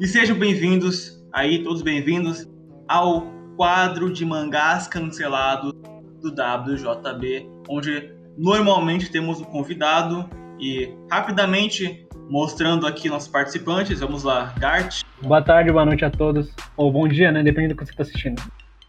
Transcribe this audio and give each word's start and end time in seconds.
E 0.00 0.06
sejam 0.06 0.36
bem-vindos 0.36 1.22
aí, 1.32 1.62
todos 1.62 1.82
bem-vindos 1.82 2.48
ao 2.88 3.26
quadro 3.56 4.12
de 4.12 4.24
mangás 4.24 4.88
cancelados 4.88 5.72
do 6.20 6.30
WJB, 6.30 7.48
onde 7.68 8.12
normalmente 8.36 9.10
temos 9.10 9.40
um 9.40 9.44
convidado 9.44 10.28
e 10.58 10.92
rapidamente 11.10 12.06
mostrando 12.28 12.86
aqui 12.86 13.08
nossos 13.08 13.28
participantes. 13.28 14.00
Vamos 14.00 14.24
lá, 14.24 14.54
Gart. 14.58 15.02
Boa 15.20 15.42
tarde, 15.42 15.70
boa 15.70 15.84
noite 15.84 16.04
a 16.04 16.10
todos. 16.10 16.50
Ou 16.76 16.90
bom 16.90 17.06
dia, 17.06 17.30
né? 17.30 17.42
Dependendo 17.42 17.74
do 17.74 17.78
que 17.78 17.84
você 17.84 17.92
está 17.92 18.02
assistindo. 18.02 18.42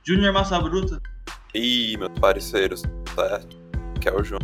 Júnior 0.08 0.34
Massa 0.34 0.60
Bruta. 0.60 1.00
Ih, 1.54 1.98
meus 1.98 2.18
parceiros, 2.20 2.82
certo? 3.14 3.62
Que 4.00 4.10
é 4.10 4.14
o 4.14 4.24
João. 4.24 4.42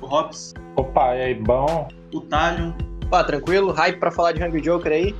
O 0.00 0.06
Hobbs. 0.06 0.54
Opa, 0.76 1.16
e 1.16 1.22
aí, 1.22 1.34
bom? 1.34 1.88
O 2.14 2.20
Talion. 2.20 2.72
Pá, 3.10 3.22
tranquilo, 3.24 3.72
hype 3.72 3.98
pra 3.98 4.10
falar 4.10 4.32
de 4.32 4.42
Hungry 4.42 4.60
Joker 4.60 4.92
aí. 4.92 5.14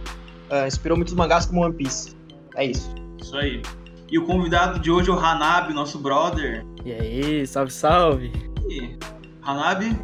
Uh, 0.51 0.67
inspirou 0.67 0.97
muitos 0.97 1.15
mangás 1.15 1.47
como 1.47 1.65
One 1.65 1.75
Piece. 1.75 2.17
É 2.55 2.65
isso. 2.65 2.95
Isso 3.21 3.37
aí. 3.37 3.63
E 4.11 4.19
o 4.19 4.25
convidado 4.25 4.79
de 4.79 4.91
hoje 4.91 5.11
é 5.11 5.13
o 5.13 5.19
Hanabi, 5.19 5.75
nosso 5.75 5.99
brother. 5.99 6.65
E 6.85 6.93
aí, 6.93 7.47
salve, 7.47 7.73
salve. 7.73 8.33
E 8.69 8.97
Hanabi, 9.43 9.97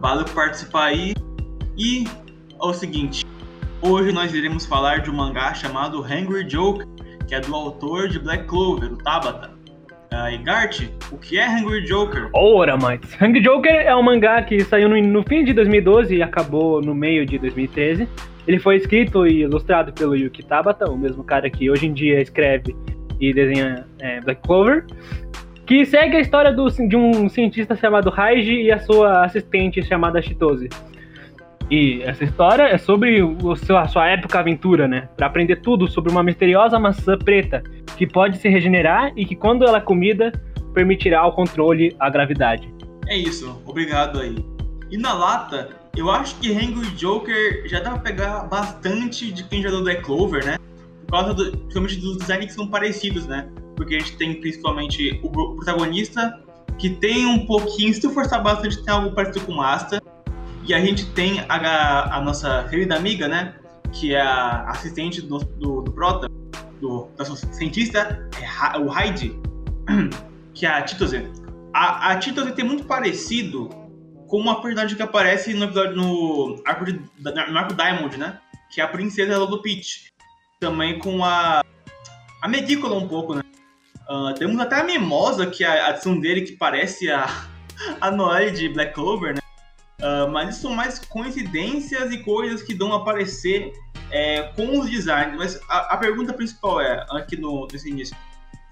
valeu 0.00 0.24
por 0.24 0.34
participar 0.34 0.86
aí. 0.86 1.14
E 1.76 2.04
é 2.04 2.64
o 2.64 2.72
seguinte, 2.72 3.26
hoje 3.82 4.12
nós 4.12 4.32
iremos 4.32 4.64
falar 4.64 5.00
de 5.00 5.10
um 5.10 5.14
mangá 5.14 5.52
chamado 5.52 6.00
Hungry 6.00 6.44
Joker, 6.44 6.86
que 7.26 7.34
é 7.34 7.40
do 7.40 7.54
autor 7.54 8.08
de 8.08 8.18
Black 8.18 8.44
Clover, 8.44 8.92
o 8.92 8.96
Tabata. 8.96 9.50
Uh, 10.12 10.28
e 10.30 10.38
Gart, 10.38 10.82
o 11.10 11.16
que 11.16 11.38
é 11.38 11.48
Hungry 11.48 11.86
Joker? 11.86 12.28
Ora, 12.34 12.76
mas 12.76 13.00
Hungry 13.20 13.40
Joker 13.40 13.72
é 13.72 13.96
um 13.96 14.02
mangá 14.02 14.42
que 14.42 14.62
saiu 14.64 14.88
no, 14.88 15.00
no, 15.00 15.22
fim 15.22 15.42
de 15.42 15.54
2012 15.54 16.16
e 16.16 16.22
acabou 16.22 16.82
no 16.82 16.94
meio 16.94 17.24
de 17.24 17.38
2013. 17.38 18.06
Ele 18.46 18.58
foi 18.58 18.76
escrito 18.76 19.26
e 19.26 19.42
ilustrado 19.42 19.92
pelo 19.92 20.16
Yuki 20.16 20.42
Tabata, 20.42 20.90
o 20.90 20.98
mesmo 20.98 21.22
cara 21.22 21.48
que 21.48 21.70
hoje 21.70 21.86
em 21.86 21.92
dia 21.92 22.20
escreve 22.20 22.74
e 23.20 23.32
desenha 23.32 23.86
é, 24.00 24.20
Black 24.20 24.42
Clover, 24.42 24.84
que 25.64 25.86
segue 25.86 26.16
a 26.16 26.20
história 26.20 26.52
do, 26.52 26.68
de 26.68 26.96
um 26.96 27.28
cientista 27.28 27.76
chamado 27.76 28.10
Raiji 28.10 28.62
e 28.62 28.72
a 28.72 28.80
sua 28.80 29.24
assistente 29.24 29.82
chamada 29.82 30.20
Chitose. 30.20 30.68
E 31.70 32.02
essa 32.02 32.24
história 32.24 32.64
é 32.64 32.76
sobre 32.76 33.22
o 33.22 33.56
seu, 33.56 33.78
a 33.78 33.86
sua 33.88 34.06
época 34.08 34.38
aventura, 34.38 34.86
né? 34.86 35.08
Para 35.16 35.26
aprender 35.28 35.56
tudo 35.56 35.88
sobre 35.88 36.12
uma 36.12 36.22
misteriosa 36.22 36.78
maçã 36.78 37.16
preta 37.16 37.62
que 37.96 38.06
pode 38.06 38.36
se 38.38 38.48
regenerar 38.48 39.12
e 39.16 39.24
que, 39.24 39.34
quando 39.34 39.64
ela 39.64 39.78
é 39.78 39.80
comida, 39.80 40.32
permitirá 40.74 41.20
ao 41.20 41.32
controle 41.32 41.94
a 41.98 42.10
gravidade. 42.10 42.68
É 43.08 43.16
isso, 43.16 43.62
obrigado 43.64 44.20
aí. 44.20 44.36
E 44.90 44.98
na 44.98 45.14
lata, 45.14 45.70
eu 45.96 46.10
acho 46.10 46.36
que 46.36 46.52
Hangry 46.52 46.88
Joker 46.96 47.62
já 47.66 47.80
dá 47.80 47.90
pra 47.90 47.98
pegar 48.00 48.44
bastante 48.44 49.30
de 49.30 49.44
quem 49.44 49.62
já 49.62 49.70
deu 49.70 49.82
Black 49.82 50.02
Clover, 50.02 50.44
né? 50.44 50.58
Por 51.06 51.12
causa 51.12 51.34
do, 51.34 51.50
principalmente 51.50 51.96
dos 51.96 52.16
designs 52.16 52.46
que 52.46 52.52
são 52.52 52.66
parecidos, 52.66 53.26
né? 53.26 53.48
Porque 53.76 53.96
a 53.96 53.98
gente 53.98 54.16
tem 54.16 54.40
principalmente 54.40 55.20
o 55.22 55.30
protagonista, 55.30 56.40
que 56.78 56.90
tem 56.90 57.26
um 57.26 57.46
pouquinho, 57.46 57.92
se 57.92 58.00
forçar 58.12 58.42
bastante, 58.42 58.82
tem 58.82 58.92
algo 58.92 59.14
parecido 59.14 59.44
com 59.44 59.60
Asta 59.60 60.02
e 60.66 60.72
a 60.72 60.80
gente 60.80 61.06
tem 61.10 61.40
a, 61.48 62.16
a 62.16 62.20
nossa 62.20 62.66
querida 62.70 62.96
amiga, 62.96 63.28
né? 63.28 63.54
Que 63.92 64.14
é 64.14 64.20
a 64.20 64.70
assistente 64.70 65.20
do, 65.20 65.38
do, 65.38 65.82
do 65.82 65.92
Prota, 65.92 66.28
do 66.80 67.08
nosso 67.18 67.36
cientista, 67.52 68.28
é 68.40 68.78
o 68.78 68.98
Heidi, 68.98 69.38
que 70.54 70.64
é 70.64 70.70
a 70.70 70.82
Titose. 70.82 71.28
A, 71.74 72.12
a 72.12 72.16
Titose 72.16 72.52
tem 72.52 72.64
muito 72.64 72.84
parecido 72.84 73.68
com 74.32 74.38
uma 74.38 74.62
personagem 74.62 74.96
que 74.96 75.02
aparece 75.02 75.52
no 75.52 75.66
episódio 75.66 75.94
no 75.94 76.62
arco, 76.64 76.86
de, 76.86 76.98
no 77.18 77.58
arco 77.58 77.74
Diamond, 77.74 78.16
né? 78.16 78.40
Que 78.70 78.80
é 78.80 78.84
a 78.84 78.88
princesa 78.88 79.36
Lolo 79.36 79.60
Peach. 79.60 80.10
Também 80.58 80.98
com 80.98 81.22
a. 81.22 81.62
A 82.40 82.48
Medícola 82.48 82.96
um 82.96 83.06
pouco, 83.06 83.34
né? 83.34 83.42
Uh, 84.08 84.32
temos 84.32 84.58
até 84.58 84.80
a 84.80 84.84
Mimosa, 84.84 85.46
que 85.46 85.62
é 85.62 85.66
a 85.66 85.88
adição 85.88 86.18
dele, 86.18 86.40
que 86.40 86.52
parece 86.52 87.10
a, 87.10 87.26
a 88.00 88.10
Noelle 88.10 88.52
de 88.52 88.70
Black 88.70 88.94
Clover, 88.94 89.34
né? 89.34 89.40
Uh, 90.00 90.30
mas 90.30 90.54
isso 90.54 90.62
são 90.62 90.74
mais 90.74 90.98
coincidências 90.98 92.10
e 92.10 92.16
coisas 92.22 92.62
que 92.62 92.72
dão 92.72 92.90
a 92.94 92.96
aparecer 92.96 93.70
é, 94.10 94.44
com 94.56 94.80
os 94.80 94.88
designs. 94.88 95.36
Mas 95.36 95.60
a, 95.68 95.92
a, 95.92 95.96
pergunta 95.98 96.32
principal 96.32 96.80
é, 96.80 97.04
aqui 97.10 97.36
no, 97.36 97.68
nesse 97.70 97.90
início, 97.90 98.16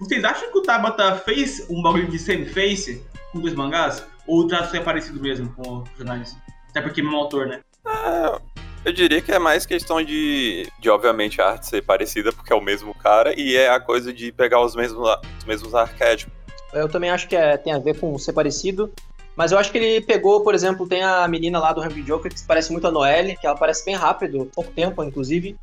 vocês 0.00 0.24
acham 0.24 0.50
que 0.50 0.56
o 0.56 0.62
Tabata 0.62 1.14
fez 1.16 1.66
um 1.68 1.82
bagulho 1.82 2.08
de 2.08 2.18
semi-face 2.18 3.04
com 3.30 3.38
dois 3.38 3.54
mangás? 3.54 4.02
Ou 4.26 4.40
o 4.40 4.46
traço 4.46 4.74
é 4.74 4.80
parecido 4.80 5.20
mesmo 5.20 5.52
com 5.52 5.82
os 5.82 5.88
personagens? 5.90 6.36
Até 6.70 6.80
porque 6.80 7.00
é 7.00 7.04
o 7.04 7.06
mesmo 7.06 7.20
autor, 7.20 7.46
né? 7.46 7.60
Ah, 7.84 8.40
eu 8.82 8.92
diria 8.94 9.20
que 9.20 9.30
é 9.30 9.38
mais 9.38 9.66
questão 9.66 10.02
de, 10.02 10.66
de, 10.78 10.88
obviamente, 10.88 11.40
a 11.42 11.50
arte 11.50 11.66
ser 11.66 11.82
parecida, 11.82 12.32
porque 12.32 12.50
é 12.50 12.56
o 12.56 12.62
mesmo 12.62 12.94
cara, 12.94 13.38
e 13.38 13.54
é 13.54 13.68
a 13.68 13.78
coisa 13.78 14.10
de 14.10 14.32
pegar 14.32 14.64
os 14.64 14.74
mesmos, 14.74 15.06
os 15.38 15.44
mesmos 15.44 15.74
arquétipos. 15.74 16.32
Eu 16.72 16.88
também 16.88 17.10
acho 17.10 17.28
que 17.28 17.36
é, 17.36 17.58
tem 17.58 17.72
a 17.72 17.78
ver 17.78 17.98
com 17.98 18.16
ser 18.18 18.32
parecido. 18.32 18.90
Mas 19.36 19.52
eu 19.52 19.58
acho 19.58 19.70
que 19.70 19.78
ele 19.78 20.00
pegou, 20.00 20.42
por 20.42 20.54
exemplo, 20.54 20.88
tem 20.88 21.02
a 21.02 21.28
menina 21.28 21.58
lá 21.58 21.72
do 21.72 21.80
Hungry 21.80 22.02
Joker 22.02 22.32
que 22.32 22.42
parece 22.44 22.72
muito 22.72 22.86
a 22.86 22.90
Noelle, 22.90 23.36
que 23.36 23.46
ela 23.46 23.56
parece 23.56 23.84
bem 23.84 23.94
rápido, 23.94 24.50
pouco 24.54 24.70
tempo, 24.72 25.02
inclusive. 25.04 25.56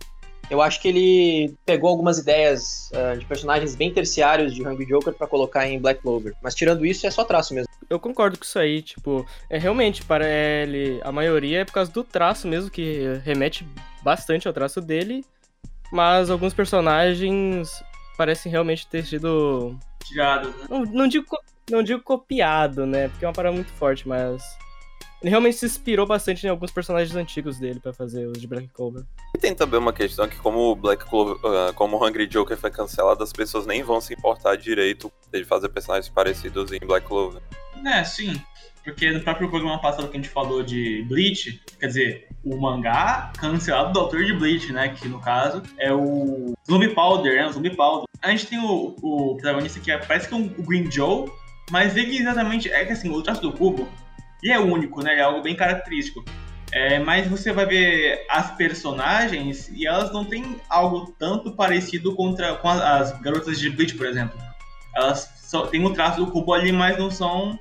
Eu 0.50 0.62
acho 0.62 0.82
que 0.82 0.88
ele 0.88 1.54
pegou 1.66 1.90
algumas 1.90 2.18
ideias 2.18 2.90
uh, 2.94 3.18
de 3.18 3.26
personagens 3.26 3.76
bem 3.76 3.92
terciários 3.92 4.54
de 4.54 4.66
Hungry 4.66 4.86
Joker 4.86 5.14
para 5.14 5.28
colocar 5.28 5.68
em 5.68 5.80
Black 5.80 6.02
Clover. 6.02 6.34
Mas 6.42 6.56
tirando 6.56 6.86
isso, 6.86 7.06
é 7.06 7.12
só 7.12 7.24
traço 7.24 7.54
mesmo. 7.54 7.68
Eu 7.90 8.00
concordo 8.00 8.38
com 8.38 8.44
isso 8.44 8.60
aí, 8.60 8.82
tipo, 8.82 9.26
é 9.50 9.58
realmente 9.58 10.04
para 10.04 10.26
ele, 10.28 11.00
a 11.04 11.12
maioria 11.12 11.62
é 11.62 11.66
por 11.66 11.74
causa 11.74 11.92
do 11.92 12.04
traço 12.04 12.48
mesmo 12.48 12.70
que 12.70 13.20
remete 13.24 13.66
bastante 14.04 14.48
ao 14.48 14.54
traço 14.54 14.82
dele, 14.82 15.24
mas 15.92 16.30
alguns 16.30 16.54
personagens 16.54 17.82
parecem 18.18 18.52
realmente 18.52 18.88
ter 18.88 19.06
sido 19.06 19.78
tirados, 20.04 20.54
né? 20.56 20.68
Não, 20.70 20.84
não 20.84 21.08
digo 21.08 21.26
não 21.70 21.84
digo 21.84 22.02
copiado, 22.02 22.86
né? 22.86 23.10
Porque 23.10 23.26
é 23.26 23.28
uma 23.28 23.34
parada 23.34 23.56
muito 23.56 23.72
forte, 23.74 24.08
mas. 24.08 24.58
Ele 25.22 25.32
realmente 25.32 25.58
se 25.58 25.66
inspirou 25.66 26.06
bastante 26.06 26.46
em 26.46 26.50
alguns 26.50 26.72
personagens 26.72 27.16
antigos 27.16 27.58
dele 27.58 27.80
para 27.80 27.92
fazer 27.92 28.28
os 28.28 28.40
de 28.40 28.46
Black 28.46 28.68
Clover. 28.68 29.04
E 29.36 29.40
tem 29.40 29.56
também 29.56 29.80
uma 29.80 29.94
questão 29.94 30.28
que 30.28 30.38
como 30.38 30.76
Black 30.76 31.06
Clover, 31.06 31.36
uh, 31.38 31.74
como 31.74 32.04
Hungry 32.06 32.28
Joker 32.28 32.56
foi 32.56 32.70
cancelado, 32.70 33.24
as 33.24 33.34
pessoas 33.34 33.66
nem 33.66 33.82
vão 33.82 34.00
se 34.00 34.14
importar 34.14 34.56
direito 34.56 35.12
de 35.34 35.44
fazer 35.44 35.70
personagens 35.70 36.08
parecidos 36.08 36.72
em 36.72 36.80
Black 36.80 37.08
Clover. 37.08 37.42
É, 37.86 38.04
sim. 38.04 38.40
Porque 38.84 39.12
no 39.12 39.20
próprio 39.20 39.50
programa 39.50 39.82
passado 39.82 40.08
que 40.08 40.18
a 40.18 40.22
gente 40.22 40.30
falou 40.30 40.64
de 40.64 41.04
Bleach, 41.10 41.62
quer 41.78 41.88
dizer, 41.88 42.28
o 42.46 42.56
mangá 42.56 43.34
cancelado 43.38 43.92
do 43.92 44.00
autor 44.00 44.24
de 44.24 44.34
Bleach, 44.34 44.72
né? 44.72 44.90
Que 44.90 45.10
no 45.10 45.20
caso 45.20 45.62
é 45.78 45.92
o 45.92 46.54
Zombie 46.66 46.94
Powder, 46.94 47.36
né? 47.36 47.48
O 47.48 47.52
Zombie 47.52 47.76
Powder. 47.76 48.06
A 48.22 48.30
gente 48.30 48.48
tem 48.48 48.60
o, 48.60 48.96
o 49.02 49.36
protagonista 49.36 49.80
que 49.82 49.92
é, 49.92 49.98
parece 49.98 50.30
que 50.30 50.34
é 50.34 50.38
um, 50.38 50.46
o 50.58 50.64
Green 50.64 50.90
Joe, 50.90 51.30
mas 51.70 51.98
ele 51.98 52.18
exatamente. 52.18 52.72
É 52.72 52.86
que 52.86 52.94
assim, 52.94 53.10
o 53.10 53.22
traço 53.22 53.42
do 53.42 53.52
cubo 53.52 53.90
ele 54.42 54.54
é 54.54 54.60
único, 54.60 55.02
né? 55.02 55.16
É 55.16 55.22
algo 55.22 55.42
bem 55.42 55.56
característico. 55.56 56.24
É, 56.72 57.00
mas 57.00 57.28
você 57.28 57.52
vai 57.54 57.66
ver 57.66 58.26
as 58.30 58.56
personagens 58.56 59.70
e 59.70 59.88
elas 59.88 60.12
não 60.12 60.26
têm 60.26 60.60
algo 60.70 61.16
tanto 61.18 61.54
parecido 61.54 62.14
contra, 62.14 62.56
com 62.56 62.68
as 62.68 63.18
garotas 63.22 63.58
de 63.58 63.70
Bleach, 63.70 63.96
por 63.96 64.06
exemplo. 64.06 64.38
Elas 64.94 65.32
só 65.38 65.68
têm 65.68 65.86
o 65.86 65.94
traço 65.94 66.18
do 66.24 66.32
cubo 66.32 66.54
ali, 66.54 66.72
mas 66.72 66.98
não 66.98 67.10
são. 67.10 67.58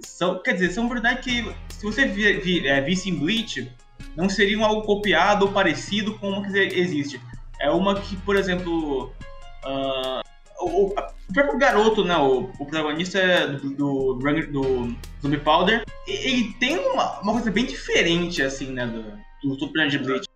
são 0.00 0.42
quer 0.42 0.52
dizer, 0.52 0.70
são 0.70 0.88
verdade 0.88 1.22
que 1.22 1.54
se 1.70 1.82
você 1.82 2.06
vi, 2.06 2.34
vi, 2.34 2.68
é, 2.68 2.80
visse 2.80 3.08
em 3.08 3.14
Bleach, 3.14 3.72
não 4.14 4.28
seriam 4.28 4.64
algo 4.64 4.82
copiado 4.82 5.46
ou 5.46 5.52
parecido 5.52 6.18
com 6.18 6.28
uma 6.28 6.46
que 6.46 6.58
existe. 6.58 7.20
É 7.60 7.70
uma 7.70 8.00
que, 8.00 8.16
por 8.16 8.36
exemplo. 8.36 9.12
Uh, 9.64 10.25
o, 10.60 10.86
o, 10.86 10.94
próprio 11.32 11.58
garoto, 11.58 12.04
né, 12.04 12.16
o, 12.16 12.50
o 12.58 12.66
protagonista 12.66 13.48
do, 13.48 13.70
do, 13.70 14.14
do, 14.14 14.96
Zombie 15.22 15.38
Powder, 15.38 15.84
ele 16.06 16.54
tem 16.54 16.78
uma, 16.78 17.20
uma 17.20 17.32
coisa 17.32 17.50
bem 17.50 17.66
diferente, 17.66 18.42
assim, 18.42 18.72
né, 18.72 18.86
do, 18.86 19.48
do 19.48 19.58
Super 19.58 19.88
de 19.88 19.98
Bleach. 19.98 20.26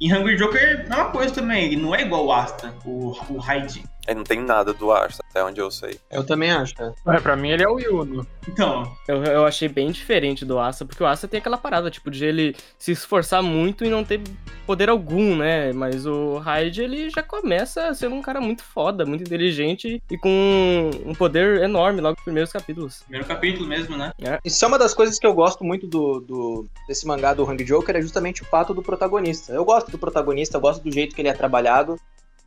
Em 0.00 0.12
Hungry 0.12 0.36
Joker 0.36 0.86
é 0.88 0.94
uma 0.94 1.10
coisa 1.10 1.34
também, 1.34 1.64
ele 1.64 1.76
não 1.76 1.94
é 1.94 2.02
igual 2.02 2.26
o 2.26 2.32
Asta, 2.32 2.74
o, 2.84 3.10
o 3.30 3.38
Hyde. 3.38 3.84
Ele 4.08 4.16
não 4.16 4.24
tem 4.24 4.40
nada 4.40 4.72
do 4.72 4.90
Asta, 4.90 5.22
até 5.28 5.44
onde 5.44 5.60
eu 5.60 5.70
sei. 5.70 6.00
Eu 6.10 6.24
também 6.24 6.50
acho, 6.50 6.74
é. 6.82 6.94
é 7.08 7.20
pra 7.20 7.36
mim 7.36 7.50
ele 7.50 7.62
é 7.62 7.68
o 7.68 7.78
Yuno. 7.78 8.26
Então. 8.48 8.90
Eu, 9.06 9.22
eu 9.22 9.44
achei 9.44 9.68
bem 9.68 9.90
diferente 9.90 10.46
do 10.46 10.58
Asta, 10.58 10.86
porque 10.86 11.02
o 11.02 11.06
Asta 11.06 11.28
tem 11.28 11.38
aquela 11.38 11.58
parada, 11.58 11.90
tipo, 11.90 12.10
de 12.10 12.24
ele 12.24 12.56
se 12.78 12.90
esforçar 12.90 13.42
muito 13.42 13.84
e 13.84 13.90
não 13.90 14.02
ter 14.02 14.22
poder 14.66 14.88
algum, 14.88 15.36
né? 15.36 15.74
Mas 15.74 16.06
o 16.06 16.38
Hyde, 16.38 16.80
ele 16.80 17.10
já 17.10 17.22
começa 17.22 17.92
sendo 17.92 18.14
um 18.14 18.22
cara 18.22 18.40
muito 18.40 18.62
foda, 18.62 19.04
muito 19.04 19.24
inteligente 19.24 20.02
e 20.10 20.16
com 20.16 20.90
um 21.04 21.14
poder 21.14 21.60
enorme 21.62 22.00
logo 22.00 22.14
nos 22.14 22.24
primeiros 22.24 22.50
capítulos. 22.50 23.02
Primeiro 23.02 23.26
capítulo 23.26 23.68
mesmo, 23.68 23.94
né? 23.94 24.12
É. 24.18 24.38
Isso 24.42 24.64
é 24.64 24.68
uma 24.68 24.78
das 24.78 24.94
coisas 24.94 25.18
que 25.18 25.26
eu 25.26 25.34
gosto 25.34 25.62
muito 25.62 25.86
do, 25.86 26.20
do 26.20 26.66
desse 26.86 27.06
mangá 27.06 27.34
do 27.34 27.44
Hungry 27.44 27.64
Joker, 27.64 27.94
é 27.94 28.00
justamente 28.00 28.42
o 28.42 28.46
fato 28.46 28.72
do 28.72 28.82
protagonista. 28.82 29.52
Eu 29.52 29.66
gosto 29.66 29.90
do 29.90 29.98
protagonista, 29.98 30.56
eu 30.56 30.60
gosto 30.62 30.82
do 30.82 30.90
jeito 30.90 31.14
que 31.14 31.20
ele 31.20 31.28
é 31.28 31.34
trabalhado. 31.34 32.00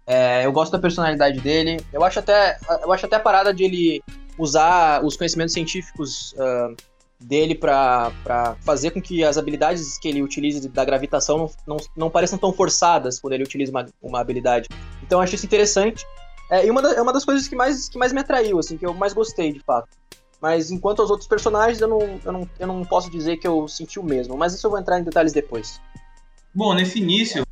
É, 0.06 0.46
eu 0.46 0.52
gosto 0.52 0.72
da 0.72 0.80
personalidade 0.80 1.40
dele. 1.40 1.80
Eu 1.94 2.04
acho 2.04 2.20
até, 2.20 2.58
eu 2.82 2.92
acho 2.92 3.06
até 3.06 3.16
a 3.16 3.20
parada 3.20 3.54
de 3.54 3.64
ele 3.64 4.04
usar 4.38 5.04
os 5.04 5.16
conhecimentos 5.16 5.54
científicos 5.54 6.34
uh, 6.34 6.76
dele 7.20 7.54
para 7.54 8.12
fazer 8.62 8.92
com 8.92 9.02
que 9.02 9.24
as 9.24 9.38
habilidades 9.38 9.98
que 10.00 10.08
ele 10.08 10.24
utilize 10.24 10.68
da 10.68 10.84
gravitação 10.84 11.38
não, 11.38 11.52
não, 11.68 11.78
não 11.96 12.10
pareçam 12.10 12.38
tão 12.38 12.52
forçadas 12.52 13.20
quando 13.20 13.34
ele 13.34 13.44
utiliza 13.44 13.72
uma, 13.72 13.86
uma 14.02 14.20
habilidade. 14.20 14.68
Então 15.04 15.20
eu 15.20 15.24
acho 15.24 15.36
isso 15.36 15.46
interessante. 15.46 16.06
É, 16.50 16.66
e 16.66 16.72
uma, 16.72 16.82
da, 16.82 16.94
é 16.94 17.02
uma 17.02 17.14
das 17.14 17.24
coisas 17.24 17.48
que 17.48 17.56
mais, 17.56 17.88
que 17.88 17.98
mais 17.98 18.12
me 18.12 18.20
atraiu, 18.20 18.60
assim, 18.60 18.78
que 18.78 18.86
eu 18.86 18.94
mais 18.94 19.14
gostei, 19.14 19.54
de 19.54 19.62
fato. 19.62 19.88
Mas 20.42 20.72
enquanto 20.72 21.02
aos 21.02 21.12
outros 21.12 21.30
personagens, 21.30 21.80
eu 21.80 21.88
não, 21.88 22.02
eu, 22.26 22.32
não, 22.32 22.50
eu 22.60 22.68
não 22.68 22.84
posso 22.84 23.10
dizer 23.12 23.38
que 23.38 23.48
eu 23.48 23.68
senti 23.68 24.00
o 24.00 24.04
mesmo. 24.04 24.36
Mas 24.36 24.54
isso 24.54 24.66
eu 24.66 24.72
vou 24.72 24.80
entrar 24.80 25.00
em 25.00 25.04
detalhes 25.04 25.32
depois. 25.32 25.80
Bom, 26.54 26.74
nesse 26.74 27.00
início, 27.00 27.46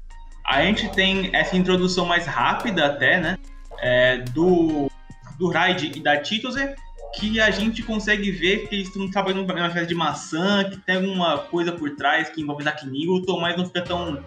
a 0.50 0.63
gente 0.63 0.90
tem 0.90 1.30
essa 1.31 1.56
introdução 1.56 2.07
mais 2.07 2.25
rápida 2.25 2.88
até, 2.88 3.19
né? 3.19 3.38
É, 3.81 4.18
do, 4.18 4.90
do 5.38 5.48
Raid 5.48 5.92
e 5.96 6.00
da 6.01 6.18
Tituse, 6.18 6.74
que 7.13 7.40
a 7.40 7.51
gente 7.51 7.84
consegue 7.84 8.31
ver 8.31 8.68
que 8.68 8.75
eles 8.75 8.88
estão 8.88 9.10
trabalhando 9.12 9.46
numa 9.46 9.68
espécie 9.68 9.86
de 9.86 9.94
maçã, 9.94 10.68
que 10.68 10.78
tem 10.78 10.96
alguma 10.96 11.38
coisa 11.38 11.72
por 11.72 11.96
trás 11.96 12.30
que 12.30 12.42
envolve 12.42 12.63
Dark 12.63 12.84
Newton, 12.84 13.40
mas 13.40 13.56
não 13.56 13.66
fica 13.68 13.84
tão, 13.84 14.24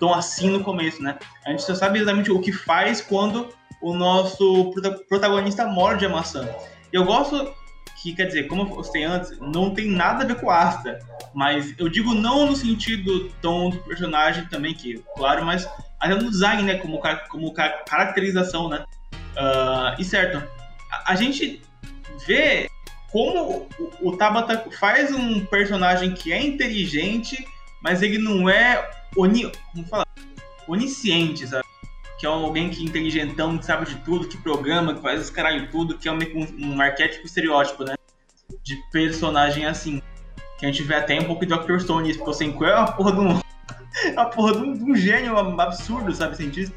tão 0.00 0.14
assim 0.14 0.48
no 0.48 0.64
começo, 0.64 1.02
né? 1.02 1.18
A 1.44 1.50
gente 1.50 1.62
só 1.62 1.74
sabe 1.74 1.98
exatamente 1.98 2.32
o 2.32 2.40
que 2.40 2.52
faz 2.52 3.02
quando 3.02 3.50
o 3.82 3.92
nosso 3.92 4.72
protagonista 5.10 5.66
morde 5.66 6.06
a 6.06 6.08
maçã. 6.08 6.48
Eu 6.90 7.04
gosto 7.04 7.52
que, 8.06 8.14
quer 8.14 8.26
dizer, 8.26 8.46
como 8.46 8.62
eu 8.62 8.66
postei 8.66 9.02
antes, 9.02 9.36
não 9.40 9.74
tem 9.74 9.90
nada 9.90 10.22
a 10.22 10.26
ver 10.26 10.36
com 10.36 10.48
Asta, 10.48 11.00
mas 11.34 11.74
eu 11.76 11.88
digo 11.88 12.14
não 12.14 12.46
no 12.46 12.54
sentido 12.54 13.28
tom 13.42 13.70
do 13.70 13.78
personagem 13.78 14.46
também, 14.46 14.74
que, 14.74 15.02
claro, 15.16 15.44
mas 15.44 15.68
até 15.98 16.14
no 16.14 16.30
design, 16.30 16.62
né, 16.62 16.76
como, 16.76 17.00
como 17.28 17.52
caracterização, 17.52 18.68
né. 18.68 18.84
Uh, 19.12 20.00
e 20.00 20.04
certo, 20.04 20.42
a, 20.92 21.12
a, 21.12 21.16
gente 21.16 21.60
vê 22.26 22.70
como 23.10 23.68
o, 23.78 24.10
o 24.10 24.16
Tabata 24.16 24.64
faz 24.78 25.12
um 25.12 25.44
personagem 25.44 26.14
que 26.14 26.32
é 26.32 26.40
inteligente, 26.40 27.44
mas 27.82 28.02
ele 28.02 28.18
não 28.18 28.48
é 28.48 28.88
oni, 29.16 29.50
como 29.72 29.86
fala? 29.88 30.06
onisciente, 30.68 31.46
sabe? 31.46 31.65
Que 32.18 32.26
é 32.26 32.28
alguém 32.28 32.70
que 32.70 32.80
é 32.80 32.84
inteligentão, 32.84 33.58
que 33.58 33.64
sabe 33.64 33.86
de 33.86 33.96
tudo, 33.96 34.28
que 34.28 34.38
programa, 34.38 34.94
que 34.94 35.02
faz 35.02 35.20
os 35.20 35.30
caralho 35.30 35.70
tudo, 35.70 35.98
que 35.98 36.08
é 36.08 36.12
um, 36.12 36.18
um, 36.58 36.80
arquétipo 36.80 37.26
estereótipo, 37.26 37.84
né? 37.84 37.94
De 38.62 38.76
personagem 38.90 39.66
assim. 39.66 40.02
Que 40.58 40.64
a 40.64 40.68
gente 40.68 40.82
vê 40.82 40.94
até 40.94 41.20
um 41.20 41.24
pouco 41.24 41.44
de 41.44 41.54
Dr. 41.54 41.78
Stone 41.78 42.08
isso, 42.08 42.18
porque 42.18 42.30
o 42.30 42.34
Senku 42.34 42.64
é 42.64 42.74
uma 42.74 42.92
porra 42.92 43.12
de 43.12 43.20
um. 43.20 43.40
uma 44.12 44.24
porra 44.26 44.52
de 44.52 44.58
um, 44.58 44.72
de 44.72 44.84
um 44.84 44.96
gênio 44.96 45.36
absurdo, 45.38 46.14
sabe, 46.14 46.36
cientista? 46.36 46.74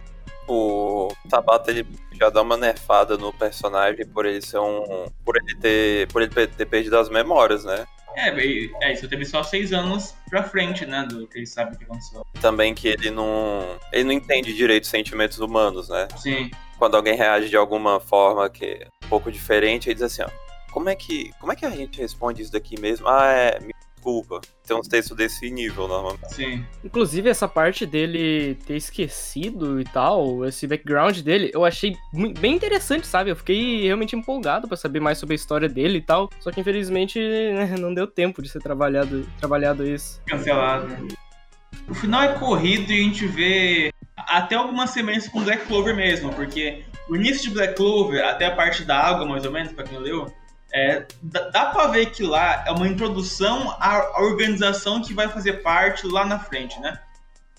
O 0.47 1.13
Tabata 1.29 1.71
ele 1.71 1.87
já 2.11 2.29
dá 2.29 2.41
uma 2.41 2.57
nerfada 2.57 3.17
no 3.17 3.31
personagem 3.31 4.05
por 4.07 4.25
ele 4.25 4.41
ser 4.41 4.59
um. 4.59 5.05
por 5.23 5.37
ele 5.37 5.55
ter. 5.55 6.07
por 6.11 6.21
ele 6.21 6.31
ter 6.31 6.65
perdido 6.65 6.97
as 6.97 7.07
memórias, 7.07 7.63
né? 7.63 7.85
É, 8.15 8.29
é 8.29 8.93
isso, 8.93 9.07
teve 9.07 9.25
só 9.25 9.43
seis 9.43 9.71
anos 9.71 10.15
pra 10.29 10.43
frente, 10.43 10.85
né, 10.85 11.05
do 11.07 11.27
que 11.27 11.37
ele 11.37 11.45
sabe 11.45 11.75
o 11.75 11.77
que 11.77 11.85
aconteceu. 11.85 12.25
Também 12.41 12.73
que 12.73 12.87
ele 12.87 13.11
não. 13.11 13.79
ele 13.91 14.03
não 14.03 14.11
entende 14.11 14.53
direito 14.53 14.83
os 14.83 14.89
sentimentos 14.89 15.39
humanos, 15.39 15.89
né? 15.89 16.07
Sim. 16.17 16.51
Quando 16.77 16.95
alguém 16.95 17.15
reage 17.15 17.49
de 17.49 17.57
alguma 17.57 17.99
forma 17.99 18.49
que 18.49 18.65
é 18.65 18.87
um 19.05 19.09
pouco 19.09 19.31
diferente, 19.31 19.89
ele 19.89 19.95
diz 19.95 20.03
assim, 20.03 20.23
ó. 20.23 20.29
Como 20.71 20.89
é 20.89 20.95
que. 20.95 21.31
Como 21.39 21.51
é 21.51 21.55
que 21.55 21.65
a 21.65 21.69
gente 21.69 21.99
responde 21.99 22.41
isso 22.41 22.51
daqui 22.51 22.79
mesmo? 22.79 23.07
Ah, 23.07 23.31
é 23.31 23.59
desculpa. 23.99 24.41
Tem 24.65 24.77
uns 24.77 24.87
textos 24.87 25.15
desse 25.15 25.49
nível, 25.51 25.87
normalmente. 25.87 26.33
Sim. 26.33 26.65
Inclusive, 26.83 27.29
essa 27.29 27.47
parte 27.47 27.85
dele 27.85 28.55
ter 28.65 28.77
esquecido 28.77 29.79
e 29.79 29.83
tal, 29.83 30.45
esse 30.45 30.65
background 30.65 31.19
dele, 31.19 31.51
eu 31.53 31.65
achei 31.65 31.95
bem 32.39 32.55
interessante, 32.55 33.05
sabe? 33.05 33.29
Eu 33.29 33.35
fiquei 33.35 33.83
realmente 33.83 34.15
empolgado 34.15 34.67
para 34.67 34.77
saber 34.77 34.99
mais 34.99 35.17
sobre 35.17 35.33
a 35.33 35.35
história 35.35 35.67
dele 35.67 35.97
e 35.99 36.01
tal. 36.01 36.29
Só 36.39 36.51
que, 36.51 36.61
infelizmente, 36.61 37.19
né, 37.53 37.75
não 37.77 37.93
deu 37.93 38.07
tempo 38.07 38.41
de 38.41 38.49
ser 38.49 38.61
trabalhado, 38.61 39.27
trabalhado 39.39 39.85
isso. 39.85 40.21
Cancelado. 40.25 41.07
O 41.87 41.93
final 41.93 42.21
é 42.21 42.33
corrido 42.39 42.91
e 42.91 42.99
a 42.99 43.03
gente 43.03 43.27
vê 43.27 43.91
até 44.15 44.55
algumas 44.55 44.91
semelhanças 44.91 45.29
com 45.29 45.43
Black 45.43 45.65
Clover 45.65 45.95
mesmo, 45.95 46.31
porque 46.33 46.83
o 47.09 47.15
início 47.15 47.49
de 47.49 47.55
Black 47.55 47.75
Clover, 47.75 48.23
até 48.23 48.45
a 48.45 48.55
parte 48.55 48.83
da 48.83 48.99
água, 48.99 49.25
mais 49.25 49.43
ou 49.45 49.51
menos, 49.51 49.71
pra 49.71 49.83
quem 49.83 49.97
leu, 49.97 50.31
é, 50.73 51.05
dá, 51.21 51.49
dá 51.49 51.65
pra 51.67 51.87
ver 51.87 52.11
que 52.11 52.23
lá 52.23 52.63
é 52.67 52.71
uma 52.71 52.87
introdução 52.87 53.75
à 53.79 54.21
organização 54.21 55.01
que 55.01 55.13
vai 55.13 55.27
fazer 55.27 55.61
parte 55.63 56.07
lá 56.07 56.25
na 56.25 56.39
frente, 56.39 56.79
né? 56.79 56.99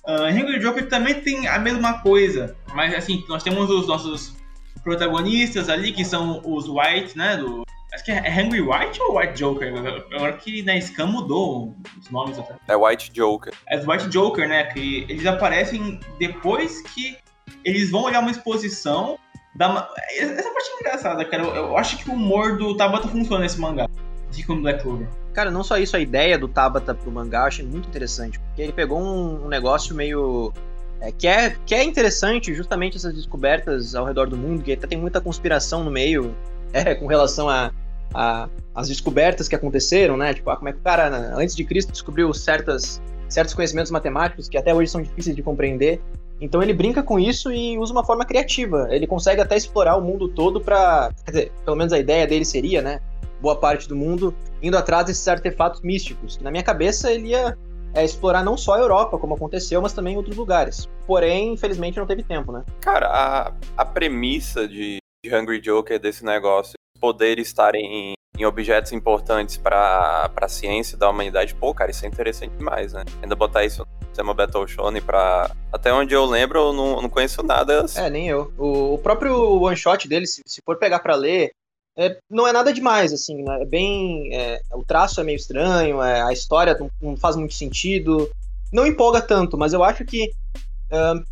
Uh, 0.04 0.26
Hungry 0.28 0.58
Joker 0.60 0.88
também 0.88 1.20
tem 1.20 1.46
a 1.46 1.58
mesma 1.58 2.00
coisa, 2.00 2.56
mas 2.74 2.94
assim, 2.94 3.24
nós 3.28 3.42
temos 3.42 3.68
os 3.68 3.86
nossos 3.86 4.34
protagonistas 4.82 5.68
ali, 5.68 5.92
que 5.92 6.04
são 6.04 6.40
os 6.44 6.68
White, 6.68 7.16
né? 7.18 7.36
Do, 7.36 7.64
acho 7.92 8.04
que 8.04 8.12
é 8.12 8.30
Hungry 8.30 8.62
White 8.62 9.00
ou 9.02 9.18
White 9.18 9.38
Joker? 9.38 9.72
Agora 10.14 10.32
que 10.34 10.62
na 10.62 10.80
Scam 10.80 11.06
mudou 11.06 11.76
os 11.98 12.10
nomes 12.10 12.38
até. 12.38 12.54
É 12.68 12.76
White 12.76 13.12
Joker. 13.12 13.52
É 13.66 13.76
White 13.76 14.08
Joker, 14.08 14.48
né? 14.48 14.64
Que 14.64 15.04
eles 15.08 15.26
aparecem 15.26 16.00
depois 16.18 16.80
que 16.82 17.18
eles 17.64 17.90
vão 17.90 18.04
olhar 18.04 18.20
uma 18.20 18.30
exposição 18.30 19.18
Essa 19.58 20.52
parte 20.52 20.70
é 20.70 20.80
engraçada, 20.80 21.24
cara. 21.24 21.42
Eu, 21.42 21.54
eu, 21.54 21.76
acho 21.76 21.98
que 21.98 22.08
o 22.08 22.12
humor 22.12 22.56
do 22.56 22.76
Tabata 22.76 23.08
funciona 23.08 23.42
nesse 23.42 23.60
mangá. 23.60 23.88
Assim 24.30 24.42
como 24.44 24.62
Black 24.62 24.82
Clover. 24.82 25.08
Cara, 25.32 25.50
não 25.50 25.62
só 25.62 25.76
isso, 25.76 25.96
a 25.96 26.00
ideia 26.00 26.38
do 26.38 26.48
Tabata 26.48 26.94
pro 26.94 27.10
mangá 27.10 27.40
eu 27.40 27.46
achei 27.46 27.64
muito 27.64 27.88
interessante. 27.88 28.38
Porque 28.38 28.62
ele 28.62 28.72
pegou 28.72 29.00
um, 29.00 29.44
um 29.44 29.48
negócio 29.48 29.94
meio. 29.94 30.52
É, 31.00 31.10
que, 31.10 31.26
é, 31.26 31.56
que 31.64 31.74
é 31.74 31.82
interessante, 31.82 32.52
justamente 32.52 32.96
essas 32.96 33.14
descobertas 33.14 33.94
ao 33.94 34.04
redor 34.04 34.28
do 34.28 34.36
mundo, 34.36 34.62
que 34.62 34.72
até 34.72 34.86
tem 34.86 34.98
muita 34.98 35.18
conspiração 35.20 35.82
no 35.82 35.90
meio, 35.90 36.34
é, 36.72 36.94
com 36.94 37.06
relação 37.06 37.48
a, 37.48 37.72
a, 38.14 38.48
as 38.74 38.88
descobertas 38.88 39.48
que 39.48 39.54
aconteceram, 39.54 40.16
né? 40.16 40.34
Tipo, 40.34 40.50
ah, 40.50 40.56
como 40.56 40.68
é 40.68 40.72
que 40.72 40.78
o 40.78 40.82
cara, 40.82 41.08
antes 41.36 41.56
de 41.56 41.64
Cristo, 41.64 41.90
descobriu 41.90 42.32
certas, 42.34 43.00
certos 43.28 43.54
conhecimentos 43.54 43.90
matemáticos 43.90 44.48
que 44.48 44.58
até 44.58 44.74
hoje 44.74 44.90
são 44.90 45.02
difíceis 45.02 45.34
de 45.34 45.42
compreender. 45.42 46.00
Então 46.40 46.62
ele 46.62 46.72
brinca 46.72 47.02
com 47.02 47.18
isso 47.18 47.52
e 47.52 47.78
usa 47.78 47.92
uma 47.92 48.04
forma 48.04 48.24
criativa. 48.24 48.88
Ele 48.90 49.06
consegue 49.06 49.40
até 49.40 49.56
explorar 49.56 49.96
o 49.96 50.00
mundo 50.00 50.28
todo 50.28 50.60
para, 50.60 51.12
quer 51.24 51.30
dizer, 51.30 51.52
pelo 51.64 51.76
menos 51.76 51.92
a 51.92 51.98
ideia 51.98 52.26
dele 52.26 52.44
seria, 52.44 52.80
né, 52.80 53.00
boa 53.40 53.56
parte 53.56 53.88
do 53.88 53.96
mundo 53.96 54.34
indo 54.62 54.76
atrás 54.76 55.06
desses 55.06 55.26
artefatos 55.28 55.80
místicos. 55.82 56.38
Na 56.38 56.50
minha 56.50 56.62
cabeça 56.62 57.10
ele 57.12 57.28
ia 57.28 57.56
é, 57.94 58.04
explorar 58.04 58.44
não 58.44 58.56
só 58.56 58.74
a 58.74 58.78
Europa, 58.78 59.18
como 59.18 59.34
aconteceu, 59.34 59.80
mas 59.82 59.92
também 59.92 60.16
outros 60.16 60.36
lugares. 60.36 60.88
Porém, 61.06 61.52
infelizmente 61.52 61.98
não 61.98 62.06
teve 62.06 62.22
tempo, 62.22 62.52
né? 62.52 62.64
Cara, 62.80 63.06
a, 63.08 63.52
a 63.76 63.84
premissa 63.84 64.66
de, 64.66 64.98
de 65.24 65.34
Hungry 65.34 65.60
Joker 65.60 65.98
desse 65.98 66.24
negócio, 66.24 66.74
poderes 67.00 67.48
estarem 67.48 67.84
em 67.84 68.12
objetos 68.44 68.92
importantes 68.92 69.56
para 69.56 70.30
a 70.34 70.48
ciência 70.48 70.96
da 70.96 71.08
humanidade, 71.08 71.54
pô, 71.54 71.74
cara, 71.74 71.90
isso 71.90 72.04
é 72.04 72.08
interessante 72.08 72.56
demais, 72.56 72.92
né? 72.92 73.04
Ainda 73.22 73.36
botar 73.36 73.64
isso 73.64 73.82
no 73.82 74.06
sistema 74.06 74.34
Battle 74.34 74.66
Shonen 74.66 75.02
pra. 75.02 75.50
Até 75.72 75.92
onde 75.92 76.14
eu 76.14 76.24
lembro, 76.24 76.58
eu 76.58 76.72
não, 76.72 77.02
não 77.02 77.08
conheço 77.08 77.42
nada. 77.42 77.84
É, 77.96 78.10
nem 78.10 78.28
eu. 78.28 78.52
O, 78.58 78.94
o 78.94 78.98
próprio 78.98 79.60
one 79.62 79.76
shot 79.76 80.08
dele, 80.08 80.26
se, 80.26 80.42
se 80.44 80.60
for 80.64 80.76
pegar 80.76 81.00
para 81.00 81.14
ler, 81.14 81.52
é, 81.96 82.16
não 82.30 82.46
é 82.46 82.52
nada 82.52 82.72
demais, 82.72 83.12
assim, 83.12 83.42
né? 83.42 83.62
É 83.62 83.64
bem. 83.64 84.34
É, 84.34 84.60
o 84.72 84.84
traço 84.84 85.20
é 85.20 85.24
meio 85.24 85.36
estranho, 85.36 86.02
é, 86.02 86.22
a 86.22 86.32
história 86.32 86.76
não, 86.78 86.90
não, 87.00 87.16
faz 87.16 87.36
muito 87.36 87.54
sentido. 87.54 88.30
Não 88.72 88.86
empolga 88.86 89.20
tanto, 89.20 89.58
mas 89.58 89.72
eu 89.72 89.82
acho 89.82 90.04
que 90.04 90.30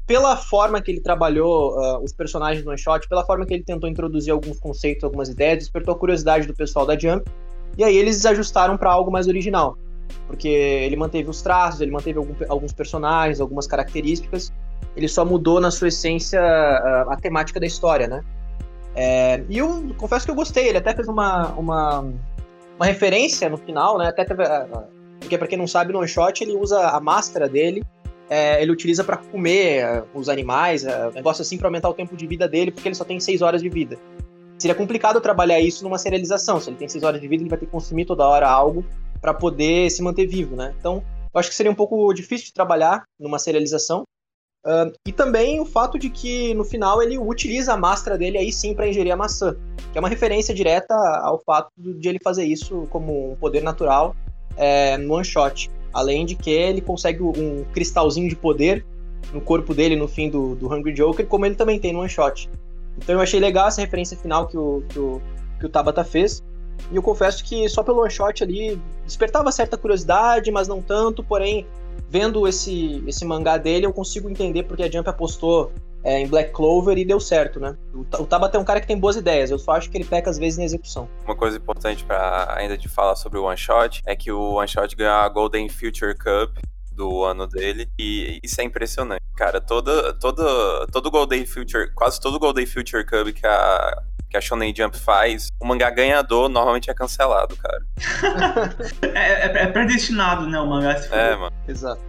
Pela 0.07 0.37
forma 0.37 0.81
que 0.81 0.91
ele 0.91 1.01
trabalhou 1.01 1.77
uh, 1.77 2.03
os 2.03 2.13
personagens 2.13 2.65
do 2.65 2.71
One 2.71 2.79
Shot, 2.79 3.09
pela 3.09 3.25
forma 3.25 3.45
que 3.45 3.55
ele 3.55 3.65
tentou 3.65 3.91
introduzir 3.91 4.33
alguns 4.33 4.59
conceitos, 4.61 5.03
algumas 5.03 5.29
ideias, 5.29 5.59
despertou 5.59 5.95
a 5.95 5.99
curiosidade 5.99 6.47
do 6.47 6.55
pessoal 6.55 6.87
da 6.87 6.97
Jump. 6.97 7.29
E 7.77 7.83
aí 7.83 7.97
eles 7.97 8.25
ajustaram 8.25 8.77
para 8.77 8.91
algo 8.91 9.11
mais 9.11 9.27
original. 9.27 9.77
Porque 10.27 10.49
ele 10.49 10.97
manteve 10.97 11.29
os 11.29 11.43
traços, 11.43 11.81
ele 11.81 11.91
manteve 11.91 12.19
algum, 12.19 12.35
alguns 12.49 12.73
personagens, 12.73 13.41
algumas 13.41 13.67
características. 13.67 14.53
Ele 14.97 15.09
só 15.09 15.25
mudou 15.25 15.61
na 15.61 15.71
sua 15.71 15.89
essência 15.89 16.41
uh, 16.41 17.11
a 17.11 17.17
temática 17.17 17.59
da 17.59 17.67
história, 17.67 18.07
né? 18.07 18.23
É, 18.95 19.43
e 19.49 19.59
eu 19.59 19.95
confesso 19.97 20.25
que 20.25 20.31
eu 20.31 20.37
gostei. 20.37 20.69
Ele 20.69 20.79
até 20.79 20.95
fez 20.95 21.09
uma, 21.09 21.49
uma, 21.53 22.01
uma 22.77 22.87
referência 22.87 23.49
no 23.49 23.57
final, 23.57 23.99
né? 23.99 24.09
Até 24.09 24.25
teve, 24.25 24.45
porque 25.21 25.37
para 25.37 25.49
quem 25.49 25.59
não 25.59 25.67
sabe, 25.67 25.93
no 25.93 25.99
One 25.99 26.09
Shot 26.09 26.43
ele 26.43 26.57
usa 26.57 26.89
a 26.89 27.01
máscara 27.01 27.49
dele 27.49 27.83
é, 28.29 28.61
ele 28.63 28.71
utiliza 28.71 29.03
para 29.03 29.17
comer 29.17 29.79
é, 29.79 30.05
os 30.15 30.29
animais, 30.29 30.85
é, 30.85 31.11
negócio 31.13 31.43
assim 31.43 31.57
para 31.57 31.69
aumentar 31.69 31.89
o 31.89 31.95
tempo 31.95 32.17
de 32.17 32.27
vida 32.27 32.47
dele, 32.47 32.71
porque 32.71 32.89
ele 32.89 32.95
só 32.95 33.05
tem 33.05 33.19
6 33.19 33.43
horas 33.43 33.63
de 33.63 33.69
vida. 33.69 33.99
Seria 34.59 34.75
complicado 34.75 35.21
trabalhar 35.21 35.61
isso 35.61 35.85
numa 35.85 35.99
serialização. 35.99 36.61
Se 36.61 36.69
ele 36.69 36.77
tem 36.77 36.89
6 36.89 37.05
horas 37.05 37.21
de 37.21 37.29
vida, 37.29 37.43
ele 37.43 37.51
vai 37.51 37.59
ter 37.59 37.67
que 37.67 37.73
consumir 37.73 38.05
toda 38.05 38.27
hora 38.27 38.49
algo 38.49 38.85
para 39.21 39.33
poder 39.33 39.91
se 39.91 40.03
manter 40.03 40.27
vivo, 40.27 40.57
né? 40.57 40.75
Então, 40.79 41.03
eu 41.33 41.41
acho 41.41 41.49
que 41.49 41.55
seria 41.55 41.71
um 41.71 41.75
pouco 41.75 42.13
difícil 42.13 42.47
de 42.47 42.53
trabalhar 42.53 43.05
numa 43.19 43.39
serialização. 43.39 44.03
Uh, 44.67 44.93
e 45.07 45.13
também 45.13 45.61
o 45.61 45.65
fato 45.65 45.99
de 45.99 46.11
que 46.11 46.53
no 46.55 46.65
final 46.65 47.01
ele 47.01 47.17
utiliza 47.17 47.73
a 47.73 47.77
máscara 47.77 48.19
dele 48.19 48.37
aí 48.37 48.53
sim 48.53 48.75
para 48.75 48.89
ingerir 48.89 49.13
a 49.13 49.17
maçã, 49.17 49.57
que 49.93 49.97
é 49.97 50.01
uma 50.01 50.09
referência 50.09 50.53
direta 50.53 50.95
ao 51.23 51.39
fato 51.39 51.71
de 51.77 52.09
ele 52.09 52.19
fazer 52.23 52.45
isso 52.45 52.87
como 52.91 53.33
um 53.33 53.37
poder 53.37 53.63
natural 53.63 54.17
é, 54.57 54.99
no 54.99 55.15
one 55.15 55.25
shot. 55.25 55.71
Além 55.93 56.27
de 56.27 56.35
que 56.35 56.51
ele 56.51 56.81
consegue 56.81 57.23
um 57.23 57.65
cristalzinho 57.73 58.29
de 58.29 58.37
poder 58.37 58.85
no 59.33 59.41
corpo 59.41 59.75
dele 59.75 59.97
no 59.97 60.09
fim 60.09 60.31
do, 60.31 60.55
do 60.55 60.73
Hungry 60.73 60.93
Joker, 60.93 61.27
como 61.27 61.45
ele 61.45 61.55
também 61.55 61.79
tem 61.79 61.93
no 61.93 62.01
One 62.01 62.09
Shot. 62.09 62.49
Então 62.97 63.15
eu 63.15 63.21
achei 63.21 63.39
legal 63.39 63.69
essa 63.69 63.81
referência 63.81 64.17
final 64.17 64.47
que 64.47 64.57
o, 64.57 64.83
que 64.89 64.99
o, 64.99 65.21
que 65.59 65.67
o 65.67 65.69
Tabata 65.69 66.05
fez. 66.05 66.43
E 66.91 66.97
eu 66.97 67.03
confesso 67.03 67.45
que 67.45 67.69
só 67.69 67.83
pelo 67.83 68.01
one 68.01 68.11
shot 68.11 68.43
ali 68.43 68.81
despertava 69.05 69.51
certa 69.51 69.77
curiosidade, 69.77 70.51
mas 70.51 70.69
não 70.69 70.81
tanto. 70.81 71.23
Porém, 71.23 71.67
vendo 72.09 72.47
esse, 72.47 73.03
esse 73.07 73.25
mangá 73.25 73.57
dele, 73.57 73.87
eu 73.87 73.93
consigo 73.93 74.29
entender 74.29 74.63
porque 74.63 74.83
a 74.83 74.91
Jump 74.91 75.09
apostou 75.09 75.73
é, 76.05 76.21
em 76.21 76.27
Black 76.27 76.53
Clover 76.53 76.97
e 76.97 77.05
deu 77.05 77.21
certo, 77.21 77.59
né? 77.59 77.77
O, 77.93 78.01
o 78.01 78.27
Tabata 78.27 78.57
é 78.57 78.61
um 78.61 78.65
cara 78.65 78.81
que 78.81 78.87
tem 78.87 78.99
boas 78.99 79.17
ideias, 79.17 79.51
eu 79.51 79.59
só 79.59 79.73
acho 79.73 79.91
que 79.91 79.97
ele 79.97 80.05
peca 80.05 80.31
às 80.31 80.39
vezes 80.39 80.59
na 80.59 80.65
execução. 80.65 81.09
Uma 81.25 81.37
coisa 81.37 81.57
importante 81.57 82.05
para 82.05 82.55
ainda 82.57 82.77
de 82.77 82.89
falar 82.89 83.17
sobre 83.17 83.39
o 83.39 83.45
One 83.45 83.57
Shot 83.57 84.03
é 84.07 84.15
que 84.15 84.31
o 84.31 84.55
One 84.55 84.69
Shot 84.69 84.95
ganhou 84.97 85.15
a 85.15 85.29
Golden 85.29 85.69
Future 85.69 86.15
Cup 86.15 86.59
do 86.93 87.25
ano 87.25 87.47
dele 87.47 87.89
e 87.99 88.41
isso 88.43 88.61
é 88.61 88.65
impressionante, 88.65 89.23
cara. 89.37 89.61
Toda, 89.61 90.13
toda, 90.15 90.87
todo 90.89 91.11
Golden 91.11 91.47
Future, 91.47 91.93
quase 91.95 92.21
todo 92.21 92.39
Golden 92.39 92.67
Future 92.67 93.05
Cup 93.05 93.33
que 93.33 93.47
a 93.47 94.03
que 94.29 94.37
a 94.37 94.41
Shonen 94.41 94.75
Jump 94.77 94.99
faz, 94.99 95.49
o 95.59 95.67
mangá 95.67 95.91
ganhador 95.91 96.49
normalmente 96.49 96.91
é 96.91 96.95
cancelado, 96.95 97.57
cara. 97.57 97.83
é, 99.15 99.47
é, 99.47 99.63
é, 99.63 99.67
predestinado, 99.69 100.47
né, 100.47 100.61
o 100.61 100.67
mangá 100.67 101.01
se 101.01 101.09
for. 101.09 101.17
É, 101.17 101.35
mano. 101.35 101.57
Exato. 101.67 102.03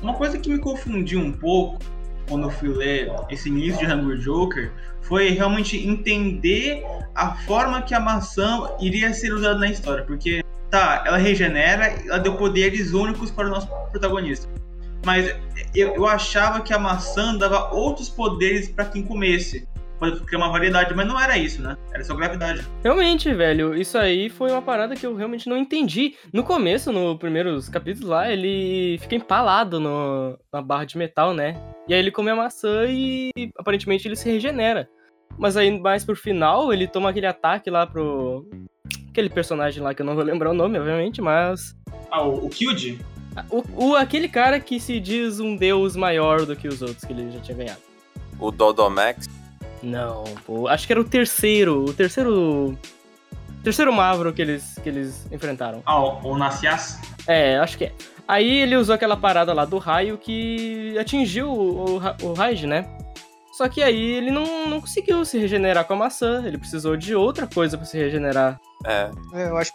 Uma 0.00 0.14
coisa 0.14 0.38
que 0.38 0.48
me 0.48 0.58
confundiu 0.58 1.18
um 1.18 1.32
pouco 1.32 1.78
quando 2.30 2.44
eu 2.44 2.50
fui 2.50 2.68
ler 2.68 3.12
esse 3.28 3.48
início 3.48 3.84
de 3.84 3.92
Hungry 3.92 4.18
Joker 4.20 4.72
foi 5.02 5.30
realmente 5.30 5.76
entender 5.76 6.84
a 7.14 7.34
forma 7.34 7.82
que 7.82 7.92
a 7.92 8.00
maçã 8.00 8.70
iria 8.80 9.12
ser 9.12 9.34
usada 9.34 9.58
na 9.58 9.68
história, 9.68 10.04
porque 10.04 10.44
tá, 10.70 11.02
ela 11.04 11.18
regenera, 11.18 11.86
ela 12.06 12.18
deu 12.18 12.36
poderes 12.36 12.92
únicos 12.92 13.30
para 13.30 13.48
o 13.48 13.50
nosso 13.50 13.66
protagonista. 13.90 14.48
Mas 15.04 15.34
eu, 15.74 15.94
eu 15.94 16.06
achava 16.06 16.60
que 16.60 16.72
a 16.72 16.78
maçã 16.78 17.36
dava 17.36 17.74
outros 17.74 18.08
poderes 18.08 18.68
para 18.68 18.84
quem 18.84 19.02
comesse 19.02 19.66
pode 20.00 20.18
criar 20.20 20.38
uma 20.38 20.50
variedade, 20.50 20.94
mas 20.94 21.06
não 21.06 21.20
era 21.20 21.36
isso, 21.36 21.62
né? 21.62 21.76
Era 21.92 22.02
só 22.02 22.14
gravidade. 22.14 22.66
Realmente, 22.82 23.32
velho, 23.34 23.74
isso 23.74 23.98
aí 23.98 24.30
foi 24.30 24.50
uma 24.50 24.62
parada 24.62 24.96
que 24.96 25.06
eu 25.06 25.14
realmente 25.14 25.48
não 25.48 25.56
entendi. 25.56 26.14
No 26.32 26.42
começo, 26.42 26.90
nos 26.90 27.18
primeiros 27.18 27.68
capítulos 27.68 28.08
lá, 28.08 28.32
ele 28.32 28.98
fica 28.98 29.14
empalado 29.14 29.78
no, 29.78 30.38
na 30.50 30.62
barra 30.62 30.86
de 30.86 30.96
metal, 30.96 31.34
né? 31.34 31.54
E 31.86 31.92
aí 31.92 32.00
ele 32.00 32.10
come 32.10 32.30
a 32.30 32.36
maçã 32.36 32.86
e 32.88 33.30
aparentemente 33.58 34.08
ele 34.08 34.16
se 34.16 34.28
regenera. 34.28 34.88
Mas 35.38 35.56
aí, 35.56 35.78
mais 35.78 36.04
pro 36.04 36.16
final, 36.16 36.72
ele 36.72 36.88
toma 36.88 37.10
aquele 37.10 37.26
ataque 37.26 37.70
lá 37.70 37.86
pro. 37.86 38.48
Aquele 39.10 39.28
personagem 39.28 39.82
lá 39.82 39.92
que 39.92 40.02
eu 40.02 40.06
não 40.06 40.14
vou 40.14 40.24
lembrar 40.24 40.50
o 40.50 40.54
nome, 40.54 40.78
obviamente, 40.78 41.20
mas. 41.20 41.76
Ah, 42.10 42.22
o, 42.22 42.46
o 42.46 42.48
Kyuji? 42.48 42.98
O, 43.48 43.90
o, 43.90 43.96
aquele 43.96 44.28
cara 44.28 44.58
que 44.58 44.80
se 44.80 44.98
diz 44.98 45.40
um 45.40 45.56
deus 45.56 45.94
maior 45.94 46.44
do 46.44 46.56
que 46.56 46.66
os 46.66 46.82
outros 46.82 47.04
que 47.04 47.12
ele 47.12 47.30
já 47.30 47.40
tinha 47.40 47.56
ganhado. 47.56 47.80
O 48.38 48.50
Dodomax? 48.50 49.28
Não, 49.82 50.24
pô, 50.46 50.68
acho 50.68 50.86
que 50.86 50.92
era 50.92 51.00
o 51.00 51.04
terceiro, 51.04 51.84
o 51.84 51.92
terceiro 51.92 52.78
terceiro 53.62 53.92
Mavro 53.92 54.32
que 54.32 54.42
eles, 54.42 54.78
que 54.82 54.88
eles 54.88 55.26
enfrentaram. 55.32 55.82
Ah, 55.84 56.00
o, 56.00 56.32
o 56.32 56.38
Nacias? 56.38 56.98
É, 57.26 57.58
acho 57.58 57.78
que 57.78 57.84
é. 57.84 57.92
Aí 58.26 58.60
ele 58.60 58.76
usou 58.76 58.94
aquela 58.94 59.16
parada 59.16 59.52
lá 59.52 59.64
do 59.64 59.78
raio 59.78 60.16
que 60.16 60.96
atingiu 60.98 61.48
o, 61.50 61.98
o, 61.98 62.26
o 62.26 62.32
Raid, 62.32 62.66
né? 62.66 62.86
Só 63.52 63.68
que 63.68 63.82
aí 63.82 64.00
ele 64.00 64.30
não, 64.30 64.68
não 64.68 64.80
conseguiu 64.80 65.24
se 65.24 65.38
regenerar 65.38 65.84
com 65.84 65.94
a 65.94 65.96
maçã, 65.96 66.42
ele 66.46 66.58
precisou 66.58 66.96
de 66.96 67.14
outra 67.14 67.46
coisa 67.46 67.76
para 67.76 67.86
se 67.86 67.98
regenerar. 67.98 68.60
É. 68.86 69.10
é. 69.34 69.48
Eu 69.48 69.56
acho, 69.56 69.72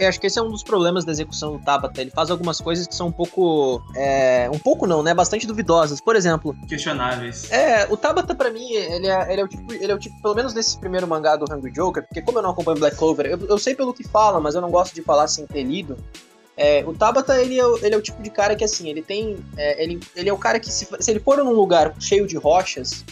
eu 0.00 0.08
acho 0.08 0.20
que 0.20 0.26
esse 0.26 0.38
é 0.38 0.42
um 0.42 0.48
dos 0.48 0.62
problemas 0.62 1.04
da 1.04 1.12
execução 1.12 1.52
do 1.52 1.58
Tabata. 1.58 2.00
Ele 2.00 2.10
faz 2.10 2.30
algumas 2.30 2.60
coisas 2.60 2.86
que 2.86 2.94
são 2.94 3.08
um 3.08 3.12
pouco. 3.12 3.82
É, 3.94 4.48
um 4.50 4.58
pouco 4.58 4.86
não, 4.86 5.02
né? 5.02 5.12
Bastante 5.12 5.46
duvidosas. 5.46 6.00
Por 6.00 6.16
exemplo. 6.16 6.56
Questionáveis. 6.66 7.50
É, 7.50 7.86
o 7.90 7.96
Tabata, 7.96 8.34
pra 8.34 8.50
mim, 8.50 8.72
ele 8.72 9.08
é, 9.08 9.32
ele 9.32 9.40
é, 9.42 9.44
o, 9.44 9.48
tipo, 9.48 9.72
ele 9.72 9.92
é 9.92 9.94
o 9.94 9.98
tipo, 9.98 10.20
pelo 10.22 10.34
menos 10.34 10.54
nesse 10.54 10.78
primeiro 10.78 11.06
mangá 11.06 11.36
do 11.36 11.52
Hungry 11.52 11.72
Joker, 11.72 12.02
porque 12.04 12.22
como 12.22 12.38
eu 12.38 12.42
não 12.42 12.50
acompanho 12.50 12.78
Black 12.78 12.96
Clover, 12.96 13.26
eu, 13.26 13.38
eu 13.46 13.58
sei 13.58 13.74
pelo 13.74 13.92
que 13.92 14.04
fala, 14.04 14.40
mas 14.40 14.54
eu 14.54 14.60
não 14.60 14.70
gosto 14.70 14.94
de 14.94 15.02
falar 15.02 15.28
sem 15.28 15.46
ter 15.46 15.62
lido. 15.62 15.96
É, 16.56 16.82
o 16.86 16.94
Tabata, 16.94 17.40
ele 17.40 17.60
é, 17.60 17.64
ele 17.82 17.94
é 17.94 17.98
o 17.98 18.02
tipo 18.02 18.22
de 18.22 18.30
cara 18.30 18.56
que, 18.56 18.64
assim, 18.64 18.88
ele 18.88 19.02
tem. 19.02 19.36
É, 19.56 19.82
ele, 19.82 20.00
ele 20.14 20.28
é 20.28 20.32
o 20.32 20.38
cara 20.38 20.58
que, 20.58 20.70
se, 20.72 20.88
se 20.98 21.10
ele 21.10 21.20
for 21.20 21.36
num 21.38 21.52
lugar 21.52 21.94
cheio 22.00 22.26
de 22.26 22.36
rochas, 22.36 23.04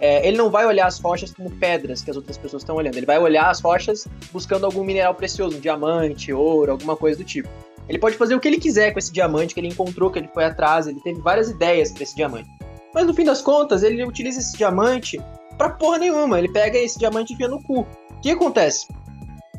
é, 0.00 0.26
ele 0.26 0.36
não 0.36 0.50
vai 0.50 0.66
olhar 0.66 0.86
as 0.86 0.98
rochas 0.98 1.32
como 1.32 1.50
pedras 1.50 2.02
que 2.02 2.10
as 2.10 2.16
outras 2.16 2.36
pessoas 2.36 2.62
estão 2.62 2.76
olhando. 2.76 2.96
Ele 2.96 3.06
vai 3.06 3.18
olhar 3.18 3.48
as 3.50 3.60
rochas 3.60 4.06
buscando 4.32 4.66
algum 4.66 4.84
mineral 4.84 5.14
precioso, 5.14 5.56
um 5.56 5.60
diamante, 5.60 6.32
ouro, 6.32 6.72
alguma 6.72 6.96
coisa 6.96 7.18
do 7.18 7.24
tipo. 7.24 7.48
Ele 7.88 7.98
pode 7.98 8.16
fazer 8.16 8.34
o 8.34 8.40
que 8.40 8.48
ele 8.48 8.58
quiser 8.58 8.92
com 8.92 8.98
esse 8.98 9.12
diamante 9.12 9.54
que 9.54 9.60
ele 9.60 9.68
encontrou, 9.68 10.10
que 10.10 10.18
ele 10.18 10.28
foi 10.32 10.44
atrás, 10.44 10.86
ele 10.86 11.00
teve 11.00 11.20
várias 11.20 11.50
ideias 11.50 11.92
para 11.92 12.02
esse 12.02 12.14
diamante. 12.14 12.48
Mas 12.94 13.06
no 13.06 13.14
fim 13.14 13.24
das 13.24 13.40
contas, 13.40 13.82
ele 13.82 14.04
utiliza 14.04 14.40
esse 14.40 14.56
diamante 14.56 15.20
pra 15.56 15.70
porra 15.70 15.98
nenhuma. 15.98 16.38
Ele 16.38 16.48
pega 16.48 16.78
esse 16.78 16.98
diamante 16.98 17.32
e 17.32 17.34
enfia 17.34 17.48
no 17.48 17.62
cu. 17.62 17.80
O 17.80 18.20
que 18.20 18.30
acontece? 18.30 18.86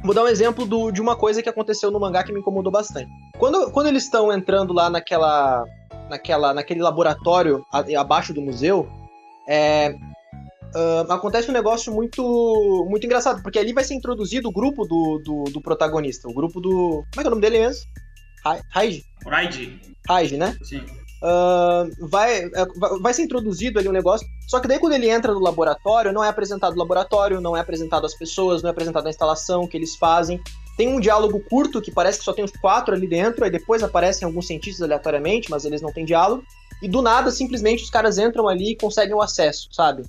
Vou 0.04 0.14
dar 0.14 0.24
um 0.24 0.28
exemplo 0.28 0.66
do, 0.66 0.92
de 0.92 1.02
uma 1.02 1.16
coisa 1.16 1.42
que 1.42 1.50
aconteceu 1.50 1.90
no 1.90 2.00
mangá 2.00 2.24
que 2.24 2.34
me 2.34 2.40
incomodou 2.40 2.72
bastante. 2.72 3.10
Quando, 3.38 3.72
quando 3.72 3.88
eles 3.88 4.04
estão 4.04 4.32
entrando 4.32 4.74
lá 4.74 4.90
naquela, 4.90 5.66
naquela, 6.10 6.54
naquele 6.54 6.82
laboratório 6.82 7.66
abaixo 7.98 8.34
do 8.34 8.42
museu, 8.42 8.88
é, 9.48 9.96
Uh, 10.76 11.12
acontece 11.12 11.52
um 11.52 11.54
negócio 11.54 11.94
muito 11.94 12.88
muito 12.90 13.06
engraçado, 13.06 13.44
porque 13.44 13.60
ali 13.60 13.72
vai 13.74 13.84
ser 13.84 13.94
introduzido 13.94 14.50
o 14.50 14.52
grupo 14.52 14.86
do, 14.86 15.22
do, 15.24 15.44
do 15.52 15.62
protagonista, 15.62 16.28
o 16.28 16.34
grupo 16.34 16.60
do. 16.60 17.06
Como 17.14 17.18
é 17.18 17.22
que 17.22 17.26
é 17.26 17.28
o 17.28 17.30
nome 17.30 17.42
dele 17.44 17.60
mesmo? 17.60 17.86
Raid? 18.72 19.06
Raid. 19.24 19.80
Raid, 20.10 20.38
né? 20.38 20.58
Sim. 20.64 20.84
Uh, 21.24 22.08
vai, 22.10 22.44
é, 22.44 22.52
vai 23.00 23.14
ser 23.14 23.22
introduzido 23.22 23.80
ali 23.80 23.88
um 23.88 23.94
negócio. 23.94 24.28
Só 24.46 24.60
que 24.60 24.68
daí 24.68 24.78
quando 24.78 24.92
ele 24.92 25.10
entra 25.10 25.34
no 25.34 25.40
laboratório, 25.40 26.12
não 26.12 26.22
é 26.22 26.28
apresentado 26.28 26.74
o 26.74 26.78
laboratório, 26.78 27.40
não 27.40 27.56
é 27.56 27.62
apresentado 27.62 28.06
as 28.06 28.14
pessoas, 28.14 28.62
não 28.62 28.68
é 28.68 28.72
apresentado 28.72 29.08
a 29.08 29.10
instalação 29.10 29.66
que 29.66 29.78
eles 29.78 29.96
fazem. 29.96 30.42
Tem 30.76 30.90
um 30.90 31.00
diálogo 31.00 31.40
curto 31.50 31.82
que 31.82 31.92
parece 31.92 32.20
que 32.20 32.26
só 32.26 32.34
tem 32.34 32.44
os 32.44 32.52
quatro 32.52 32.94
ali 32.94 33.08
dentro, 33.08 33.46
aí 33.46 33.52
depois 33.52 33.82
aparecem 33.82 34.26
alguns 34.26 34.48
cientistas 34.48 34.82
aleatoriamente, 34.82 35.50
mas 35.50 35.64
eles 35.64 35.82
não 35.82 35.94
têm 35.94 36.04
diálogo. 36.04 36.44
E 36.82 36.90
do 36.90 37.02
nada, 37.02 37.32
simplesmente, 37.32 37.84
os 37.84 37.90
caras 37.90 38.18
entram 38.18 38.50
ali 38.50 38.72
e 38.72 38.76
conseguem 38.76 39.14
o 39.14 39.22
acesso, 39.22 39.70
sabe? 39.72 40.04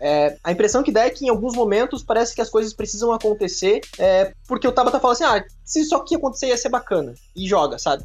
É, 0.00 0.36
a 0.42 0.50
impressão 0.50 0.82
que 0.82 0.90
dá 0.90 1.04
é 1.04 1.10
que 1.10 1.26
em 1.26 1.28
alguns 1.28 1.54
momentos 1.54 2.02
parece 2.02 2.34
que 2.34 2.40
as 2.40 2.48
coisas 2.48 2.72
precisam 2.72 3.12
acontecer, 3.12 3.80
é, 3.98 4.32
porque 4.48 4.66
o 4.66 4.72
Tabata 4.72 4.98
fala 4.98 5.12
assim: 5.12 5.24
ah, 5.24 5.44
se 5.64 5.84
só 5.84 6.00
que 6.00 6.14
acontecer 6.14 6.46
ia 6.46 6.56
ser 6.56 6.70
bacana, 6.70 7.14
e 7.36 7.46
joga, 7.46 7.78
sabe? 7.78 8.02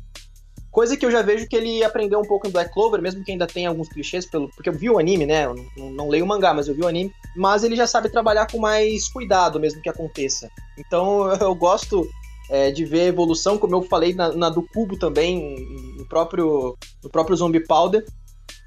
Coisa 0.71 0.95
que 0.95 1.05
eu 1.05 1.11
já 1.11 1.21
vejo 1.21 1.47
que 1.47 1.55
ele 1.55 1.83
aprendeu 1.83 2.19
um 2.19 2.25
pouco 2.25 2.47
em 2.47 2.51
Black 2.51 2.71
Clover, 2.71 3.01
mesmo 3.01 3.23
que 3.23 3.31
ainda 3.31 3.47
tem 3.47 3.65
alguns 3.65 3.89
clichês, 3.89 4.25
pelo, 4.25 4.49
porque 4.49 4.69
eu 4.69 4.73
vi 4.73 4.89
o 4.89 4.99
anime, 4.99 5.25
né? 5.25 5.45
Eu 5.45 5.55
não, 5.75 5.89
não 5.91 6.09
leio 6.09 6.25
o 6.25 6.27
mangá, 6.27 6.53
mas 6.53 6.67
eu 6.67 6.75
vi 6.75 6.81
o 6.81 6.87
anime. 6.87 7.11
Mas 7.35 7.63
ele 7.63 7.75
já 7.75 7.87
sabe 7.87 8.09
trabalhar 8.09 8.45
com 8.49 8.59
mais 8.59 9.07
cuidado, 9.07 9.59
mesmo 9.59 9.81
que 9.81 9.89
aconteça. 9.89 10.49
Então 10.77 11.31
eu 11.41 11.55
gosto 11.55 12.07
é, 12.49 12.71
de 12.71 12.85
ver 12.85 13.01
a 13.01 13.05
evolução, 13.05 13.57
como 13.57 13.75
eu 13.75 13.81
falei 13.81 14.13
na, 14.13 14.31
na 14.33 14.49
do 14.49 14.61
Cubo 14.61 14.97
também, 14.97 15.55
no 15.97 16.05
próprio, 16.05 16.77
no 17.03 17.09
próprio 17.09 17.35
Zombie 17.35 17.65
Powder, 17.65 18.05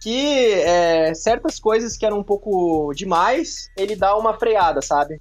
que 0.01 0.53
é, 0.55 1.15
certas 1.15 1.61
coisas 1.61 1.97
que 1.97 2.05
eram 2.05 2.19
um 2.19 2.25
pouco 2.25 2.93
demais, 2.95 3.69
ele 3.77 3.95
dá 3.95 4.17
uma 4.17 4.35
freada, 4.35 4.83
sabe? 4.83 5.21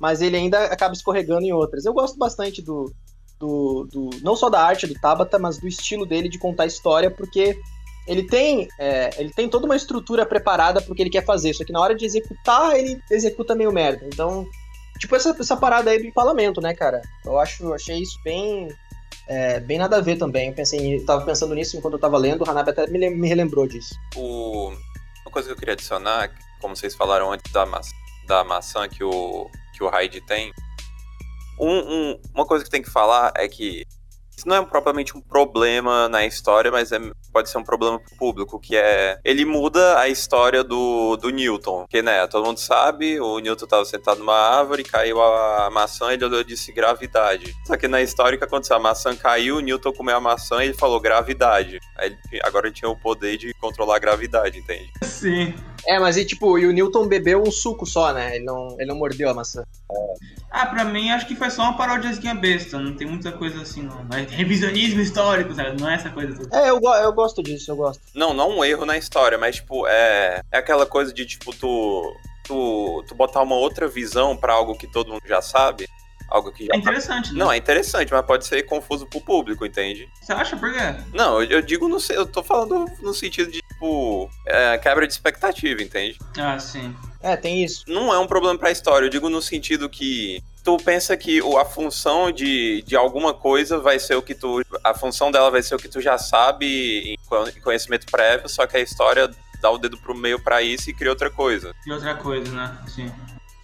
Mas 0.00 0.22
ele 0.22 0.36
ainda 0.36 0.64
acaba 0.64 0.94
escorregando 0.94 1.44
em 1.44 1.52
outras. 1.52 1.84
Eu 1.84 1.92
gosto 1.92 2.18
bastante 2.18 2.62
do, 2.62 2.90
do, 3.42 3.88
do 3.90 4.10
não 4.22 4.36
só 4.36 4.48
da 4.48 4.62
arte 4.62 4.86
do 4.86 4.94
Tabata, 4.94 5.36
mas 5.36 5.58
do 5.58 5.66
estilo 5.66 6.06
dele 6.06 6.28
de 6.28 6.38
contar 6.38 6.64
história, 6.66 7.10
porque 7.10 7.58
ele 8.06 8.22
tem, 8.22 8.68
é, 8.78 9.10
ele 9.18 9.30
tem 9.30 9.48
toda 9.48 9.66
uma 9.66 9.74
estrutura 9.74 10.24
preparada 10.24 10.80
para 10.80 10.92
o 10.92 10.94
que 10.94 11.02
ele 11.02 11.10
quer 11.10 11.24
fazer, 11.24 11.52
só 11.52 11.64
que 11.64 11.72
na 11.72 11.80
hora 11.80 11.94
de 11.94 12.04
executar, 12.04 12.76
ele 12.76 13.02
executa 13.10 13.54
meio 13.54 13.72
merda. 13.72 14.06
Então, 14.06 14.46
tipo 14.98 15.16
essa, 15.16 15.34
essa 15.38 15.56
parada 15.56 15.90
aí 15.90 16.00
do 16.00 16.12
parlamento, 16.12 16.60
né, 16.60 16.72
cara? 16.72 17.02
Eu 17.24 17.38
acho, 17.38 17.72
achei 17.72 17.98
isso 17.98 18.16
bem, 18.22 18.68
é, 19.26 19.58
bem 19.58 19.78
nada 19.78 19.96
a 19.96 20.00
ver 20.00 20.16
também. 20.16 20.48
Eu 20.48 20.54
pensei, 20.54 20.96
eu 20.96 21.04
tava 21.04 21.24
pensando 21.24 21.54
nisso 21.54 21.76
enquanto 21.76 21.94
eu 21.94 22.00
tava 22.00 22.16
lendo, 22.16 22.44
o 22.44 22.48
Hanabi 22.48 22.70
até 22.70 22.86
me, 22.86 23.10
me 23.10 23.28
relembrou 23.28 23.66
disso. 23.66 23.94
O... 24.14 24.72
Uma 25.24 25.32
coisa 25.32 25.48
que 25.48 25.54
eu 25.54 25.58
queria 25.58 25.74
adicionar, 25.74 26.30
como 26.60 26.76
vocês 26.76 26.94
falaram 26.94 27.32
antes 27.32 27.50
da, 27.52 27.64
ma 27.64 27.80
da 28.26 28.44
maçã 28.44 28.88
que 28.88 29.02
o, 29.02 29.48
que 29.72 29.82
o 29.82 29.88
Hyde 29.88 30.20
tem, 30.20 30.52
um, 31.58 31.70
um, 31.70 32.20
uma 32.34 32.46
coisa 32.46 32.64
que 32.64 32.70
tem 32.70 32.82
que 32.82 32.90
falar 32.90 33.32
é 33.36 33.48
que 33.48 33.86
isso 34.36 34.48
não 34.48 34.56
é 34.56 34.64
propriamente 34.64 35.16
um 35.16 35.20
problema 35.20 36.08
na 36.08 36.24
história, 36.24 36.70
mas 36.70 36.90
é, 36.90 36.98
pode 37.32 37.50
ser 37.50 37.58
um 37.58 37.64
problema 37.64 38.00
pro 38.00 38.16
público, 38.16 38.58
que 38.58 38.76
é. 38.76 39.18
Ele 39.24 39.44
muda 39.44 39.98
a 39.98 40.08
história 40.08 40.64
do, 40.64 41.16
do 41.16 41.30
Newton. 41.30 41.86
Que, 41.88 42.02
né, 42.02 42.26
todo 42.26 42.46
mundo 42.46 42.58
sabe, 42.58 43.20
o 43.20 43.38
Newton 43.38 43.64
estava 43.64 43.84
sentado 43.84 44.18
numa 44.18 44.36
árvore, 44.36 44.82
caiu 44.84 45.22
a 45.22 45.70
maçã, 45.70 46.12
ele 46.12 46.24
olhou 46.24 46.40
e 46.40 46.44
disse 46.44 46.72
gravidade. 46.72 47.54
Só 47.66 47.76
que 47.76 47.86
na 47.86 48.00
história 48.02 48.36
o 48.36 48.38
que 48.38 48.44
aconteceu? 48.44 48.76
A 48.76 48.80
maçã 48.80 49.14
caiu, 49.14 49.58
o 49.58 49.60
Newton 49.60 49.92
comeu 49.92 50.16
a 50.16 50.20
maçã 50.20 50.62
e 50.62 50.68
ele 50.68 50.74
falou 50.74 50.98
gravidade. 50.98 51.78
Aí, 51.96 52.16
agora 52.42 52.66
ele 52.66 52.74
tinha 52.74 52.90
o 52.90 52.96
poder 52.96 53.36
de 53.36 53.52
controlar 53.54 53.96
a 53.96 54.00
gravidade, 54.00 54.58
entende? 54.58 54.90
Sim. 55.02 55.54
É, 55.86 55.98
mas 55.98 56.16
e 56.16 56.24
tipo, 56.24 56.58
e 56.58 56.66
o 56.66 56.72
Newton 56.72 57.06
bebeu 57.08 57.42
um 57.42 57.50
suco 57.50 57.84
só, 57.84 58.12
né? 58.12 58.36
Ele 58.36 58.44
não, 58.44 58.76
ele 58.78 58.86
não 58.86 58.96
mordeu 58.96 59.28
a 59.28 59.34
maçã. 59.34 59.62
Ah, 60.50 60.66
pra 60.66 60.84
mim 60.84 61.10
acho 61.10 61.26
que 61.26 61.34
foi 61.34 61.50
só 61.50 61.62
uma 61.62 61.76
paródiazinha 61.76 62.34
besta, 62.34 62.78
não 62.78 62.94
tem 62.94 63.06
muita 63.06 63.32
coisa 63.32 63.62
assim, 63.62 63.82
não. 63.82 64.06
É 64.16 64.22
revisionismo 64.22 65.00
histórico, 65.00 65.54
sabe? 65.54 65.80
Não 65.80 65.88
é 65.88 65.94
essa 65.94 66.10
coisa 66.10 66.36
toda. 66.36 66.56
É, 66.56 66.70
eu, 66.70 66.80
eu 66.80 67.12
gosto 67.12 67.42
disso, 67.42 67.70
eu 67.70 67.76
gosto. 67.76 68.00
Não, 68.14 68.32
não 68.34 68.58
um 68.58 68.64
erro 68.64 68.84
na 68.84 68.96
história, 68.98 69.38
mas 69.38 69.56
tipo, 69.56 69.86
é, 69.86 70.40
é 70.52 70.58
aquela 70.58 70.86
coisa 70.86 71.12
de 71.12 71.24
tipo, 71.24 71.54
tu, 71.56 72.14
tu, 72.44 73.04
tu 73.08 73.14
botar 73.14 73.42
uma 73.42 73.56
outra 73.56 73.88
visão 73.88 74.36
para 74.36 74.52
algo 74.52 74.76
que 74.76 74.86
todo 74.86 75.10
mundo 75.10 75.22
já 75.26 75.40
sabe 75.40 75.88
Algo 76.28 76.50
que 76.50 76.64
já 76.64 76.72
É 76.74 76.78
interessante, 76.78 77.32
né? 77.34 77.38
Não, 77.38 77.52
é 77.52 77.58
interessante, 77.58 78.10
mas 78.10 78.24
pode 78.24 78.46
ser 78.46 78.62
confuso 78.62 79.06
pro 79.06 79.20
público, 79.20 79.66
entende? 79.66 80.08
Você 80.20 80.32
acha 80.32 80.56
por 80.56 80.72
quê? 80.72 80.94
Não, 81.12 81.42
eu, 81.42 81.50
eu 81.58 81.62
digo 81.62 81.88
no 81.88 82.00
se- 82.00 82.14
eu 82.14 82.24
tô 82.24 82.42
falando 82.42 82.86
no 83.02 83.12
sentido 83.12 83.50
de, 83.50 83.62
tipo, 83.82 84.30
é, 84.46 84.78
quebra 84.78 85.06
de 85.06 85.12
expectativa, 85.12 85.82
entende? 85.82 86.18
Ah, 86.38 86.58
sim. 86.58 86.94
É, 87.20 87.36
tem 87.36 87.62
isso. 87.64 87.84
Não 87.88 88.12
é 88.12 88.18
um 88.18 88.26
problema 88.26 88.58
pra 88.58 88.70
história, 88.70 89.06
eu 89.06 89.10
digo 89.10 89.28
no 89.28 89.42
sentido 89.42 89.88
que 89.88 90.42
tu 90.64 90.76
pensa 90.78 91.16
que 91.16 91.40
a 91.60 91.64
função 91.64 92.30
de, 92.30 92.82
de 92.82 92.96
alguma 92.96 93.34
coisa 93.34 93.78
vai 93.78 93.98
ser 93.98 94.14
o 94.14 94.22
que 94.22 94.34
tu. 94.34 94.62
A 94.84 94.94
função 94.94 95.30
dela 95.30 95.50
vai 95.50 95.62
ser 95.62 95.74
o 95.74 95.78
que 95.78 95.88
tu 95.88 96.00
já 96.00 96.16
sabe 96.16 97.14
em 97.14 97.16
co- 97.28 97.48
em 97.48 97.60
conhecimento 97.60 98.06
prévio, 98.10 98.48
só 98.48 98.66
que 98.66 98.76
a 98.76 98.80
história 98.80 99.28
dá 99.60 99.70
o 99.70 99.78
dedo 99.78 99.96
pro 99.98 100.14
meio 100.16 100.42
pra 100.42 100.62
isso 100.62 100.88
e 100.90 100.94
cria 100.94 101.10
outra 101.10 101.30
coisa. 101.30 101.74
E 101.86 101.92
outra 101.92 102.14
coisa, 102.14 102.50
né? 102.52 102.76
Sim. 102.88 103.12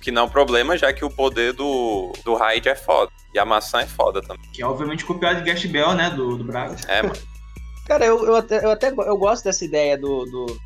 Que 0.00 0.12
não 0.12 0.22
é 0.22 0.24
um 0.26 0.28
problema, 0.28 0.76
já 0.78 0.92
que 0.92 1.04
o 1.04 1.10
poder 1.10 1.52
do, 1.52 2.12
do 2.24 2.34
Hyde 2.34 2.68
é 2.68 2.76
foda. 2.76 3.10
E 3.34 3.38
a 3.38 3.44
maçã 3.44 3.80
é 3.80 3.86
foda 3.86 4.22
também. 4.22 4.48
Que 4.52 4.62
é 4.62 4.66
obviamente 4.66 5.04
copiado 5.04 5.42
de 5.42 5.50
Gash 5.50 5.66
Bell, 5.66 5.94
né? 5.94 6.10
Do, 6.10 6.36
do 6.36 6.44
Braga. 6.44 6.76
É, 6.86 7.02
mano. 7.02 7.14
Cara, 7.88 8.04
eu, 8.04 8.24
eu 8.26 8.36
até, 8.36 8.64
eu 8.64 8.70
até 8.70 8.88
eu 8.90 9.16
gosto 9.16 9.44
dessa 9.44 9.64
ideia 9.64 9.96
do, 9.96 10.24
do 10.26 10.60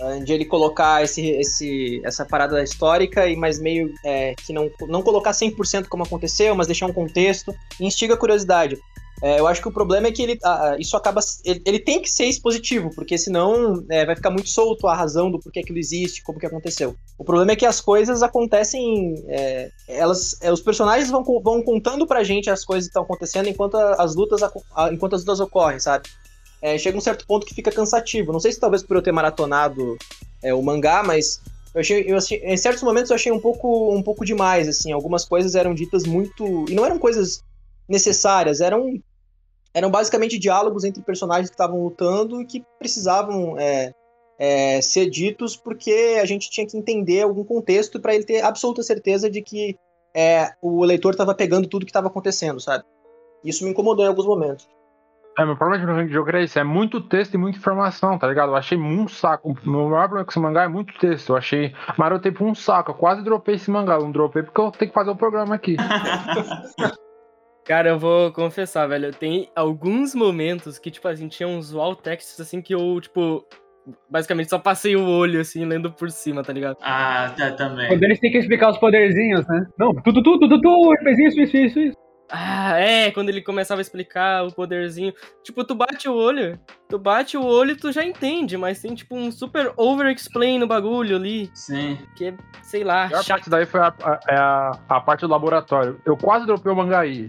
ah, 0.00 0.18
de 0.20 0.32
ele 0.32 0.44
colocar 0.44 1.02
esse, 1.02 1.26
esse, 1.30 2.00
essa 2.04 2.24
parada 2.24 2.62
histórica 2.62 3.26
e 3.26 3.34
mais 3.34 3.58
meio 3.58 3.92
é, 4.04 4.34
que 4.34 4.52
não, 4.52 4.70
não 4.86 5.02
colocar 5.02 5.32
100% 5.32 5.88
como 5.88 6.04
aconteceu, 6.04 6.54
mas 6.54 6.68
deixar 6.68 6.86
um 6.86 6.92
contexto 6.92 7.52
instiga 7.80 8.14
a 8.14 8.16
curiosidade. 8.16 8.78
É, 9.20 9.40
eu 9.40 9.48
acho 9.48 9.60
que 9.60 9.66
o 9.66 9.72
problema 9.72 10.06
é 10.06 10.12
que 10.12 10.22
ele, 10.22 10.38
ah, 10.44 10.70
ah, 10.70 10.76
isso 10.78 10.96
acaba. 10.96 11.20
Ele, 11.44 11.60
ele 11.66 11.80
tem 11.80 12.00
que 12.00 12.08
ser 12.08 12.26
expositivo, 12.26 12.90
porque 12.94 13.18
senão 13.18 13.84
é, 13.90 14.06
vai 14.06 14.14
ficar 14.14 14.30
muito 14.30 14.48
solto 14.48 14.86
a 14.86 14.94
razão 14.94 15.28
do 15.32 15.40
porquê 15.40 15.58
aquilo 15.58 15.78
existe, 15.78 16.22
como 16.22 16.38
que 16.38 16.46
aconteceu. 16.46 16.94
O 17.18 17.24
problema 17.24 17.50
é 17.50 17.56
que 17.56 17.66
as 17.66 17.80
coisas 17.80 18.22
acontecem. 18.22 19.16
é, 19.26 19.72
elas, 19.88 20.36
é, 20.40 20.52
os 20.52 20.60
personagens 20.60 21.10
vão, 21.10 21.24
vão 21.42 21.60
contando 21.60 22.06
pra 22.06 22.22
gente 22.22 22.48
as 22.48 22.64
coisas 22.64 22.84
que 22.84 22.90
estão 22.90 23.02
acontecendo 23.02 23.48
enquanto 23.48 23.74
as 23.74 24.14
lutas, 24.14 24.40
enquanto 24.92 25.16
as 25.16 25.22
lutas 25.22 25.40
ocorrem, 25.40 25.80
sabe? 25.80 26.08
É, 26.60 26.76
chega 26.76 26.98
um 26.98 27.00
certo 27.00 27.26
ponto 27.26 27.46
que 27.46 27.54
fica 27.54 27.70
cansativo. 27.70 28.32
Não 28.32 28.40
sei 28.40 28.52
se 28.52 28.60
talvez 28.60 28.82
por 28.82 28.96
eu 28.96 29.02
ter 29.02 29.12
maratonado 29.12 29.96
é, 30.42 30.52
o 30.52 30.62
mangá, 30.62 31.02
mas 31.04 31.40
eu 31.74 31.80
achei, 31.80 32.04
eu 32.06 32.16
achei- 32.16 32.40
em 32.42 32.56
certos 32.56 32.82
momentos 32.82 33.10
eu 33.10 33.14
achei 33.14 33.30
um 33.30 33.40
pouco, 33.40 33.94
um 33.94 34.02
pouco 34.02 34.24
demais, 34.24 34.68
assim. 34.68 34.92
Algumas 34.92 35.24
coisas 35.24 35.54
eram 35.54 35.74
ditas 35.74 36.04
muito. 36.04 36.64
E 36.68 36.74
não 36.74 36.84
eram 36.84 36.98
coisas 36.98 37.42
necessárias, 37.88 38.60
eram, 38.60 39.00
eram 39.72 39.90
basicamente 39.90 40.38
diálogos 40.38 40.84
entre 40.84 41.02
personagens 41.02 41.48
que 41.48 41.54
estavam 41.54 41.82
lutando 41.82 42.40
e 42.42 42.44
que 42.44 42.64
precisavam 42.78 43.58
é, 43.58 43.92
é, 44.38 44.80
ser 44.80 45.08
ditos 45.08 45.56
porque 45.56 46.18
a 46.20 46.24
gente 46.24 46.50
tinha 46.50 46.66
que 46.66 46.76
entender 46.76 47.22
algum 47.22 47.44
contexto 47.44 47.98
para 48.00 48.14
ele 48.14 48.24
ter 48.24 48.42
absoluta 48.42 48.82
certeza 48.82 49.30
de 49.30 49.42
que 49.42 49.76
é, 50.14 50.50
o 50.60 50.84
leitor 50.84 51.12
estava 51.12 51.34
pegando 51.34 51.68
tudo 51.68 51.86
que 51.86 51.90
estava 51.90 52.08
acontecendo, 52.08 52.60
sabe? 52.60 52.84
Isso 53.44 53.64
me 53.64 53.70
incomodou 53.70 54.04
em 54.04 54.08
alguns 54.08 54.26
momentos. 54.26 54.68
É, 55.38 55.44
meu 55.44 55.56
problema 55.56 55.86
de 55.86 55.92
Rank 55.92 56.10
Joker 56.10 56.34
é 56.34 56.42
isso, 56.42 56.58
é 56.58 56.64
muito 56.64 57.00
texto 57.00 57.34
e 57.34 57.38
muita 57.38 57.58
informação, 57.58 58.18
tá 58.18 58.26
ligado? 58.26 58.50
Eu 58.50 58.56
achei 58.56 58.76
muito 58.76 59.12
saco. 59.12 59.52
O 59.52 59.70
meu 59.70 59.88
maior 59.88 60.08
problema 60.08 60.24
com 60.24 60.32
esse 60.32 60.40
mangá 60.40 60.64
é 60.64 60.68
muito 60.68 60.98
texto. 60.98 61.30
Eu 61.30 61.36
achei 61.36 61.72
marotei 61.96 62.32
por 62.32 62.44
um 62.44 62.56
saco. 62.56 62.90
Eu 62.90 62.96
quase 62.96 63.22
dropei 63.22 63.54
esse 63.54 63.70
mangá. 63.70 63.96
Não 63.98 64.10
dropei 64.10 64.42
porque 64.42 64.60
eu 64.60 64.72
tenho 64.72 64.90
que 64.90 64.94
fazer 64.94 65.10
o 65.10 65.16
programa 65.16 65.54
aqui. 65.54 65.76
Cara, 67.64 67.90
eu 67.90 67.98
vou 67.98 68.32
confessar, 68.32 68.88
velho. 68.88 69.12
Tem 69.12 69.48
alguns 69.54 70.12
momentos 70.12 70.76
que, 70.76 70.90
tipo 70.90 71.06
assim, 71.06 71.28
tinha 71.28 71.46
uns 71.46 71.72
wall 71.72 71.94
texts 71.94 72.40
assim 72.40 72.60
que 72.60 72.74
eu, 72.74 73.00
tipo, 73.00 73.46
basicamente 74.10 74.50
só 74.50 74.58
passei 74.58 74.96
o 74.96 75.06
olho, 75.06 75.40
assim, 75.40 75.64
lendo 75.64 75.92
por 75.92 76.10
cima, 76.10 76.42
tá 76.42 76.52
ligado? 76.52 76.78
Ah, 76.80 77.32
tá, 77.36 77.52
também. 77.52 77.86
Quando 77.86 78.02
eles 78.02 78.18
têm 78.18 78.32
que 78.32 78.38
explicar 78.38 78.70
os 78.70 78.78
poderzinhos, 78.78 79.46
né? 79.46 79.66
Não, 79.78 79.94
tudo, 79.94 80.20
tudo, 80.22 80.48
tudo, 80.48 80.60
tudo, 80.60 80.94
ele 80.94 81.14
fez 81.14 81.18
isso, 81.18 81.40
isso, 81.40 81.56
isso, 81.56 81.80
isso. 81.80 82.07
Ah, 82.30 82.78
é, 82.78 83.10
quando 83.10 83.30
ele 83.30 83.40
começava 83.40 83.80
a 83.80 83.82
explicar 83.82 84.46
o 84.46 84.52
poderzinho. 84.52 85.14
Tipo, 85.42 85.64
tu 85.64 85.74
bate 85.74 86.08
o 86.08 86.14
olho, 86.14 86.58
tu 86.88 86.98
bate 86.98 87.36
o 87.36 87.44
olho 87.44 87.72
e 87.72 87.76
tu 87.76 87.90
já 87.90 88.04
entende, 88.04 88.56
mas 88.56 88.80
tem, 88.80 88.94
tipo, 88.94 89.16
um 89.16 89.32
super 89.32 89.72
over-explain 89.76 90.58
no 90.58 90.66
bagulho 90.66 91.16
ali, 91.16 91.50
Sim. 91.54 91.98
que 92.14 92.26
é, 92.26 92.34
sei 92.62 92.84
lá, 92.84 93.06
A 93.06 93.24
parte 93.24 93.48
daí 93.48 93.64
foi 93.64 93.80
a, 93.80 93.94
a, 94.02 94.20
é 94.28 94.36
a, 94.36 94.78
a 94.88 95.00
parte 95.00 95.22
do 95.22 95.28
laboratório. 95.28 96.00
Eu 96.04 96.16
quase 96.16 96.46
dropei 96.46 96.70
o 96.70 96.76
mangá 96.76 97.00
aí. 97.00 97.28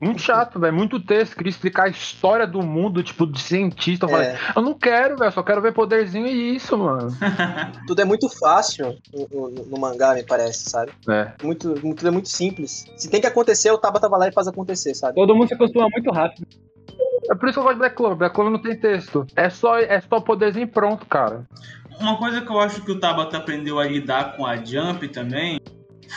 Muito 0.00 0.20
chato, 0.20 0.58
velho. 0.58 0.74
Muito 0.74 0.98
texto. 1.00 1.36
Queria 1.36 1.50
explicar 1.50 1.84
a 1.84 1.88
história 1.88 2.46
do 2.46 2.60
mundo, 2.62 3.02
tipo, 3.02 3.26
de 3.26 3.40
cientista. 3.40 4.04
Eu 4.06 4.10
falei, 4.10 4.26
É, 4.28 4.38
eu 4.56 4.62
não 4.62 4.74
quero, 4.74 5.16
velho. 5.16 5.32
Só 5.32 5.42
quero 5.42 5.62
ver 5.62 5.72
poderzinho 5.72 6.26
e 6.26 6.56
isso, 6.56 6.76
mano. 6.76 7.08
tudo 7.86 8.02
é 8.02 8.04
muito 8.04 8.28
fácil 8.28 8.96
no, 9.12 9.48
no- 9.50 9.64
no 9.64 9.78
mangá, 9.80 10.14
me 10.14 10.22
parece, 10.22 10.68
sabe? 10.68 10.92
É. 11.08 11.32
Muito, 11.42 11.74
tudo 11.74 12.08
é 12.08 12.10
muito 12.10 12.28
simples. 12.28 12.84
Se 12.96 13.08
tem 13.08 13.20
que 13.20 13.26
acontecer, 13.26 13.70
o 13.70 13.78
Tabata 13.78 14.08
vai 14.08 14.20
lá 14.20 14.28
e 14.28 14.32
faz 14.32 14.46
acontecer, 14.48 14.94
sabe? 14.94 15.14
Todo 15.14 15.34
mundo 15.34 15.48
se 15.48 15.54
acostuma 15.54 15.88
muito 15.88 16.10
rápido. 16.10 16.46
É 17.30 17.34
por 17.34 17.48
isso 17.48 17.54
que 17.54 17.60
eu 17.60 17.62
gosto 17.62 17.74
de 17.74 17.78
Black 17.78 17.96
Clover. 17.96 18.16
Black 18.18 18.34
Clover 18.34 18.52
não 18.52 18.60
tem 18.60 18.78
texto. 18.78 19.26
É 19.34 19.48
só, 19.48 19.78
é 19.78 20.00
só 20.00 20.20
poderzinho 20.20 20.64
e 20.64 20.70
pronto, 20.70 21.06
cara. 21.06 21.44
Uma 21.98 22.18
coisa 22.18 22.42
que 22.42 22.50
eu 22.50 22.60
acho 22.60 22.82
que 22.82 22.90
o 22.92 23.00
Tabata 23.00 23.38
aprendeu 23.38 23.78
a 23.78 23.84
lidar 23.86 24.36
com 24.36 24.44
a 24.44 24.56
Jump 24.56 25.08
também 25.08 25.58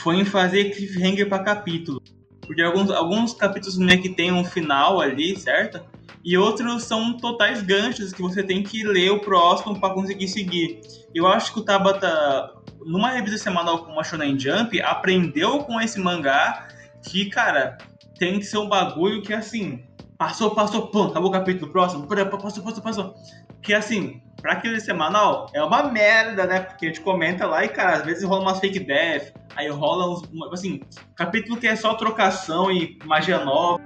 foi 0.02 0.16
em 0.16 0.24
fazer 0.24 0.64
cliffhanger 0.74 1.28
pra 1.28 1.38
capítulo. 1.38 2.02
Porque 2.48 2.62
alguns, 2.62 2.90
alguns 2.90 3.34
capítulos 3.34 3.76
meio 3.76 4.00
que 4.00 4.08
tem 4.08 4.32
um 4.32 4.42
final 4.42 5.02
ali, 5.02 5.38
certo? 5.38 5.84
E 6.24 6.36
outros 6.38 6.84
são 6.84 7.12
totais 7.18 7.60
ganchos 7.60 8.10
que 8.10 8.22
você 8.22 8.42
tem 8.42 8.62
que 8.62 8.82
ler 8.82 9.10
o 9.10 9.20
próximo 9.20 9.78
pra 9.78 9.90
conseguir 9.90 10.28
seguir. 10.28 10.80
Eu 11.14 11.26
acho 11.26 11.52
que 11.52 11.60
o 11.60 11.62
Tabata, 11.62 12.54
numa 12.86 13.10
revista 13.10 13.36
semanal 13.36 13.84
como 13.84 14.00
a 14.00 14.02
Shonen 14.02 14.38
Jump, 14.38 14.80
aprendeu 14.80 15.58
com 15.58 15.78
esse 15.78 16.00
mangá 16.00 16.68
que, 17.04 17.26
cara, 17.26 17.76
tem 18.18 18.38
que 18.38 18.46
ser 18.46 18.56
um 18.56 18.68
bagulho 18.68 19.20
que 19.20 19.34
assim, 19.34 19.84
passou, 20.18 20.50
passou, 20.50 20.88
pum, 20.88 21.04
acabou 21.04 21.30
o 21.30 21.32
capítulo 21.32 21.70
próximo, 21.70 22.06
passou, 22.06 22.64
passou, 22.64 22.82
passou. 22.82 23.14
Que 23.62 23.72
assim, 23.72 24.20
pra 24.42 24.52
aquele 24.52 24.80
semanal, 24.80 25.46
é 25.54 25.62
uma 25.62 25.84
merda, 25.84 26.44
né? 26.44 26.60
Porque 26.60 26.86
a 26.86 26.88
gente 26.88 27.00
comenta 27.00 27.46
lá 27.46 27.64
e, 27.64 27.68
cara, 27.68 27.94
às 27.94 28.04
vezes 28.04 28.24
rola 28.24 28.42
umas 28.42 28.58
fake 28.58 28.80
death, 28.80 29.32
aí 29.56 29.68
rola 29.68 30.10
uns. 30.10 30.22
Assim, 30.52 30.80
capítulo 31.14 31.56
que 31.56 31.68
é 31.68 31.76
só 31.76 31.94
trocação 31.94 32.70
e 32.70 32.98
magia 33.04 33.44
nova. 33.44 33.80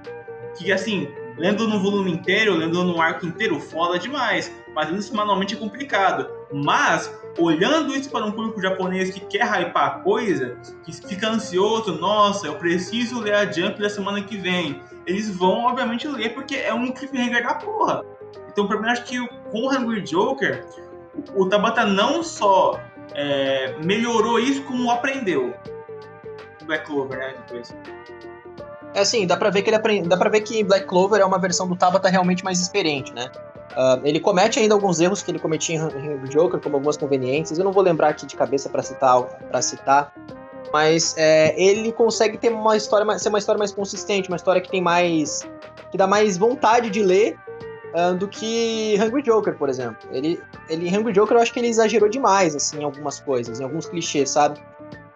Que, 0.57 0.71
assim, 0.71 1.07
lendo 1.37 1.67
no 1.67 1.79
volume 1.79 2.11
inteiro, 2.11 2.55
lendo 2.55 2.83
no 2.83 2.99
arco 2.99 3.25
inteiro, 3.25 3.59
foda 3.59 3.99
demais. 3.99 4.51
Mas 4.73 4.89
lendo 4.89 5.01
semanalmente 5.01 5.55
é 5.55 5.57
complicado. 5.57 6.27
Mas, 6.51 7.11
olhando 7.37 7.95
isso 7.95 8.09
para 8.09 8.25
um 8.25 8.31
público 8.31 8.61
japonês 8.61 9.11
que 9.11 9.19
quer 9.21 9.45
hypar 9.45 9.87
a 9.87 9.99
coisa, 9.99 10.57
que 10.83 10.91
fica 10.91 11.29
ansioso, 11.29 11.93
nossa, 11.99 12.47
eu 12.47 12.55
preciso 12.55 13.19
ler 13.19 13.33
a 13.33 13.51
Jump 13.51 13.81
da 13.81 13.89
semana 13.89 14.21
que 14.21 14.37
vem. 14.37 14.81
Eles 15.05 15.29
vão, 15.29 15.65
obviamente, 15.65 16.07
ler 16.07 16.33
porque 16.33 16.55
é 16.55 16.73
um 16.73 16.91
cliffhanger 16.91 17.43
da 17.43 17.55
porra. 17.55 18.03
Então, 18.51 18.67
pra 18.67 18.79
mim, 18.79 18.87
acho 18.87 19.03
que 19.05 19.27
com 19.51 19.61
o 19.61 19.71
Hungry 19.71 20.01
Joker, 20.01 20.65
o 21.35 21.47
Tabata 21.47 21.85
não 21.85 22.23
só 22.23 22.79
é, 23.13 23.75
melhorou 23.83 24.39
isso, 24.39 24.63
como 24.63 24.91
aprendeu. 24.91 25.53
Black 26.65 26.85
Clover, 26.85 27.17
né? 27.17 27.33
Depois. 27.45 27.75
É 28.93 29.01
assim, 29.01 29.25
dá 29.25 29.35
pra 29.35 29.49
ver 29.49 29.63
que 29.63 29.69
ele 29.69 29.75
aprende, 29.75 30.07
dá 30.07 30.15
para 30.15 30.29
ver 30.29 30.41
que 30.41 30.63
Black 30.63 30.85
Clover 30.85 31.19
é 31.19 31.25
uma 31.25 31.39
versão 31.39 31.67
do 31.67 31.75
Tabata 31.75 32.09
realmente 32.09 32.43
mais 32.43 32.59
experiente, 32.59 33.11
né? 33.13 33.29
Ah, 33.75 33.99
ele 34.03 34.19
comete 34.19 34.59
ainda 34.59 34.73
alguns 34.73 34.99
erros 34.99 35.21
que 35.21 35.31
ele 35.31 35.39
cometia 35.39 35.75
em 35.75 35.81
Hungry 35.81 36.29
Joker, 36.29 36.59
como 36.59 36.75
algumas 36.75 36.97
conveniências. 36.97 37.57
Eu 37.57 37.65
não 37.65 37.71
vou 37.71 37.83
lembrar 37.83 38.09
aqui 38.09 38.25
de 38.25 38.35
cabeça 38.35 38.69
pra 38.69 38.83
citar, 38.83 39.23
para 39.23 39.61
citar, 39.61 40.13
mas 40.71 41.15
é, 41.17 41.53
ele 41.61 41.91
consegue 41.91 42.37
ter 42.37 42.49
uma 42.49 42.75
história, 42.77 43.19
ser 43.19 43.29
uma 43.29 43.39
história 43.39 43.59
mais 43.59 43.71
consistente, 43.71 44.29
uma 44.29 44.37
história 44.37 44.61
que 44.61 44.69
tem 44.69 44.81
mais, 44.81 45.47
que 45.91 45.97
dá 45.97 46.07
mais 46.07 46.37
vontade 46.37 46.89
de 46.89 47.01
ler 47.01 47.37
ah, 47.93 48.11
do 48.11 48.27
que 48.27 48.97
Hungry 48.99 49.21
Joker, 49.21 49.55
por 49.55 49.69
exemplo. 49.69 50.09
Ele, 50.11 50.41
ele 50.67 50.89
em 50.89 50.97
Hungry 50.97 51.13
Joker 51.13 51.37
eu 51.37 51.41
acho 51.41 51.53
que 51.53 51.59
ele 51.59 51.67
exagerou 51.67 52.09
demais, 52.09 52.55
assim, 52.55 52.79
em 52.79 52.83
algumas 52.83 53.19
coisas, 53.19 53.59
em 53.59 53.63
alguns 53.63 53.85
clichês, 53.85 54.31
sabe? 54.31 54.59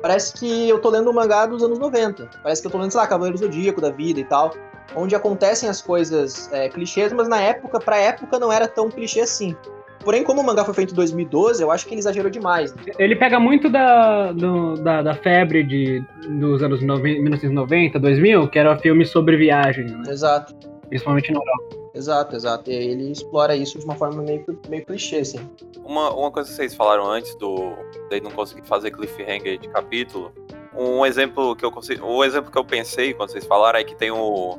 Parece 0.02 0.34
que 0.34 0.70
eu 0.70 0.80
tô 0.80 0.90
lendo 0.90 1.10
um 1.10 1.14
mangá 1.14 1.46
dos 1.48 1.64
anos 1.64 1.80
90. 1.80 2.30
Parece 2.44 2.62
que 2.62 2.68
eu 2.68 2.72
tô 2.72 2.78
lendo, 2.78 2.92
sei 2.92 3.02
lá, 3.02 3.08
Cavaleiro 3.08 3.38
Zodíaco 3.38 3.82
da 3.82 3.90
vida 3.90 4.20
e 4.20 4.24
tal. 4.24 4.54
Onde 4.96 5.16
acontecem 5.16 5.68
as 5.70 5.82
coisas 5.82 6.52
é, 6.52 6.70
clichês, 6.70 7.12
mas 7.14 7.28
na 7.28 7.40
época, 7.42 7.80
pra 7.80 7.98
época, 7.98 8.40
não 8.40 8.52
era 8.52 8.68
tão 8.68 8.90
clichê 8.90 9.22
assim. 9.22 9.56
Porém, 10.04 10.24
como 10.24 10.40
o 10.42 10.44
mangá 10.46 10.64
foi 10.64 10.74
feito 10.74 10.94
em 10.94 10.96
2012, 10.96 11.62
eu 11.62 11.70
acho 11.70 11.86
que 11.86 11.94
ele 11.94 12.00
exagerou 12.00 12.30
demais. 12.32 12.74
né? 12.74 12.82
Ele 12.98 13.16
pega 13.16 13.40
muito 13.40 13.70
da, 13.70 14.32
do- 14.32 14.76
da, 14.76 15.02
da 15.02 15.14
febre 15.16 15.64
de, 15.64 16.02
dos 16.40 16.64
anos 16.64 16.82
90, 16.82 17.22
1990, 17.22 18.00
2000, 18.00 18.48
que 18.50 18.58
era 18.60 18.78
filme 18.78 19.06
sobre 19.06 19.36
viagem, 19.36 19.86
né? 19.86 20.04
Exato, 20.08 20.56
principalmente 20.88 21.32
na 21.34 21.40
Europa. 21.40 21.90
exato, 21.94 22.36
exato. 22.38 22.70
E 22.72 22.78
aí 22.78 22.88
ele 22.88 23.12
explora 23.12 23.56
isso 23.56 23.78
de 23.78 23.84
uma 23.84 23.96
forma 23.96 24.22
meio, 24.22 24.46
meio 24.70 24.86
clichê, 24.86 25.18
assim. 25.18 25.40
Uma, 25.84 26.14
uma 26.14 26.32
coisa 26.32 26.48
que 26.50 26.56
vocês 26.56 26.74
falaram 26.74 27.10
antes 27.10 27.36
do 27.36 27.74
de 28.10 28.22
não 28.22 28.32
conseguir 28.32 28.66
fazer 28.66 28.92
cliffhanger 28.92 29.58
de 29.60 29.68
capítulo. 29.68 30.32
Um 30.78 31.06
exemplo 31.06 31.56
que 31.56 31.66
eu 31.66 31.72
consigo, 31.72 32.06
o 32.06 32.24
exemplo 32.24 32.52
que 32.52 32.58
eu 32.58 32.64
pensei 32.64 33.14
quando 33.14 33.32
vocês 33.32 33.46
falaram 33.46 33.80
é 33.80 33.84
que 33.84 33.96
tem 33.96 34.12
o 34.12 34.58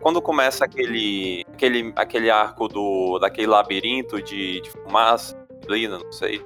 quando 0.00 0.22
começa 0.22 0.64
aquele 0.64 1.44
aquele 1.52 1.92
aquele 1.96 2.30
arco 2.30 2.68
do 2.68 3.18
daquele 3.18 3.48
labirinto 3.48 4.22
de, 4.22 4.60
de 4.60 4.70
fumaça, 4.70 5.36
neblina, 5.62 5.98
não 5.98 6.12
sei. 6.12 6.40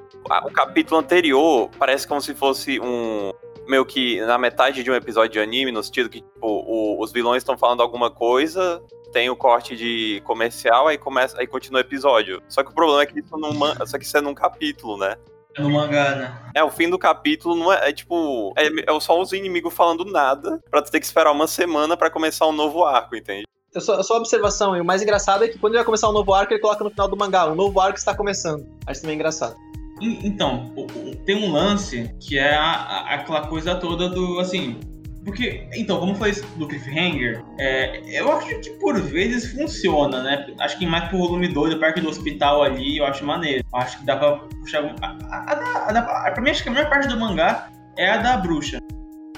O 0.44 0.50
capítulo 0.50 0.98
anterior 1.00 1.68
parece 1.78 2.06
como 2.08 2.20
se 2.20 2.34
fosse 2.34 2.80
um 2.80 3.30
meio 3.68 3.84
que 3.84 4.20
na 4.22 4.38
metade 4.38 4.82
de 4.82 4.90
um 4.90 4.94
episódio 4.94 5.32
de 5.32 5.40
anime, 5.40 5.70
no 5.70 5.82
sentido 5.82 6.08
que, 6.08 6.20
tipo, 6.22 6.46
o- 6.46 7.00
os 7.02 7.12
vilões 7.12 7.42
estão 7.42 7.56
falando 7.56 7.82
alguma 7.82 8.10
coisa, 8.10 8.82
tem 9.12 9.28
o 9.30 9.36
corte 9.36 9.76
de 9.76 10.20
comercial, 10.24 10.88
aí 10.88 10.98
começa, 10.98 11.38
aí 11.38 11.46
continua 11.46 11.80
o 11.80 11.84
episódio. 11.84 12.42
Só 12.48 12.62
que 12.64 12.70
o 12.70 12.74
problema 12.74 13.02
é 13.02 13.06
que 13.06 13.20
isso 13.20 13.36
não 13.36 13.52
só 13.86 13.98
que 13.98 14.04
isso 14.04 14.16
é 14.16 14.20
num 14.20 14.34
capítulo, 14.34 14.96
né? 14.96 15.16
No 15.58 15.70
mangá, 15.70 16.14
né? 16.14 16.38
É, 16.54 16.62
o 16.64 16.70
fim 16.70 16.88
do 16.88 16.98
capítulo 16.98 17.56
não 17.56 17.72
é, 17.72 17.88
é 17.90 17.92
tipo, 17.92 18.52
é, 18.56 18.66
é 18.66 19.00
só 19.00 19.20
os 19.20 19.32
inimigos 19.32 19.74
falando 19.74 20.04
nada, 20.04 20.60
pra 20.70 20.80
tu 20.80 20.90
ter 20.90 21.00
que 21.00 21.06
esperar 21.06 21.32
uma 21.32 21.46
semana 21.46 21.96
pra 21.96 22.10
começar 22.10 22.46
um 22.46 22.52
novo 22.52 22.84
arco, 22.84 23.16
entende? 23.16 23.44
Eu 23.74 23.80
só, 23.80 24.02
só 24.02 24.14
uma 24.14 24.20
observação, 24.20 24.76
e 24.76 24.80
o 24.80 24.84
mais 24.84 25.00
engraçado 25.02 25.44
é 25.44 25.48
que 25.48 25.58
quando 25.58 25.72
ele 25.74 25.78
vai 25.78 25.84
começar 25.84 26.08
um 26.08 26.12
novo 26.12 26.32
arco, 26.34 26.52
ele 26.52 26.60
coloca 26.60 26.82
no 26.84 26.90
final 26.90 27.08
do 27.08 27.16
mangá, 27.16 27.46
um 27.46 27.54
novo 27.54 27.78
arco 27.80 27.98
está 27.98 28.14
começando. 28.14 28.66
Acho 28.86 29.00
também 29.02 29.14
engraçado. 29.16 29.54
Então, 30.00 30.72
o- 30.76 30.86
o- 30.86 31.16
tem 31.26 31.36
um 31.36 31.52
lance 31.52 32.10
que 32.20 32.38
é 32.38 32.54
a- 32.54 32.62
a- 32.72 33.14
aquela 33.16 33.46
coisa 33.46 33.74
toda 33.74 34.08
do, 34.08 34.40
assim... 34.40 34.80
Porque, 35.24 35.68
então, 35.76 36.00
como 36.00 36.14
foi 36.14 36.32
do 36.56 36.66
Cliffhanger, 36.66 37.42
é, 37.58 38.00
eu 38.18 38.32
acho 38.32 38.46
que 38.60 38.70
por 38.78 38.98
vezes 39.00 39.52
funciona, 39.52 40.22
né? 40.22 40.46
Acho 40.60 40.78
que 40.78 40.86
mais 40.86 41.08
pro 41.08 41.18
volume 41.18 41.46
2, 41.48 41.74
do 41.74 41.80
Parque 41.80 42.00
do 42.00 42.08
Hospital 42.08 42.62
ali, 42.62 42.96
eu 42.98 43.04
acho 43.04 43.24
maneiro. 43.24 43.62
Acho 43.74 43.98
que 43.98 44.06
dá 44.06 44.16
pra 44.16 44.36
puxar... 44.60 44.82
A, 45.02 45.06
a, 45.06 45.52
a, 45.52 45.54
da- 45.54 45.84
a, 45.88 45.92
da- 45.92 46.30
pra 46.32 46.42
mim, 46.42 46.50
acho 46.50 46.62
que 46.62 46.68
a 46.70 46.72
melhor 46.72 46.88
parte 46.88 47.06
do 47.08 47.20
mangá 47.20 47.68
é 47.98 48.08
a 48.10 48.16
da 48.16 48.36
bruxa. 48.38 48.78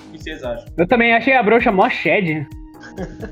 O 0.09 0.13
que 0.13 0.19
vocês 0.23 0.43
acham? 0.45 0.67
Eu 0.79 0.87
também 0.87 1.15
achei 1.15 1.35
a 1.35 1.43
bruxa 1.43 1.73
mó 1.73 1.89
shed. 1.91 2.47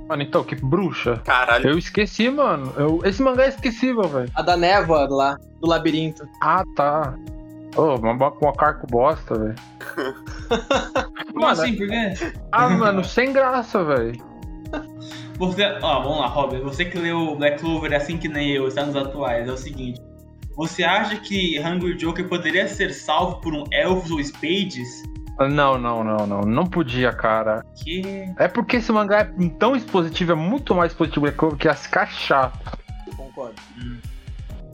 Mano, 0.09 0.23
então, 0.23 0.43
que 0.43 0.55
bruxa. 0.57 1.21
Caralho. 1.25 1.69
Eu 1.71 1.79
esqueci, 1.79 2.29
mano. 2.31 2.73
Eu- 2.77 3.01
esse 3.05 3.23
mangá 3.23 3.45
é 3.45 3.49
esquecível, 3.49 4.03
velho. 4.09 4.31
A 4.35 4.43
da 4.43 4.57
névoa 4.57 5.07
lá, 5.09 5.37
do 5.61 5.69
labirinto. 5.69 6.29
Ah, 6.43 6.65
tá. 6.75 7.15
Ô, 7.77 7.95
uma, 7.97 8.13
uma 8.13 8.53
carco 8.53 8.87
bosta, 8.87 9.39
velho. 9.39 9.55
Como 11.33 11.41
Mano, 11.41 11.63
assim? 11.63 11.77
Por 11.77 11.89
quê? 11.89 12.33
Ah, 12.51 12.69
mano, 12.69 13.05
sem 13.05 13.33
graça, 13.33 13.85
velho. 13.85 14.31
Você, 15.39 15.65
ó, 15.81 16.03
vamos 16.03 16.19
lá, 16.19 16.27
Robert. 16.27 16.63
Você 16.63 16.85
que 16.85 16.99
leu 16.99 17.35
Black 17.37 17.61
Clover 17.61 17.95
assim 17.95 18.19
que 18.19 18.29
nem 18.29 18.51
eu, 18.51 18.69
está 18.69 18.85
nos 18.85 18.95
atuais, 18.95 19.49
é 19.49 19.53
o 19.53 19.57
seguinte. 19.57 20.01
Você 20.55 20.85
acha 20.85 21.17
que 21.17 21.59
Hungry 21.59 21.97
Joker 21.97 22.29
poderia 22.29 22.69
ser 22.69 22.93
salvo 22.93 23.41
por 23.41 23.55
um 23.55 23.65
Elfos 23.73 24.11
ou 24.11 24.23
Spades? 24.23 25.03
Não, 25.39 25.79
não, 25.79 26.05
não, 26.05 26.27
não. 26.27 26.41
Não 26.43 26.67
podia, 26.67 27.13
cara. 27.13 27.65
Que. 27.83 28.03
É 28.37 28.47
porque 28.47 28.77
esse 28.77 28.93
mangá 28.93 29.21
é 29.21 29.49
tão 29.59 29.75
expositivo, 29.75 30.33
é 30.33 30.35
muito 30.35 30.75
mais 30.75 30.93
expositivo 30.93 31.27
que 31.27 31.33
Clover, 31.33 31.59
que 31.59 31.67
ia 31.69 31.75
ficar 31.75 32.07
chato. 32.09 32.79
Concordo. 33.17 33.55
Hum. 33.79 33.97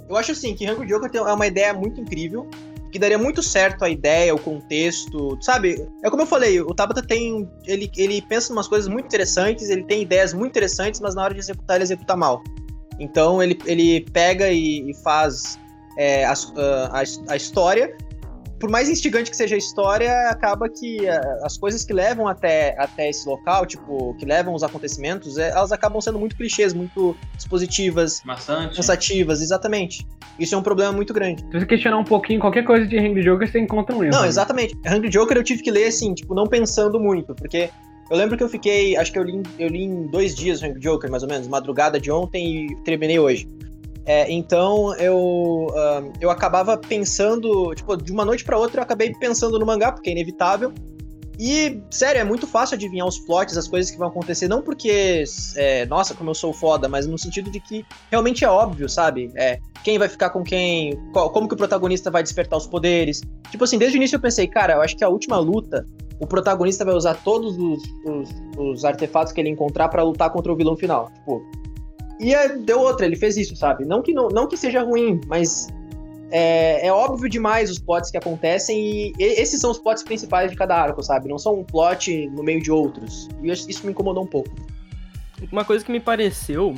Eu 0.08 0.16
acho 0.16 0.32
assim 0.32 0.56
que 0.56 0.68
Hungry 0.68 0.88
Joker 0.88 1.10
é 1.14 1.32
uma 1.32 1.46
ideia 1.46 1.72
muito 1.72 2.00
incrível, 2.00 2.48
que 2.90 2.98
daria 2.98 3.18
muito 3.18 3.42
certo 3.42 3.84
a 3.84 3.90
ideia, 3.90 4.34
o 4.34 4.38
contexto, 4.38 5.38
sabe? 5.40 5.86
É 6.04 6.10
como 6.10 6.22
eu 6.22 6.26
falei, 6.26 6.60
o 6.60 6.74
Tabata 6.74 7.02
tem, 7.02 7.48
ele, 7.66 7.90
ele 7.96 8.22
pensa 8.22 8.52
em 8.52 8.56
umas 8.56 8.68
coisas 8.68 8.88
muito 8.88 9.06
interessantes, 9.06 9.68
ele 9.68 9.84
tem 9.84 10.02
ideias 10.02 10.32
muito 10.32 10.50
interessantes, 10.50 11.00
mas 11.00 11.14
na 11.14 11.22
hora 11.24 11.34
de 11.34 11.40
executar 11.40 11.76
ele 11.76 11.84
executa 11.84 12.16
mal. 12.16 12.42
Então 12.98 13.42
ele, 13.42 13.58
ele 13.66 14.00
pega 14.12 14.50
e, 14.50 14.90
e 14.90 14.94
faz 15.02 15.58
é, 15.98 16.24
a, 16.24 16.32
a, 16.32 17.02
a 17.28 17.36
história. 17.36 17.96
Por 18.58 18.70
mais 18.70 18.88
instigante 18.88 19.30
que 19.30 19.36
seja 19.36 19.54
a 19.54 19.58
história, 19.58 20.30
acaba 20.30 20.68
que 20.68 21.06
ah, 21.08 21.20
as 21.44 21.58
coisas 21.58 21.84
que 21.84 21.92
levam 21.92 22.26
até, 22.26 22.74
até 22.78 23.10
esse 23.10 23.28
local, 23.28 23.66
tipo, 23.66 24.14
que 24.14 24.24
levam 24.24 24.54
os 24.54 24.62
acontecimentos, 24.62 25.36
é, 25.36 25.50
elas 25.50 25.72
acabam 25.72 26.00
sendo 26.00 26.18
muito 26.18 26.34
clichês, 26.36 26.72
muito 26.72 27.14
expositivas, 27.38 28.22
Maçante? 28.24 28.76
cansativas, 28.76 29.40
exatamente. 29.42 30.06
Isso 30.38 30.54
é 30.54 30.58
um 30.58 30.62
problema 30.62 30.92
muito 30.92 31.12
grande. 31.12 31.42
Se 31.42 31.60
você 31.60 31.66
questionar 31.66 31.98
um 31.98 32.04
pouquinho 32.04 32.40
qualquer 32.40 32.64
coisa 32.64 32.86
de 32.86 32.98
Hungry 32.98 33.22
Joker, 33.24 33.50
você 33.50 33.58
encontra 33.58 33.94
um 33.94 34.02
erro. 34.02 34.12
Não, 34.14 34.22
né? 34.22 34.28
exatamente. 34.28 34.74
Hungry 34.86 35.08
Joker 35.08 35.36
eu 35.36 35.44
tive 35.44 35.62
que 35.62 35.70
ler 35.70 35.86
assim, 35.86 36.14
tipo, 36.14 36.34
não 36.34 36.44
pensando 36.46 36.98
muito, 37.00 37.34
porque 37.34 37.70
eu 38.10 38.16
lembro 38.16 38.36
que 38.36 38.42
eu 38.44 38.48
fiquei, 38.48 38.96
acho 38.96 39.12
que 39.12 39.18
eu 39.18 39.22
li, 39.22 39.36
em- 39.36 39.42
eu 39.58 39.68
li 39.68 39.84
em 39.84 40.06
dois 40.06 40.34
dias 40.34 40.62
Hungry 40.62 40.80
Joker, 40.80 41.10
mais 41.10 41.22
ou 41.22 41.28
menos, 41.28 41.48
madrugada 41.48 41.98
de 42.00 42.10
ontem 42.10 42.66
e 42.66 42.76
terminei 42.84 43.18
hoje. 43.18 43.48
É, 44.06 44.30
então 44.32 44.94
eu 44.96 45.66
ah, 45.74 46.02
eu 46.20 46.30
acabava 46.30 46.76
pensando, 46.78 47.74
tipo, 47.74 47.96
de 47.96 48.12
uma 48.12 48.24
noite 48.24 48.44
pra 48.44 48.56
outra 48.58 48.78
eu 48.80 48.82
acabei 48.84 49.12
pensando 49.14 49.58
no 49.58 49.66
mangá, 49.66 49.90
porque 49.92 50.08
é 50.08 50.12
inevitável. 50.12 50.72
E, 51.38 51.82
sério, 51.90 52.18
é 52.20 52.24
muito 52.24 52.46
fácil 52.46 52.76
adivinhar 52.76 53.06
os 53.06 53.18
plots, 53.18 53.58
as 53.58 53.68
coisas 53.68 53.90
que 53.90 53.98
vão 53.98 54.08
acontecer, 54.08 54.48
não 54.48 54.62
porque, 54.62 55.22
é, 55.56 55.84
nossa, 55.84 56.14
como 56.14 56.30
eu 56.30 56.34
sou 56.34 56.50
foda, 56.50 56.88
mas 56.88 57.06
no 57.06 57.18
sentido 57.18 57.50
de 57.50 57.60
que 57.60 57.84
realmente 58.10 58.42
é 58.42 58.48
óbvio, 58.48 58.88
sabe? 58.88 59.30
É, 59.36 59.58
quem 59.84 59.98
vai 59.98 60.08
ficar 60.08 60.30
com 60.30 60.42
quem, 60.42 60.96
qual- 61.12 61.28
como 61.28 61.46
que 61.46 61.52
o 61.52 61.56
protagonista 61.56 62.10
vai 62.10 62.22
despertar 62.22 62.56
os 62.56 62.66
poderes. 62.66 63.20
Tipo 63.50 63.64
assim, 63.64 63.76
desde 63.76 63.96
o 63.96 64.00
início 64.00 64.16
eu 64.16 64.20
pensei, 64.20 64.46
cara, 64.46 64.74
eu 64.74 64.80
acho 64.80 64.96
que 64.96 65.04
a 65.04 65.10
última 65.10 65.36
luta, 65.38 65.84
o 66.18 66.26
protagonista 66.26 66.86
vai 66.86 66.94
usar 66.94 67.12
todos 67.22 67.58
os, 67.58 67.82
os- 68.06 68.30
os 68.56 68.84
artefatos 68.86 69.30
que 69.30 69.38
ele 69.38 69.50
encontrar 69.50 69.90
pra 69.90 70.02
lutar 70.02 70.30
contra 70.30 70.50
o 70.50 70.56
vilão 70.56 70.74
final. 70.74 71.10
Tipo. 71.16 71.44
E 72.18 72.34
aí 72.34 72.58
deu 72.58 72.80
outra, 72.80 73.06
ele 73.06 73.16
fez 73.16 73.36
isso, 73.36 73.54
sabe? 73.54 73.84
Não 73.84 74.02
que, 74.02 74.12
não, 74.12 74.28
não 74.28 74.46
que 74.46 74.56
seja 74.56 74.82
ruim, 74.82 75.20
mas 75.26 75.68
é, 76.30 76.86
é 76.86 76.92
óbvio 76.92 77.28
demais 77.28 77.70
os 77.70 77.78
plots 77.78 78.10
que 78.10 78.16
acontecem 78.16 78.78
e, 78.78 79.12
esses 79.18 79.60
são 79.60 79.70
os 79.70 79.78
plots 79.78 80.02
principais 80.02 80.50
de 80.50 80.56
cada 80.56 80.74
arco, 80.74 81.02
sabe? 81.02 81.28
Não 81.28 81.38
são 81.38 81.60
um 81.60 81.64
plot 81.64 82.28
no 82.28 82.42
meio 82.42 82.62
de 82.62 82.70
outros. 82.70 83.28
E 83.42 83.50
isso 83.50 83.84
me 83.84 83.92
incomodou 83.92 84.24
um 84.24 84.26
pouco. 84.26 84.50
Uma 85.52 85.64
coisa 85.64 85.84
que 85.84 85.92
me 85.92 86.00
pareceu 86.00 86.74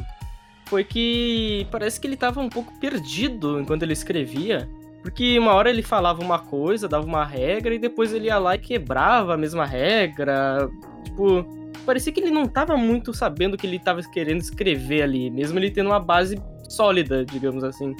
foi 0.66 0.84
que 0.84 1.66
parece 1.70 1.98
que 1.98 2.06
ele 2.06 2.16
tava 2.16 2.40
um 2.40 2.48
pouco 2.48 2.72
perdido 2.78 3.60
enquanto 3.60 3.82
ele 3.84 3.92
escrevia. 3.92 4.68
Porque 5.02 5.38
uma 5.38 5.54
hora 5.54 5.70
ele 5.70 5.82
falava 5.82 6.20
uma 6.20 6.40
coisa, 6.40 6.88
dava 6.88 7.06
uma 7.06 7.24
regra, 7.24 7.74
e 7.74 7.78
depois 7.78 8.12
ele 8.12 8.26
ia 8.26 8.36
lá 8.38 8.56
e 8.56 8.58
quebrava 8.58 9.34
a 9.34 9.36
mesma 9.36 9.64
regra. 9.64 10.68
Tipo, 11.04 11.46
parecia 11.88 12.12
que 12.12 12.20
ele 12.20 12.30
não 12.30 12.46
tava 12.46 12.76
muito 12.76 13.14
sabendo 13.14 13.54
o 13.54 13.56
que 13.56 13.66
ele 13.66 13.78
tava 13.78 14.02
querendo 14.02 14.42
escrever 14.42 15.02
ali, 15.02 15.30
mesmo 15.30 15.58
ele 15.58 15.70
tendo 15.70 15.86
uma 15.86 15.98
base 15.98 16.38
sólida, 16.68 17.24
digamos 17.24 17.64
assim. 17.64 17.96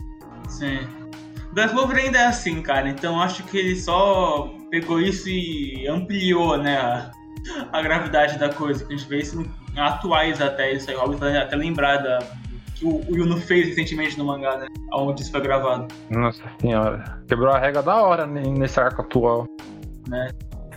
Sim. 0.46 0.80
Black 1.54 1.72
Clover 1.72 1.96
ainda 1.96 2.18
é 2.18 2.26
assim, 2.26 2.60
cara. 2.60 2.90
Então 2.90 3.18
acho 3.18 3.42
que 3.44 3.56
ele 3.56 3.74
só 3.74 4.54
pegou 4.70 5.00
isso 5.00 5.30
e 5.30 5.88
ampliou, 5.88 6.58
né, 6.58 6.76
a, 6.76 7.10
a 7.72 7.80
gravidade 7.80 8.38
da 8.38 8.50
coisa. 8.50 8.84
Que 8.84 8.92
a 8.92 8.96
gente 8.96 9.08
vê 9.08 9.20
isso 9.20 9.40
em 9.74 9.80
atuais 9.80 10.42
até. 10.42 10.74
Isso 10.74 10.90
aí, 10.90 10.96
o 10.96 11.00
Robin 11.00 11.16
vai 11.16 11.34
até 11.38 11.56
lembrar 11.56 11.96
da, 11.96 12.18
que 12.74 12.84
o, 12.84 13.00
o 13.10 13.16
Yuno 13.16 13.38
fez 13.38 13.68
recentemente 13.68 14.18
no 14.18 14.26
mangá, 14.26 14.58
né? 14.58 14.66
Onde 14.92 15.22
isso 15.22 15.30
foi 15.30 15.40
gravado. 15.40 15.88
Nossa 16.10 16.42
senhora. 16.60 17.22
Quebrou 17.26 17.54
a 17.54 17.58
regra 17.58 17.82
da 17.82 18.02
hora 18.02 18.26
né, 18.26 18.42
nesse 18.42 18.78
arco 18.78 19.00
atual. 19.00 19.46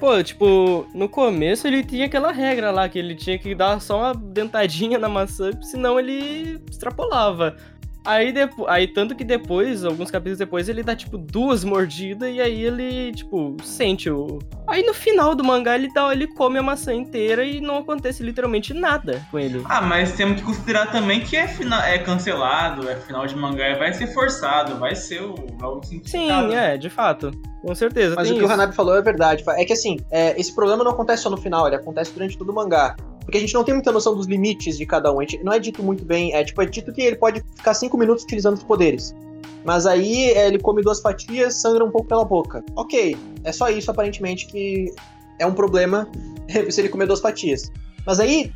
Pô, 0.02 0.24
tipo, 0.24 0.88
no 0.96 1.08
começo 1.08 1.68
ele 1.68 1.84
tinha 1.84 2.08
aquela 2.08 2.32
regra 2.32 2.72
lá 2.72 2.90
que 2.90 2.98
ele 2.98 3.14
tinha 3.14 3.38
que 3.38 3.54
dar 3.54 3.80
só 3.80 4.00
uma 4.00 4.16
dentadinha 4.16 4.98
na 4.98 5.08
maçã, 5.08 5.52
senão 5.62 6.00
ele 6.00 6.60
extrapolava. 6.68 7.56
Aí, 8.04 8.32
depo... 8.32 8.68
aí 8.68 8.88
tanto 8.88 9.16
que 9.16 9.24
depois, 9.24 9.86
alguns 9.86 10.10
capítulos 10.10 10.40
depois, 10.40 10.68
ele 10.68 10.82
dá, 10.82 10.96
tipo, 10.96 11.18
duas 11.18 11.64
mordidas 11.64 12.34
e 12.34 12.42
aí 12.42 12.64
ele, 12.64 13.12
tipo, 13.12 13.56
sente 13.64 14.10
o. 14.10 14.40
Aí 14.68 14.84
no 14.84 14.94
final 14.94 15.36
do 15.36 15.44
mangá 15.44 15.76
ele 15.76 15.92
dá, 15.94 16.12
ele 16.12 16.28
come 16.28 16.58
a 16.58 16.64
maçã 16.64 16.94
inteira 16.94 17.44
e 17.46 17.62
não 17.62 17.78
acontece 17.78 18.24
literalmente 18.24 18.74
nada 18.74 19.26
com 19.30 19.38
ele. 19.38 19.62
Ah, 19.66 19.82
mas 19.82 20.14
temos 20.14 20.40
que 20.40 20.46
considerar 20.46 20.92
também 20.92 21.20
que 21.20 21.36
é, 21.36 21.48
fina, 21.48 21.86
é 21.88 22.00
cancelado, 22.00 22.90
é 22.90 22.96
final 22.96 23.26
de 23.28 23.36
mangá, 23.36 23.76
vai 23.78 23.94
ser 23.94 24.08
forçado, 24.08 24.78
vai 24.78 24.96
ser 24.96 25.22
o, 25.22 25.36
algo 25.62 25.86
simplificado. 25.86 26.50
Sim, 26.50 26.56
é, 26.56 26.78
de 26.78 26.90
fato. 26.90 27.32
Com 27.62 27.76
certeza. 27.76 28.16
Mas 28.16 28.28
tem 28.28 28.36
o 28.36 28.40
que 28.40 28.44
o 28.44 28.46
isso. 28.46 28.54
Hanabi 28.54 28.76
falou 28.76 28.96
é 28.96 29.02
verdade. 29.02 29.44
É 29.50 29.64
que 29.64 29.74
assim, 29.74 29.98
é, 30.10 30.40
esse 30.40 30.54
problema 30.56 30.84
não 30.84 30.92
acontece 30.92 31.24
só 31.24 31.30
no 31.30 31.38
final, 31.38 31.68
ele 31.68 31.76
acontece 31.76 32.12
durante 32.12 32.38
todo 32.38 32.50
o 32.50 32.56
mangá. 32.56 32.96
Porque 33.22 33.38
a 33.38 33.42
gente 33.42 33.54
não 33.54 33.64
tem 33.64 33.74
muita 33.74 33.92
noção 33.92 34.16
dos 34.16 34.28
limites 34.28 34.78
de 34.78 34.86
cada 34.86 35.14
um. 35.14 35.20
Gente, 35.22 35.44
não 35.44 35.54
é 35.54 35.60
dito 35.60 35.82
muito 35.84 36.04
bem. 36.04 36.34
É 36.34 36.44
tipo, 36.44 36.62
é 36.62 36.66
dito 36.66 36.92
que 36.92 37.02
ele 37.02 37.16
pode 37.16 37.44
ficar 37.56 37.74
cinco 37.74 37.98
minutos 37.98 38.24
utilizando 38.24 38.56
os 38.56 38.64
poderes. 38.64 39.16
Mas 39.64 39.86
aí 39.86 40.32
é, 40.32 40.48
ele 40.48 40.60
come 40.60 40.82
duas 40.82 41.00
fatias, 41.00 41.62
sangra 41.62 41.86
um 41.86 41.92
pouco 41.92 42.08
pela 42.08 42.26
boca. 42.26 42.64
Ok, 42.76 43.16
é 43.44 43.52
só 43.52 43.70
isso 43.70 43.92
aparentemente 43.92 44.48
que 44.48 44.92
é 45.40 45.46
um 45.46 45.54
problema 45.54 46.10
se 46.70 46.82
ele 46.82 46.90
comer 46.90 47.06
duas 47.06 47.20
fatias. 47.20 47.72
Mas 48.06 48.20
aí, 48.20 48.52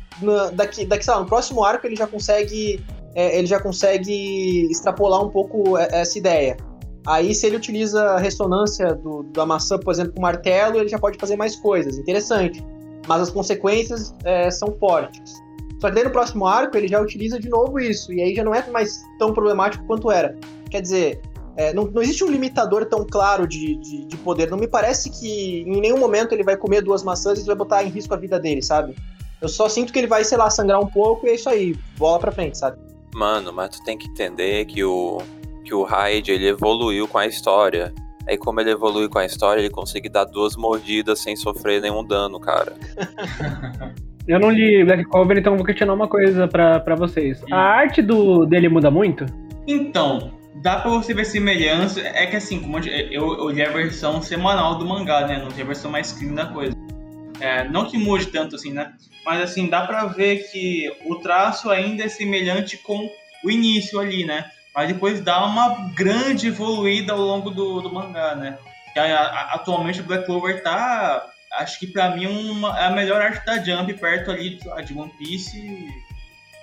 daqui, 0.54 0.84
daqui, 0.84 1.04
sei 1.04 1.14
lá, 1.14 1.20
no 1.20 1.26
próximo 1.26 1.64
arco 1.64 1.86
ele 1.86 1.96
já 1.96 2.06
consegue. 2.06 2.84
é, 3.14 3.38
ele 3.38 3.46
já 3.46 3.60
consegue 3.60 4.66
extrapolar 4.70 5.24
um 5.24 5.30
pouco 5.30 5.78
é, 5.78 5.88
essa 5.92 6.18
ideia. 6.18 6.56
Aí, 7.06 7.32
se 7.32 7.46
ele 7.46 7.56
utiliza 7.56 8.02
a 8.02 8.18
ressonância 8.18 8.92
do, 8.94 9.22
da 9.32 9.46
maçã, 9.46 9.78
por 9.78 9.92
exemplo, 9.92 10.14
com 10.14 10.20
martelo, 10.20 10.78
ele 10.78 10.88
já 10.88 10.98
pode 10.98 11.16
fazer 11.18 11.36
mais 11.36 11.54
coisas. 11.54 11.96
Interessante. 11.98 12.64
Mas 13.06 13.22
as 13.22 13.30
consequências 13.30 14.14
é, 14.24 14.50
são 14.50 14.76
fortes. 14.78 15.34
Só 15.80 15.88
que 15.88 15.94
daí 15.94 16.04
no 16.04 16.10
próximo 16.10 16.46
arco 16.46 16.76
ele 16.76 16.88
já 16.88 17.00
utiliza 17.00 17.38
de 17.38 17.48
novo 17.48 17.78
isso. 17.78 18.12
E 18.12 18.20
aí 18.20 18.34
já 18.34 18.42
não 18.42 18.54
é 18.54 18.66
mais 18.70 19.02
tão 19.18 19.32
problemático 19.32 19.84
quanto 19.86 20.10
era. 20.10 20.36
Quer 20.70 20.80
dizer, 20.80 21.20
é, 21.56 21.72
não, 21.72 21.84
não 21.84 22.02
existe 22.02 22.24
um 22.24 22.30
limitador 22.30 22.86
tão 22.86 23.04
claro 23.04 23.46
de, 23.46 23.76
de, 23.76 24.04
de 24.06 24.16
poder. 24.18 24.50
Não 24.50 24.58
me 24.58 24.68
parece 24.68 25.10
que 25.10 25.62
em 25.62 25.80
nenhum 25.80 25.98
momento 25.98 26.32
ele 26.32 26.44
vai 26.44 26.56
comer 26.56 26.82
duas 26.82 27.02
maçãs 27.02 27.38
e 27.38 27.44
vai 27.44 27.56
botar 27.56 27.84
em 27.84 27.88
risco 27.88 28.14
a 28.14 28.16
vida 28.16 28.38
dele, 28.38 28.62
sabe? 28.62 28.94
Eu 29.40 29.48
só 29.48 29.68
sinto 29.68 29.92
que 29.92 29.98
ele 29.98 30.06
vai, 30.06 30.24
sei 30.24 30.38
lá, 30.38 30.48
sangrar 30.48 30.80
um 30.80 30.86
pouco 30.86 31.26
e 31.26 31.30
é 31.30 31.34
isso 31.34 31.48
aí. 31.48 31.76
Bola 31.98 32.18
pra 32.18 32.32
frente, 32.32 32.58
sabe? 32.58 32.78
Mano, 33.14 33.52
mas 33.52 33.70
tu 33.70 33.84
tem 33.84 33.96
que 33.96 34.08
entender 34.08 34.64
que 34.66 34.82
o 34.82 35.18
que 35.66 35.74
o 35.74 35.82
Hyde 35.82 36.30
ele 36.30 36.46
evoluiu 36.46 37.08
com 37.08 37.18
a 37.18 37.26
história. 37.26 37.92
Aí 38.26 38.36
como 38.36 38.60
ele 38.60 38.70
evolui 38.70 39.08
com 39.08 39.18
a 39.18 39.24
história, 39.24 39.60
ele 39.60 39.70
consegue 39.70 40.08
dar 40.08 40.24
duas 40.24 40.56
mordidas 40.56 41.20
sem 41.20 41.36
sofrer 41.36 41.80
nenhum 41.80 42.04
dano, 42.04 42.40
cara. 42.40 42.74
Eu 44.26 44.40
não 44.40 44.50
li 44.50 44.84
Black 44.84 45.04
Clover, 45.04 45.38
então 45.38 45.56
vou 45.56 45.64
questionar 45.64 45.94
uma 45.94 46.08
coisa 46.08 46.48
pra, 46.48 46.80
pra 46.80 46.96
vocês. 46.96 47.40
A 47.52 47.58
arte 47.58 48.02
do, 48.02 48.44
dele 48.44 48.68
muda 48.68 48.90
muito? 48.90 49.24
Então, 49.68 50.32
dá 50.56 50.80
pra 50.80 50.90
você 50.90 51.14
ver 51.14 51.24
semelhança. 51.24 52.00
É 52.00 52.26
que 52.26 52.34
assim, 52.34 52.60
como 52.60 52.78
eu, 52.78 52.84
eu, 52.84 53.38
eu 53.38 53.50
li 53.50 53.62
a 53.62 53.70
versão 53.70 54.20
semanal 54.20 54.78
do 54.78 54.84
mangá, 54.84 55.26
né? 55.28 55.38
Não 55.38 55.48
tem 55.48 55.62
a 55.62 55.66
versão 55.66 55.92
mais 55.92 56.12
clean 56.12 56.34
da 56.34 56.46
coisa. 56.46 56.74
É, 57.38 57.68
não 57.68 57.84
que 57.84 57.96
mude 57.96 58.26
tanto 58.26 58.56
assim, 58.56 58.72
né? 58.72 58.94
Mas 59.24 59.40
assim, 59.42 59.68
dá 59.68 59.86
pra 59.86 60.06
ver 60.06 60.50
que 60.50 60.90
o 61.04 61.16
traço 61.16 61.70
ainda 61.70 62.02
é 62.02 62.08
semelhante 62.08 62.78
com 62.78 63.08
o 63.44 63.50
início 63.50 64.00
ali, 64.00 64.24
né? 64.24 64.50
Mas 64.76 64.88
depois 64.88 65.22
dá 65.22 65.42
uma 65.46 65.88
grande 65.94 66.48
evoluída 66.48 67.14
ao 67.14 67.18
longo 67.18 67.50
do, 67.50 67.80
do 67.80 67.90
mangá, 67.90 68.34
né? 68.34 68.58
A, 68.94 69.00
a, 69.00 69.54
atualmente 69.54 70.00
o 70.00 70.04
Black 70.04 70.26
Clover 70.26 70.62
tá 70.62 71.26
acho 71.54 71.78
que 71.78 71.86
pra 71.86 72.14
mim 72.14 72.26
uma, 72.26 72.78
é 72.78 72.84
a 72.84 72.90
melhor 72.90 73.22
arte 73.22 73.44
da 73.46 73.62
Jump, 73.62 73.92
perto 73.94 74.30
ali 74.30 74.58
de 74.84 74.94
One 74.94 75.10
Piece 75.18 75.56
e 75.56 75.88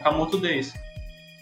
Kamoto 0.04 0.38
Days. 0.38 0.74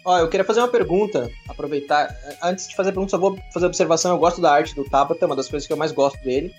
Ó, 0.05 0.17
eu 0.17 0.29
queria 0.29 0.45
fazer 0.45 0.61
uma 0.61 0.67
pergunta, 0.67 1.29
aproveitar. 1.47 2.09
Antes 2.41 2.69
de 2.69 2.75
fazer 2.75 2.89
a 2.89 2.93
pergunta, 2.93 3.11
só 3.11 3.17
vou 3.17 3.37
fazer 3.53 3.65
observação. 3.65 4.11
Eu 4.11 4.17
gosto 4.17 4.41
da 4.41 4.51
arte 4.51 4.73
do 4.73 4.85
Tabata, 4.85 5.23
é 5.23 5.27
uma 5.27 5.35
das 5.35 5.49
coisas 5.49 5.67
que 5.67 5.73
eu 5.73 5.77
mais 5.77 5.91
gosto 5.91 6.17
dele. 6.23 6.53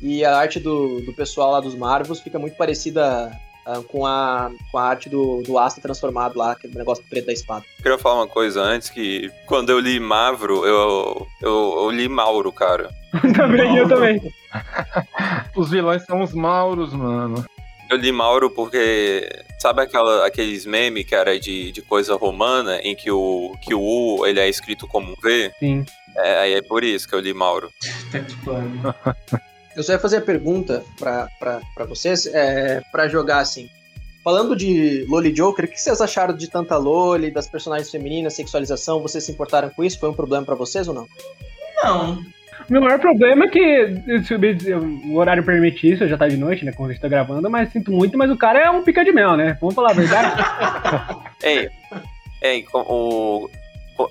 E 0.00 0.24
a 0.24 0.36
arte 0.36 0.60
do, 0.60 1.00
do 1.00 1.12
pessoal 1.14 1.52
lá 1.52 1.60
dos 1.60 1.74
Marvels 1.74 2.20
fica 2.20 2.38
muito 2.38 2.56
parecida 2.56 3.32
uh, 3.66 3.82
com, 3.84 4.06
a, 4.06 4.50
com 4.70 4.78
a 4.78 4.82
arte 4.82 5.08
do, 5.08 5.42
do 5.42 5.58
Asta 5.58 5.80
transformado 5.80 6.38
lá, 6.38 6.52
aquele 6.52 6.76
negócio 6.76 7.04
preto 7.08 7.26
da 7.26 7.32
espada. 7.32 7.64
Eu 7.78 7.82
queria 7.82 7.98
falar 7.98 8.16
uma 8.16 8.28
coisa 8.28 8.60
antes, 8.62 8.90
que 8.90 9.30
quando 9.46 9.70
eu 9.70 9.78
li 9.78 9.98
Mavro, 10.00 10.64
eu, 10.66 11.26
eu, 11.40 11.74
eu 11.78 11.90
li 11.90 12.08
Mauro, 12.08 12.52
cara. 12.52 12.90
também, 13.36 13.76
eu 13.76 13.88
também. 13.88 14.20
Os 15.56 15.70
vilões 15.70 16.04
são 16.04 16.22
os 16.22 16.32
Mauros, 16.32 16.92
mano. 16.92 17.44
Eu 17.90 17.96
li 17.96 18.10
Mauro 18.10 18.50
porque. 18.50 19.28
Sabe 19.58 19.82
aquela, 19.82 20.26
aqueles 20.26 20.66
memes 20.66 21.06
que 21.06 21.14
era 21.14 21.38
de, 21.38 21.72
de 21.72 21.80
coisa 21.80 22.16
romana, 22.16 22.78
em 22.82 22.94
que 22.94 23.10
o, 23.10 23.56
que 23.62 23.74
o 23.74 23.80
U 23.80 24.26
ele 24.26 24.40
é 24.40 24.48
escrito 24.48 24.86
como 24.86 25.12
um 25.12 25.14
V? 25.22 25.50
Sim. 25.58 25.86
É, 26.16 26.38
aí 26.40 26.54
é 26.54 26.62
por 26.62 26.84
isso 26.84 27.08
que 27.08 27.14
eu 27.14 27.20
li 27.20 27.32
Mauro. 27.32 27.70
Tá 28.12 28.20
que 28.20 28.36
pariu. 28.44 29.40
Eu 29.76 29.82
só 29.82 29.92
ia 29.92 29.98
fazer 29.98 30.18
a 30.18 30.22
pergunta 30.22 30.84
pra 30.98 31.28
vocês, 31.88 32.26
é, 32.26 32.80
pra 32.92 33.08
jogar 33.08 33.38
assim. 33.38 33.68
Falando 34.22 34.56
de 34.56 35.04
Loli 35.06 35.30
Joker, 35.30 35.66
o 35.66 35.68
que 35.68 35.78
vocês 35.78 36.00
acharam 36.00 36.34
de 36.34 36.48
tanta 36.48 36.78
Loli, 36.78 37.30
das 37.30 37.46
personagens 37.46 37.90
femininas, 37.90 38.34
sexualização? 38.34 39.02
Vocês 39.02 39.24
se 39.24 39.32
importaram 39.32 39.68
com 39.68 39.84
isso? 39.84 40.00
Foi 40.00 40.08
um 40.08 40.14
problema 40.14 40.46
pra 40.46 40.54
vocês 40.54 40.88
ou 40.88 40.94
não? 40.94 41.06
Não, 41.82 42.14
O 42.66 42.72
meu 42.72 42.80
maior 42.80 42.98
problema 42.98 43.44
é 43.44 43.48
que 43.48 44.22
se 44.24 44.34
o 44.34 44.40
o 45.12 45.16
horário 45.18 45.44
permite 45.44 45.92
isso, 45.92 46.08
já 46.08 46.16
tá 46.16 46.26
de 46.26 46.38
noite, 46.38 46.64
né? 46.64 46.72
Quando 46.72 46.88
a 46.88 46.92
gente 46.94 47.02
tá 47.02 47.08
gravando, 47.08 47.50
mas 47.50 47.70
sinto 47.70 47.92
muito, 47.92 48.16
mas 48.16 48.30
o 48.30 48.36
cara 48.36 48.60
é 48.60 48.70
um 48.70 48.82
pica 48.82 49.04
de 49.04 49.12
mel, 49.12 49.36
né? 49.36 49.58
Vamos 49.60 49.74
falar 49.74 49.90
a 49.90 49.94
verdade. 49.94 50.42
Ei, 51.44 51.68
ei, 52.40 52.64
o. 52.72 53.50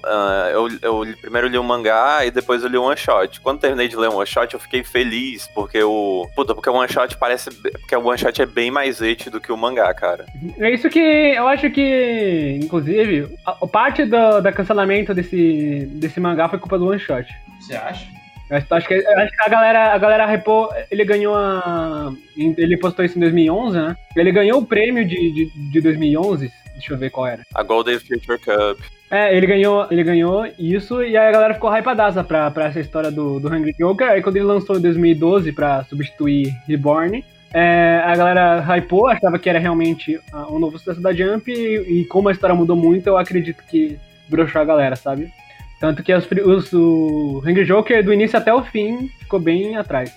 ah, 0.04 0.50
eu, 0.52 0.68
eu 0.82 1.18
primeiro 1.20 1.48
li 1.48 1.58
o 1.58 1.64
mangá 1.64 2.26
e 2.26 2.32
depois 2.32 2.64
eu 2.64 2.70
li 2.70 2.78
o 2.78 2.84
one 2.84 2.98
shot. 2.98 3.40
Quando 3.42 3.60
terminei 3.60 3.88
de 3.88 3.96
ler 3.96 4.10
o 4.10 4.16
one 4.16 4.28
shot, 4.28 4.54
eu 4.54 4.60
fiquei 4.60 4.84
feliz, 4.84 5.48
porque 5.54 5.82
o. 5.84 6.28
Puta, 6.36 6.54
porque 6.54 6.70
o 6.70 6.74
one 6.74 6.92
shot 6.92 7.18
parece. 7.18 7.50
Porque 7.52 7.96
o 7.96 8.06
one 8.06 8.18
shot 8.18 8.42
é 8.42 8.46
bem 8.46 8.72
mais 8.72 9.02
et 9.02 9.30
do 9.30 9.42
que 9.42 9.52
o 9.52 9.58
mangá, 9.58 9.94
cara. 9.94 10.26
é 10.60 10.72
isso 10.72 10.90
que 10.90 11.00
eu 11.00 11.48
acho 11.48 11.70
que, 11.70 12.60
inclusive, 12.62 13.28
a, 13.46 13.58
a 13.62 13.68
parte 13.68 14.06
do, 14.06 14.42
da 14.42 14.52
cancelamento 14.52 15.14
desse, 15.14 15.88
desse 15.94 16.20
mangá 16.20 16.48
foi 16.48 16.60
culpa 16.60 16.78
do 16.78 16.88
one 16.88 17.00
shot. 17.00 17.28
você 17.60 17.76
acha? 17.76 18.24
Eu 18.50 18.58
acho, 18.58 18.88
que, 18.88 18.94
acho 18.94 19.32
que 19.32 19.44
a 19.46 19.50
galera, 19.50 19.94
a 19.94 19.98
galera 19.98 20.26
repô, 20.26 20.70
ele 20.92 21.04
ganhou 21.06 21.36
a. 21.36 22.14
Ele 22.38 22.78
postou 22.78 23.04
isso 23.04 23.18
em 23.18 23.22
2011, 23.22 23.78
né? 23.78 23.98
Ele 24.16 24.32
ganhou 24.32 24.60
o 24.60 24.66
prêmio 24.66 25.06
de, 25.06 25.32
de, 25.32 25.72
de 25.72 25.82
2011, 25.82 26.52
deixa 26.74 26.94
eu 26.94 26.98
ver 26.98 27.10
qual 27.10 27.26
era. 27.26 27.44
A 27.56 27.64
Golden 27.64 27.98
Future 27.98 28.38
Cup. 28.40 28.80
É, 29.14 29.38
ele 29.38 29.46
ganhou, 29.46 29.86
ele 29.92 30.04
ganhou 30.04 30.44
isso 30.58 31.04
e 31.04 31.16
aí 31.16 31.28
a 31.28 31.32
galera 31.32 31.54
ficou 31.54 31.70
hypadaça 31.70 32.24
pra, 32.24 32.50
pra 32.50 32.66
essa 32.66 32.80
história 32.80 33.12
do, 33.12 33.40
do 33.40 33.48
Hungry 33.48 33.76
Joker. 33.78 34.10
Aí 34.10 34.24
quando 34.24 34.38
ele 34.38 34.46
lançou 34.46 34.76
em 34.76 34.82
2012 34.82 35.52
pra 35.52 35.84
substituir 35.84 36.52
Reborn, 36.68 37.24
é, 37.54 38.02
a 38.04 38.16
galera 38.16 38.60
hypou, 38.62 39.08
achava 39.08 39.38
que 39.38 39.48
era 39.48 39.60
realmente 39.60 40.20
ah, 40.32 40.48
um 40.52 40.58
novo 40.58 40.80
sucesso 40.80 41.00
da 41.00 41.14
Jump 41.14 41.52
e, 41.52 42.02
e 42.02 42.06
como 42.06 42.28
a 42.28 42.32
história 42.32 42.56
mudou 42.56 42.76
muito, 42.76 43.06
eu 43.06 43.16
acredito 43.16 43.64
que 43.70 44.00
broxou 44.28 44.60
a 44.60 44.66
galera, 44.66 44.96
sabe? 44.96 45.32
Tanto 45.80 46.02
que 46.02 46.12
os, 46.12 46.28
os, 46.32 46.74
o 46.74 47.44
Hungry 47.46 47.66
Joker, 47.66 48.04
do 48.04 48.12
início 48.12 48.40
até 48.40 48.52
o 48.52 48.64
fim, 48.64 49.10
ficou 49.20 49.40
bem 49.40 49.78
atrás. 49.78 50.12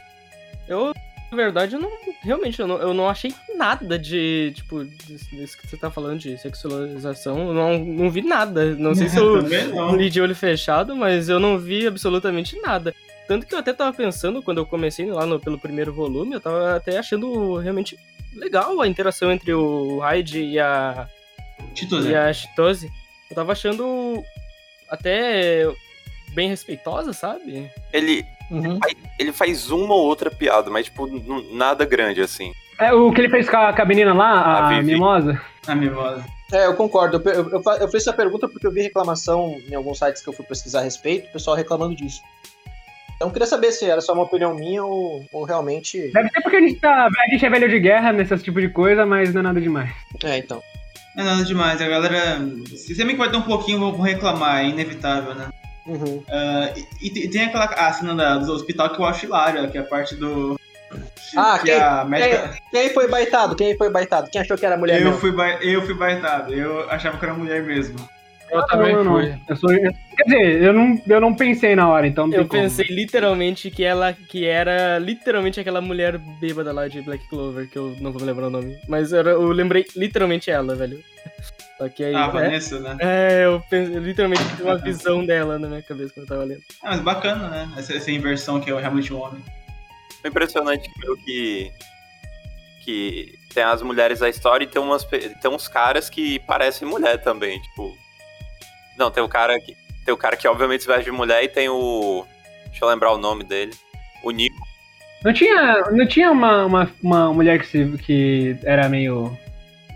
Eu, 0.67 0.95
na 1.31 1.37
verdade, 1.37 1.75
eu 1.75 1.81
não. 1.81 1.91
Realmente, 2.23 2.61
eu 2.61 2.67
não, 2.67 2.79
eu 2.79 2.95
não 2.95 3.09
achei 3.09 3.33
nada 3.57 3.99
de. 3.99 4.53
Tipo, 4.55 4.85
disso 4.85 5.59
que 5.59 5.67
você 5.69 5.77
tá 5.77 5.91
falando 5.91 6.19
de 6.21 6.37
sexualização. 6.39 7.49
Eu 7.49 7.55
não, 7.55 7.79
não 7.79 8.11
vi 8.11 8.23
nada. 8.23 8.75
Não 8.75 8.95
sei 8.95 9.09
se 9.09 9.19
eu 9.19 9.37
li 9.97 10.09
de 10.11 10.21
olho 10.21 10.35
fechado, 10.35 10.95
mas 10.97 11.29
eu 11.29 11.39
não 11.41 11.59
vi 11.59 11.87
absolutamente 11.87 12.61
nada. 12.61 12.95
Tanto 13.29 13.45
que 13.47 13.55
eu 13.55 13.59
até 13.59 13.73
tava 13.73 13.93
pensando, 13.97 14.41
quando 14.43 14.59
eu 14.59 14.67
comecei 14.67 15.07
lá 15.11 15.27
no- 15.27 15.41
pelo 15.41 15.59
primeiro 15.59 15.93
volume, 15.93 16.35
eu 16.35 16.41
tava 16.41 16.77
até 16.77 16.97
achando 16.99 17.57
realmente 17.57 17.99
legal 18.35 18.81
a 18.81 18.87
interação 18.87 19.33
entre 19.33 19.53
o 19.53 19.99
Hyde 19.99 20.43
e 20.45 20.59
a, 20.61 21.09
Tito 21.75 22.01
e 22.07 22.15
a 22.15 22.33
Chitose. 22.33 22.89
Eu 23.29 23.35
tava 23.35 23.51
achando 23.51 24.23
até 24.89 25.67
bem 26.35 26.49
respeitosa, 26.49 27.13
sabe? 27.13 27.69
Ele, 27.93 28.25
Uhum. 28.51 28.79
ele 29.19 29.33
faz 29.33 29.71
uma 29.71 29.95
ou 29.95 30.05
outra 30.07 30.31
piada, 30.31 30.71
mas, 30.71 30.87
tipo, 30.87 31.07
nada 31.53 31.85
grande 31.85 32.21
assim. 32.21 32.53
É, 32.79 32.93
o 32.93 33.11
que 33.11 33.21
ele 33.23 33.31
fez 33.31 33.49
com 33.49 33.57
a, 33.57 33.73
com 33.73 33.83
a 33.83 33.85
menina 33.85 34.13
lá, 34.13 34.31
A 34.31 34.77
a. 34.77 34.83
Mimosa, 34.83 35.41
A 35.67 35.75
mimosa. 35.75 36.25
É, 36.53 36.67
eu 36.67 36.75
concordo. 36.75 37.21
Eu, 37.25 37.51
eu, 37.51 37.63
eu 37.81 37.89
fiz 37.89 38.03
essa 38.03 38.13
pergunta 38.13 38.49
porque 38.49 38.67
eu 38.67 38.71
vi 38.71 38.83
reclamação 38.83 39.57
em 39.69 39.75
alguns 39.75 39.99
sites 39.99 40.23
que 40.23 40.29
eu 40.29 40.33
fui 40.33 40.45
pesquisar 40.45 40.81
a 40.81 40.85
respeito, 40.85 41.29
o 41.29 41.33
pessoal 41.33 41.57
reclamando 41.57 41.97
disso. 41.97 42.21
Então 43.17 43.29
eu 43.29 43.33
queria 43.33 43.47
saber 43.47 43.73
se 43.73 43.87
era 43.87 44.01
só 44.01 44.13
uma 44.13 44.25
opinião 44.25 44.55
minha 44.55 44.85
ou, 44.85 45.25
ou 45.33 45.45
realmente. 45.45 46.13
Deve 46.13 46.29
ser 46.29 46.43
porque 46.43 46.57
a 46.57 46.61
gente, 46.61 46.79
tá, 46.79 47.07
a 47.07 47.31
gente 47.31 47.45
é 47.45 47.51
velho 47.51 47.69
de 47.69 47.81
guerra 47.81 48.13
nesse 48.13 48.37
tipo 48.39 48.61
de 48.61 48.69
coisa, 48.69 49.07
mas 49.07 49.33
não 49.33 49.41
é 49.41 49.45
nada 49.45 49.61
demais. 49.61 49.91
É, 50.23 50.39
então. 50.39 50.63
Não 51.17 51.25
é 51.25 51.27
nada 51.27 51.45
demais, 51.45 51.81
a 51.81 51.89
galera. 51.89 52.39
Se 52.77 52.95
você 52.95 53.05
me 53.05 53.17
cortar 53.17 53.39
um 53.39 53.43
pouquinho, 53.43 53.81
vão 53.81 54.01
reclamar, 54.03 54.61
é 54.61 54.69
inevitável, 54.69 55.35
né? 55.35 55.49
Uhum. 55.87 56.23
Ah, 56.31 56.73
e, 57.01 57.07
e 57.07 57.29
tem 57.29 57.43
aquela 57.45 57.65
a 57.67 57.93
cena 57.93 58.15
da- 58.15 58.39
do 58.39 58.53
hospital 58.53 58.91
que 58.91 59.01
eu 59.01 59.05
acho 59.05 59.27
hilária, 59.27 59.69
que 59.69 59.79
é 59.79 59.81
a 59.81 59.85
parte 59.85 60.15
do. 60.17 60.59
Ah, 61.37 61.59
que 61.59 61.67
quem- 61.67 61.81
a 61.81 62.05
médica. 62.05 62.55
Quem 62.71 62.81
aí 62.81 62.91
foi 62.91 63.09
baitado? 63.09 63.55
Quem 63.57 63.77
foi 63.77 63.91
baitado? 63.91 64.31
Quem 64.31 64.41
achou 64.41 64.57
que 64.57 64.65
era 64.67 64.77
mulher 64.77 64.99
Eu 65.01 65.07
mesmo? 65.07 65.21
fui, 65.21 65.33
ba- 65.33 65.59
eu 65.63 65.83
fui 65.83 65.95
baitado, 65.95 66.53
eu 66.55 66.89
achava 66.91 67.19
que 67.19 67.25
era 67.25 67.35
mulher 67.35 67.63
mesmo. 67.63 67.97
Eu 68.49 68.65
também 68.69 68.95
Não, 68.95 69.05
fui. 69.05 69.29
não. 69.31 69.41
Eu 69.49 69.57
sou, 69.57 69.73
eu- 69.73 69.93
quer 70.17 70.23
dizer, 70.25 70.63
eu 70.63 70.73
não, 70.73 71.03
eu 71.09 71.21
não 71.21 71.35
pensei 71.35 71.75
na 71.75 71.89
hora, 71.89 72.07
então 72.07 72.27
Eu 72.33 72.47
como. 72.47 72.63
pensei 72.63 72.87
literalmente 72.89 73.71
que 73.73 73.83
ela 73.83 74.13
que 74.13 74.47
era 74.47 74.99
literalmente 75.01 75.59
aquela 75.59 75.81
mulher 75.81 76.17
bêbada 76.41 76.73
lá 76.73 76.87
de 76.87 77.03
Black 77.03 77.29
Clover, 77.29 77.69
que 77.69 77.77
eu 77.77 77.97
não 78.01 78.13
vou 78.13 78.23
lembrar 78.23 78.47
o 78.47 78.51
nome. 78.51 78.77
Mas 78.89 79.13
era, 79.13 79.31
eu 79.31 79.49
lembrei 79.49 79.85
literalmente 79.97 80.49
ela, 80.49 80.77
velho. 80.77 81.03
Só 81.79 81.89
que 81.89 82.05
aí. 82.05 82.15
Ah, 82.15 82.27
é, 82.27 82.31
Vanessa, 82.31 82.81
né? 82.81 82.97
é, 83.01 83.45
eu, 83.45 83.63
eu 83.71 84.03
literalmente 84.03 84.45
tive 84.49 84.63
uma 84.63 84.79
visão 84.79 85.25
dela 85.25 85.59
na 85.59 85.69
minha 85.69 85.83
cabeça 85.83 86.15
quando 86.15 86.25
eu 86.25 86.29
tava 86.29 86.45
lendo. 86.45 86.63
Ah, 86.83 86.91
mas 86.93 87.01
bacana, 87.01 87.49
né? 87.49 87.75
Essa, 87.77 87.95
essa 87.95 88.11
inversão 88.11 88.61
que 88.61 88.71
é 88.71 88.81
realmente 88.81 89.13
um 89.13 89.21
homem. 89.21 89.43
É 90.25 90.29
impressionante 90.29 90.89
que. 91.25 91.73
Que 92.85 93.39
tem 93.53 93.65
as 93.65 93.83
mulheres 93.83 94.21
da 94.21 94.29
história 94.29 94.65
e 94.65 94.69
tem, 94.69 94.81
umas, 94.81 95.03
tem 95.05 95.51
uns 95.51 95.67
caras 95.67 96.09
que 96.09 96.39
parecem 96.41 96.87
mulher 96.89 97.23
também, 97.23 97.61
tipo. 97.61 97.97
Não, 98.99 99.11
tem 99.11 99.23
o 99.23 99.29
cara 99.29 99.59
que. 99.61 99.77
Tem 100.05 100.15
o 100.15 100.17
cara 100.17 100.37
que 100.37 100.47
obviamente 100.47 100.83
se 100.83 100.87
veste 100.87 101.05
de 101.05 101.11
mulher 101.11 101.43
e 101.43 101.49
tem 101.49 101.69
o. 101.69 102.25
Deixa 102.67 102.85
eu 102.85 102.89
lembrar 102.89 103.13
o 103.13 103.19
nome 103.19 103.45
dele. 103.45 103.73
O 104.23 104.31
Nico. 104.31 104.67
Não 105.25 105.33
tinha, 105.33 105.83
não 105.91 106.07
tinha 106.07 106.31
uma, 106.31 106.65
uma, 106.65 106.93
uma 107.03 107.35
mulher 107.35 107.59
que, 107.59 107.67
se, 107.67 107.99
que 107.99 108.57
era 108.63 108.89
meio 108.89 109.37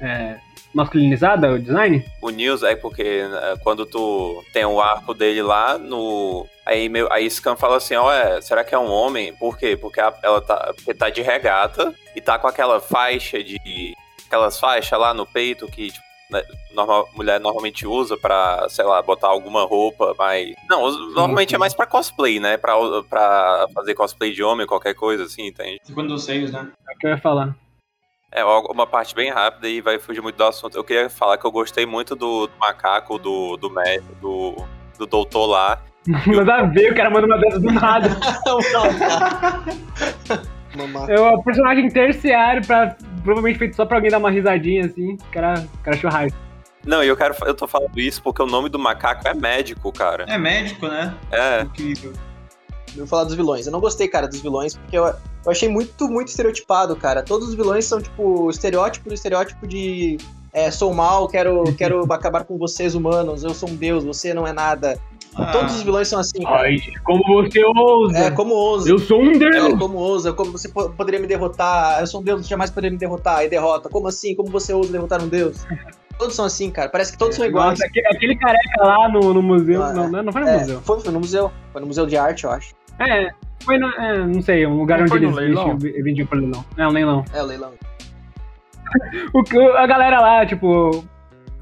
é, 0.01 0.39
masculinizada, 0.75 1.53
o 1.53 1.59
design? 1.59 2.05
O 2.23 2.31
Nils 2.31 2.63
é 2.63 2.75
porque 2.77 3.25
né, 3.27 3.57
quando 3.63 3.85
tu 3.87 4.45
tem 4.53 4.65
o 4.65 4.81
arco 4.81 5.15
dele 5.15 5.43
lá 5.43 5.79
no. 5.79 6.47
Aí, 6.67 6.89
meu, 6.89 7.13
aí 7.13 7.29
Scan 7.29 7.57
fala 7.57 7.77
assim, 7.79 7.95
ó, 7.97 8.13
é, 8.13 8.41
será 8.41 8.63
que 8.63 8.75
é 8.75 8.79
um 8.79 8.91
homem? 8.91 9.35
Por 9.35 9.59
quê? 9.59 9.77
Porque 9.77 10.01
a- 10.01 10.15
ela 10.23 10.41
tá, 10.41 10.73
porque 10.77 10.95
tá 10.95 11.11
de 11.11 11.21
regata 11.23 11.93
e 12.15 12.21
tá 12.21 12.39
com 12.39 12.47
aquela 12.47 12.81
faixa 12.81 13.43
de. 13.43 13.59
Aquelas 14.27 14.61
faixas 14.61 14.97
lá 14.99 15.13
no 15.13 15.27
peito 15.27 15.67
que, 15.67 15.89
tipo, 15.91 16.05
né, 16.31 16.41
normal, 16.73 17.09
mulher 17.17 17.41
normalmente 17.41 17.85
usa 17.85 18.17
pra, 18.17 18.65
sei 18.69 18.85
lá, 18.85 19.03
botar 19.03 19.27
alguma 19.27 19.65
roupa, 19.65 20.15
mas. 20.17 20.55
Não, 20.69 20.89
normalmente 21.09 21.53
é 21.57 21.59
mais 21.59 21.75
pra 21.75 21.85
cosplay, 21.87 22.39
né? 22.39 22.57
Pra, 22.57 22.75
pra 23.09 23.67
fazer 23.75 23.95
cosplay 23.95 24.33
de 24.33 24.41
homem, 24.45 24.69
qualquer 24.69 24.95
coisa 24.95 25.25
assim, 25.25 25.49
entende? 25.49 25.81
Segundo 25.83 26.15
os 26.15 26.23
seios, 26.23 26.53
né? 26.53 26.69
É 26.89 26.95
o 26.95 26.99
que 26.99 27.07
eu 27.09 27.11
ia 27.11 27.19
falar. 27.19 27.57
É 28.33 28.45
uma 28.45 28.87
parte 28.87 29.15
bem 29.15 29.31
rápida 29.31 29.69
e 29.69 29.81
vai 29.81 29.99
fugir 29.99 30.21
muito 30.21 30.37
do 30.37 30.45
assunto. 30.45 30.77
Eu 30.77 30.85
queria 30.85 31.11
falar 31.11 31.37
que 31.37 31.45
eu 31.45 31.51
gostei 31.51 31.85
muito 31.85 32.15
do, 32.15 32.47
do 32.47 32.53
macaco, 32.61 33.19
do, 33.19 33.57
do 33.57 33.69
médico, 33.69 34.15
do, 34.21 34.57
do 34.99 35.07
doutor 35.07 35.47
lá. 35.47 35.83
Nada 36.27 36.55
a 36.55 36.63
ver, 36.63 36.93
o 36.93 36.95
cara 36.95 37.11
manda 37.11 37.27
uma 37.27 37.39
dessas 37.39 37.61
do 37.61 37.73
nada. 37.73 38.09
É 41.09 41.21
um 41.21 41.43
personagem 41.43 41.89
terciário, 41.89 42.65
pra, 42.65 42.95
provavelmente 43.25 43.59
feito 43.59 43.75
só 43.75 43.85
pra 43.85 43.97
alguém 43.97 44.09
dar 44.09 44.19
uma 44.19 44.31
risadinha 44.31 44.87
assim. 44.87 45.15
O 45.15 45.33
cara, 45.33 45.67
o 45.75 45.79
cara 45.79 45.97
achou 45.97 46.09
raiva. 46.09 46.37
Não, 46.87 47.03
e 47.03 47.09
eu 47.09 47.17
quero. 47.17 47.35
Eu 47.45 47.55
tô 47.55 47.67
falando 47.67 47.99
isso 47.99 48.23
porque 48.23 48.41
o 48.41 48.47
nome 48.47 48.69
do 48.69 48.79
macaco 48.79 49.27
é 49.27 49.35
médico, 49.35 49.93
cara. 49.93 50.27
É 50.29 50.39
médico, 50.39 50.87
né? 50.87 51.13
É. 51.33 51.63
Incrível. 51.63 52.13
Eu 52.93 52.99
vou 52.99 53.07
falar 53.07 53.25
dos 53.25 53.35
vilões. 53.35 53.67
Eu 53.67 53.73
não 53.73 53.81
gostei, 53.81 54.09
cara, 54.09 54.27
dos 54.29 54.41
vilões, 54.41 54.75
porque 54.77 54.97
eu, 54.99 55.05
eu 55.07 55.15
achei 55.51 55.69
muito, 55.69 56.09
muito 56.09 56.29
estereotipado, 56.29 56.95
cara. 56.97 57.23
Todos 57.23 57.49
os 57.49 57.55
vilões 57.55 57.85
são, 57.85 58.01
tipo, 58.01 58.49
estereótipo 58.51 59.09
do 59.09 59.15
estereótipo 59.15 59.67
de. 59.67 60.17
É, 60.53 60.71
sou 60.71 60.93
mal, 60.93 61.29
quero, 61.29 61.63
quero 61.79 62.13
acabar 62.13 62.45
com 62.45 62.59
vocês 62.59 62.95
humanos, 62.95 63.45
eu 63.45 63.55
sou 63.55 63.69
um 63.69 63.75
deus, 63.77 64.03
você 64.05 64.35
não 64.35 64.47
é 64.47 64.53
nada. 64.53 64.99
Ah, 65.37 65.53
Todos 65.53 65.77
os 65.77 65.83
vilões 65.83 66.09
são 66.09 66.19
assim, 66.19 66.43
cara. 66.43 66.63
Ai, 66.63 66.77
como 67.05 67.23
você 67.29 67.65
ousa! 67.65 68.19
É, 68.19 68.31
como 68.33 68.53
ousa. 68.53 68.91
Eu 68.91 68.99
sou 68.99 69.23
um 69.23 69.31
É, 69.31 69.39
deus! 69.39 69.79
como 69.79 69.97
ousa, 69.97 70.33
como 70.33 70.51
você 70.51 70.69
po- 70.69 70.91
poderia 70.91 71.21
me 71.21 71.29
derrotar? 71.29 72.01
Eu 72.01 72.07
sou 72.09 72.21
um 72.21 72.25
deus, 72.25 72.43
você 72.43 72.49
jamais 72.49 72.69
poderia 72.69 72.91
me 72.91 72.99
derrotar. 72.99 73.45
E 73.45 73.49
derrota. 73.49 73.89
Como 73.89 74.09
assim? 74.09 74.35
Como 74.35 74.51
você 74.51 74.73
ousa 74.75 74.91
derrotar 74.91 75.23
um 75.23 75.29
deus? 75.29 75.59
Todos 76.19 76.35
são 76.35 76.45
assim, 76.45 76.69
cara. 76.71 76.89
Parece 76.91 77.13
que 77.13 77.19
todos 77.19 77.35
são 77.37 77.47
iguais. 77.47 77.71
Nossa, 77.79 77.87
aquele, 77.87 78.07
aquele 78.09 78.37
careca 78.37 78.85
lá 78.85 79.09
no, 79.09 79.33
no 79.33 79.41
museu. 79.41 79.83
Ah, 79.83 79.93
não, 79.95 80.11
não, 80.11 80.23
não 80.25 80.33
foi 80.33 80.43
no 80.43 80.49
É, 80.49 80.59
museu. 80.59 80.81
foi, 80.83 81.01
foi 81.01 81.13
no 81.13 81.21
museu. 81.21 81.51
Foi 81.73 81.81
no 81.81 81.87
Museu 81.87 82.05
de 82.07 82.17
Arte, 82.19 82.45
eu 82.45 82.51
acho. 82.51 82.75
É, 82.99 83.31
foi 83.65 83.79
no. 83.79 83.89
é, 83.89 84.19
não 84.27 84.43
sei, 84.43 84.67
um 84.67 84.79
lugar 84.79 84.99
Não 84.99 85.07
onde 85.07 85.25
eles 85.25 85.37
leilão? 85.37 85.77
vendiam, 85.79 86.05
vendiam 86.05 86.27
pro 86.27 86.39
leilão. 86.39 86.65
É, 86.77 86.87
um 86.87 86.91
leilão. 86.91 87.25
É, 87.33 87.43
o 87.43 87.47
leilão. 87.47 87.73
O, 89.33 89.43
que- 89.45 89.57
a 89.59 89.87
galera 89.87 90.21
lá, 90.21 90.45
tipo. 90.47 91.05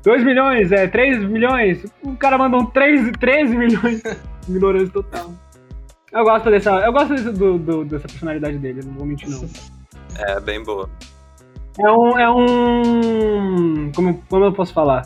2 0.03 0.25
milhões, 0.25 0.73
é, 0.73 0.87
3 0.87 1.23
milhões. 1.25 1.85
O 2.03 2.17
cara 2.17 2.39
mandou 2.39 2.61
um 2.63 2.67
3, 2.67 3.11
13 3.19 3.55
milhões. 3.57 4.03
Ignorância 4.49 4.89
total. 4.93 5.33
Eu 6.13 6.25
gosto 6.25 6.51
dessa. 6.51 6.71
Eu 6.71 6.93
gosto 6.93 7.11
desse- 7.15 7.33
do, 7.33 7.59
do- 7.59 7.85
dessa 7.85 8.07
personalidade 8.09 8.57
dele, 8.59 8.81
não 8.85 8.95
vou 8.95 9.05
mentir 9.07 9.29
não. 9.29 9.47
É, 10.17 10.41
bem 10.41 10.63
boa. 10.63 10.89
É 11.79 11.91
um. 11.93 12.19
É 12.19 12.31
um. 12.31 13.93
Como, 13.95 14.23
como 14.31 14.45
eu 14.47 14.53
posso 14.53 14.73
falar? 14.73 15.05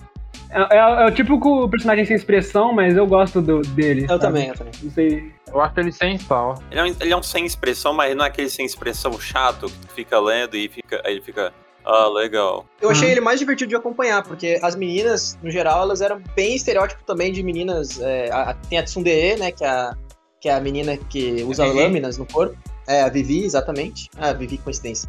É, 0.53 0.77
é, 0.77 0.79
é 0.79 1.07
o 1.07 1.11
típico 1.11 1.69
personagem 1.69 2.05
sem 2.05 2.15
expressão, 2.17 2.73
mas 2.73 2.97
eu 2.97 3.07
gosto 3.07 3.41
do, 3.41 3.61
dele. 3.63 4.03
Eu 4.05 4.09
sabe? 4.09 4.21
também, 4.21 4.49
eu 4.49 4.55
também. 4.55 4.73
Não 4.83 4.91
sei. 4.91 5.33
Eu 5.49 5.61
acho 5.61 5.81
ele 5.81 5.93
sem 5.93 6.19
sal. 6.19 6.63
Ele 6.71 6.81
é, 6.81 6.85
um, 6.85 6.97
ele 7.01 7.13
é 7.13 7.17
um 7.17 7.23
sem 7.23 7.45
expressão, 7.47 7.93
mas 7.95 8.15
não 8.17 8.25
é 8.25 8.29
aquele 8.29 8.49
sem 8.51 8.65
expressão 8.67 9.19
chato 9.21 9.67
que 9.67 9.79
tu 9.87 9.89
fica 9.95 10.19
lendo 10.21 10.57
e 10.57 10.69
fica, 10.69 11.01
aí 11.05 11.15
ele 11.15 11.21
fica. 11.23 11.53
Ah, 11.85 12.07
legal. 12.07 12.65
Eu 12.81 12.91
achei 12.91 13.07
Uhum. 13.07 13.13
ele 13.13 13.21
mais 13.21 13.41
divertido 13.41 13.71
de 13.71 13.75
acompanhar, 13.75 14.23
porque 14.23 14.57
as 14.63 14.77
meninas, 14.77 15.37
no 15.43 15.51
geral, 15.51 15.83
elas 15.83 16.01
eram 16.01 16.23
bem 16.37 16.55
estereótipo 16.55 17.03
também 17.05 17.33
de 17.33 17.43
meninas. 17.43 18.01
é, 18.01 18.31
a- 18.31 18.51
a- 18.51 18.55
tem 18.55 18.79
a 18.79 18.85
Tsundere, 18.85 19.41
né? 19.41 19.51
Que 19.51 19.65
é 19.65 19.69
a, 19.69 19.95
que 20.41 20.49
é 20.49 20.55
a 20.55 20.61
menina 20.61 20.97
que 20.97 21.43
usa 21.43 21.65
lâminas 21.67 22.17
no 22.19 22.25
corpo. 22.27 22.57
É, 22.87 23.03
a 23.03 23.09
Vivi, 23.09 23.45
exatamente. 23.45 24.09
Ah, 24.17 24.29
a 24.29 24.33
Vivi, 24.33 24.59
coincidência. 24.59 25.09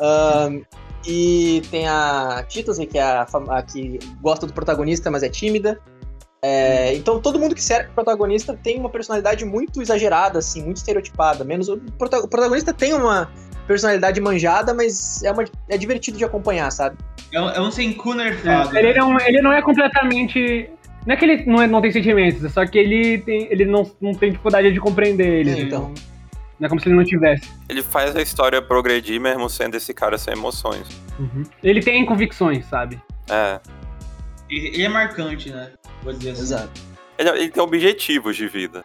Ahn, 0.00 0.62
e 1.06 1.62
tem 1.70 1.86
a 1.88 2.44
Chitose, 2.48 2.86
que 2.86 2.98
é 2.98 3.02
a, 3.02 3.26
a 3.50 3.62
que 3.62 3.98
gosta 4.20 4.46
do 4.46 4.52
protagonista, 4.52 5.10
mas 5.10 5.22
é 5.22 5.28
tímida. 5.28 5.80
É, 6.44 6.92
então 6.94 7.20
todo 7.20 7.38
mundo 7.38 7.54
que 7.54 7.62
serve 7.62 7.84
pro 7.86 8.04
protagonista 8.04 8.58
tem 8.60 8.76
uma 8.78 8.88
personalidade 8.90 9.44
muito 9.44 9.80
exagerada, 9.80 10.40
assim, 10.40 10.62
muito 10.62 10.78
estereotipada. 10.78 11.44
Menos 11.44 11.68
o, 11.68 11.76
prota- 11.96 12.18
o 12.18 12.26
protagonista 12.28 12.72
tem 12.72 12.92
uma 12.92 13.30
personalidade 13.66 14.20
manjada, 14.20 14.74
mas 14.74 15.22
é, 15.22 15.30
uma, 15.30 15.44
é 15.68 15.78
divertido 15.78 16.18
de 16.18 16.24
acompanhar, 16.24 16.70
sabe? 16.72 16.96
É 17.32 17.40
um, 17.40 17.48
é 17.48 17.60
um 17.60 17.70
Senku 17.70 18.12
nerfado. 18.14 18.76
É, 18.76 18.80
ele, 18.80 18.98
não, 18.98 19.20
ele 19.20 19.40
não 19.40 19.52
é 19.52 19.62
completamente. 19.62 20.68
Não 21.06 21.14
é 21.14 21.16
que 21.16 21.24
ele 21.24 21.44
não, 21.46 21.62
é- 21.62 21.66
não 21.68 21.80
tem 21.80 21.92
sentimentos, 21.92 22.44
é 22.44 22.48
só 22.48 22.66
que 22.66 22.76
ele, 22.78 23.18
tem, 23.18 23.46
ele 23.50 23.64
não, 23.64 23.88
não 24.00 24.12
tem 24.12 24.30
dificuldade 24.30 24.72
de 24.72 24.80
compreender 24.80 25.28
eles. 25.40 25.56
É, 25.56 25.60
então. 25.60 25.80
Não, 25.82 26.11
não 26.62 26.66
é 26.66 26.68
como 26.68 26.80
se 26.80 26.88
ele 26.88 26.94
não 26.94 27.04
tivesse. 27.04 27.50
Ele 27.68 27.82
faz 27.82 28.14
a 28.14 28.22
história 28.22 28.62
progredir 28.62 29.20
mesmo 29.20 29.50
sendo 29.50 29.74
esse 29.74 29.92
cara 29.92 30.16
sem 30.16 30.32
emoções. 30.32 30.86
Ele 31.60 31.80
tem 31.80 32.06
convicções, 32.06 32.64
sabe? 32.66 33.02
É. 33.28 33.60
Ele, 34.48 34.80
é 34.82 34.88
marcante, 34.88 35.50
né? 35.50 35.72
Vou 36.04 36.12
dizer 36.12 36.30
assim. 36.30 36.42
Exato. 36.42 36.80
Ele, 37.18 37.30
ele 37.30 37.48
tem 37.50 37.60
objetivos 37.60 38.36
de 38.36 38.46
vida. 38.46 38.84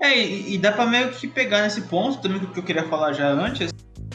É, 0.00 0.16
e, 0.16 0.54
e 0.54 0.58
dá 0.58 0.70
pra 0.70 0.86
meio 0.86 1.10
que 1.10 1.26
pegar 1.26 1.62
nesse 1.62 1.82
ponto 1.82 2.22
também 2.22 2.38
que 2.38 2.56
eu 2.56 2.62
queria 2.62 2.84
falar 2.84 3.12
já 3.12 3.28
antes, 3.28 3.72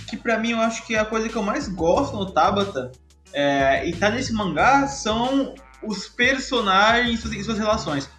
que 0.07 0.15
pra 0.15 0.39
mim 0.39 0.51
eu 0.51 0.59
acho 0.59 0.87
que 0.87 0.95
a 0.95 1.03
coisa 1.03 1.27
que 1.27 1.35
eu 1.35 1.43
mais 1.43 1.67
gosto 1.67 2.15
no 2.15 2.31
Tabata 2.31 2.89
é, 3.33 3.85
e 3.85 3.93
tá 3.93 4.09
nesse 4.09 4.31
mangá 4.31 4.87
são 4.87 5.53
os 5.83 6.07
personagens 6.07 7.19
e 7.19 7.21
suas, 7.21 7.33
e 7.33 7.43
suas 7.43 7.57
relações. 7.57 8.09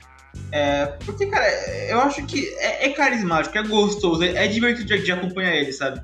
É, 0.52 0.86
porque, 1.04 1.26
cara, 1.26 1.46
eu 1.88 2.00
acho 2.00 2.24
que 2.26 2.46
é, 2.58 2.86
é 2.86 2.90
carismático, 2.90 3.56
é 3.58 3.62
gostoso, 3.62 4.22
é, 4.22 4.44
é 4.44 4.46
divertido 4.48 4.86
de, 4.86 5.02
de 5.02 5.12
acompanhar 5.12 5.54
ele, 5.54 5.72
sabe? 5.72 6.00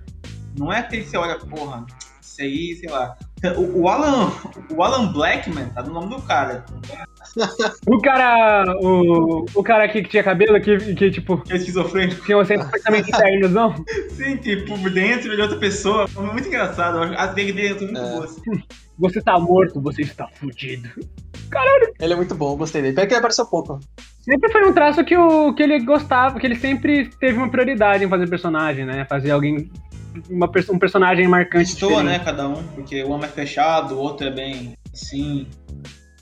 Não 0.58 0.72
é 0.72 0.78
aquele 0.80 1.04
que 1.04 1.10
você 1.10 1.16
olha, 1.16 1.36
porra, 1.38 1.86
isso 2.20 2.42
aí, 2.42 2.74
sei 2.76 2.90
lá. 2.90 3.16
O, 3.56 3.82
o 3.82 3.88
Alan, 3.88 4.30
o 4.70 4.82
Alan 4.82 5.12
Blackman 5.12 5.66
tá 5.70 5.82
no 5.82 5.94
nome 5.94 6.14
do 6.14 6.20
cara. 6.22 6.64
O 7.86 7.98
cara. 8.00 8.74
O, 8.82 9.46
o 9.54 9.62
cara 9.62 9.84
aqui 9.84 10.02
que 10.02 10.08
tinha 10.10 10.22
cabelo, 10.22 10.60
que, 10.60 10.94
que 10.94 11.10
tipo, 11.10 11.38
Que 11.42 11.52
é 11.52 11.56
esquizofrênico. 11.56 12.24
tinha 12.26 12.36
um 12.36 12.44
pensamento 12.44 13.08
internozão. 13.08 13.84
Sim, 14.10 14.36
tipo, 14.36 14.78
por 14.78 14.90
dentro 14.90 15.34
de 15.34 15.40
outra 15.40 15.56
pessoa. 15.58 16.06
É 16.14 16.20
muito 16.20 16.48
engraçado. 16.48 16.98
eu 16.98 17.02
acho- 17.04 17.14
As 17.18 17.34
dele 17.34 17.52
dele 17.52 17.78
são 17.78 17.86
muito 17.88 17.98
É. 18.00 18.10
boas. 18.12 18.36
Você 18.98 19.22
tá 19.22 19.38
morto, 19.38 19.80
você 19.80 20.02
está 20.02 20.28
fudido. 20.28 20.90
Ele 22.00 22.12
é 22.12 22.16
muito 22.16 22.34
bom, 22.34 22.56
gostei 22.56 22.82
dele. 22.82 22.94
Pena 22.94 23.06
que 23.06 23.12
ele 23.14 23.18
apareceu 23.18 23.46
pouco. 23.46 23.80
Sempre 24.20 24.50
foi 24.52 24.66
um 24.66 24.72
traço 24.72 25.04
que, 25.04 25.16
o, 25.16 25.52
que 25.54 25.62
ele 25.62 25.80
gostava, 25.80 26.38
que 26.38 26.46
ele 26.46 26.56
sempre 26.56 27.10
teve 27.18 27.38
uma 27.38 27.50
prioridade 27.50 28.04
em 28.04 28.08
fazer 28.08 28.28
personagem, 28.28 28.84
né? 28.84 29.04
Fazer 29.06 29.30
alguém. 29.30 29.70
Uma, 30.28 30.50
um 30.70 30.78
personagem 30.78 31.26
marcante. 31.28 31.70
Destoa, 31.70 32.02
né, 32.02 32.18
cada 32.18 32.48
um. 32.48 32.62
Porque 32.74 33.02
o 33.02 33.10
homem 33.10 33.28
é 33.28 33.32
fechado, 33.32 33.94
o 33.94 33.98
outro 33.98 34.26
é 34.26 34.30
bem 34.30 34.74
assim, 34.92 35.46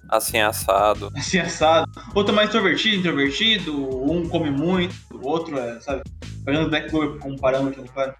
Assim, 0.09 0.38
assado. 0.38 1.11
assim 1.14 1.38
assado. 1.38 1.91
Outro 2.14 2.33
é 2.33 2.37
mais 2.37 2.49
introvertido, 2.49 2.97
introvertido. 2.97 4.11
Um 4.11 4.27
come 4.27 4.51
muito, 4.51 4.95
o 5.12 5.27
outro 5.29 5.59
é, 5.59 5.79
sabe? 5.81 6.03
Pegando 6.45 6.71
Black 6.71 6.88
Clover 6.88 7.19
como 7.19 7.38
parâmetro, 7.38 7.85
claro. 7.93 8.14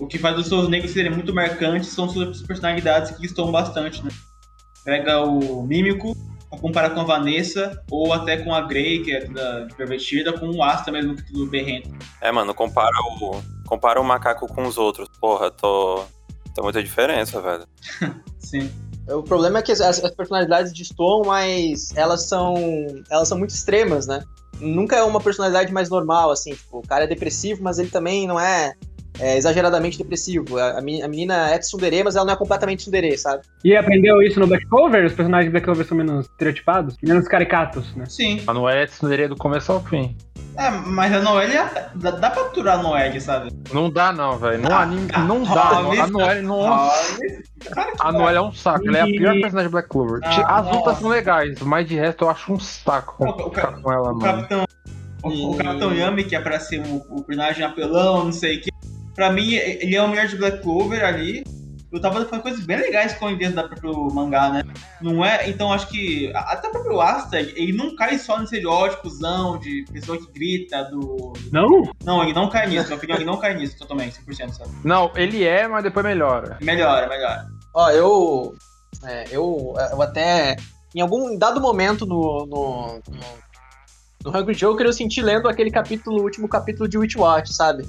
O 0.00 0.06
que 0.06 0.18
faz 0.18 0.38
os 0.38 0.46
seus 0.46 0.68
negros 0.68 0.92
serem 0.92 1.12
muito 1.12 1.34
marcantes 1.34 1.90
são 1.90 2.08
suas 2.08 2.40
personalidades 2.42 3.10
que 3.10 3.26
estão 3.26 3.52
bastante, 3.52 4.02
né? 4.02 4.10
Pega 4.84 5.20
o 5.20 5.62
Mímico, 5.62 6.16
comparar 6.50 6.90
com 6.90 7.00
a 7.00 7.04
Vanessa, 7.04 7.82
ou 7.90 8.12
até 8.12 8.36
com 8.38 8.54
a 8.54 8.60
Grey, 8.62 9.02
que 9.02 9.12
é 9.12 9.24
toda 9.24 9.62
introvertida, 9.62 10.32
com 10.32 10.48
o 10.48 10.62
Asta 10.62 10.90
mesmo, 10.92 11.16
que 11.16 11.22
é 11.22 11.24
tudo 11.26 11.46
berrento. 11.46 11.90
É, 12.20 12.30
mano, 12.30 12.54
compara 12.54 12.96
o. 13.20 13.42
Compara 13.66 14.00
o 14.00 14.04
macaco 14.04 14.46
com 14.46 14.66
os 14.66 14.78
outros. 14.78 15.08
Porra, 15.20 15.50
tô. 15.50 16.04
Tem 16.54 16.62
muita 16.62 16.82
diferença, 16.82 17.40
velho. 17.40 17.66
Sim. 18.38 18.70
O 19.08 19.22
problema 19.22 19.58
é 19.58 19.62
que 19.62 19.72
as, 19.72 19.80
as 19.80 20.10
personalidades 20.14 20.72
destoam, 20.72 21.22
mas 21.24 21.94
elas 21.96 22.28
são. 22.28 22.54
Elas 23.10 23.28
são 23.28 23.38
muito 23.38 23.50
extremas, 23.50 24.06
né? 24.06 24.22
Nunca 24.60 24.96
é 24.96 25.02
uma 25.02 25.20
personalidade 25.20 25.72
mais 25.72 25.90
normal, 25.90 26.30
assim, 26.30 26.54
tipo, 26.54 26.78
o 26.78 26.82
cara 26.82 27.04
é 27.04 27.06
depressivo, 27.06 27.62
mas 27.62 27.78
ele 27.78 27.90
também 27.90 28.26
não 28.26 28.40
é, 28.40 28.74
é, 29.20 29.36
exageradamente 29.36 29.98
depressivo. 29.98 30.58
A, 30.58 30.78
a 30.78 30.80
meni- 30.80 31.02
a 31.02 31.08
menina 31.08 31.50
é 31.50 31.58
tsundere, 31.58 32.02
mas 32.04 32.16
ela 32.16 32.24
não 32.26 32.32
é 32.34 32.36
completamente 32.36 32.80
tsundere, 32.80 33.16
sabe? 33.16 33.42
E 33.64 33.76
aprendeu 33.76 34.20
isso 34.22 34.38
no 34.40 34.46
Black 34.46 34.66
Clover? 34.66 35.04
Os 35.04 35.12
personagens 35.12 35.48
do 35.50 35.52
Black 35.52 35.64
Clover 35.64 35.86
são 35.86 35.96
menos 35.96 36.26
estereotipados? 36.26 36.96
Menos 37.02 37.26
caricatos, 37.28 37.94
né? 37.96 38.04
Sim. 38.08 38.40
A 38.46 38.52
Noé 38.52 38.82
é 38.82 38.86
tsundere 38.86 39.28
do 39.28 39.36
começo 39.36 39.72
ao 39.72 39.80
fim. 39.82 40.16
É, 40.58 40.70
mas 40.70 41.12
a 41.12 41.20
Noelia, 41.20 41.70
dá, 41.96 42.12
dá 42.12 42.30
pra 42.30 42.42
aturar 42.44 42.78
a 42.78 42.82
Noelia, 42.82 43.20
sabe? 43.20 43.50
Não 43.74 43.90
dá, 43.90 44.10
não, 44.10 44.38
velho. 44.38 44.62
No 44.62 44.72
Ah, 44.72 44.80
anime, 44.80 45.06
não 45.26 45.42
ah, 45.46 45.54
dá. 45.54 45.62
ah, 45.62 46.02
A 46.04 46.06
Noelle, 46.06 46.40
nossa. 46.40 47.18
Claro 47.70 47.92
que 47.92 47.96
A. 48.00 48.12
Noelle 48.12 48.38
é 48.38 48.40
um 48.40 48.52
saco. 48.52 48.88
Ela 48.88 48.98
é 48.98 49.00
a 49.02 49.04
pior 49.06 49.32
personagem 49.34 49.68
de 49.68 49.72
Black 49.72 49.88
Clover. 49.90 50.20
Ah, 50.24 50.58
As 50.60 50.70
lutas 50.72 50.98
são 50.98 51.08
legais, 51.10 51.60
mas 51.60 51.86
de 51.86 51.96
resto 51.96 52.24
eu 52.24 52.30
acho 52.30 52.52
um 52.54 52.58
saco 52.58 53.22
Não, 53.22 53.32
o 53.36 53.50
ficar 53.50 53.72
com 53.82 53.92
ela, 53.92 54.12
O 54.12 54.16
mano. 54.16 54.20
Capitão. 54.20 54.64
O, 55.22 55.50
o 55.52 55.56
Capitão 55.58 55.92
Yami, 55.92 56.24
que 56.24 56.36
é 56.36 56.40
pra 56.40 56.58
ser 56.58 56.80
um, 56.80 57.02
o 57.10 57.22
personagem 57.22 57.64
apelão, 57.64 58.24
não 58.24 58.32
sei 58.32 58.56
o 58.56 58.60
que. 58.62 58.70
Pra 59.16 59.32
mim, 59.32 59.54
ele 59.54 59.96
é 59.96 60.02
o 60.02 60.08
melhor 60.08 60.26
de 60.26 60.36
Black 60.36 60.62
Clover 60.62 61.02
ali. 61.02 61.42
Eu 61.90 62.00
tava 62.00 62.24
falando 62.26 62.42
coisas 62.42 62.66
bem 62.66 62.76
legais 62.76 63.14
com 63.14 63.34
dentro 63.34 63.56
da 63.56 63.64
próprio 63.66 64.12
mangá, 64.12 64.50
né? 64.50 64.62
Não 65.00 65.24
é? 65.24 65.48
Então 65.48 65.72
acho 65.72 65.88
que 65.88 66.30
até 66.34 66.68
o 66.68 66.72
próprio 66.72 67.00
Asta, 67.00 67.40
ele 67.40 67.72
não 67.72 67.96
cai 67.96 68.18
só 68.18 68.36
no 68.36 68.44
estereótipozão 68.44 69.58
de 69.58 69.86
pessoa 69.90 70.18
que 70.18 70.30
grita, 70.32 70.84
do. 70.84 71.32
Não? 71.50 71.90
Não, 72.04 72.22
ele 72.22 72.34
não 72.34 72.50
cai 72.50 72.66
nisso, 72.66 72.82
na 72.82 72.88
minha 72.88 72.96
opinião, 72.96 73.16
ele 73.16 73.24
não 73.24 73.38
cai 73.38 73.54
nisso 73.54 73.78
totalmente, 73.78 74.20
100%, 74.20 74.52
sabe? 74.52 74.70
Não, 74.84 75.10
ele 75.16 75.44
é, 75.44 75.66
mas 75.66 75.82
depois 75.82 76.04
melhora. 76.04 76.58
Melhora, 76.60 77.08
melhora. 77.08 77.46
Ó, 77.72 77.90
eu. 77.90 78.54
é, 79.04 79.24
eu, 79.30 79.74
eu 79.92 80.02
até. 80.02 80.56
Em 80.94 81.00
algum 81.00 81.38
dado 81.38 81.60
momento 81.60 82.04
no. 82.04 82.46
no, 82.46 83.00
no 83.08 83.46
no 84.24 84.36
Hungry 84.36 84.56
Joker 84.56 84.84
eu 84.84 84.92
senti 84.92 85.22
lendo 85.22 85.48
aquele 85.48 85.70
capítulo, 85.70 86.20
o 86.20 86.24
último 86.24 86.48
capítulo 86.48 86.88
de 86.88 86.98
Witchwatch, 86.98 87.54
sabe? 87.54 87.86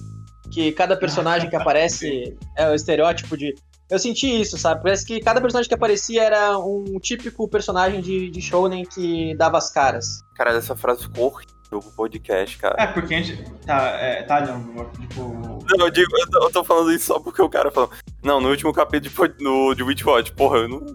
Que 0.52 0.72
cada 0.72 0.95
personagem 0.95 1.50
que 1.50 1.56
aparece 1.58 2.38
é 2.56 2.70
o 2.70 2.74
estereótipo 2.76 3.38
de. 3.38 3.54
Eu 3.89 4.00
senti 4.00 4.41
isso, 4.41 4.58
sabe? 4.58 4.84
Parece 4.84 5.06
que 5.06 5.20
cada 5.22 5.39
personagem 5.39 5.70
que 5.70 5.76
aparecia 5.76 6.22
era 6.24 6.58
um 6.60 7.00
típico 7.00 7.48
personagem 7.48 8.02
de, 8.02 8.30
de 8.30 8.41
shounen 8.41 8.84
que 8.86 9.34
dava 9.38 9.58
as 9.58 9.72
caras. 9.72 10.20
Cara, 10.36 10.52
essa 10.52 10.76
frase 10.76 11.04
ficou 11.04 11.39
pro 11.70 11.82
podcast, 11.82 12.58
cara. 12.58 12.76
É, 12.78 12.88
porque 12.88 13.16
a 13.16 13.22
gente. 13.22 13.43
Tá, 13.66 13.89
é, 13.91 14.24
tá, 14.24 14.41
não, 14.41 14.89
tipo. 15.00 15.22
Não, 15.70 15.86
eu, 15.86 15.89
digo, 15.89 16.10
eu, 16.18 16.30
tô, 16.30 16.43
eu 16.43 16.52
tô 16.52 16.64
falando 16.66 16.91
isso 16.91 17.06
só 17.06 17.20
porque 17.20 17.41
o 17.41 17.50
cara 17.50 17.72
falou. 17.72 17.89
Não, 18.24 18.41
no 18.41 18.50
último 18.50 18.74
capítulo 18.74 19.28
de, 19.30 19.43
no, 19.43 19.74
de 19.74 19.84
Witchwatch, 19.84 20.34
porra, 20.34 20.58
eu 20.60 20.68
não. 20.70 20.86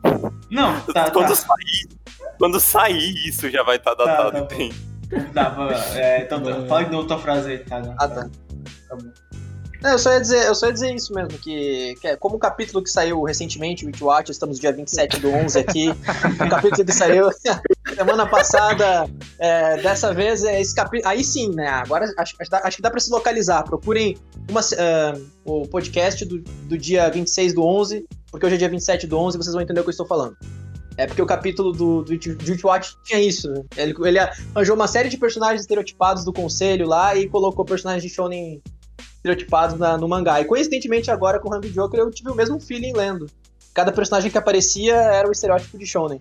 Não, 0.50 0.80
tá. 0.92 1.10
quando, 1.10 1.28
tá. 1.28 1.34
Sair, 1.34 1.88
quando 2.38 2.60
sair 2.60 3.14
isso 3.26 3.48
já 3.50 3.62
vai 3.62 3.76
estar 3.76 3.94
tá 3.96 4.04
Tá, 4.04 4.16
datado. 4.24 4.40
tá 4.40 4.54
tem. 4.54 4.70
Tava. 5.32 5.74
É, 5.94 6.22
então, 6.22 6.42
tá, 6.42 6.60
fala 6.68 6.84
de 6.84 6.90
novo 6.90 7.08
tua 7.08 7.18
frase 7.18 7.52
aí, 7.52 7.58
tá? 7.58 7.80
Não, 7.80 7.94
Ah, 7.98 8.08
tá. 8.08 8.28
Tá 8.88 8.96
bom. 8.96 9.10
Não, 9.82 9.90
eu 9.90 9.98
só 9.98 10.12
ia 10.12 10.20
dizer, 10.20 10.46
eu 10.46 10.54
só 10.54 10.66
ia 10.66 10.72
dizer 10.72 10.94
isso 10.94 11.12
mesmo, 11.12 11.36
que, 11.38 11.96
que 12.00 12.06
é 12.06 12.16
como 12.16 12.36
o 12.36 12.38
capítulo 12.38 12.82
que 12.82 12.88
saiu 12.88 13.20
recentemente, 13.24 13.84
Witchwatch, 13.84 14.30
estamos 14.30 14.60
dia 14.60 14.72
27 14.72 15.18
do 15.18 15.30
11 15.30 15.58
aqui, 15.58 15.88
o 15.90 16.48
capítulo 16.48 16.84
que 16.84 16.92
saiu 16.92 17.28
semana 17.92 18.24
passada, 18.24 19.10
é, 19.40 19.82
dessa 19.82 20.14
vez, 20.14 20.44
é 20.44 20.60
esse 20.60 20.72
capítulo, 20.72 21.10
aí 21.10 21.24
sim, 21.24 21.52
né, 21.52 21.66
agora 21.66 22.04
acho, 22.16 22.36
acho, 22.38 22.76
que 22.76 22.82
dá 22.82 22.90
pra 22.90 23.00
se 23.00 23.10
localizar, 23.10 23.64
procurem 23.64 24.16
uma, 24.48 24.60
ah, 24.60 25.18
o 25.44 25.66
podcast 25.66 26.24
do, 26.24 26.38
do 26.38 26.78
dia 26.78 27.10
26 27.10 27.52
do 27.52 27.64
11, 27.64 28.06
porque 28.30 28.46
hoje 28.46 28.54
é 28.54 28.58
dia 28.58 28.68
27 28.68 29.08
do 29.08 29.18
11 29.18 29.36
e 29.36 29.42
vocês 29.42 29.52
vão 29.52 29.62
entender 29.62 29.80
o 29.80 29.82
que 29.82 29.88
eu 29.88 29.92
estou 29.92 30.06
falando. 30.06 30.36
É 30.96 31.06
porque 31.06 31.22
o 31.22 31.26
capítulo 31.26 31.72
do, 31.72 32.02
do, 32.02 32.16
do 32.18 32.50
Witchwatch 32.50 32.96
tinha 33.02 33.18
isso, 33.18 33.50
né? 33.50 33.62
Ele, 33.76 33.94
ele 34.04 34.18
arranjou 34.18 34.76
uma 34.76 34.86
série 34.86 35.08
de 35.08 35.16
personagens 35.16 35.62
estereotipados 35.62 36.24
do 36.24 36.32
conselho 36.32 36.86
lá 36.86 37.16
e 37.16 37.28
colocou 37.28 37.64
personagens 37.64 38.02
de 38.02 38.10
shonen 38.10 38.62
estereotipados 39.22 39.78
na- 39.78 39.96
no 39.96 40.08
mangá. 40.08 40.40
E 40.40 40.44
coincidentemente 40.44 41.10
agora 41.10 41.38
com 41.38 41.48
o 41.48 41.54
Hungry 41.56 41.70
Joker 41.70 42.00
eu 42.00 42.10
tive 42.10 42.30
o 42.30 42.34
mesmo 42.34 42.58
feeling 42.60 42.92
lendo. 42.92 43.26
Cada 43.72 43.92
personagem 43.92 44.30
que 44.30 44.36
aparecia 44.36 44.94
era 44.94 45.28
o 45.28 45.32
estereótipo 45.32 45.78
de 45.78 45.86
shonen. 45.86 46.20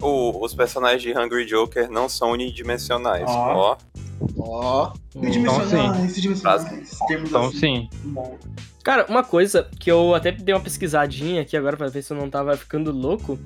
O- 0.00 0.44
os 0.44 0.54
personagens 0.54 1.02
de 1.02 1.12
Hungry 1.18 1.44
Joker 1.46 1.90
não 1.90 2.08
são 2.08 2.30
unidimensionais. 2.32 3.24
Ó. 3.26 3.54
Ó. 3.54 3.76
Ó, 4.38 4.92
Tridimensionais, 5.12 6.12
tridimensionais. 6.12 6.98
Termos 7.06 7.28
Então 7.28 7.46
assim. 7.46 7.58
sim. 7.58 7.88
Bom. 8.04 8.38
Cara, 8.82 9.04
uma 9.08 9.22
coisa 9.24 9.68
que 9.80 9.90
eu 9.90 10.14
até 10.14 10.30
dei 10.30 10.54
uma 10.54 10.60
pesquisadinha 10.60 11.42
aqui 11.42 11.56
agora 11.56 11.76
pra 11.76 11.88
ver 11.88 12.02
se 12.02 12.12
eu 12.12 12.16
não 12.16 12.30
tava 12.30 12.56
ficando 12.56 12.92
louco. 12.92 13.38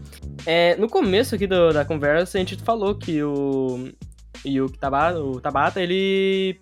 É, 0.46 0.76
no 0.76 0.88
começo 0.88 1.34
aqui 1.34 1.46
do- 1.46 1.72
da 1.72 1.84
conversa, 1.84 2.36
a 2.36 2.40
gente 2.40 2.56
falou 2.62 2.94
que 2.94 3.22
o. 3.22 3.88
E 4.44 4.60
o 4.60 4.68
Tabata, 4.70 5.18
o 5.20 5.40
Tabata, 5.40 5.80
ele 5.80 6.60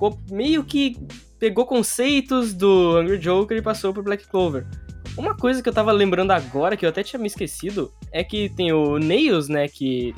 co- 0.00 0.18
meio 0.30 0.64
que 0.64 0.96
pegou 1.38 1.64
conceitos 1.66 2.52
do 2.54 2.98
Hungry 2.98 3.18
Joker 3.18 3.56
e 3.56 3.62
passou 3.62 3.92
pro 3.92 4.02
Black 4.02 4.26
Clover. 4.26 4.66
Uma 5.16 5.36
coisa 5.36 5.62
que 5.62 5.68
eu 5.68 5.72
tava 5.72 5.92
lembrando 5.92 6.30
agora, 6.32 6.76
que 6.76 6.84
eu 6.84 6.88
até 6.88 7.02
tinha 7.02 7.20
me 7.20 7.26
esquecido, 7.26 7.92
é 8.10 8.24
que 8.24 8.48
tem 8.48 8.72
o 8.72 8.98
Nails, 8.98 9.48
né? 9.48 9.68
Que 9.68 10.14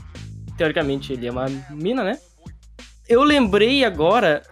teoricamente 0.56 1.12
ele 1.12 1.26
é 1.26 1.30
uma 1.30 1.46
mina, 1.70 2.04
né? 2.04 2.18
Eu 3.08 3.22
lembrei 3.24 3.84
agora 3.84 4.42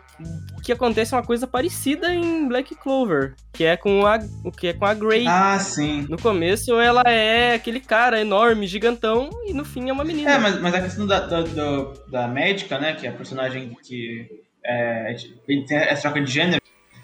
que 0.62 0.72
acontece 0.72 1.14
uma 1.14 1.22
coisa 1.22 1.46
parecida 1.46 2.12
em 2.14 2.46
Black 2.46 2.74
Clover, 2.74 3.34
que 3.52 3.64
é 3.64 3.76
com 3.76 4.06
a, 4.06 4.18
o 4.44 4.50
que 4.52 4.68
é 4.68 4.72
com 4.74 4.84
a 4.84 4.92
Grey. 4.94 5.26
Ah, 5.26 5.58
sim. 5.58 6.06
No 6.08 6.20
começo 6.20 6.78
ela 6.78 7.02
é 7.06 7.54
aquele 7.54 7.80
cara 7.80 8.20
enorme, 8.20 8.66
gigantão, 8.66 9.30
e 9.46 9.52
no 9.54 9.64
fim 9.64 9.88
é 9.88 9.92
uma 9.92 10.04
menina. 10.04 10.30
É, 10.32 10.38
mas, 10.38 10.60
mas 10.60 10.74
a 10.74 10.82
questão 10.82 11.06
da, 11.06 11.20
da, 11.20 11.42
da, 11.42 11.92
da 12.10 12.28
médica, 12.28 12.78
né, 12.78 12.92
que 12.94 13.06
é 13.06 13.10
a 13.10 13.14
personagem 13.14 13.74
que 13.82 14.26
é, 14.64 15.16
tem 15.46 15.64
essa 15.70 16.02
troca 16.02 16.20
de 16.20 16.30
gênero, 16.30 16.62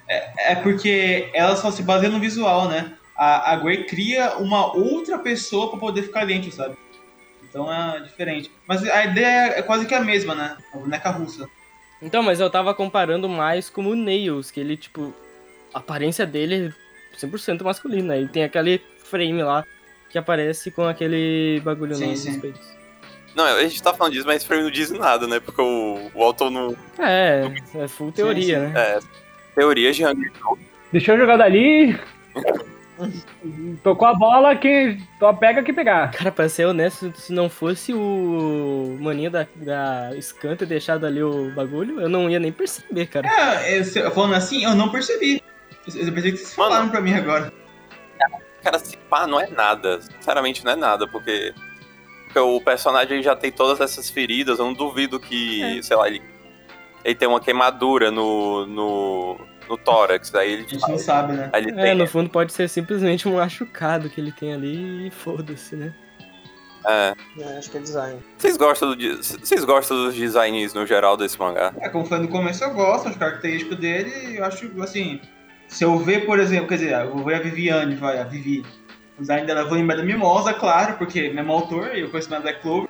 é, 0.09 0.53
é 0.53 0.55
porque 0.57 1.31
ela 1.33 1.57
só 1.57 1.71
se 1.71 1.83
baseia 1.83 2.13
no 2.13 2.21
visual, 2.21 2.69
né? 2.69 2.95
A, 3.17 3.53
a 3.53 3.57
Grey 3.57 3.85
cria 3.85 4.37
uma 4.37 4.75
outra 4.75 5.19
pessoa 5.19 5.71
pra 5.71 5.79
poder 5.79 6.03
ficar 6.03 6.27
dentro, 6.27 6.53
sabe? 6.53 6.77
Então 7.49 7.73
é 7.73 8.01
diferente. 8.01 8.51
Mas 8.69 8.87
a 8.87 9.05
ideia 9.05 9.59
é 9.59 9.63
quase 9.63 9.87
que 9.87 9.95
a 9.95 10.05
mesma, 10.05 10.35
né? 10.35 10.57
A 10.75 10.77
boneca 10.77 11.11
russa. 11.11 11.49
Então, 12.03 12.23
mas 12.23 12.41
eu 12.41 12.51
tava 12.51 12.75
comparando 12.75 13.29
mais 13.29 13.71
como 13.71 13.91
o 13.91 13.97
Nails, 13.97 14.51
que 14.51 14.61
ele, 14.61 14.77
tipo, 14.77 15.15
a 15.73 15.79
aparência 15.79 16.27
dele 16.27 16.75
é 17.15 17.17
100% 17.17 17.63
masculina. 17.63 18.17
Ele 18.17 18.29
tem 18.29 18.45
aquele 18.45 18.83
frame 18.99 19.43
lá 19.43 19.65
que 20.11 20.19
aparece 20.19 20.71
com 20.71 20.85
aquele 20.85 21.61
bagulho 21.65 21.95
Sim, 21.95 22.11
nos 22.11 22.21
sim. 22.21 22.39
peitos. 22.39 22.76
Não, 23.37 23.45
a 23.45 23.62
gente 23.62 23.82
tá 23.82 23.93
falando 23.93 24.14
disso, 24.14 24.26
mas 24.26 24.37
esse 24.37 24.47
frame 24.47 24.62
não 24.62 24.70
diz 24.70 24.91
nada, 24.91 25.26
né? 25.26 25.39
Porque 25.39 25.61
o, 25.61 26.11
o 26.14 26.22
autor 26.24 26.51
não. 26.51 26.74
É, 26.99 27.43
é 27.74 27.87
full 27.87 28.11
teoria, 28.11 28.61
sim. 28.66 28.72
né? 28.72 28.80
É, 28.80 28.99
teorias 29.55 29.95
de 29.95 30.07
Hungry 30.07 30.32
Joker. 30.41 30.64
Deixou 30.91 31.14
eu 31.14 31.20
jogar 31.20 31.37
dali. 31.37 32.01
Tocou 33.82 34.09
a 34.09 34.14
bola, 34.14 34.57
quem 34.57 35.07
só 35.18 35.30
pega 35.34 35.62
que 35.62 35.70
pegar. 35.70 36.12
Cara, 36.12 36.32
pra 36.32 36.49
ser 36.49 36.64
honesto, 36.64 37.12
se 37.14 37.30
não 37.30 37.51
fosse 37.51 37.93
o 37.93 38.97
maninho 39.01 39.30
da, 39.30 39.47
da 39.55 40.11
Scan 40.18 40.57
ter 40.57 40.64
deixado 40.64 41.05
ali 41.05 41.22
o 41.22 41.53
bagulho, 41.55 42.01
eu 42.01 42.09
não 42.09 42.30
ia 42.30 42.41
nem 42.41 42.51
perceber, 42.51 43.07
cara. 43.07 43.28
É, 43.28 43.78
eu- 43.78 44.11
falando 44.12 44.34
assim, 44.34 44.64
eu 44.64 44.74
não 44.74 44.89
percebi. 44.91 45.43
Eu 45.95 46.11
pensei 46.12 46.32
que 46.32 46.39
vocês 46.39 46.57
Mano. 46.57 46.70
falaram 46.70 46.89
pra 46.89 47.03
mim 47.03 47.12
agora. 47.12 47.53
Cara, 48.62 48.78
se 48.78 48.97
pá, 48.97 49.26
não 49.26 49.39
é 49.39 49.47
nada. 49.49 50.01
Sinceramente, 50.01 50.64
não 50.64 50.72
é 50.72 50.76
nada, 50.76 51.07
porque. 51.07 51.53
Porque 52.37 52.41
o 52.41 52.61
personagem 52.61 53.22
já 53.22 53.34
tem 53.34 53.51
todas 53.51 53.80
essas 53.80 54.11
feridas. 54.11 54.59
Eu 54.59 54.66
não 54.66 54.74
duvido 54.74 55.18
que, 55.18 55.80
sei 55.82 55.97
lá, 55.97 56.07
ele. 56.07 56.22
Ele 57.03 57.14
tem 57.14 57.26
uma 57.26 57.41
queimadura 57.41 58.11
no. 58.11 58.66
no. 58.66 59.41
no 59.68 59.76
tórax. 59.78 60.34
Aí 60.34 60.53
ele. 60.53 60.64
A 60.64 60.68
gente 60.68 60.89
não 60.89 60.99
sabe, 60.99 61.32
né? 61.32 61.49
É, 61.53 61.62
tem. 61.62 61.95
no 61.95 62.07
fundo 62.07 62.28
pode 62.28 62.53
ser 62.53 62.68
simplesmente 62.68 63.26
um 63.26 63.37
machucado 63.37 64.11
que 64.11 64.20
ele 64.20 64.32
tem 64.32 64.53
ali 64.53 65.07
e 65.07 65.11
foda-se, 65.11 65.76
né? 65.76 65.95
é. 66.84 67.14
é, 67.41 67.59
acho 67.59 67.70
que 67.70 67.78
é 67.78 67.80
design. 67.80 68.20
Vocês 68.37 68.57
gostam, 68.59 68.91
do, 68.91 68.97
de- 68.97 69.16
vocês 69.16 69.64
gostam 69.64 69.97
dos 69.97 70.14
designs 70.14 70.74
no 70.74 70.84
geral 70.87 71.16
desse 71.16 71.39
mangá? 71.39 71.72
É, 71.80 71.89
como 71.89 72.05
foi 72.05 72.18
no 72.18 72.28
começo, 72.28 72.62
eu 72.62 72.74
gosto, 72.74 73.09
acho 73.09 73.18
característico 73.18 73.74
dele, 73.74 74.39
eu 74.39 74.45
acho, 74.45 74.70
assim, 74.82 75.20
se 75.66 75.84
eu 75.84 75.99
ver, 75.99 76.26
por 76.26 76.39
exemplo, 76.39 76.68
quer 76.68 76.74
dizer, 76.74 76.93
eu 76.93 77.12
vou 77.12 77.24
ver 77.24 77.37
a 77.37 77.41
Viviane, 77.41 77.97
vai, 77.97 78.20
a 78.20 78.24
Vivi, 78.24 78.64
o 79.19 79.21
design 79.21 79.47
dela, 79.47 79.61
eu 79.61 79.69
vou 79.69 79.79
lembrar 79.79 79.97
da 79.97 80.03
Mimosa, 80.03 80.53
claro, 80.55 80.95
porque 80.99 81.29
mesmo 81.29 81.53
autor, 81.53 81.97
eu 81.97 82.11
conheço 82.11 82.31
mais 82.31 82.43
Black 82.43 82.61
Clover, 82.62 82.89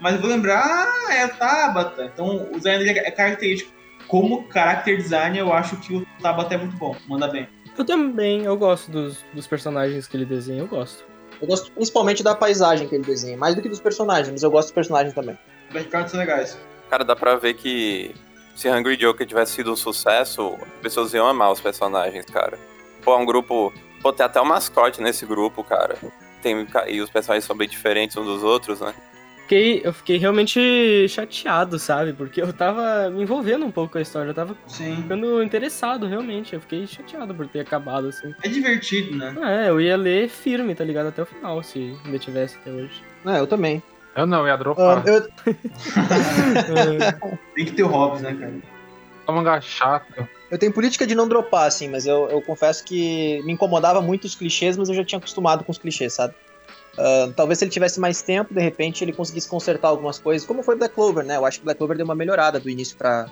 mas 0.00 0.14
eu 0.14 0.20
vou 0.20 0.30
lembrar, 0.30 0.62
ah, 0.62 1.14
é 1.14 1.22
a 1.22 1.28
Tabata, 1.28 2.10
então 2.12 2.48
o 2.52 2.56
design 2.56 2.84
dele 2.84 2.98
é 2.98 3.10
característico. 3.10 3.72
Como 4.06 4.46
character 4.52 4.96
design, 4.96 5.38
eu 5.38 5.52
acho 5.52 5.76
que 5.78 5.96
o 5.96 6.06
Tabata 6.20 6.54
é 6.54 6.58
muito 6.58 6.76
bom, 6.76 6.94
manda 7.08 7.26
bem. 7.26 7.48
Eu 7.76 7.84
também, 7.84 8.44
eu 8.44 8.56
gosto 8.56 8.90
dos, 8.90 9.24
dos 9.32 9.46
personagens 9.46 10.06
que 10.06 10.16
ele 10.16 10.26
desenha, 10.26 10.60
eu 10.60 10.68
gosto. 10.68 11.04
Eu 11.40 11.48
gosto 11.48 11.72
principalmente 11.72 12.22
da 12.22 12.34
paisagem 12.34 12.86
que 12.86 12.94
ele 12.94 13.04
desenha, 13.04 13.36
mais 13.36 13.54
do 13.54 13.62
que 13.62 13.68
dos 13.68 13.80
personagens, 13.80 14.30
mas 14.30 14.42
eu 14.42 14.50
gosto 14.50 14.68
dos 14.68 14.74
personagens 14.74 15.14
também. 15.14 15.36
Os 15.68 15.74
backgrounds 15.74 16.10
são 16.10 16.20
legais. 16.20 16.58
Cara, 16.90 17.04
dá 17.04 17.16
pra 17.16 17.36
ver 17.36 17.54
que 17.54 18.14
se 18.54 18.70
Hungry 18.70 18.96
Joker 18.96 19.26
tivesse 19.26 19.52
sido 19.52 19.72
um 19.72 19.76
sucesso, 19.76 20.56
as 20.62 20.80
pessoas 20.80 21.12
iam 21.12 21.26
amar 21.26 21.50
os 21.50 21.60
personagens, 21.60 22.24
cara. 22.26 22.58
Pô, 23.02 23.14
é 23.14 23.16
um 23.16 23.26
grupo. 23.26 23.72
Pô, 24.04 24.12
tem 24.12 24.26
até 24.26 24.38
um 24.38 24.44
mascote 24.44 25.00
nesse 25.00 25.24
grupo, 25.24 25.64
cara. 25.64 25.96
Tem, 26.42 26.66
e 26.88 27.00
os 27.00 27.08
personagens 27.08 27.46
são 27.46 27.56
bem 27.56 27.66
diferentes 27.66 28.14
uns 28.18 28.26
dos 28.26 28.42
outros, 28.42 28.82
né? 28.82 28.92
Fiquei, 29.38 29.80
eu 29.82 29.94
fiquei 29.94 30.18
realmente 30.18 31.08
chateado, 31.08 31.78
sabe? 31.78 32.12
Porque 32.12 32.42
eu 32.42 32.52
tava 32.52 33.08
me 33.08 33.22
envolvendo 33.22 33.64
um 33.64 33.70
pouco 33.70 33.92
com 33.92 33.98
a 33.98 34.02
história, 34.02 34.28
eu 34.28 34.34
tava 34.34 34.54
Sim. 34.66 34.96
ficando 34.96 35.42
interessado, 35.42 36.06
realmente. 36.06 36.52
Eu 36.52 36.60
fiquei 36.60 36.86
chateado 36.86 37.34
por 37.34 37.48
ter 37.48 37.60
acabado 37.60 38.08
assim. 38.08 38.34
É 38.42 38.48
divertido, 38.48 39.16
né? 39.16 39.34
É, 39.42 39.70
eu 39.70 39.80
ia 39.80 39.96
ler 39.96 40.28
firme, 40.28 40.74
tá 40.74 40.84
ligado? 40.84 41.06
Até 41.06 41.22
o 41.22 41.26
final, 41.26 41.62
se 41.62 41.96
ainda 42.04 42.18
tivesse 42.18 42.58
até 42.58 42.70
hoje. 42.70 43.02
É, 43.24 43.40
eu 43.40 43.46
também. 43.46 43.82
Eu 44.14 44.26
não, 44.26 44.46
ia 44.46 44.52
Ah, 44.52 44.56
dropar. 44.56 45.02
eu, 45.06 45.16
É, 45.16 47.12
Tem 47.56 47.64
que 47.64 47.72
ter 47.72 47.84
o 47.84 47.88
Hobbs, 47.88 48.20
né, 48.20 48.34
cara? 48.34 48.52
É 49.26 49.32
um 49.32 49.62
chato. 49.62 50.28
Eu 50.54 50.58
tenho 50.58 50.72
política 50.72 51.06
de 51.06 51.14
não 51.14 51.28
dropar, 51.28 51.66
assim, 51.66 51.88
mas 51.88 52.06
eu, 52.06 52.28
eu 52.28 52.40
confesso 52.40 52.84
que 52.84 53.42
me 53.44 53.52
incomodava 53.52 54.00
muito 54.00 54.24
os 54.24 54.34
clichês, 54.34 54.76
mas 54.76 54.88
eu 54.88 54.94
já 54.94 55.04
tinha 55.04 55.18
acostumado 55.18 55.64
com 55.64 55.72
os 55.72 55.78
clichês, 55.78 56.12
sabe? 56.12 56.34
Ah, 56.98 57.32
talvez 57.34 57.58
se 57.58 57.64
ele 57.64 57.70
tivesse 57.70 57.98
mais 57.98 58.22
tempo, 58.22 58.54
de 58.54 58.60
repente 58.60 59.02
ele 59.02 59.12
conseguisse 59.12 59.48
consertar 59.48 59.88
algumas 59.88 60.18
coisas, 60.18 60.46
como 60.46 60.62
foi 60.62 60.76
Black 60.76 60.94
Clover, 60.94 61.24
né? 61.24 61.36
Eu 61.36 61.44
acho 61.44 61.58
que 61.58 61.64
Black 61.64 61.78
Clover 61.78 61.96
deu 61.96 62.04
uma 62.04 62.14
melhorada 62.14 62.60
do 62.60 62.70
início 62.70 62.96
para 62.96 63.26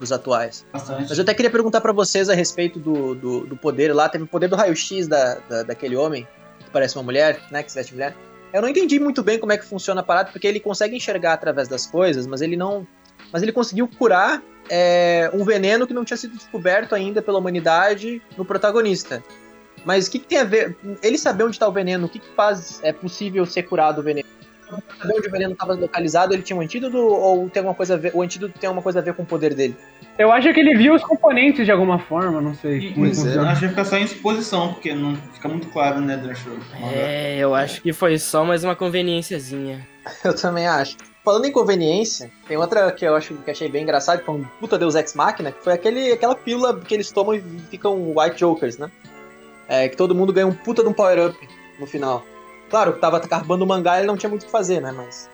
os 0.00 0.12
atuais. 0.12 0.64
Bastante. 0.72 1.08
Mas 1.08 1.18
eu 1.18 1.22
até 1.22 1.34
queria 1.34 1.50
perguntar 1.50 1.80
pra 1.80 1.92
vocês 1.92 2.28
a 2.28 2.34
respeito 2.34 2.78
do, 2.78 3.14
do, 3.14 3.46
do 3.46 3.56
poder 3.56 3.94
lá. 3.94 4.08
Teve 4.08 4.24
o 4.24 4.26
poder 4.26 4.48
do 4.48 4.56
raio-x 4.56 5.06
da, 5.06 5.34
da, 5.48 5.62
daquele 5.62 5.96
homem, 5.96 6.26
que 6.58 6.70
parece 6.70 6.96
uma 6.96 7.04
mulher, 7.04 7.40
né? 7.50 7.62
Que 7.62 7.70
se 7.70 7.78
veste 7.78 7.92
mulher. 7.92 8.16
Eu 8.52 8.62
não 8.62 8.68
entendi 8.68 8.98
muito 8.98 9.22
bem 9.22 9.38
como 9.38 9.52
é 9.52 9.58
que 9.58 9.64
funciona 9.64 10.00
a 10.00 10.04
parada, 10.04 10.30
porque 10.32 10.46
ele 10.46 10.60
consegue 10.60 10.96
enxergar 10.96 11.34
através 11.34 11.68
das 11.68 11.86
coisas, 11.86 12.26
mas 12.26 12.40
ele 12.40 12.56
não. 12.56 12.86
Mas 13.32 13.42
ele 13.42 13.52
conseguiu 13.52 13.88
curar 13.88 14.42
é, 14.68 15.30
um 15.32 15.44
veneno 15.44 15.86
que 15.86 15.94
não 15.94 16.04
tinha 16.04 16.16
sido 16.16 16.36
descoberto 16.36 16.94
ainda 16.94 17.22
pela 17.22 17.38
humanidade 17.38 18.22
no 18.36 18.44
protagonista. 18.44 19.22
Mas 19.84 20.08
o 20.08 20.10
que, 20.10 20.18
que 20.18 20.26
tem 20.26 20.38
a 20.38 20.44
ver? 20.44 20.76
Ele 21.02 21.16
saber 21.16 21.44
onde 21.44 21.54
está 21.54 21.68
o 21.68 21.72
veneno, 21.72 22.06
o 22.06 22.08
que, 22.08 22.18
que 22.18 22.28
faz 22.34 22.80
é 22.82 22.92
possível 22.92 23.46
ser 23.46 23.62
curado 23.64 24.00
o 24.00 24.02
veneno? 24.02 24.26
Saber 24.98 25.14
onde 25.16 25.28
o 25.28 25.30
veneno 25.30 25.52
estava 25.52 25.74
localizado, 25.74 26.34
ele 26.34 26.42
tinha 26.42 26.56
um 26.56 26.60
antídoto 26.60 26.96
ou 26.98 27.48
tem 27.48 27.60
alguma 27.60 27.74
coisa 27.74 27.94
a 27.94 27.96
ver, 27.96 28.10
o 28.12 28.20
antídoto 28.20 28.58
tem 28.58 28.66
alguma 28.66 28.82
coisa 28.82 28.98
a 28.98 29.02
ver 29.02 29.14
com 29.14 29.22
o 29.22 29.26
poder 29.26 29.54
dele? 29.54 29.76
Eu 30.18 30.32
acho 30.32 30.52
que 30.52 30.58
ele 30.58 30.76
viu 30.76 30.92
os 30.92 31.04
componentes 31.04 31.64
de 31.64 31.70
alguma 31.70 32.00
forma, 32.00 32.40
não 32.40 32.52
sei. 32.52 32.92
Como 32.92 33.06
Pois 33.06 33.24
é. 33.24 33.38
acho 33.38 33.60
que 33.60 33.66
vai 33.66 33.68
ficar 33.68 33.84
só 33.84 33.96
em 33.96 34.02
exposição, 34.02 34.72
porque 34.72 34.92
não 34.92 35.14
fica 35.34 35.48
muito 35.48 35.68
claro, 35.68 36.00
né, 36.00 36.16
durante 36.16 36.48
o 36.48 36.58
é, 36.92 37.38
eu 37.38 37.54
acho 37.54 37.80
que 37.80 37.92
foi 37.92 38.18
só 38.18 38.44
mais 38.44 38.64
uma 38.64 38.74
conveniênciazinha. 38.74 39.86
Eu 40.24 40.34
também 40.34 40.66
acho. 40.66 40.96
Falando 41.26 41.44
em 41.44 41.50
conveniência, 41.50 42.30
tem 42.46 42.56
outra 42.56 42.92
que 42.92 43.04
eu 43.04 43.16
acho 43.16 43.34
que 43.34 43.50
achei 43.50 43.68
bem 43.68 43.82
engraçado, 43.82 44.20
que 44.20 44.24
foi 44.24 44.36
um 44.36 44.44
puta 44.60 44.78
Deus 44.78 44.94
Ex 44.94 45.12
Machina, 45.12 45.50
que 45.50 45.60
foi 45.60 45.72
aquele, 45.72 46.12
aquela 46.12 46.36
pílula 46.36 46.78
que 46.78 46.94
eles 46.94 47.10
tomam 47.10 47.34
e 47.34 47.40
ficam 47.68 48.16
White 48.16 48.38
Jokers, 48.38 48.78
né? 48.78 48.88
É, 49.68 49.88
que 49.88 49.96
todo 49.96 50.14
mundo 50.14 50.32
ganha 50.32 50.46
um 50.46 50.54
puta 50.54 50.84
de 50.84 50.88
um 50.88 50.92
power-up 50.92 51.36
no 51.80 51.86
final. 51.88 52.24
Claro, 52.70 52.92
tava 53.00 53.16
acabando 53.16 53.62
o 53.62 53.66
mangá 53.66 53.98
ele 53.98 54.06
não 54.06 54.16
tinha 54.16 54.30
muito 54.30 54.42
o 54.42 54.46
que 54.46 54.52
fazer, 54.52 54.80
né? 54.80 54.92
Mas 54.92 55.28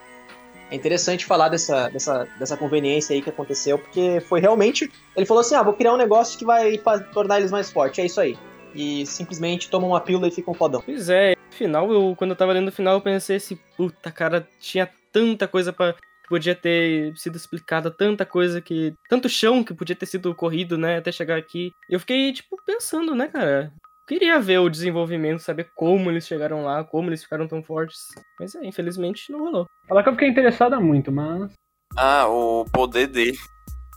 é 0.70 0.76
interessante 0.76 1.26
falar 1.26 1.51
dessa, 1.51 1.90
dessa, 1.90 2.26
dessa 2.38 2.57
conveniência 2.57 3.12
aí 3.12 3.20
que 3.20 3.28
aconteceu, 3.28 3.78
porque 3.78 4.18
foi 4.26 4.40
realmente. 4.40 4.90
Ele 5.14 5.26
falou 5.26 5.43
assim: 5.43 5.57
ah, 5.57 5.62
vou 5.62 5.74
criar 5.74 5.93
um 5.93 5.99
negócio 5.99 6.38
que 6.38 6.45
vai 6.47 6.78
tornar 7.12 7.38
eles 7.38 7.51
mais 7.51 7.70
fortes, 7.70 7.99
é 7.99 8.07
isso 8.07 8.18
aí. 8.18 8.38
E 8.74 9.05
simplesmente 9.05 9.68
tomam 9.68 9.90
uma 9.90 10.01
pílula 10.01 10.26
e 10.26 10.30
ficam 10.30 10.55
fodão. 10.55 10.80
Pois 10.82 11.11
é, 11.11 11.32
no 11.32 11.55
final, 11.55 11.93
eu, 11.93 12.14
quando 12.16 12.30
eu 12.30 12.36
tava 12.36 12.55
lendo 12.55 12.68
o 12.68 12.72
final, 12.72 12.95
eu 12.95 13.03
pensei 13.03 13.36
assim, 13.36 13.59
puta, 13.76 14.11
cara, 14.11 14.49
tinha 14.59 14.88
tanta 15.12 15.46
coisa 15.46 15.72
para 15.72 15.94
podia 16.28 16.54
ter 16.54 17.14
sido 17.14 17.36
explicada, 17.36 17.90
tanta 17.90 18.24
coisa 18.24 18.60
que. 18.60 18.94
Tanto 19.06 19.28
chão 19.28 19.62
que 19.62 19.74
podia 19.74 19.94
ter 19.94 20.06
sido 20.06 20.34
corrido, 20.34 20.78
né? 20.78 20.96
Até 20.96 21.12
chegar 21.12 21.36
aqui. 21.36 21.70
Eu 21.90 22.00
fiquei, 22.00 22.32
tipo, 22.32 22.56
pensando, 22.64 23.14
né, 23.14 23.28
cara? 23.28 23.70
Queria 24.08 24.40
ver 24.40 24.58
o 24.58 24.70
desenvolvimento, 24.70 25.40
saber 25.40 25.70
como 25.76 26.10
eles 26.10 26.26
chegaram 26.26 26.64
lá, 26.64 26.82
como 26.84 27.10
eles 27.10 27.22
ficaram 27.22 27.46
tão 27.46 27.62
fortes. 27.62 27.98
Mas 28.40 28.54
é, 28.54 28.64
infelizmente 28.64 29.30
não 29.30 29.40
rolou. 29.40 29.66
Falar 29.86 30.02
que 30.02 30.08
eu 30.08 30.14
fiquei 30.14 30.28
interessada 30.28 30.80
muito, 30.80 31.12
mas. 31.12 31.52
Ah, 31.96 32.26
o 32.26 32.64
poder 32.72 33.08
dele. 33.08 33.36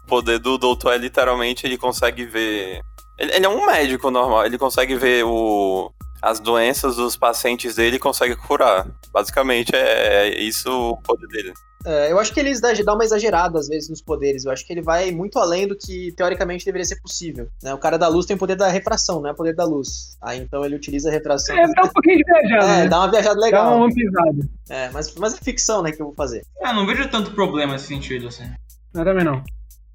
O 0.04 0.08
poder 0.08 0.38
do 0.38 0.58
doutor 0.58 0.94
é 0.94 0.98
literalmente 0.98 1.66
ele 1.66 1.78
consegue 1.78 2.26
ver. 2.26 2.82
Ele, 3.18 3.32
ele 3.34 3.46
é 3.46 3.50
um 3.50 3.66
médico 3.66 4.12
normal, 4.12 4.46
ele 4.46 4.58
consegue 4.58 4.96
ver 4.96 5.24
o, 5.24 5.90
as 6.26 6.40
doenças 6.40 6.96
dos 6.96 7.16
pacientes 7.16 7.76
dele 7.76 7.98
e 7.98 8.00
consegue 8.00 8.36
curar. 8.36 8.88
Basicamente 9.14 9.76
é, 9.76 10.28
é 10.28 10.42
isso 10.42 10.72
o 10.72 10.98
poder 10.98 11.28
dele. 11.28 11.54
É, 11.86 12.12
eu 12.12 12.18
acho 12.18 12.34
que 12.34 12.40
eles 12.40 12.60
dão 12.60 12.96
uma 12.96 13.04
exagerada 13.04 13.60
às 13.60 13.68
vezes 13.68 13.90
nos 13.90 14.02
poderes. 14.02 14.44
Eu 14.44 14.52
acho 14.52 14.66
que 14.66 14.74
ele 14.74 14.82
vai 14.82 15.12
muito 15.12 15.38
além 15.38 15.68
do 15.68 15.78
que 15.78 16.12
teoricamente 16.14 16.66
deveria 16.66 16.84
ser 16.84 17.00
possível. 17.00 17.48
Né? 17.62 17.76
O 17.76 17.78
cara 17.78 17.96
da 17.96 18.08
luz 18.08 18.26
tem 18.26 18.36
o 18.36 18.40
poder 18.40 18.56
da 18.56 18.68
refração, 18.70 19.22
não 19.22 19.30
é 19.30 19.34
o 19.34 19.36
poder 19.36 19.54
da 19.54 19.66
luz. 19.66 20.18
Aí 20.20 20.40
então 20.40 20.66
ele 20.66 20.76
utiliza 20.76 21.10
a 21.10 21.12
refração. 21.12 21.56
É, 21.56 21.68
dá 21.68 21.84
um 21.84 21.90
pouquinho 21.90 22.18
de 22.18 22.24
viajada. 22.24 22.66
É, 22.66 22.78
né? 22.78 22.88
dá 22.88 23.00
uma 23.02 23.12
viajada 23.12 23.40
legal. 23.40 23.70
Dá 23.70 23.76
uma 23.76 23.94
pisada. 23.94 24.50
É, 24.68 24.90
mas, 24.90 25.14
mas 25.14 25.36
é 25.36 25.38
ficção, 25.38 25.84
né, 25.84 25.92
que 25.92 26.02
eu 26.02 26.08
vou 26.08 26.16
fazer. 26.16 26.44
Ah, 26.64 26.74
não 26.74 26.88
vejo 26.88 27.08
tanto 27.08 27.36
problema 27.36 27.74
nesse 27.74 27.86
sentido, 27.86 28.30
assim. 28.30 28.52
Eu 28.96 29.04
também 29.04 29.24
não. 29.24 29.44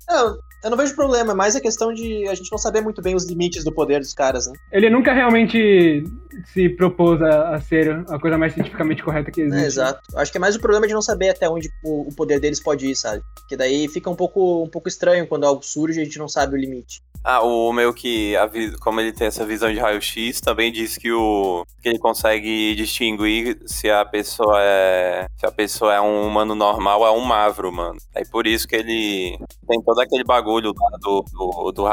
Não, 0.09 0.39
eu 0.63 0.71
não 0.71 0.77
vejo 0.77 0.95
problema, 0.95 1.33
é 1.33 1.35
mais 1.35 1.57
a 1.57 1.61
questão 1.61 1.93
de 1.93 2.29
a 2.29 2.35
gente 2.35 2.51
não 2.51 2.59
saber 2.59 2.81
muito 2.81 3.01
bem 3.01 3.15
os 3.15 3.25
limites 3.25 3.65
do 3.65 3.73
poder 3.73 4.01
dos 4.01 4.13
caras, 4.13 4.47
né? 4.47 4.53
Ele 4.73 4.91
nunca 4.91 5.13
realmente 5.13 6.05
se 6.53 6.69
propôs 6.69 7.21
a, 7.23 7.55
a 7.55 7.61
ser 7.61 8.05
a 8.09 8.19
coisa 8.19 8.37
mais 8.37 8.55
cientificamente 8.55 9.03
correta 9.03 9.31
que 9.31 9.43
existe. 9.43 9.63
É, 9.63 9.67
exato. 9.67 10.01
Acho 10.15 10.31
que 10.31 10.39
é 10.39 10.41
mais 10.41 10.57
o 10.57 10.61
problema 10.61 10.87
de 10.87 10.95
não 10.95 11.03
saber 11.03 11.31
até 11.31 11.49
onde 11.49 11.71
o, 11.83 12.09
o 12.09 12.15
poder 12.15 12.41
deles 12.41 12.61
pode 12.61 12.87
ir, 12.87 12.97
sabe? 12.97 13.23
Porque 13.35 13.57
daí 13.57 13.89
fica 13.89 14.11
um 14.11 14.17
pouco, 14.17 14.63
um 14.63 14.69
pouco 14.69 14.89
estranho 14.89 15.27
quando 15.27 15.45
algo 15.45 15.63
surge 15.63 15.99
e 15.99 16.03
a 16.03 16.05
gente 16.05 16.19
não 16.19 16.29
sabe 16.29 16.55
o 16.55 16.59
limite. 16.59 17.03
Ah, 17.23 17.43
o 17.43 17.71
meio 17.73 17.93
que, 17.93 18.35
a, 18.37 18.49
como 18.81 19.01
ele 19.01 19.13
tem 19.13 19.27
essa 19.27 19.45
visão 19.45 19.71
de 19.71 19.79
raio-x, 19.79 20.41
também 20.41 20.73
diz 20.73 20.97
que, 20.97 21.13
o, 21.13 21.65
que 21.83 21.91
ele 21.91 21.99
consegue 21.99 22.75
distinguir 22.75 23.59
se 23.67 23.91
a 23.91 24.05
pessoa 24.05 24.57
é. 24.59 25.27
Se 25.37 25.47
a 25.47 25.53
pessoa 25.53 25.95
é 25.95 26.01
um 26.01 26.27
humano 26.27 26.55
normal 26.55 27.07
é 27.07 27.11
um 27.11 27.21
mavro, 27.21 27.71
mano. 27.71 27.99
É 28.15 28.25
por 28.25 28.47
isso 28.47 28.67
que 28.67 28.77
ele 28.77 29.39
tem 29.69 29.83
todo 29.83 30.01
aquele 30.01 30.25
bagulho 30.25 30.73
lá 30.75 30.99
do, 30.99 31.25
do, 31.33 31.73
do 31.73 31.85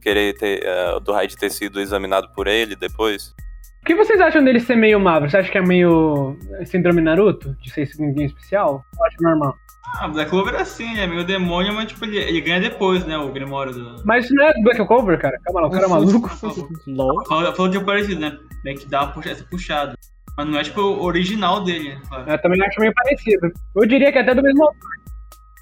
querer 0.00 0.34
ter. 0.34 0.62
Uh, 0.62 1.00
do 1.00 1.12
Raid 1.12 1.36
ter 1.36 1.50
sido 1.50 1.80
examinado 1.80 2.28
por 2.34 2.46
ele 2.46 2.76
depois. 2.76 3.34
O 3.82 3.86
que 3.86 3.94
vocês 3.94 4.20
acham 4.20 4.44
dele 4.44 4.60
ser 4.60 4.76
meio 4.76 5.00
mavro? 5.00 5.28
Você 5.28 5.38
acha 5.38 5.50
que 5.50 5.58
é 5.58 5.62
meio 5.62 6.36
síndrome 6.66 7.00
Naruto? 7.00 7.56
De 7.62 7.70
ser 7.70 7.88
ninguém 7.98 8.26
especial? 8.26 8.84
Eu 8.96 9.04
acho 9.06 9.16
normal. 9.20 9.54
Ah, 9.96 10.08
Black 10.08 10.30
Clover 10.30 10.54
é 10.54 10.60
assim, 10.60 10.94
né? 10.94 11.06
Meio 11.06 11.24
demônio, 11.24 11.74
mas 11.74 11.88
tipo, 11.88 12.04
ele, 12.04 12.18
ele 12.18 12.40
ganha 12.40 12.60
depois, 12.60 13.04
né? 13.04 13.16
O 13.18 13.32
Grimório 13.32 13.72
do. 13.72 14.02
Mas 14.04 14.24
isso 14.24 14.34
não 14.34 14.44
é 14.44 14.52
Black 14.62 14.86
Clover, 14.86 15.20
cara. 15.20 15.38
Calma 15.44 15.62
lá, 15.62 15.66
o 15.66 15.70
cara 15.70 15.84
é 15.84 15.88
maluco. 15.88 16.30
LOL. 16.86 17.24
Falou, 17.26 17.54
falou 17.54 17.70
de 17.70 17.80
parecido, 17.84 18.20
né? 18.20 18.38
Meio 18.64 18.78
que 18.78 18.86
dá 18.86 19.06
puxa, 19.06 19.30
essa 19.30 19.44
puxada. 19.44 19.94
Mas 20.36 20.46
não 20.46 20.58
é 20.58 20.62
tipo 20.62 20.80
o 20.80 21.02
original 21.02 21.64
dele, 21.64 21.90
né? 21.90 22.02
Claro. 22.08 22.30
Eu 22.30 22.42
também 22.42 22.62
acho 22.62 22.80
meio 22.80 22.94
parecido. 22.94 23.52
Eu 23.74 23.86
diria 23.86 24.12
que 24.12 24.18
é 24.18 24.20
até 24.20 24.34
do 24.34 24.42
mesmo 24.42 24.62
autor. 24.62 24.90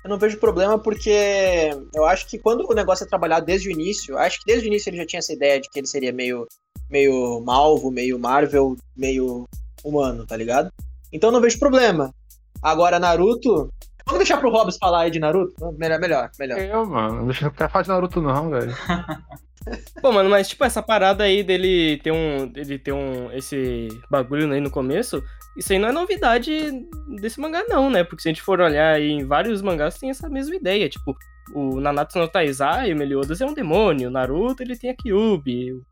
Eu 0.04 0.10
não 0.10 0.18
vejo 0.18 0.38
problema 0.38 0.78
porque 0.78 1.70
eu 1.94 2.04
acho 2.04 2.28
que 2.28 2.38
quando 2.38 2.64
o 2.70 2.74
negócio 2.74 3.04
é 3.04 3.08
trabalhado 3.08 3.46
desde 3.46 3.68
o 3.68 3.72
início, 3.72 4.16
acho 4.18 4.38
que 4.38 4.46
desde 4.46 4.66
o 4.66 4.68
início 4.68 4.90
ele 4.90 4.98
já 4.98 5.06
tinha 5.06 5.18
essa 5.18 5.32
ideia 5.32 5.60
de 5.60 5.68
que 5.68 5.80
ele 5.80 5.86
seria 5.86 6.12
meio, 6.12 6.46
meio 6.90 7.40
malvo, 7.40 7.90
meio 7.90 8.18
Marvel, 8.18 8.76
meio 8.96 9.48
humano, 9.82 10.26
tá 10.26 10.36
ligado? 10.36 10.70
Então 11.12 11.30
eu 11.30 11.32
não 11.32 11.40
vejo 11.40 11.58
problema. 11.58 12.14
Agora, 12.62 12.98
Naruto. 12.98 13.68
Vamos 14.07 14.20
deixar 14.20 14.38
pro 14.38 14.50
Hobbs 14.50 14.76
falar 14.78 15.00
aí 15.00 15.11
de 15.11 15.18
Naruto? 15.18 15.72
Melhor, 15.76 15.98
melhor, 15.98 16.30
melhor. 16.38 16.59
Eu, 16.59 16.86
mano, 16.86 17.16
não 17.16 17.26
deixa 17.26 17.46
eu 17.46 17.68
falar 17.68 17.82
de 17.82 17.88
Naruto, 17.88 18.22
não, 18.22 18.50
velho. 18.50 18.72
Pô, 20.00 20.12
mano, 20.12 20.30
mas 20.30 20.48
tipo, 20.48 20.64
essa 20.64 20.80
parada 20.80 21.24
aí 21.24 21.42
dele 21.42 21.98
ter 21.98 22.12
um. 22.12 22.52
Ele 22.54 22.78
ter 22.78 22.92
um. 22.92 23.32
esse 23.32 23.88
bagulho 24.09 24.50
aí 24.52 24.61
no 24.61 24.70
começo, 24.70 25.20
isso 25.57 25.72
aí 25.72 25.78
não 25.78 25.88
é 25.88 25.92
novidade 25.92 26.86
desse 27.20 27.40
mangá, 27.40 27.64
não, 27.68 27.90
né? 27.90 28.04
Porque 28.04 28.22
se 28.22 28.28
a 28.28 28.32
gente 28.32 28.42
for 28.42 28.61
olhar 28.61 28.94
aí 28.94 29.11
em 29.11 29.24
vários 29.24 29.61
mangás, 29.62 29.98
tem 29.98 30.11
essa 30.11 30.28
mesma 30.28 30.54
ideia. 30.54 30.88
Tipo, 30.88 31.16
o 31.52 31.80
Nanatsu 31.80 32.18
no 32.18 32.28
Taizai, 32.28 32.92
o 32.92 32.96
Meliodas 32.96 33.40
é 33.40 33.46
um 33.46 33.54
demônio. 33.54 34.09
O 34.09 34.12
Naruto, 34.12 34.62
ele 34.62 34.76
tem 34.76 34.90
a 34.90 34.96
Kyubi. 34.96 35.72
O 35.72 35.82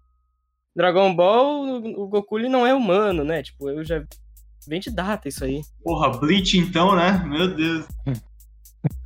Dragon 0.76 1.14
Ball, 1.14 1.82
o 1.96 2.06
Goku, 2.06 2.38
ele 2.38 2.48
não 2.48 2.64
é 2.64 2.72
humano, 2.72 3.24
né? 3.24 3.42
Tipo, 3.42 3.70
eu 3.70 3.84
já. 3.84 4.04
Vem 4.66 4.80
de 4.80 4.90
data 4.90 5.28
isso 5.28 5.44
aí. 5.44 5.62
Porra, 5.82 6.08
Bleach 6.18 6.56
então, 6.58 6.94
né? 6.96 7.22
Meu 7.26 7.54
Deus. 7.54 7.86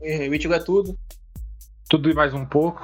O 0.00 0.34
Ichigo 0.34 0.54
é 0.54 0.58
tudo. 0.58 0.98
Tudo 1.88 2.10
e 2.10 2.14
mais 2.14 2.34
um 2.34 2.44
pouco. 2.44 2.82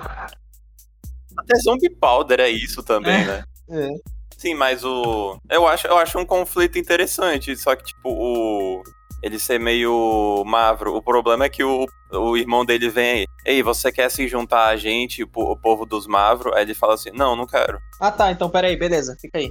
Até 1.37 1.57
Zombie 1.57 1.91
Powder 1.91 2.39
é 2.41 2.49
isso 2.49 2.83
também, 2.85 3.22
É. 3.22 3.25
né? 3.27 3.45
É. 3.70 3.89
Sim, 4.37 4.55
mas 4.55 4.85
o. 4.85 5.37
Eu 5.51 5.66
acho, 5.66 5.87
eu 5.89 5.97
acho 5.99 6.18
um 6.18 6.25
conflito 6.27 6.79
interessante, 6.79 7.57
só 7.57 7.75
que, 7.75 7.85
tipo, 7.85 8.09
o. 8.11 8.83
Ele 9.22 9.39
ser 9.39 9.59
meio 9.59 10.45
mavro. 10.47 10.95
O 10.95 11.03
problema 11.03 11.47
é 11.47 11.49
que 11.49 11.64
o, 11.64 11.87
o 12.12 12.37
irmão 12.37 12.64
dele 12.64 12.89
vem. 12.91 13.27
Ei, 13.45 13.62
você 13.62 13.91
quer 13.91 14.11
se 14.11 14.29
juntar 14.29 14.66
a 14.68 14.77
gente, 14.77 15.22
o, 15.22 15.29
po- 15.29 15.51
o 15.51 15.57
povo 15.57 15.85
dos 15.87 16.07
mavro? 16.07 16.55
Aí 16.55 16.62
ele 16.62 16.75
fala 16.75 16.95
assim: 16.95 17.11
Não, 17.12 17.35
não 17.35 17.47
quero. 17.47 17.81
Ah 18.01 18.12
tá, 18.12 18.31
então 18.31 18.49
peraí, 18.51 18.77
beleza, 18.77 19.16
fica 19.20 19.39
aí. 19.39 19.51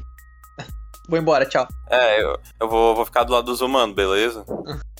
Vou 1.07 1.19
embora, 1.19 1.45
tchau. 1.45 1.67
É, 1.89 2.23
eu, 2.23 2.39
eu 2.59 2.69
vou, 2.69 2.95
vou 2.95 3.05
ficar 3.05 3.23
do 3.23 3.33
lado 3.33 3.45
dos 3.45 3.61
humanos, 3.61 3.95
beleza? 3.95 4.45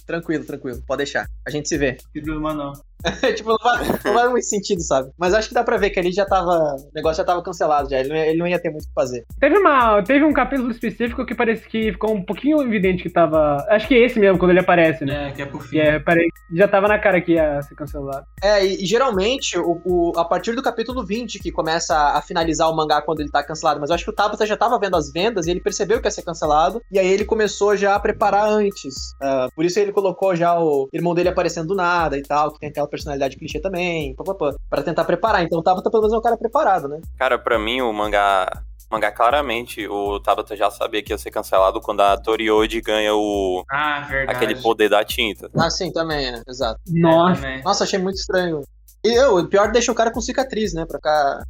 Tranquilo, 0.06 0.44
tranquilo, 0.44 0.82
pode 0.86 0.98
deixar. 0.98 1.28
A 1.48 1.50
gente 1.50 1.70
se 1.70 1.78
vê. 1.78 1.98
Que 2.12 2.22
problema 2.22 2.54
não. 2.54 2.74
tipo, 3.36 3.50
não 3.50 3.58
vai, 3.64 3.88
não 4.06 4.14
vai 4.14 4.28
muito 4.30 4.46
sentido, 4.46 4.82
sabe? 4.82 5.10
Mas 5.18 5.34
acho 5.34 5.48
que 5.50 5.54
dá 5.54 5.64
pra 5.64 5.78
ver 5.78 5.90
que 5.90 6.00
ali 6.00 6.12
já 6.12 6.26
tava. 6.26 6.52
O 6.78 6.92
negócio 6.96 7.18
já 7.18 7.24
tava 7.26 7.42
cancelado 7.44 7.90
já. 7.90 8.00
Ele 8.00 8.10
não 8.10 8.16
ia, 8.16 8.26
ele 8.28 8.38
não 8.40 8.48
ia 8.48 8.60
ter 8.60 8.70
muito 8.70 8.84
o 8.84 8.88
que 8.88 8.94
fazer. 8.94 9.24
Teve, 9.40 9.58
uma, 9.58 10.02
teve 10.04 10.24
um 10.24 10.34
capítulo 10.34 10.72
específico 10.72 11.26
que 11.26 11.36
parece 11.36 11.68
que 11.68 11.92
ficou 11.92 12.14
um 12.14 12.24
pouquinho 12.24 12.62
evidente 12.62 13.04
que 13.04 13.10
tava. 13.10 13.58
Acho 13.70 13.88
que 13.88 13.96
esse 13.96 14.20
mesmo, 14.20 14.38
quando 14.40 14.52
ele 14.52 14.60
aparece, 14.60 15.06
né? 15.06 15.30
É, 15.30 15.32
que 15.32 15.42
é 15.42 15.46
por 15.46 15.62
fim. 15.64 15.78
É, 15.80 16.00
pare- 16.00 16.28
já 16.54 16.68
tava 16.68 16.88
na 16.88 17.00
cara 17.00 17.22
que 17.22 17.34
ia 17.34 17.62
ser 17.62 17.76
cancelado. 17.76 18.26
É, 18.42 18.66
e, 18.66 18.84
e 18.84 18.86
geralmente, 18.86 19.58
o, 19.58 19.82
o- 19.86 20.12
a 20.18 20.26
partir 20.26 20.56
do 20.56 20.62
capítulo 20.64 21.06
20 21.06 21.40
que 21.40 21.52
começa 21.52 21.96
a, 21.96 22.18
a 22.18 22.22
finalizar 22.22 22.70
o 22.70 22.76
mangá 22.76 23.02
quando 23.02 23.20
ele 23.20 23.30
tá 23.32 23.44
cancelado. 23.44 23.80
Mas 23.80 23.90
eu 23.90 23.96
acho 23.96 24.04
que 24.06 24.12
o 24.12 24.16
Tabata 24.16 24.46
já 24.46 24.56
tava 24.58 24.80
vendo 24.80 24.96
as 24.96 25.12
vendas 25.12 25.46
e 25.48 25.52
ele 25.52 25.60
percebeu 25.62 26.00
que 26.02 26.08
ia 26.08 26.12
ser 26.12 26.24
cancelado. 26.24 26.82
E 26.92 26.98
aí 27.00 27.08
ele 27.08 27.26
começou 27.26 27.76
já 27.76 27.96
a 27.96 28.00
preparar 28.00 28.48
antes. 28.48 29.14
Ah, 29.22 29.48
por 29.56 29.66
isso 29.66 29.80
ele 29.80 29.92
colocou 29.92 30.36
já 30.36 30.60
o 30.60 30.88
irmão 30.94 31.14
dele 31.14 31.30
aparecendo 31.30 31.68
do 31.68 31.76
nada 31.76 32.18
e 32.18 32.22
tal, 32.22 32.52
que 32.52 32.60
tem 32.60 32.70
aquela 32.70 32.88
personalidade 32.94 33.36
clichê 33.38 33.60
também, 33.60 34.14
papapá, 34.16 34.54
pra 34.70 34.84
tentar 34.84 35.04
preparar. 35.04 35.44
Então 35.44 35.60
o 35.60 35.64
Tabata 35.64 35.90
pelo 35.90 36.04
menos 36.04 36.14
é 36.14 36.18
um 36.18 36.22
cara 36.22 36.38
preparado, 36.38 36.88
né? 36.88 37.02
Cara, 37.18 37.40
pra 37.40 37.58
mim, 37.58 37.82
o 37.82 37.92
mangá. 37.92 38.48
o 38.90 38.94
Mangá, 38.94 39.12
claramente, 39.12 39.88
o 39.88 40.20
Tabata 40.20 40.56
já 40.56 40.70
sabia 40.70 41.02
que 41.02 41.12
ia 41.12 41.18
ser 41.18 41.32
cancelado 41.32 41.82
quando 41.82 42.02
a 42.02 42.16
Toriode 42.18 42.80
ganha 42.82 43.16
o. 43.16 43.64
Ah, 43.72 44.02
verdade. 44.02 44.38
aquele 44.38 44.62
poder 44.62 44.90
da 44.90 45.04
tinta. 45.04 45.50
Ah, 45.58 45.70
sim, 45.72 45.92
também, 45.92 46.28
é, 46.28 46.42
exato. 46.48 46.80
É, 46.88 47.00
Nossa. 47.00 47.42
também. 47.42 47.64
Nossa, 47.64 47.84
achei 47.84 47.98
muito 47.98 48.18
estranho. 48.18 48.62
E 49.04 49.10
eu, 49.12 49.38
o 49.38 49.48
pior 49.48 49.72
deixa 49.72 49.92
o 49.92 49.96
cara 49.96 50.12
com 50.12 50.22
cicatriz, 50.22 50.74
né? 50.74 50.86
Pra 50.86 50.98
ficar 50.98 51.44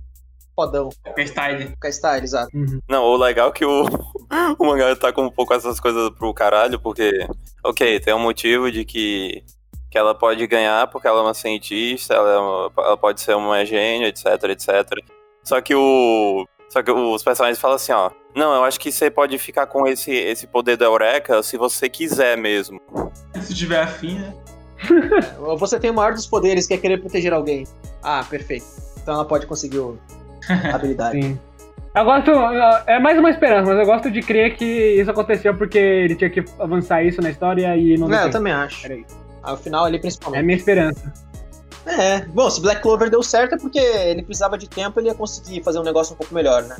fodão, 0.55 0.89
É 1.17 1.23
style. 1.25 1.67
ficar 1.67 1.89
style, 1.91 2.23
exato. 2.23 2.49
Uhum. 2.55 2.79
Não, 2.87 3.03
o 3.03 3.17
legal 3.17 3.49
é 3.49 3.51
que 3.51 3.65
o, 3.65 3.83
o 4.57 4.65
mangá 4.65 4.95
tá 4.95 5.11
com 5.11 5.23
um 5.23 5.29
pouco 5.31 5.53
essas 5.53 5.79
coisas 5.79 6.09
pro 6.11 6.33
caralho, 6.33 6.79
porque, 6.79 7.27
ok, 7.63 7.99
tem 7.99 8.13
um 8.13 8.19
motivo 8.19 8.71
de 8.71 8.85
que, 8.85 9.43
que 9.93 9.97
ela 9.99 10.15
pode 10.15 10.45
ganhar 10.47 10.87
porque 10.87 11.07
ela 11.07 11.19
é 11.19 11.21
uma 11.21 11.35
cientista, 11.35 12.15
ela, 12.15 12.29
é 12.33 12.37
uma- 12.39 12.71
ela 12.79 12.97
pode 12.97 13.21
ser 13.21 13.35
uma 13.35 13.63
gênio, 13.63 14.07
etc, 14.07 14.25
etc. 14.49 14.67
Só 15.43 15.61
que 15.61 15.75
o. 15.75 16.47
Só 16.67 16.81
que 16.81 16.89
os 16.91 17.21
personagens 17.23 17.59
falam 17.59 17.75
assim, 17.75 17.91
ó. 17.91 18.09
Não, 18.35 18.55
eu 18.55 18.63
acho 18.63 18.79
que 18.79 18.91
você 18.91 19.11
pode 19.11 19.37
ficar 19.37 19.67
com 19.67 19.85
esse, 19.85 20.11
esse 20.11 20.47
poder 20.47 20.75
da 20.77 20.85
Eureka 20.85 21.43
se 21.43 21.55
você 21.57 21.87
quiser 21.87 22.35
mesmo. 22.35 22.81
Se 23.39 23.53
tiver 23.53 23.81
afim, 23.81 24.17
né? 24.17 24.33
Você 25.59 25.79
tem 25.79 25.91
o 25.91 25.93
maior 25.93 26.13
dos 26.13 26.25
poderes, 26.25 26.65
que 26.67 26.73
é 26.73 26.77
querer 26.77 26.97
proteger 26.97 27.31
alguém. 27.31 27.65
Ah, 28.01 28.25
perfeito. 28.27 28.65
Então 29.01 29.13
ela 29.13 29.23
pode 29.25 29.45
conseguir 29.45 29.77
o- 29.77 29.97
a 30.49 30.73
habilidade. 30.75 31.21
Sim. 31.21 31.39
Eu 31.95 32.03
gosto. 32.03 32.31
É 32.87 32.99
mais 32.99 33.17
uma 33.19 33.29
esperança, 33.29 33.69
mas 33.69 33.79
eu 33.79 33.85
gosto 33.85 34.09
de 34.09 34.21
crer 34.21 34.55
que 34.57 34.65
isso 34.99 35.11
aconteceu 35.11 35.55
porque 35.55 35.77
ele 35.77 36.15
tinha 36.15 36.29
que 36.31 36.43
avançar 36.59 37.03
isso 37.03 37.21
na 37.21 37.29
história 37.29 37.77
e 37.77 37.95
não 37.95 38.11
É, 38.11 38.25
eu 38.25 38.31
também 38.31 38.51
acho. 38.51 38.83
Era 38.85 38.95
isso. 38.95 39.22
Ao 39.43 39.57
final 39.57 39.83
ali, 39.85 39.95
É 39.95 39.99
a 39.99 40.01
principalmente. 40.01 40.43
minha 40.45 40.57
esperança. 40.57 41.13
É, 41.85 42.21
bom, 42.27 42.49
se 42.49 42.61
Black 42.61 42.81
Clover 42.81 43.09
deu 43.09 43.21
certo 43.21 43.55
é 43.55 43.57
porque 43.57 43.77
ele 43.77 44.23
precisava 44.23 44.57
de 44.57 44.69
tempo 44.69 44.99
ele 44.99 45.09
ia 45.09 45.13
conseguir 45.15 45.61
fazer 45.63 45.79
um 45.79 45.83
negócio 45.83 46.13
um 46.13 46.17
pouco 46.17 46.33
melhor, 46.33 46.63
né? 46.63 46.77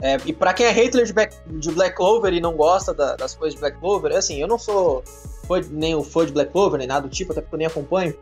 É, 0.00 0.16
e 0.24 0.32
pra 0.32 0.54
quem 0.54 0.66
é 0.66 0.70
hater 0.70 1.04
de 1.04 1.12
Black, 1.12 1.36
de 1.46 1.70
Black 1.72 1.96
Clover 1.96 2.32
e 2.32 2.40
não 2.40 2.54
gosta 2.56 2.94
da- 2.94 3.16
das 3.16 3.34
coisas 3.34 3.54
de 3.54 3.60
Black 3.60 3.78
Clover, 3.80 4.16
assim, 4.16 4.40
eu 4.40 4.46
não 4.48 4.56
sou 4.56 5.02
fã, 5.46 5.60
nem 5.70 5.94
o 5.96 6.02
fã 6.04 6.24
de 6.24 6.32
Black 6.32 6.52
Clover, 6.52 6.78
nem 6.78 6.86
nada 6.86 7.06
do 7.06 7.12
tipo, 7.12 7.32
até 7.32 7.40
porque 7.40 7.54
eu 7.54 7.58
nem 7.58 7.66
acompanho. 7.66 8.14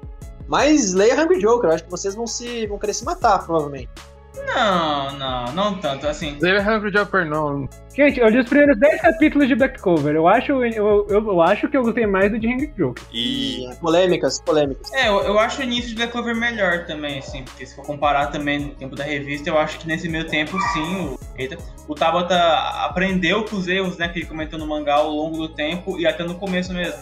Mas 0.49 0.95
leia 0.95 1.15
Hungry 1.23 1.39
Joker, 1.41 1.69
eu 1.69 1.75
acho 1.75 1.85
que 1.85 1.91
vocês 1.91 2.15
vão 2.15 2.27
se 2.27 2.67
vão 2.67 2.79
querer 2.79 2.95
se 2.95 3.05
matar, 3.05 3.45
provavelmente. 3.45 3.91
Não, 4.47 5.19
não, 5.19 5.53
não 5.53 5.75
tanto. 5.79 6.07
Assim, 6.07 6.39
David 6.41 6.69
Hungry 6.69 6.93
Jumper 6.93 7.27
não. 7.27 7.69
Gente, 7.95 8.21
eu 8.21 8.29
li 8.29 8.39
os 8.39 8.49
primeiros 8.49 8.79
10 8.79 9.01
capítulos 9.01 9.49
de 9.49 9.55
Black 9.55 9.81
Cover. 9.81 10.15
Eu 10.15 10.29
acho, 10.29 10.53
eu, 10.53 11.07
eu, 11.09 11.09
eu 11.09 11.43
acho 11.43 11.69
que 11.69 11.77
eu 11.77 11.83
gostei 11.83 12.07
mais 12.07 12.31
do 12.31 12.39
de 12.39 12.47
Henry 12.47 12.73
Joker. 12.77 13.03
E 13.13 13.65
E, 13.67 13.77
polêmicas, 13.77 14.41
polêmicas. 14.41 14.93
é, 14.93 15.09
eu, 15.09 15.21
eu 15.23 15.39
acho 15.39 15.61
o 15.61 15.65
início 15.65 15.91
de 15.91 15.97
Black 15.97 16.13
Clover 16.13 16.35
melhor 16.37 16.87
também, 16.87 17.19
assim, 17.19 17.43
porque 17.43 17.67
se 17.67 17.75
for 17.75 17.85
comparar 17.85 18.29
também 18.29 18.59
no 18.61 18.69
tempo 18.71 18.95
da 18.95 19.05
revista, 19.05 19.51
eu 19.51 19.59
acho 19.59 19.79
que 19.81 19.87
nesse 19.89 20.09
meio 20.09 20.27
tempo, 20.29 20.57
sim, 20.73 20.97
o, 20.97 21.19
eita, 21.37 21.59
o 21.89 21.95
Tabata 21.95 22.37
aprendeu 22.85 23.45
com 23.45 23.57
os 23.57 23.67
erros, 23.67 23.99
né, 23.99 24.09
que 24.09 24.21
ele 24.21 24.27
comentou 24.27 24.59
no 24.59 24.67
mangá 24.67 24.95
ao 24.95 25.11
longo 25.11 25.37
do 25.37 25.49
tempo 25.49 25.99
e 25.99 26.07
até 26.07 26.25
no 26.25 26.37
começo 26.37 26.73
mesmo. 26.73 27.01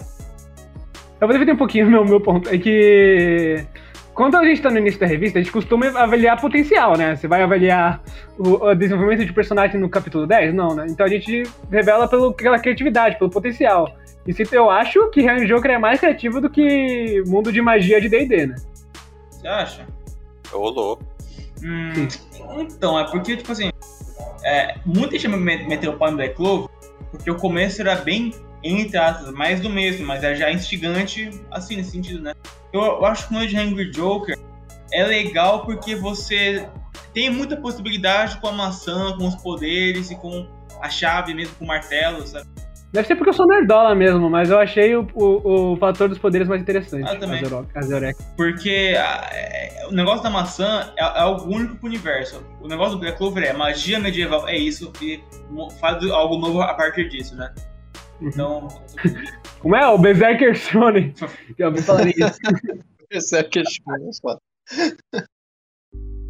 Eu 1.21 1.27
vou 1.27 1.33
defender 1.33 1.53
um 1.53 1.57
pouquinho 1.57 1.87
o 1.87 1.91
meu, 1.91 2.05
meu 2.05 2.21
ponto. 2.21 2.49
É 2.51 2.59
que. 2.59 3.65
Quando 4.17 4.35
a 4.37 4.45
gente 4.45 4.63
tá 4.63 4.71
no 4.71 4.79
início 4.79 4.99
da 4.99 5.07
revista, 5.07 5.39
a 5.39 5.43
gente 5.43 5.53
costuma 5.53 5.89
avaliar 5.89 6.41
potencial, 6.41 6.97
né? 6.97 7.15
Você 7.15 7.29
vai 7.29 7.43
avaliar 7.43 8.03
o, 8.39 8.65
o 8.65 8.75
desenvolvimento 8.75 9.27
de 9.27 9.33
personagem 9.33 9.79
no 9.79 9.91
capítulo 9.91 10.27
10? 10.27 10.55
Não, 10.55 10.75
né? 10.75 10.87
Então 10.89 11.05
a 11.05 11.09
gente 11.09 11.43
revela 11.71 12.09
pelo, 12.09 12.33
pela 12.33 12.59
criatividade, 12.59 13.19
pelo 13.19 13.29
potencial. 13.29 13.95
E 14.27 14.33
se 14.33 14.49
eu 14.53 14.71
acho 14.71 15.11
que 15.11 15.21
Harry 15.21 15.47
Joker 15.47 15.71
é 15.71 15.79
mais 15.79 16.01
criativo 16.01 16.41
do 16.41 16.49
que 16.49 17.23
mundo 17.27 17.53
de 17.53 17.61
magia 17.61 18.01
de 18.01 18.09
D&D, 18.09 18.47
né? 18.47 18.57
Você 19.31 19.47
acha? 19.47 19.87
ô 20.51 20.71
louco. 20.71 21.05
Hum, 21.63 22.09
então, 22.59 22.99
é 22.99 23.05
porque, 23.05 23.37
tipo 23.37 23.53
assim, 23.53 23.71
é, 24.45 24.77
muita 24.87 25.19
gente 25.19 25.29
me- 25.29 25.67
meteu 25.67 25.93
o 25.93 25.97
pau 25.99 26.09
em 26.11 26.17
Black 26.17 26.35
Clover, 26.37 26.71
porque 27.11 27.31
o 27.31 27.37
começo 27.37 27.83
era 27.83 27.97
bem, 27.97 28.33
entre 28.69 28.97
aspas, 28.97 29.33
mais 29.33 29.61
do 29.61 29.71
mesmo, 29.71 30.07
mas 30.07 30.23
é 30.25 30.35
já 30.35 30.51
instigante, 30.51 31.31
assim, 31.51 31.77
nesse 31.77 31.91
sentido, 31.91 32.23
né? 32.23 32.33
Eu, 32.73 32.83
eu 32.83 33.05
acho 33.07 33.29
que 33.29 33.35
o 33.37 33.47
de 33.47 33.57
Angry 33.57 33.91
Joker 33.91 34.37
é 34.93 35.05
legal 35.05 35.65
porque 35.65 35.95
você 35.95 36.69
tem 37.13 37.31
muita 37.31 37.57
possibilidade 37.57 38.39
com 38.41 38.49
a 38.49 38.53
maçã, 38.53 39.17
com 39.17 39.27
os 39.27 39.37
poderes 39.37 40.11
e 40.11 40.17
com 40.17 40.47
a 40.81 40.89
chave 40.89 41.35
mesmo, 41.35 41.55
com 41.57 41.65
o 41.65 41.69
martelo, 41.69 42.27
sabe? 42.27 42.47
Deve 42.93 43.09
ser 43.09 43.17
porque 43.17 43.31
eu 43.31 43.35
sou 43.35 43.47
nerdola 43.47 43.95
mesmo, 43.95 44.31
mas 44.31 44.49
eu 44.49 44.59
achei 44.59 44.97
o, 44.97 45.07
o, 45.15 45.73
o 45.73 45.77
fator 45.77 46.09
dos 46.09 46.19
poderes 46.19 46.49
mais 46.49 46.63
interessante. 46.63 47.07
Ah, 47.07 47.17
também. 47.17 47.41
A 47.75 47.83
Zero- 47.83 48.09
a. 48.09 48.13
Porque 48.37 48.95
ah, 48.99 49.29
é, 49.33 49.87
o 49.89 49.93
negócio 49.93 50.23
da 50.23 50.31
maçã 50.31 50.93
é, 50.97 51.03
é 51.03 51.21
algo 51.21 51.53
único 51.53 51.77
pro 51.77 51.89
universo. 51.89 52.43
O 52.61 52.69
negócio 52.69 52.95
do 52.95 53.01
Black 53.01 53.19
Clover 53.19 53.45
é 53.45 53.53
magia 53.53 53.99
medieval, 53.99 54.49
é 54.49 54.57
isso, 54.57 54.93
e 55.03 55.21
faz 55.81 56.03
algo 56.11 56.39
novo 56.39 56.63
a 56.63 56.73
partir 56.75 57.09
disso, 57.09 57.37
né? 57.37 57.53
Então, 58.21 58.69
Como 59.61 59.75
é? 59.77 59.87
O 59.89 59.99
Berserker 59.99 60.55
Shonen. 60.55 61.13
Já 61.59 61.69
ouvi 61.69 61.83
falar 61.83 62.07
isso. 62.09 62.39
Esse 63.11 63.37
é 63.39 63.43
questionamento, 63.45 64.21
foda. 64.21 64.41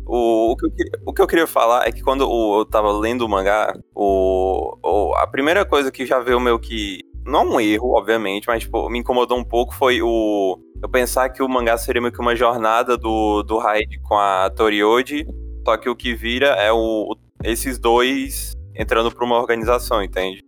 O, 0.09 0.53
o, 0.53 0.57
que 0.57 0.67
eu, 0.67 0.71
queria- 0.71 0.93
o 1.07 1.13
que 1.13 1.23
eu 1.23 1.27
queria 1.27 1.47
falar 1.47 1.89
é 1.89 1.93
que 1.93 2.03
quando 2.03 2.29
o- 2.31 2.61
eu 2.61 2.65
tava 2.67 2.93
lendo 2.93 3.23
o 3.23 3.29
mangá, 3.29 3.77
o, 3.95 4.77
o- 4.85 5.15
a 5.17 5.27
primeira 5.27 5.65
coisa 5.65 5.91
que 5.91 6.07
já 6.07 6.21
veio 6.21 6.39
meio 6.41 6.59
que. 6.59 7.01
Não 7.25 7.45
um 7.55 7.61
erro, 7.61 7.97
obviamente, 7.97 8.47
mas 8.47 8.63
tipo, 8.63 8.89
me 8.89 9.01
incomodou 9.01 9.37
um 9.37 9.43
pouco 9.45 9.75
foi 9.75 10.01
o. 10.01 10.61
Eu 10.81 10.89
pensar 10.89 11.29
que 11.31 11.43
o 11.43 11.49
mangá 11.49 11.77
seria 11.77 12.01
meio 12.01 12.13
que 12.13 12.21
uma 12.21 12.37
jornada 12.37 12.97
do, 12.97 13.43
do 13.43 13.59
Raid 13.59 13.99
com 14.03 14.15
a 14.17 14.49
Toriode, 14.51 15.27
só 15.67 15.77
que 15.77 15.89
o 15.89 15.97
que 15.97 16.15
vira 16.15 16.49
é 16.51 16.71
o, 16.73 17.17
esses 17.43 17.79
dois 17.81 18.53
entrando 18.77 19.11
pra 19.13 19.25
uma 19.25 19.37
organização, 19.41 20.01
entende? 20.05 20.45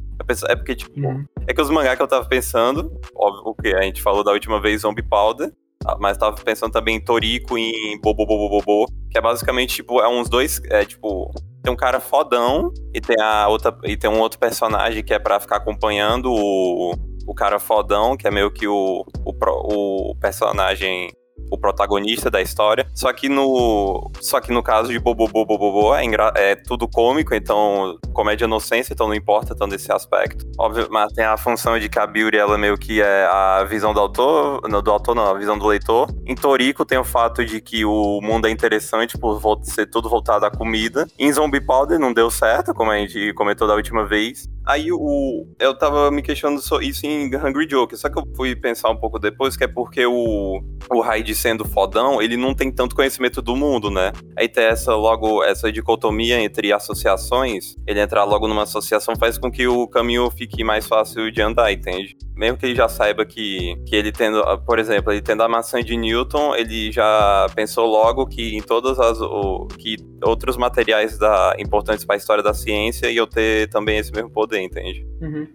É 0.48 0.56
porque, 0.56 0.74
tipo, 0.74 0.98
Uhum. 1.00 1.24
é 1.46 1.54
que 1.54 1.60
os 1.60 1.70
mangá 1.70 1.96
que 1.96 2.02
eu 2.02 2.08
tava 2.08 2.26
pensando, 2.26 2.90
óbvio 3.14 3.54
que 3.62 3.74
a 3.74 3.82
gente 3.82 4.02
falou 4.02 4.22
da 4.24 4.32
última 4.32 4.60
vez 4.60 4.82
Zombie 4.82 5.02
Powder, 5.02 5.52
ah, 5.86 5.96
mas 6.00 6.16
tava 6.18 6.36
pensando 6.42 6.72
também 6.72 6.96
em 6.96 7.00
Toriko 7.04 7.56
e 7.56 7.70
em 7.92 8.00
Bobo 8.00 8.26
Bobo 8.26 8.48
Bobo, 8.60 8.86
que 9.10 9.16
é 9.16 9.20
basicamente, 9.20 9.76
tipo, 9.76 10.00
é 10.00 10.08
uns 10.08 10.28
dois, 10.28 10.60
é 10.70 10.84
tipo, 10.84 11.30
tem 11.62 11.72
um 11.72 11.76
cara 11.76 12.00
fodão 12.00 12.72
e 12.94 13.00
tem 13.00 13.16
a 13.20 13.48
outra 13.48 13.76
e 13.84 13.96
tem 13.96 14.10
um 14.10 14.20
outro 14.20 14.38
personagem 14.38 15.02
que 15.04 15.14
é 15.14 15.18
pra 15.18 15.38
ficar 15.40 15.56
acompanhando 15.56 16.30
o, 16.32 16.92
o 17.26 17.34
cara 17.34 17.58
fodão, 17.58 18.16
que 18.16 18.26
é 18.26 18.30
meio 18.30 18.50
que 18.50 18.66
o, 18.66 19.04
o, 19.24 20.10
o 20.10 20.14
personagem 20.16 21.10
o 21.50 21.58
protagonista 21.58 22.30
da 22.30 22.40
história. 22.40 22.86
Só 22.94 23.12
que 23.12 23.28
no 23.28 24.10
só 24.20 24.40
que 24.40 24.52
no 24.52 24.62
caso 24.62 24.92
de 24.92 24.98
Bobo 24.98 25.28
Bobo 25.28 25.58
Bobo 25.58 25.94
é, 25.94 26.04
é 26.34 26.56
tudo 26.56 26.88
cômico, 26.88 27.34
então 27.34 27.98
comédia 28.12 28.44
inocência, 28.44 28.92
então 28.92 29.08
não 29.08 29.14
importa 29.14 29.54
tanto 29.54 29.74
esse 29.74 29.92
aspecto. 29.92 30.46
Óbvio, 30.58 30.88
mas 30.90 31.12
tem 31.12 31.24
a 31.24 31.36
função 31.36 31.78
de 31.78 31.88
que 31.88 31.98
a 31.98 32.06
Beauty, 32.06 32.36
ela 32.36 32.58
meio 32.58 32.76
que 32.76 33.00
é 33.00 33.24
a 33.26 33.64
visão 33.64 33.92
do 33.92 34.00
autor, 34.00 34.68
não, 34.68 34.82
do 34.82 34.90
autor 34.90 35.14
não, 35.14 35.30
a 35.30 35.34
visão 35.34 35.58
do 35.58 35.66
leitor. 35.66 36.08
Em 36.26 36.34
Toriko 36.34 36.84
tem 36.84 36.98
o 36.98 37.04
fato 37.04 37.44
de 37.44 37.60
que 37.60 37.84
o 37.84 38.20
mundo 38.20 38.46
é 38.46 38.50
interessante 38.50 39.16
por 39.16 39.40
ser 39.62 39.86
tudo 39.86 40.08
voltado 40.08 40.44
à 40.46 40.50
comida. 40.50 41.06
Em 41.18 41.32
Zombie 41.32 41.60
Powder 41.60 41.98
não 41.98 42.12
deu 42.12 42.30
certo, 42.30 42.74
como 42.74 42.90
a 42.90 42.98
gente 42.98 43.32
comentou 43.34 43.66
da 43.66 43.74
última 43.74 44.04
vez. 44.04 44.48
Aí 44.68 44.92
o 44.92 45.46
eu 45.58 45.74
tava 45.76 46.10
me 46.10 46.20
questionando 46.20 46.60
so- 46.60 46.82
isso 46.82 47.06
em 47.06 47.34
Hungry 47.34 47.66
Joker, 47.66 47.96
só 47.98 48.10
que 48.10 48.18
eu 48.18 48.24
fui 48.36 48.54
pensar 48.54 48.90
um 48.90 48.96
pouco 48.96 49.18
depois 49.18 49.56
que 49.56 49.64
é 49.64 49.68
porque 49.68 50.04
o 50.04 50.60
o 50.90 51.00
Raid 51.00 51.34
sendo 51.34 51.66
fodão, 51.66 52.20
ele 52.22 52.36
não 52.36 52.54
tem 52.54 52.70
tanto 52.70 52.94
conhecimento 52.94 53.42
do 53.42 53.54
mundo, 53.56 53.90
né? 53.90 54.12
Aí 54.36 54.48
ter 54.48 54.62
essa 54.62 54.94
logo, 54.94 55.42
essa 55.44 55.70
dicotomia 55.70 56.40
entre 56.40 56.72
associações, 56.72 57.74
ele 57.86 58.00
entrar 58.00 58.24
logo 58.24 58.48
numa 58.48 58.62
associação 58.62 59.14
faz 59.16 59.36
com 59.38 59.50
que 59.50 59.66
o 59.66 59.86
caminho 59.86 60.30
fique 60.30 60.64
mais 60.64 60.86
fácil 60.86 61.30
de 61.30 61.42
andar, 61.42 61.72
entende? 61.72 62.16
Mesmo 62.34 62.56
que 62.56 62.66
ele 62.66 62.74
já 62.74 62.88
saiba 62.88 63.26
que, 63.26 63.74
que 63.86 63.96
ele 63.96 64.12
tendo, 64.12 64.42
por 64.64 64.78
exemplo, 64.78 65.12
ele 65.12 65.20
tendo 65.20 65.42
a 65.42 65.48
maçã 65.48 65.82
de 65.82 65.96
Newton, 65.96 66.54
ele 66.54 66.92
já 66.92 67.46
pensou 67.54 67.86
logo 67.86 68.26
que 68.26 68.56
em 68.56 68.62
todas 68.62 68.98
as 68.98 69.20
o, 69.20 69.66
que 69.76 69.96
outros 70.24 70.56
materiais 70.56 71.18
da, 71.18 71.54
importantes 71.58 72.04
para 72.04 72.16
a 72.16 72.18
história 72.18 72.42
da 72.42 72.54
ciência 72.54 73.10
iam 73.10 73.26
ter 73.26 73.68
também 73.68 73.98
esse 73.98 74.12
mesmo 74.12 74.30
poder, 74.30 74.57
entende? 74.60 75.06
Uhum. 75.20 75.46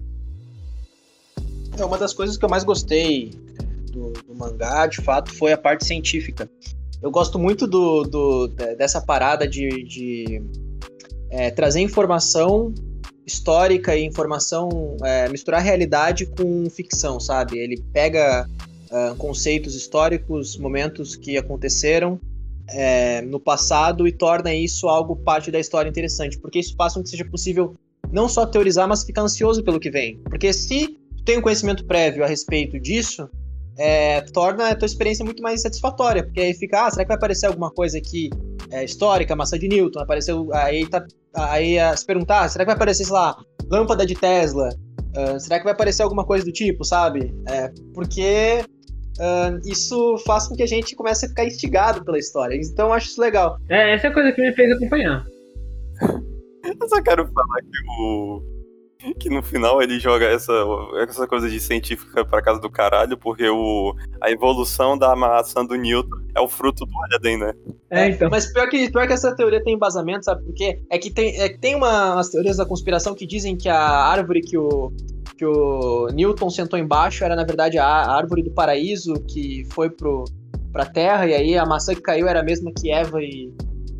É 1.77 1.83
uma 1.85 1.97
das 1.97 2.13
coisas 2.13 2.37
que 2.37 2.45
eu 2.45 2.49
mais 2.49 2.63
gostei 2.63 3.31
do, 3.91 4.11
do 4.11 4.35
mangá, 4.35 4.85
de 4.87 5.01
fato, 5.01 5.33
foi 5.33 5.51
a 5.53 5.57
parte 5.57 5.85
científica. 5.85 6.49
Eu 7.01 7.11
gosto 7.11 7.37
muito 7.37 7.67
do, 7.67 8.03
do- 8.03 8.47
de- 8.47 8.75
dessa 8.75 9.01
parada 9.01 9.47
de, 9.47 9.83
de, 9.83 10.41
é, 11.29 11.51
trazer 11.51 11.81
informação 11.81 12.73
histórica 13.25 13.95
e 13.95 14.03
informação, 14.03 14.97
é, 15.03 15.29
misturar 15.29 15.61
realidade 15.61 16.25
com 16.25 16.69
ficção, 16.69 17.19
sabe? 17.19 17.57
Ele 17.57 17.81
pega 17.93 18.47
ah, 18.91 19.15
conceitos 19.17 19.75
históricos, 19.75 20.57
momentos 20.57 21.15
que 21.15 21.37
aconteceram 21.37 22.19
é, 22.67 23.21
no 23.21 23.39
passado 23.39 24.07
e 24.07 24.11
torna 24.11 24.53
isso 24.53 24.87
algo 24.87 25.15
parte 25.15 25.49
da 25.49 25.59
história 25.59 25.89
interessante, 25.89 26.37
porque 26.37 26.59
isso 26.59 26.75
faz 26.75 26.93
com 26.93 27.01
que 27.01 27.09
seja 27.09 27.25
possível 27.25 27.75
não 28.13 28.29
só 28.29 28.45
teorizar, 28.45 28.87
mas 28.87 29.03
ficar 29.03 29.23
ansioso 29.23 29.63
pelo 29.63 29.79
que 29.79 29.89
vem. 29.89 30.19
Porque 30.23 30.53
se 30.53 30.97
tem 31.25 31.39
um 31.39 31.41
conhecimento 31.41 31.83
prévio 31.85 32.23
a 32.23 32.27
respeito 32.27 32.79
disso, 32.79 33.27
é, 33.77 34.21
torna 34.21 34.69
a 34.69 34.75
tua 34.75 34.85
experiência 34.85 35.25
muito 35.25 35.41
mais 35.41 35.61
satisfatória, 35.61 36.23
porque 36.23 36.39
aí 36.39 36.53
fica, 36.53 36.85
ah, 36.85 36.91
será 36.91 37.03
que 37.03 37.07
vai 37.07 37.17
aparecer 37.17 37.47
alguma 37.47 37.71
coisa 37.71 37.97
aqui 37.97 38.29
é, 38.69 38.83
histórica, 38.83 39.35
maçã 39.35 39.57
de 39.57 39.67
Newton, 39.67 39.99
apareceu, 39.99 40.47
aí 40.53 40.87
tá, 40.87 41.03
aí 41.33 41.79
ah, 41.79 41.95
se 41.97 42.05
perguntar, 42.05 42.41
ah, 42.41 42.49
será 42.49 42.63
que 42.63 42.67
vai 42.67 42.75
aparecer, 42.75 43.05
sei 43.05 43.13
lá, 43.13 43.35
lâmpada 43.69 44.05
de 44.05 44.13
Tesla, 44.13 44.69
Ah, 45.15 45.39
será 45.39 45.57
que 45.57 45.63
vai 45.63 45.73
aparecer 45.73 46.03
alguma 46.03 46.25
coisa 46.25 46.45
do 46.45 46.51
tipo, 46.51 46.83
sabe? 46.83 47.33
É, 47.47 47.71
porque 47.95 48.63
ah, 49.19 49.57
isso 49.65 50.17
faz 50.19 50.47
com 50.47 50.55
que 50.55 50.63
a 50.63 50.67
gente 50.67 50.95
comece 50.95 51.25
a 51.25 51.29
ficar 51.29 51.45
instigado 51.45 52.05
pela 52.05 52.19
história, 52.19 52.55
então 52.55 52.87
eu 52.87 52.93
acho 52.93 53.07
isso 53.07 53.21
legal. 53.21 53.57
É, 53.69 53.95
essa 53.95 54.07
é 54.07 54.09
a 54.11 54.13
coisa 54.13 54.31
que 54.31 54.41
me 54.41 54.53
fez 54.53 54.71
acompanhar. 54.71 55.25
Eu 56.79 56.89
só 56.89 57.01
quero 57.01 57.27
falar 57.27 57.61
que 57.61 58.01
o. 58.01 58.53
Que 59.19 59.29
no 59.29 59.43
final 59.43 59.81
ele 59.81 59.99
joga 59.99 60.25
essa, 60.27 60.53
essa 61.05 61.27
coisa 61.27 61.49
de 61.49 61.59
científica 61.59 62.23
pra 62.23 62.41
casa 62.41 62.61
do 62.61 62.69
caralho, 62.69 63.17
porque 63.17 63.49
o, 63.49 63.93
a 64.21 64.31
evolução 64.31 64.97
da 64.97 65.13
maçã 65.13 65.65
do 65.65 65.75
Newton 65.75 66.21
é 66.33 66.39
o 66.39 66.47
fruto 66.47 66.85
do 66.85 66.93
Aladdin, 67.03 67.35
né? 67.35 67.53
É, 67.89 68.07
então. 68.07 68.29
Mas 68.29 68.53
pior 68.53 68.69
que, 68.69 68.89
pior 68.89 69.05
que 69.05 69.11
essa 69.11 69.35
teoria 69.35 69.61
tem 69.61 69.73
embasamento, 69.73 70.23
sabe 70.23 70.45
por 70.45 70.53
quê? 70.53 70.81
É 70.89 70.97
que 70.97 71.11
tem, 71.11 71.37
é 71.37 71.49
que 71.49 71.57
tem 71.57 71.75
uma, 71.75 72.13
umas 72.13 72.29
teorias 72.29 72.55
da 72.55 72.65
conspiração 72.65 73.13
que 73.13 73.27
dizem 73.27 73.57
que 73.57 73.67
a 73.67 73.77
árvore 73.77 74.39
que 74.39 74.57
o, 74.57 74.93
que 75.37 75.45
o 75.45 76.07
Newton 76.13 76.49
sentou 76.49 76.79
embaixo 76.79 77.25
era, 77.25 77.35
na 77.35 77.43
verdade, 77.43 77.77
a 77.77 77.85
á- 77.85 78.15
árvore 78.15 78.41
do 78.41 78.51
paraíso 78.51 79.15
que 79.27 79.65
foi 79.73 79.89
pro, 79.89 80.23
pra 80.71 80.85
terra, 80.85 81.27
e 81.27 81.33
aí 81.33 81.57
a 81.57 81.65
maçã 81.65 81.93
que 81.93 81.99
caiu 82.01 82.25
era 82.25 82.39
a 82.39 82.43
mesma 82.43 82.71
que 82.71 82.89
Eva 82.89 83.21
e, 83.21 83.51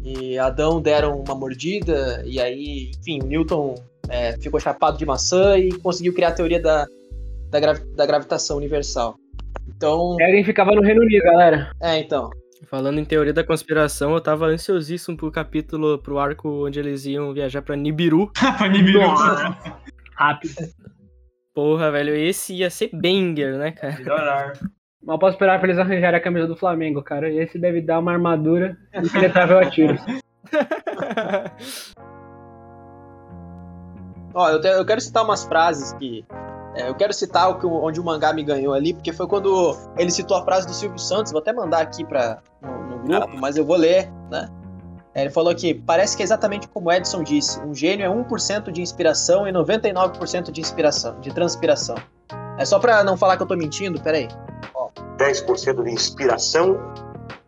e 0.04 0.38
Adão 0.38 0.82
deram 0.82 1.22
uma 1.22 1.34
mordida, 1.36 2.22
e 2.26 2.40
aí, 2.40 2.92
enfim, 3.00 3.20
Newton 3.24 3.76
é, 4.10 4.34
ficou 4.38 4.60
chapado 4.60 4.98
de 4.98 5.06
maçã 5.06 5.58
e 5.58 5.72
conseguiu 5.80 6.14
criar 6.14 6.30
a 6.30 6.34
teoria 6.34 6.60
da, 6.62 6.86
da, 7.50 7.60
gravi- 7.60 7.86
da 7.96 8.06
gravitação 8.06 8.58
universal. 8.58 9.16
Então, 9.68 10.18
Eren 10.20 10.44
ficava 10.44 10.72
no 10.72 10.82
Reino 10.82 11.02
Unido, 11.02 11.24
galera. 11.24 11.72
é, 11.82 11.98
então. 12.00 12.30
Falando 12.68 13.00
em 13.00 13.06
teoria 13.06 13.34
da 13.34 13.44
conspiração, 13.44 14.14
eu 14.14 14.22
tava 14.22 14.46
ansiosíssimo 14.48 15.16
pro 15.16 15.32
capítulo, 15.32 16.00
pro 16.00 16.18
arco 16.18 16.66
onde 16.66 16.80
eles 16.80 17.06
iam 17.06 17.34
viajar 17.34 17.62
pra 17.62 17.76
Nibiru. 17.76 18.32
Pra 18.58 18.68
Nibiru. 18.68 19.02
Rápido. 20.16 20.54
Porra, 21.54 21.92
velho, 21.92 22.16
esse 22.16 22.54
ia 22.56 22.70
ser 22.70 22.90
banger, 22.94 23.58
né, 23.58 23.72
cara? 23.72 23.96
Melhorar. 23.98 24.54
Mal 25.06 25.20
posso 25.20 25.34
esperar 25.34 25.60
pra 25.60 25.68
eles 25.68 25.80
arranjarem 25.80 26.18
a 26.20 26.24
camisa 26.24 26.48
do 26.48 26.56
Flamengo, 26.56 27.02
cara. 27.04 27.30
Esse 27.30 27.60
deve 27.60 27.82
dar 27.82 28.00
uma 28.00 28.12
armadura 28.14 28.78
impenetrável 28.94 29.60
a 29.60 29.70
tiros. 29.70 30.00
Ó, 34.34 34.50
eu, 34.50 34.60
te- 34.62 34.68
eu 34.68 34.86
quero 34.86 35.00
citar 35.02 35.24
umas 35.24 35.44
frases 35.44 35.94
que. 35.94 36.26
é, 36.76 36.90
eu 36.90 36.96
quero 36.96 37.14
citar 37.14 37.50
o 37.52 37.60
que, 37.60 37.66
onde 37.68 38.00
o 38.00 38.04
mangá 38.04 38.34
me 38.34 38.44
ganhou 38.44 38.74
ali, 38.74 38.94
porque 38.94 39.14
foi 39.14 39.28
quando 39.28 39.78
ele 39.98 40.10
citou 40.10 40.38
a 40.38 40.44
frase 40.44 40.66
do 40.66 40.74
Silvio 40.74 40.98
Santos. 40.98 41.32
Vou 41.32 41.42
até 41.42 41.54
mandar 41.54 41.82
aqui 41.82 42.04
pra, 42.06 42.40
no, 42.62 42.98
no 42.98 43.04
grupo, 43.04 43.38
mas 43.40 43.58
eu 43.58 43.66
vou 43.66 43.76
ler, 43.78 44.10
né? 44.32 44.50
É, 45.14 45.22
Ele 45.22 45.30
falou 45.30 45.54
que 45.54 45.76
parece 45.76 46.18
que 46.18 46.24
é 46.24 46.26
exatamente 46.26 46.68
como 46.68 46.92
Edson 46.92 47.22
disse: 47.24 47.60
um 47.62 47.76
gênio 47.76 48.06
é 48.06 48.10
1% 48.10 48.72
de 48.72 48.82
inspiração 48.82 49.48
e 49.48 49.52
99% 49.52 50.50
de 50.52 50.62
inspiração, 50.62 51.20
de 51.20 51.32
transpiração. 51.32 51.96
É 52.58 52.66
só 52.66 52.80
pra 52.80 53.04
não 53.04 53.16
falar 53.18 53.38
que 53.38 53.44
eu 53.44 53.48
tô 53.48 53.56
mentindo, 53.56 54.02
peraí. 54.02 54.28
10% 55.18 55.84
de 55.84 55.92
inspiração 55.92 56.80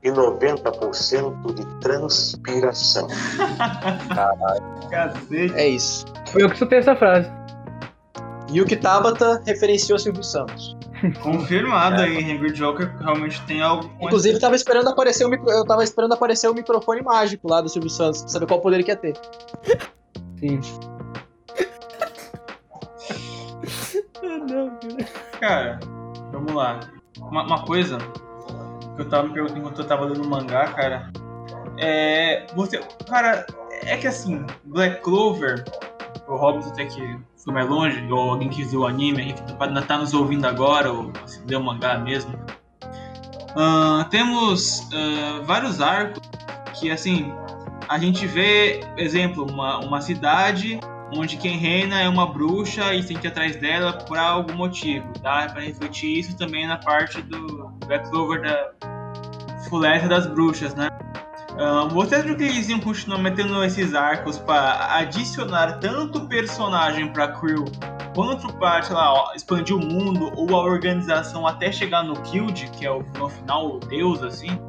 e 0.04 0.10
90% 0.12 1.54
de 1.54 1.66
transpiração. 1.80 3.08
Cacete. 4.90 5.54
É 5.56 5.68
isso. 5.68 6.06
Foi 6.32 6.44
eu 6.44 6.50
que 6.50 6.58
soltei 6.58 6.80
essa 6.80 6.96
frase. 6.96 7.30
Yuki 8.52 8.76
Tabata 8.76 9.42
referenciou 9.46 9.98
Silvio 9.98 10.24
Santos. 10.24 10.78
Confirmado 11.22 12.02
aí, 12.02 12.32
Angry 12.32 12.52
Joker 12.54 12.96
realmente 13.00 13.42
tem 13.46 13.62
algo 13.62 13.92
Inclusive, 14.00 14.40
tava 14.40 14.56
esperando 14.56 14.88
aparecer 14.88 15.26
o 15.26 15.30
micro... 15.30 15.50
eu 15.50 15.66
tava 15.66 15.84
esperando 15.84 16.14
aparecer 16.14 16.48
o 16.48 16.54
microfone 16.54 17.02
mágico 17.02 17.50
lá 17.50 17.62
do 17.62 17.70
Silvio 17.70 17.90
Santos, 17.90 18.22
pra 18.22 18.30
saber 18.30 18.48
qual 18.48 18.62
poder 18.62 18.78
ele 18.78 18.84
quer 18.84 18.96
ter. 18.98 19.14
Sim. 20.40 20.60
Cara, 25.40 25.80
vamos 26.32 26.54
lá. 26.54 26.80
Uma, 27.30 27.44
uma 27.44 27.64
coisa 27.64 27.98
que 28.96 29.02
eu 29.02 29.10
tava 29.10 29.28
me 29.28 29.34
perguntando 29.34 29.60
enquanto 29.60 29.80
eu 29.80 29.88
tava 29.88 30.06
lendo 30.06 30.28
mangá, 30.28 30.68
cara. 30.68 31.12
É. 31.78 32.46
Você. 32.56 32.80
Cara, 33.10 33.46
é 33.84 33.98
que 33.98 34.08
assim, 34.08 34.46
Black 34.66 35.02
Clover, 35.02 35.66
o 36.28 36.36
Hobbit 36.36 36.70
até 36.70 36.86
que 36.86 37.20
foi 37.44 37.54
mais 37.54 37.70
longe, 37.70 38.12
ou 38.12 38.32
alguém 38.32 38.50
que 38.50 38.64
viu 38.64 38.82
o 38.82 38.88
anime 38.88 39.34
que 39.34 39.54
tá, 39.54 39.82
tá 39.82 39.98
nos 39.98 40.14
ouvindo 40.14 40.46
agora, 40.46 40.92
ou 40.92 41.12
se 41.26 41.42
leu 41.48 41.60
o 41.60 41.64
mangá 41.64 41.98
mesmo. 41.98 42.34
Ah, 43.56 44.08
temos 44.10 44.90
ah, 44.94 45.42
vários 45.44 45.82
arcos 45.82 46.22
que, 46.74 46.92
assim, 46.92 47.32
a 47.88 47.98
gente 47.98 48.26
vê, 48.26 48.82
exemplo, 48.98 49.46
uma, 49.50 49.80
uma 49.80 50.02
cidade 50.02 50.80
onde 51.16 51.38
quem 51.38 51.58
reina 51.58 52.00
é 52.02 52.10
uma 52.10 52.28
bruxa 52.28 52.94
e 52.94 53.04
tem 53.04 53.18
que 53.18 53.28
ir 53.28 53.30
atrás 53.30 53.56
dela 53.56 53.94
por 53.94 54.18
algum 54.18 54.54
motivo. 54.54 55.12
Dá 55.22 55.48
pra 55.50 55.62
refletir 55.62 56.20
isso 56.20 56.38
também 56.38 56.68
na 56.68 56.78
parte 56.78 57.22
do 57.22 57.70
Black 57.86 58.10
Clover 58.10 58.42
da 58.42 58.72
Floresta 59.70 60.08
das 60.08 60.28
Bruxas, 60.28 60.76
né? 60.76 60.90
Ahn, 61.58 61.88
vocês 61.90 62.22
acham 62.22 62.36
que 62.36 62.44
eles 62.44 62.68
iam 62.68 62.80
continuar 62.80 63.20
metendo 63.20 63.64
esses 63.64 63.96
arcos 63.96 64.38
para 64.38 64.98
adicionar 64.98 65.80
tanto 65.80 66.28
personagem 66.28 67.08
pra 67.14 67.30
crew 67.30 67.64
quanto 68.14 68.52
pra, 68.54 68.82
sei 68.82 68.96
lá, 68.96 69.14
ó, 69.14 69.34
expandir 69.34 69.76
o 69.76 69.80
mundo 69.80 70.32
ou 70.36 70.56
a 70.56 70.64
organização 70.64 71.46
até 71.48 71.72
chegar 71.72 72.04
no 72.04 72.14
Guild, 72.22 72.70
que 72.72 72.86
é 72.86 72.92
o 72.92 73.04
final 73.30 73.76
o 73.76 73.80
deus, 73.80 74.22
assim? 74.22 74.60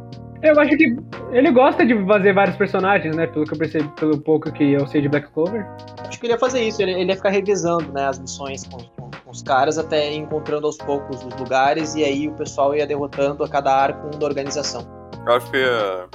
Eu 0.47 0.61
acho 0.61 0.77
que 0.77 0.97
ele 1.33 1.51
gosta 1.51 1.85
de 1.85 1.95
fazer 2.07 2.33
vários 2.33 2.57
personagens, 2.57 3.15
né? 3.17 3.27
Pelo 3.27 3.45
que 3.45 3.53
eu 3.55 3.59
percebi, 3.59 3.89
pelo 3.97 4.19
pouco 4.21 4.51
que 4.53 4.73
eu 4.73 4.87
sei 4.87 5.01
de 5.01 5.09
Black 5.09 5.29
Clover. 5.33 5.67
Acho 6.07 6.19
que 6.21 6.27
ele 6.27 6.33
ia 6.35 6.39
fazer 6.39 6.63
isso, 6.63 6.81
ele, 6.83 6.93
ele 6.93 7.11
ia 7.11 7.17
ficar 7.17 7.31
revezando 7.31 7.93
né, 7.93 8.07
as 8.07 8.19
missões 8.19 8.65
com, 8.67 8.79
com- 8.79 9.11
com 9.25 9.31
os 9.31 9.43
caras 9.43 9.77
até 9.77 10.13
ir 10.13 10.17
encontrando 10.19 10.67
aos 10.67 10.77
poucos 10.77 11.25
os 11.25 11.35
lugares 11.37 11.95
e 11.97 12.05
aí 12.05 12.29
o 12.29 12.33
pessoal 12.33 12.75
ia 12.77 12.87
derrotando 12.87 13.43
a 13.43 13.49
cada 13.49 13.75
arco 13.75 14.07
um 14.07 14.19
da 14.19 14.25
organização. 14.27 14.87
Eu 15.27 15.33
acho 15.35 15.51
que 15.51 15.57
ia, 15.57 16.07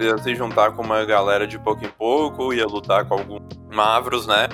ia 0.00 0.18
se 0.18 0.34
juntar 0.34 0.72
com 0.72 0.82
uma 0.82 1.04
galera 1.04 1.46
de 1.46 1.58
pouco 1.58 1.84
em 1.84 1.90
pouco, 1.90 2.54
ia 2.54 2.66
lutar 2.66 3.04
com 3.06 3.14
alguns 3.14 3.42
Mavros, 3.70 4.26
né? 4.26 4.48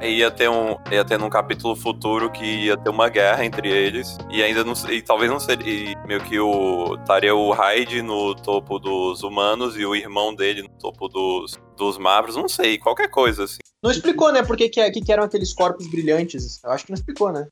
E 0.00 0.18
ia 0.18 0.30
ter 0.30 0.48
um. 0.48 0.76
Ia 0.90 1.04
ter 1.04 1.18
num 1.18 1.30
capítulo 1.30 1.74
futuro 1.74 2.30
que 2.30 2.44
ia 2.44 2.76
ter 2.76 2.90
uma 2.90 3.08
guerra 3.08 3.44
entre 3.44 3.68
eles. 3.70 4.16
E 4.30 4.42
ainda 4.42 4.64
não 4.64 4.74
sei. 4.74 4.98
E 4.98 5.02
talvez 5.02 5.30
não 5.30 5.40
seria. 5.40 5.96
Meio 6.06 6.20
que 6.20 6.38
o. 6.38 6.96
Estaria 6.96 7.34
o 7.34 7.52
Hyde 7.52 8.02
no 8.02 8.34
topo 8.34 8.78
dos 8.78 9.22
humanos 9.22 9.76
e 9.76 9.84
o 9.84 9.94
irmão 9.94 10.34
dele 10.34 10.62
no 10.62 10.68
topo 10.78 11.08
dos, 11.08 11.58
dos 11.76 11.98
Mavros. 11.98 12.36
Não 12.36 12.48
sei, 12.48 12.78
qualquer 12.78 13.08
coisa, 13.08 13.44
assim. 13.44 13.58
Não 13.82 13.90
explicou, 13.90 14.32
né, 14.32 14.42
por 14.42 14.56
que, 14.56 14.68
que, 14.68 14.90
que 14.90 15.00
que 15.00 15.12
eram 15.12 15.24
aqueles 15.24 15.54
corpos 15.54 15.86
brilhantes. 15.86 16.62
Eu 16.64 16.70
acho 16.72 16.84
que 16.84 16.90
não 16.90 16.96
explicou, 16.96 17.32
né? 17.32 17.46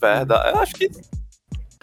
Verdade. 0.00 0.50
Eu 0.56 0.60
acho 0.60 0.74
que. 0.74 0.90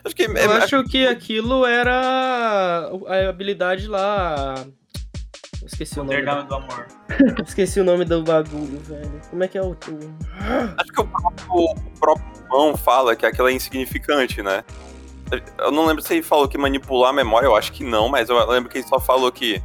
Acho 0.04 0.16
que. 0.16 0.24
Eu 0.24 0.36
é- 0.38 0.58
acho 0.58 0.84
que 0.86 1.08
aquilo 1.08 1.66
era 1.66 2.92
a 3.08 3.30
habilidade 3.30 3.88
lá. 3.88 4.66
Esqueci 5.66 6.00
o 6.00 6.04
nome. 6.04 6.22
Da- 6.22 6.42
do 6.42 6.56
amor. 6.56 6.88
Esqueci 7.46 7.80
o 7.80 7.84
nome 7.84 8.06
do 8.06 8.24
bagulho, 8.24 8.80
velho. 8.82 9.22
Como 9.30 9.44
é 9.44 9.48
que 9.48 9.58
é 9.58 9.62
o. 9.62 9.72
o- 9.72 9.76
Acho 10.78 10.92
que 10.94 11.02
o 11.02 11.08
próprio, 11.08 11.54
o 11.54 12.00
próprio 12.00 12.26
irmão 12.44 12.78
fala 12.78 13.16
que 13.16 13.26
aquilo 13.26 13.48
é 13.48 13.54
insignificante, 13.54 14.42
né? 14.44 14.64
Eu 15.58 15.72
não 15.72 15.86
lembro 15.86 16.04
se 16.04 16.14
ele 16.14 16.22
falou 16.24 16.48
que 16.48 16.58
manipular 16.58 17.10
a 17.10 17.14
memória, 17.14 17.48
eu 17.48 17.56
acho 17.56 17.72
que 17.72 17.84
não, 17.84 18.08
mas 18.08 18.30
eu 18.30 18.48
lembro 18.50 18.70
que 18.70 18.78
ele 18.78 18.88
só 18.88 19.00
falou 19.00 19.32
que. 19.32 19.62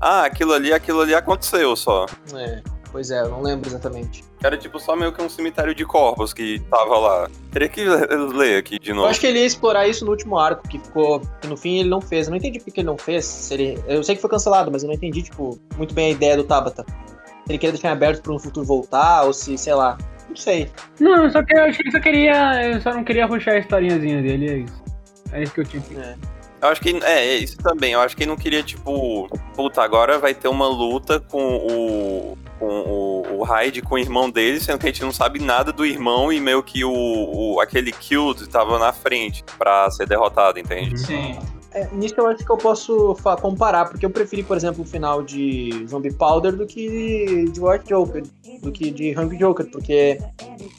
Ah, 0.00 0.24
aquilo 0.24 0.52
ali, 0.52 0.72
aquilo 0.72 1.00
ali 1.02 1.14
aconteceu 1.14 1.76
só. 1.76 2.06
É, 2.34 2.62
pois 2.94 3.10
é, 3.10 3.22
eu 3.22 3.28
não 3.28 3.42
lembro 3.42 3.68
exatamente. 3.68 4.22
Era 4.40 4.56
tipo 4.56 4.78
só 4.78 4.94
meio 4.94 5.12
que 5.12 5.20
um 5.20 5.28
cemitério 5.28 5.74
de 5.74 5.84
corpos 5.84 6.32
que 6.32 6.60
tava 6.70 6.96
lá. 6.96 7.28
Teria 7.50 7.68
que 7.68 7.84
ler 7.84 8.58
aqui 8.58 8.78
de 8.78 8.90
Eu 8.90 8.94
novo. 8.94 9.08
acho 9.08 9.18
que 9.18 9.26
ele 9.26 9.40
ia 9.40 9.46
explorar 9.46 9.88
isso 9.88 10.04
no 10.04 10.12
último 10.12 10.38
arco, 10.38 10.68
que 10.68 10.78
ficou. 10.78 11.20
Que 11.40 11.48
no 11.48 11.56
fim 11.56 11.80
ele 11.80 11.88
não 11.88 12.00
fez. 12.00 12.28
Eu 12.28 12.30
não 12.30 12.36
entendi 12.38 12.60
por 12.60 12.72
que 12.72 12.80
ele 12.80 12.86
não 12.86 12.96
fez. 12.96 13.24
Se 13.24 13.52
ele, 13.52 13.82
eu 13.88 14.04
sei 14.04 14.14
que 14.14 14.20
foi 14.20 14.30
cancelado, 14.30 14.70
mas 14.70 14.84
eu 14.84 14.86
não 14.86 14.94
entendi, 14.94 15.22
tipo, 15.22 15.58
muito 15.76 15.92
bem 15.92 16.06
a 16.06 16.10
ideia 16.10 16.36
do 16.36 16.44
Tabata. 16.44 16.84
Se 16.86 17.50
ele 17.50 17.58
queria 17.58 17.72
deixar 17.72 17.90
aberto 17.90 18.22
pra 18.22 18.32
um 18.32 18.38
futuro 18.38 18.64
voltar, 18.64 19.24
ou 19.24 19.32
se, 19.32 19.58
sei 19.58 19.74
lá. 19.74 19.98
Não 20.28 20.36
sei. 20.36 20.70
Não, 21.00 21.28
só 21.32 21.42
que 21.42 21.52
eu 21.58 21.64
acho 21.64 21.76
que 21.78 21.82
ele 21.82 21.90
só 21.90 22.00
queria. 22.00 22.70
Eu 22.74 22.80
só 22.80 22.94
não 22.94 23.02
queria 23.02 23.26
ruxar 23.26 23.54
a 23.54 23.58
historinhazinha 23.58 24.22
dele, 24.22 24.48
é 24.48 24.56
isso. 24.58 24.84
É 25.32 25.42
isso 25.42 25.52
que 25.52 25.60
eu 25.62 25.64
tinha. 25.64 25.82
É. 26.00 26.14
Eu 26.62 26.68
acho 26.68 26.80
que. 26.80 26.96
É, 27.04 27.26
é 27.26 27.36
isso 27.38 27.56
também. 27.58 27.92
Eu 27.92 28.00
acho 28.00 28.16
que 28.16 28.22
ele 28.22 28.30
não 28.30 28.36
queria, 28.36 28.62
tipo. 28.62 29.28
Puta, 29.54 29.82
agora 29.82 30.18
vai 30.18 30.32
ter 30.32 30.48
uma 30.48 30.68
luta 30.68 31.18
com 31.18 31.56
o. 31.56 32.38
Com 32.58 32.66
o, 32.66 33.40
o 33.40 33.42
Hyde 33.42 33.82
com 33.82 33.96
o 33.96 33.98
irmão 33.98 34.30
dele, 34.30 34.60
sendo 34.60 34.78
que 34.78 34.86
a 34.86 34.88
gente 34.90 35.02
não 35.02 35.12
sabe 35.12 35.40
nada 35.40 35.72
do 35.72 35.84
irmão 35.84 36.32
e 36.32 36.40
meio 36.40 36.62
que 36.62 36.84
o, 36.84 36.92
o 36.92 37.60
aquele 37.60 37.92
Killed 37.92 38.48
tava 38.48 38.78
na 38.78 38.92
frente 38.92 39.44
pra 39.58 39.90
ser 39.90 40.06
derrotado, 40.06 40.58
entende? 40.58 40.98
Sim. 40.98 41.38
É, 41.74 41.88
nisso 41.92 42.14
eu 42.16 42.28
acho 42.28 42.44
que 42.44 42.50
eu 42.50 42.56
posso 42.56 43.16
comparar, 43.42 43.86
porque 43.86 44.06
eu 44.06 44.10
preferi, 44.10 44.44
por 44.44 44.56
exemplo, 44.56 44.82
o 44.82 44.86
final 44.86 45.24
de 45.24 45.84
Zombie 45.88 46.12
Powder 46.12 46.54
do 46.54 46.64
que 46.64 47.46
de 47.50 47.60
White 47.60 47.88
Joker, 47.88 48.22
do 48.62 48.70
que 48.70 48.92
de 48.92 49.18
Hungry 49.18 49.36
Joker, 49.36 49.68
porque 49.68 50.20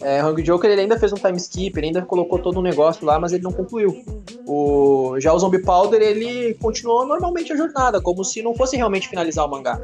é, 0.01 0.23
Hungry 0.23 0.41
Joker 0.43 0.71
ele 0.71 0.81
ainda 0.81 0.97
fez 0.97 1.11
um 1.11 1.17
time 1.17 1.35
skip, 1.35 1.77
ele 1.77 1.87
ainda 1.87 2.01
colocou 2.01 2.39
todo 2.39 2.59
um 2.59 2.63
negócio 2.63 3.05
lá, 3.05 3.19
mas 3.19 3.33
ele 3.33 3.43
não 3.43 3.51
concluiu. 3.51 4.05
O, 4.47 5.19
já 5.19 5.33
o 5.33 5.39
Zombie 5.39 5.61
Powder 5.61 6.01
ele 6.01 6.53
continuou 6.55 7.05
normalmente 7.05 7.51
a 7.51 7.57
jornada, 7.57 7.99
como 7.99 8.23
se 8.23 8.41
não 8.41 8.55
fosse 8.55 8.77
realmente 8.77 9.09
finalizar 9.09 9.45
o 9.45 9.51
mangá. 9.51 9.81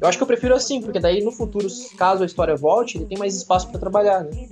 Eu 0.00 0.08
acho 0.08 0.16
que 0.16 0.22
eu 0.22 0.28
prefiro 0.28 0.54
assim, 0.54 0.80
porque 0.80 0.98
daí 0.98 1.22
no 1.22 1.30
futuro, 1.30 1.68
caso 1.98 2.22
a 2.22 2.26
história 2.26 2.56
volte, 2.56 2.96
ele 2.96 3.04
tem 3.04 3.18
mais 3.18 3.36
espaço 3.36 3.68
pra 3.68 3.78
trabalhar, 3.78 4.24
né? 4.24 4.48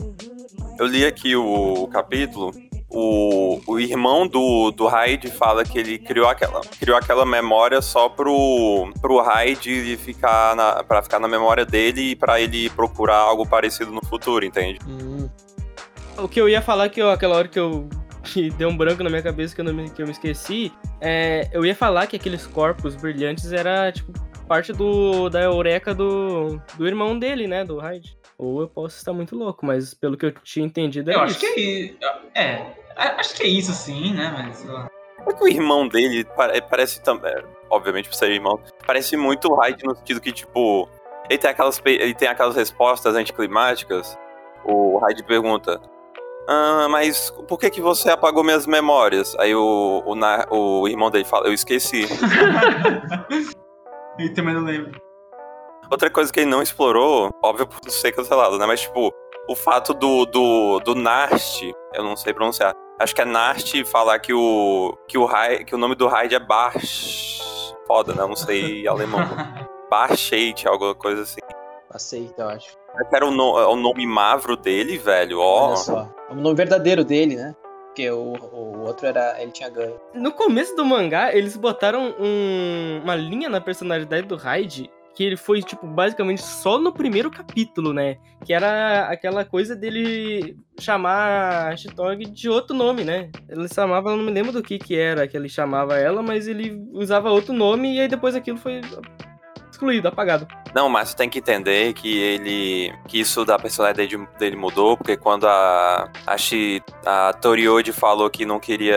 Eu 0.79 0.87
li 0.87 1.07
aqui 1.07 1.35
o 1.35 1.87
capítulo. 1.87 2.53
O, 2.89 3.61
o 3.67 3.81
irmão 3.81 4.29
do, 4.29 4.71
do 4.71 4.87
Hyde 4.87 5.29
fala 5.29 5.65
que 5.65 5.77
ele 5.79 5.99
criou 5.99 6.29
aquela, 6.29 6.61
criou 6.79 6.97
aquela 6.97 7.27
memória 7.27 7.83
só 7.83 8.09
pro, 8.09 8.93
pro 9.01 9.21
Hyde 9.21 9.97
ficar 9.97 10.55
na, 10.55 10.85
pra 10.85 11.03
ficar 11.03 11.19
na 11.19 11.27
memória 11.27 11.67
dele 11.67 12.13
e 12.13 12.17
pra 12.17 12.41
ele 12.41 12.71
procurar 12.71 13.17
algo 13.17 13.45
parecido 13.47 13.91
no 13.91 14.05
futuro, 14.05 14.45
entende? 14.45 14.79
Hum, 14.87 15.29
O 16.17 16.29
que 16.29 16.41
eu 16.41 16.49
ia 16.49 16.63
falar 16.63 16.89
que 16.89 17.03
eu, 17.03 17.11
aquela 17.11 17.37
hora 17.37 17.49
que 17.49 17.59
eu 17.59 17.89
que 18.23 18.51
deu 18.51 18.69
um 18.69 18.77
branco 18.77 19.03
na 19.03 19.11
minha 19.11 19.23
cabeça 19.23 19.55
que 19.55 19.61
eu, 19.61 19.73
me, 19.73 19.89
que 19.91 20.03
eu 20.03 20.07
me 20.07 20.13
esqueci, 20.13 20.73
é, 21.01 21.49
eu 21.53 21.65
ia 21.65 21.75
falar 21.75 22.07
que 22.07 22.17
aqueles 22.17 22.47
corpos 22.47 22.97
brilhantes 22.97 23.53
era 23.53 23.93
tipo 23.93 24.13
parte 24.49 24.73
do 24.73 25.29
da 25.29 25.43
eureka 25.43 25.95
do, 25.95 26.61
do 26.77 26.87
irmão 26.87 27.19
dele, 27.19 27.47
né, 27.47 27.65
do 27.65 27.79
Hyde. 27.79 28.17
Ou 28.39 28.61
eu 28.61 28.69
posso 28.69 28.97
estar 28.99 29.13
muito 29.13 29.35
louco, 29.37 29.65
mas 29.65 29.95
pelo 29.95 30.17
que 30.17 30.27
eu 30.27 30.33
tinha 30.33 30.67
entendido 30.67 31.11
é 31.11 31.15
Eu 31.15 31.25
isso. 31.25 31.37
acho 31.37 31.41
que 31.41 31.47
é 31.47 31.61
isso. 31.61 31.97
É, 32.35 32.67
acho 32.97 33.35
que 33.35 33.43
é 33.43 33.47
isso 33.47 33.73
sim, 33.73 34.13
né? 34.15 34.33
Mas. 34.37 34.59
sei 34.59 34.71
lá. 34.71 34.89
É 35.29 35.33
que 35.33 35.43
o 35.43 35.49
irmão 35.49 35.89
dele 35.89 36.25
pare- 36.37 36.61
parece 36.63 37.03
também, 37.03 37.35
obviamente 37.71 38.09
por 38.09 38.15
ser 38.15 38.31
irmão, 38.31 38.61
parece 38.87 39.17
muito 39.17 39.49
o 39.51 39.55
Hyde 39.57 39.85
no 39.85 39.97
sentido 39.97 40.21
que, 40.21 40.31
tipo, 40.31 40.89
ele 41.29 41.39
tem 41.39 41.51
aquelas, 41.51 41.81
ele 41.85 42.15
tem 42.15 42.29
aquelas 42.29 42.55
respostas 42.55 43.17
anticlimáticas. 43.17 44.17
O 44.65 44.99
Hyde 44.99 45.25
pergunta: 45.25 45.81
ah, 46.49 46.87
mas 46.89 47.31
por 47.49 47.59
que 47.59 47.71
que 47.71 47.81
você 47.81 48.11
apagou 48.11 48.45
minhas 48.45 48.67
memórias? 48.67 49.35
Aí 49.41 49.53
o, 49.55 50.03
o, 50.07 50.81
o 50.83 50.89
irmão 50.89 51.11
dele 51.11 51.25
fala, 51.25 51.49
eu 51.49 51.53
esqueci. 51.53 52.07
Ele 54.19 54.31
também 54.31 54.55
não 54.55 54.63
lembro. 54.63 54.99
Outra 55.91 56.11
coisa 56.11 56.33
que 56.33 56.41
ele 56.41 56.51
não 56.51 56.63
explorou, 56.63 57.31
óbvio 57.43 57.67
por 57.67 57.91
ser 57.91 58.13
cancelado, 58.13 58.59
né? 58.59 58.67
Mas, 58.67 58.81
tipo, 58.81 59.11
o 59.49 59.55
fato 59.55 59.95
do, 59.95 60.27
do, 60.27 60.81
do 60.81 60.95
Nast, 60.95 61.73
eu 61.95 62.03
não 62.03 62.17
sei 62.17 62.33
pronunciar. 62.35 62.75
Acho 62.99 63.15
que 63.15 63.21
é 63.21 63.25
Nast 63.25 63.85
falar 63.85 64.19
que 64.19 64.33
o, 64.33 64.97
que 65.07 65.17
o, 65.19 65.29
que 65.67 65.75
o 65.75 65.79
nome 65.79 65.95
do 65.95 66.07
Raid 66.09 66.35
é 66.35 66.41
Barsh. 66.41 67.73
Foda, 67.87 68.13
né? 68.15 68.23
Eu 68.23 68.29
não 68.29 68.37
sei 68.37 68.87
alemão. 68.89 69.21
Barshate, 69.91 70.67
alguma 70.67 70.95
coisa 70.95 71.23
assim. 71.23 71.41
Aceita, 71.91 72.43
eu 72.43 72.49
acho. 72.49 72.77
Era 73.13 73.27
o, 73.27 73.31
no- 73.31 73.55
o 73.55 73.77
nome 73.77 74.07
mavro 74.07 74.57
dele, 74.57 74.99
velho? 74.99 75.39
Ó. 75.41 75.69
Olha 75.69 75.77
só. 75.77 76.09
É 76.29 76.33
o 76.33 76.37
nome 76.37 76.57
verdadeiro 76.57 77.05
dele, 77.05 77.37
né? 77.37 77.55
Porque 77.87 78.11
o, 78.11 78.35
o 78.53 78.81
outro 78.87 79.07
era. 79.07 79.41
Ele 79.41 79.53
tinha 79.53 79.69
ganho. 79.71 80.01
No 80.15 80.33
começo 80.33 80.75
do 80.75 80.85
mangá, 80.85 81.35
eles 81.35 81.57
botaram 81.57 82.15
um- 82.19 83.01
uma 83.05 83.15
linha 83.15 83.49
na 83.49 83.61
personalidade 83.61 84.27
do 84.27 84.37
Raid 84.37 84.91
que 85.17 85.25
ele 85.25 85.37
foi, 85.37 85.63
tipo, 85.63 85.87
basicamente 85.87 86.43
só 86.43 86.79
no 86.79 86.93
primeiro 86.93 87.31
capítulo, 87.31 87.95
né? 87.95 88.19
Que 88.45 88.53
era 88.53 89.09
aquela 89.09 89.47
coisa 89.47 89.75
dele 89.75 90.59
chamar 90.79 91.73
a 91.73 91.77
Chitog 91.77 92.23
de 92.27 92.51
outro 92.51 92.77
nome, 92.77 93.03
né? 93.03 93.31
Ele 93.49 93.67
chamava, 93.67 94.11
eu 94.11 94.17
não 94.19 94.25
me 94.25 94.31
lembro 94.31 94.53
do 94.53 94.63
que 94.63 94.79
que 94.79 94.95
era 94.95 95.27
que 95.27 95.35
ele 95.35 95.49
chamava 95.49 95.97
ela, 95.97 96.23
mas 96.23 96.47
ele 96.47 96.79
usava 96.93 97.31
outro 97.31 97.55
nome 97.55 97.95
e 97.95 98.01
aí 98.01 98.09
depois 98.09 98.35
aquilo 98.35 98.59
foi 98.59 98.83
excluído, 99.77 100.09
apagado. 100.09 100.47
Não, 100.75 100.89
mas 100.89 101.11
tu 101.15 101.17
tem 101.19 101.29
que 101.29 101.39
entender 101.39 101.93
que 101.93 102.19
ele. 102.19 102.93
que 103.07 103.21
isso 103.21 103.45
da 103.45 103.59
personalidade 103.59 104.09
dele, 104.17 104.29
dele 104.39 104.57
mudou, 104.57 104.97
porque 104.97 105.17
quando 105.17 105.47
a. 105.47 106.09
A, 106.27 106.37
Shi, 106.37 106.83
a 107.05 107.33
Toriode 107.33 107.93
falou 107.93 108.29
que 108.29 108.45
não 108.45 108.59
queria 108.59 108.97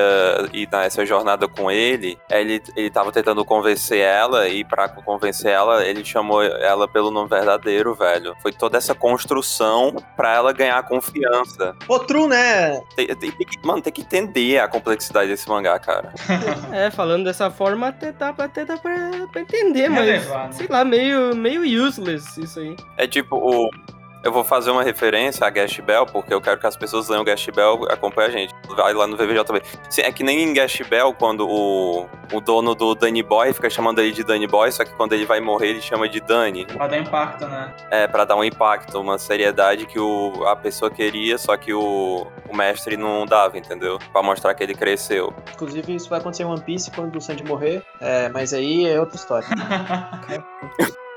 ir 0.54 0.68
nessa 0.72 1.06
jornada 1.06 1.48
com 1.48 1.70
ele, 1.72 2.18
ele, 2.30 2.62
ele 2.76 2.90
tava 2.90 3.12
tentando 3.12 3.44
convencer 3.46 4.00
ela, 4.00 4.48
e 4.48 4.64
pra 4.64 4.90
convencer 4.90 5.52
ela, 5.52 5.86
ele 5.86 6.04
chamou 6.04 6.42
ela 6.44 6.88
pelo 6.88 7.12
nome 7.12 7.30
verdadeiro, 7.30 7.94
velho. 7.94 8.36
Foi 8.42 8.52
toda 8.52 8.78
essa 8.78 8.94
construção 8.96 9.96
pra 10.16 10.34
ela 10.34 10.52
ganhar 10.54 10.82
confiança. 10.84 11.76
Outro, 11.88 12.28
né? 12.28 12.82
Tem, 12.96 13.08
tem- 13.08 13.32
tem 13.32 13.48
que- 13.48 13.66
mano, 13.66 13.82
tem 13.82 13.92
que 13.94 14.02
entender 14.02 14.60
a 14.60 14.68
complexidade 14.68 15.30
desse 15.30 15.48
mangá, 15.48 15.78
cara. 15.80 16.12
É, 16.72 16.90
falando 16.92 17.24
dessa 17.26 17.50
forma, 17.50 17.88
até 17.88 18.12
dá, 18.12 18.32
pra- 18.34 18.46
até 18.46 18.64
dá 18.64 18.78
pra, 18.78 18.94
pra 19.32 19.42
entender, 19.42 19.90
mas 19.90 20.06
Relevar, 20.06 20.48
né? 20.48 20.54
Lá, 20.72 20.86
meio, 20.86 21.36
meio 21.36 21.64
useless 21.86 22.38
isso 22.40 22.60
aí. 22.60 22.76
É 22.98 23.08
tipo 23.08 23.36
o. 23.36 23.70
Eu 24.22 24.32
vou 24.32 24.44
fazer 24.44 24.70
uma 24.72 24.84
referência 24.84 25.48
a 25.48 25.50
Gash 25.50 25.80
Bell, 25.80 26.06
porque 26.06 26.34
eu 26.34 26.42
quero 26.42 26.60
que 26.60 26.68
as 26.68 26.76
pessoas 26.76 27.08
leiam 27.08 27.24
Gash 27.24 27.48
Bell 27.56 27.88
e 27.90 27.94
acompanhem 27.94 28.30
a 28.30 28.34
gente. 28.34 28.54
Vai 28.76 28.94
lá 28.94 29.08
no 29.08 29.16
VVJ 29.16 29.44
também. 29.46 29.62
Sim, 29.90 30.02
é 30.02 30.12
que 30.12 30.24
nem 30.24 30.44
em 30.44 30.54
Gash 30.54 30.82
Bell, 30.90 31.14
quando 31.14 31.48
o, 31.48 32.06
o 32.34 32.42
dono 32.42 32.76
do 32.76 32.94
Danny 32.96 33.24
Boy 33.24 33.54
fica 33.54 33.70
chamando 33.70 34.00
ele 34.00 34.12
de 34.12 34.24
Danny 34.24 34.46
Boy, 34.46 34.72
só 34.72 34.84
que 34.84 34.94
quando 34.94 35.14
ele 35.14 35.26
vai 35.26 35.40
morrer, 35.40 35.70
ele 35.70 35.82
chama 35.82 36.10
de 36.10 36.20
Danny. 36.20 36.66
Pra 36.66 36.88
dar 36.88 36.98
impacto, 36.98 37.48
né? 37.48 37.74
É, 37.90 38.08
pra 38.08 38.26
dar 38.26 38.36
um 38.36 38.44
impacto, 38.44 39.00
uma 39.00 39.18
seriedade 39.18 39.86
que 39.86 40.00
o, 40.00 40.46
a 40.48 40.56
pessoa 40.56 40.92
queria, 40.92 41.38
só 41.38 41.56
que 41.56 41.74
o, 41.74 42.28
o 42.50 42.56
mestre 42.56 42.98
não 42.98 43.26
dava, 43.26 43.58
entendeu? 43.58 44.00
Pra 44.12 44.22
mostrar 44.22 44.54
que 44.54 44.64
ele 44.64 44.76
cresceu. 44.76 45.34
Inclusive, 45.54 45.96
isso 45.96 46.10
vai 46.10 46.20
acontecer 46.20 46.44
em 46.44 46.48
One 46.48 46.62
Piece 46.62 46.92
quando 46.92 47.16
o 47.16 47.22
Sanji 47.22 47.44
morrer. 47.46 47.84
É, 48.02 48.28
mas 48.30 48.54
aí 48.54 48.86
é 48.86 49.00
outra 49.00 49.16
história. 49.16 49.48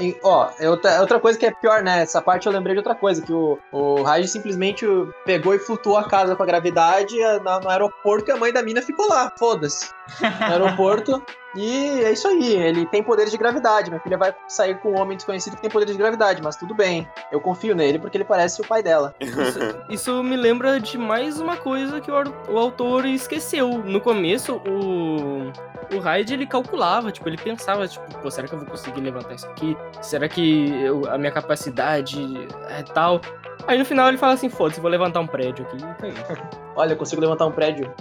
E, 0.00 0.16
ó, 0.22 0.50
é 0.58 0.70
outra, 0.70 1.00
outra 1.00 1.18
coisa 1.18 1.38
que 1.38 1.46
é 1.46 1.50
pior, 1.50 1.82
né? 1.82 2.02
Essa 2.02 2.22
parte 2.22 2.46
eu 2.46 2.52
lembrei 2.52 2.74
de 2.74 2.78
outra 2.78 2.94
coisa, 2.94 3.20
que 3.20 3.32
o, 3.32 3.58
o 3.72 4.02
Raj 4.02 4.26
simplesmente 4.28 4.86
pegou 5.24 5.54
e 5.54 5.58
flutuou 5.58 5.96
a 5.96 6.04
casa 6.08 6.36
com 6.36 6.42
a 6.42 6.46
gravidade 6.46 7.20
eh, 7.20 7.40
na- 7.40 7.58
no 7.60 7.68
aeroporto 7.68 8.30
e 8.30 8.32
a 8.32 8.36
mãe 8.36 8.52
da 8.52 8.62
mina 8.62 8.80
ficou 8.80 9.08
lá, 9.08 9.32
foda-se. 9.38 9.90
No 10.20 10.52
aeroporto. 10.52 11.22
E 11.56 12.02
é 12.02 12.12
isso 12.12 12.26
aí, 12.26 12.54
ele 12.56 12.84
tem 12.86 13.02
poderes 13.02 13.30
de 13.30 13.38
gravidade. 13.38 13.88
Minha 13.90 14.00
filha 14.00 14.18
vai 14.18 14.34
sair 14.48 14.76
com 14.80 14.90
um 14.92 14.98
homem 15.00 15.16
desconhecido 15.16 15.54
que 15.54 15.62
tem 15.62 15.70
poderes 15.70 15.94
de 15.94 15.98
gravidade, 16.02 16.42
mas 16.42 16.56
tudo 16.56 16.74
bem. 16.74 17.08
Eu 17.30 17.40
confio 17.40 17.74
nele 17.76 17.98
porque 17.98 18.16
ele 18.16 18.24
parece 18.24 18.60
o 18.60 18.66
pai 18.66 18.82
dela. 18.82 19.14
Isso, 19.20 19.58
isso 19.88 20.22
me 20.22 20.36
lembra 20.36 20.80
de 20.80 20.98
mais 20.98 21.40
uma 21.40 21.56
coisa 21.56 22.00
que 22.00 22.10
o, 22.10 22.14
o 22.48 22.58
autor 22.58 23.04
esqueceu. 23.06 23.68
No 23.84 24.00
começo, 24.00 24.60
o, 24.66 25.52
o 25.96 26.00
Raid 26.00 26.34
ele 26.34 26.46
calculava, 26.46 27.12
tipo, 27.12 27.28
ele 27.28 27.36
pensava, 27.38 27.86
tipo, 27.86 28.04
pô, 28.18 28.30
será 28.30 28.48
que 28.48 28.54
eu 28.54 28.58
vou 28.58 28.68
conseguir 28.68 29.00
levantar 29.00 29.34
isso 29.34 29.46
aqui? 29.46 29.76
Será 30.02 30.28
que 30.28 30.70
eu- 30.82 31.08
a 31.08 31.16
minha 31.16 31.30
capacidade 31.32 32.48
é 32.68 32.82
tal? 32.82 33.20
Aí 33.66 33.78
no 33.78 33.84
final 33.84 34.08
ele 34.08 34.18
fala 34.18 34.32
assim, 34.34 34.48
foda-se, 34.48 34.80
vou 34.80 34.90
levantar 34.90 35.20
um 35.20 35.26
prédio 35.26 35.64
aqui. 35.66 35.76
e 35.76 36.34
tá. 36.34 36.48
Olha, 36.76 36.92
eu 36.92 36.96
consigo 36.96 37.20
levantar 37.20 37.46
um 37.46 37.52
prédio. 37.52 37.92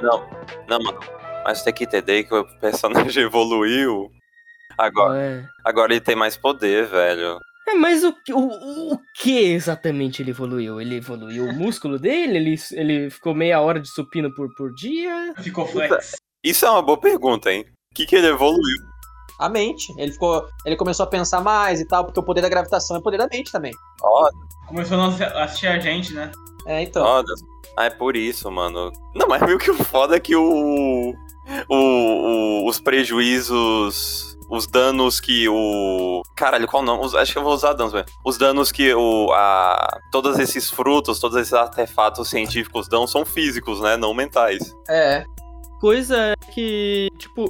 Não, 0.00 0.24
não, 0.68 0.78
mano. 0.82 0.98
Mas 1.44 1.62
tem 1.62 1.72
que 1.72 1.84
entender 1.84 2.24
que 2.24 2.34
o 2.34 2.44
personagem 2.58 3.22
evoluiu. 3.24 4.10
Agora, 4.78 5.20
É. 5.20 5.44
agora 5.64 5.92
ele 5.92 6.00
tem 6.00 6.16
mais 6.16 6.36
poder, 6.36 6.86
velho. 6.86 7.38
É, 7.68 7.74
mas 7.74 8.02
o, 8.04 8.12
que- 8.12 8.32
o, 8.32 8.38
o, 8.40 8.94
o 8.94 8.98
que 9.16 9.38
exatamente 9.52 10.20
ele 10.20 10.30
evoluiu? 10.32 10.80
Ele 10.80 10.96
evoluiu 10.96 11.44
o 11.46 11.54
músculo 11.54 11.98
dele? 11.98 12.36
Ele, 12.36 12.54
ele 12.72 13.10
ficou 13.10 13.34
meia 13.34 13.60
hora 13.60 13.80
de 13.80 13.88
supino 13.88 14.34
por, 14.34 14.52
por 14.54 14.72
dia? 14.74 15.32
Ficou 15.38 15.66
flex. 15.66 16.16
Isso 16.44 16.66
é 16.66 16.70
uma 16.70 16.82
boa 16.82 16.98
pergunta, 16.98 17.50
hein? 17.52 17.64
O 17.92 17.94
que, 17.94 18.04
que 18.04 18.16
ele 18.16 18.26
evoluiu? 18.26 18.78
A 19.40 19.48
mente. 19.48 19.92
Ele 19.98 20.12
ficou. 20.12 20.46
Ele 20.66 20.76
começou 20.76 21.04
a 21.04 21.08
pensar 21.08 21.40
mais 21.40 21.80
e 21.80 21.86
tal, 21.86 22.04
porque 22.04 22.20
o 22.20 22.24
poder 22.24 22.42
da 22.42 22.48
gravitação 22.48 22.96
é 22.96 23.00
poder 23.02 23.16
da 23.18 23.28
mente 23.28 23.50
também. 23.50 23.72
Ó, 24.02 24.28
Começou 24.66 24.98
a 25.00 25.44
assistir 25.44 25.66
a 25.68 25.78
gente, 25.78 26.12
né? 26.12 26.30
É, 26.66 26.82
então. 26.82 27.02
Olha. 27.04 27.24
Ah, 27.76 27.84
é 27.86 27.90
por 27.90 28.14
isso, 28.16 28.50
mano. 28.50 28.90
Não, 29.14 29.26
mas 29.26 29.42
meio 29.42 29.58
que 29.58 29.70
o 29.70 29.74
foda 29.74 30.16
é 30.16 30.20
que 30.20 30.36
o. 30.36 31.14
o, 31.68 31.76
o- 31.76 32.68
os 32.68 32.78
prejuízos. 32.80 34.32
Os 34.46 34.66
danos 34.66 35.20
que 35.20 35.48
o. 35.48 36.22
Caralho, 36.36 36.68
qual 36.68 36.82
o 36.82 36.86
nome? 36.86 37.02
Os- 37.04 37.14
acho 37.14 37.32
que 37.32 37.38
eu 37.38 37.42
vou 37.42 37.54
usar 37.54 37.72
danos, 37.72 37.94
velho. 37.94 38.04
Os 38.22 38.36
danos 38.36 38.70
que 38.70 38.92
o. 38.94 39.32
A, 39.32 39.98
todos 40.12 40.38
esses 40.38 40.68
frutos, 40.70 41.18
todos 41.18 41.38
esses 41.38 41.54
artefatos 41.54 42.28
científicos 42.28 42.86
dão 42.86 43.06
são 43.06 43.24
físicos, 43.24 43.80
né? 43.80 43.96
Não 43.96 44.12
mentais. 44.12 44.76
É. 44.88 45.24
Coisa 45.84 46.32
que, 46.54 47.10
tipo, 47.18 47.46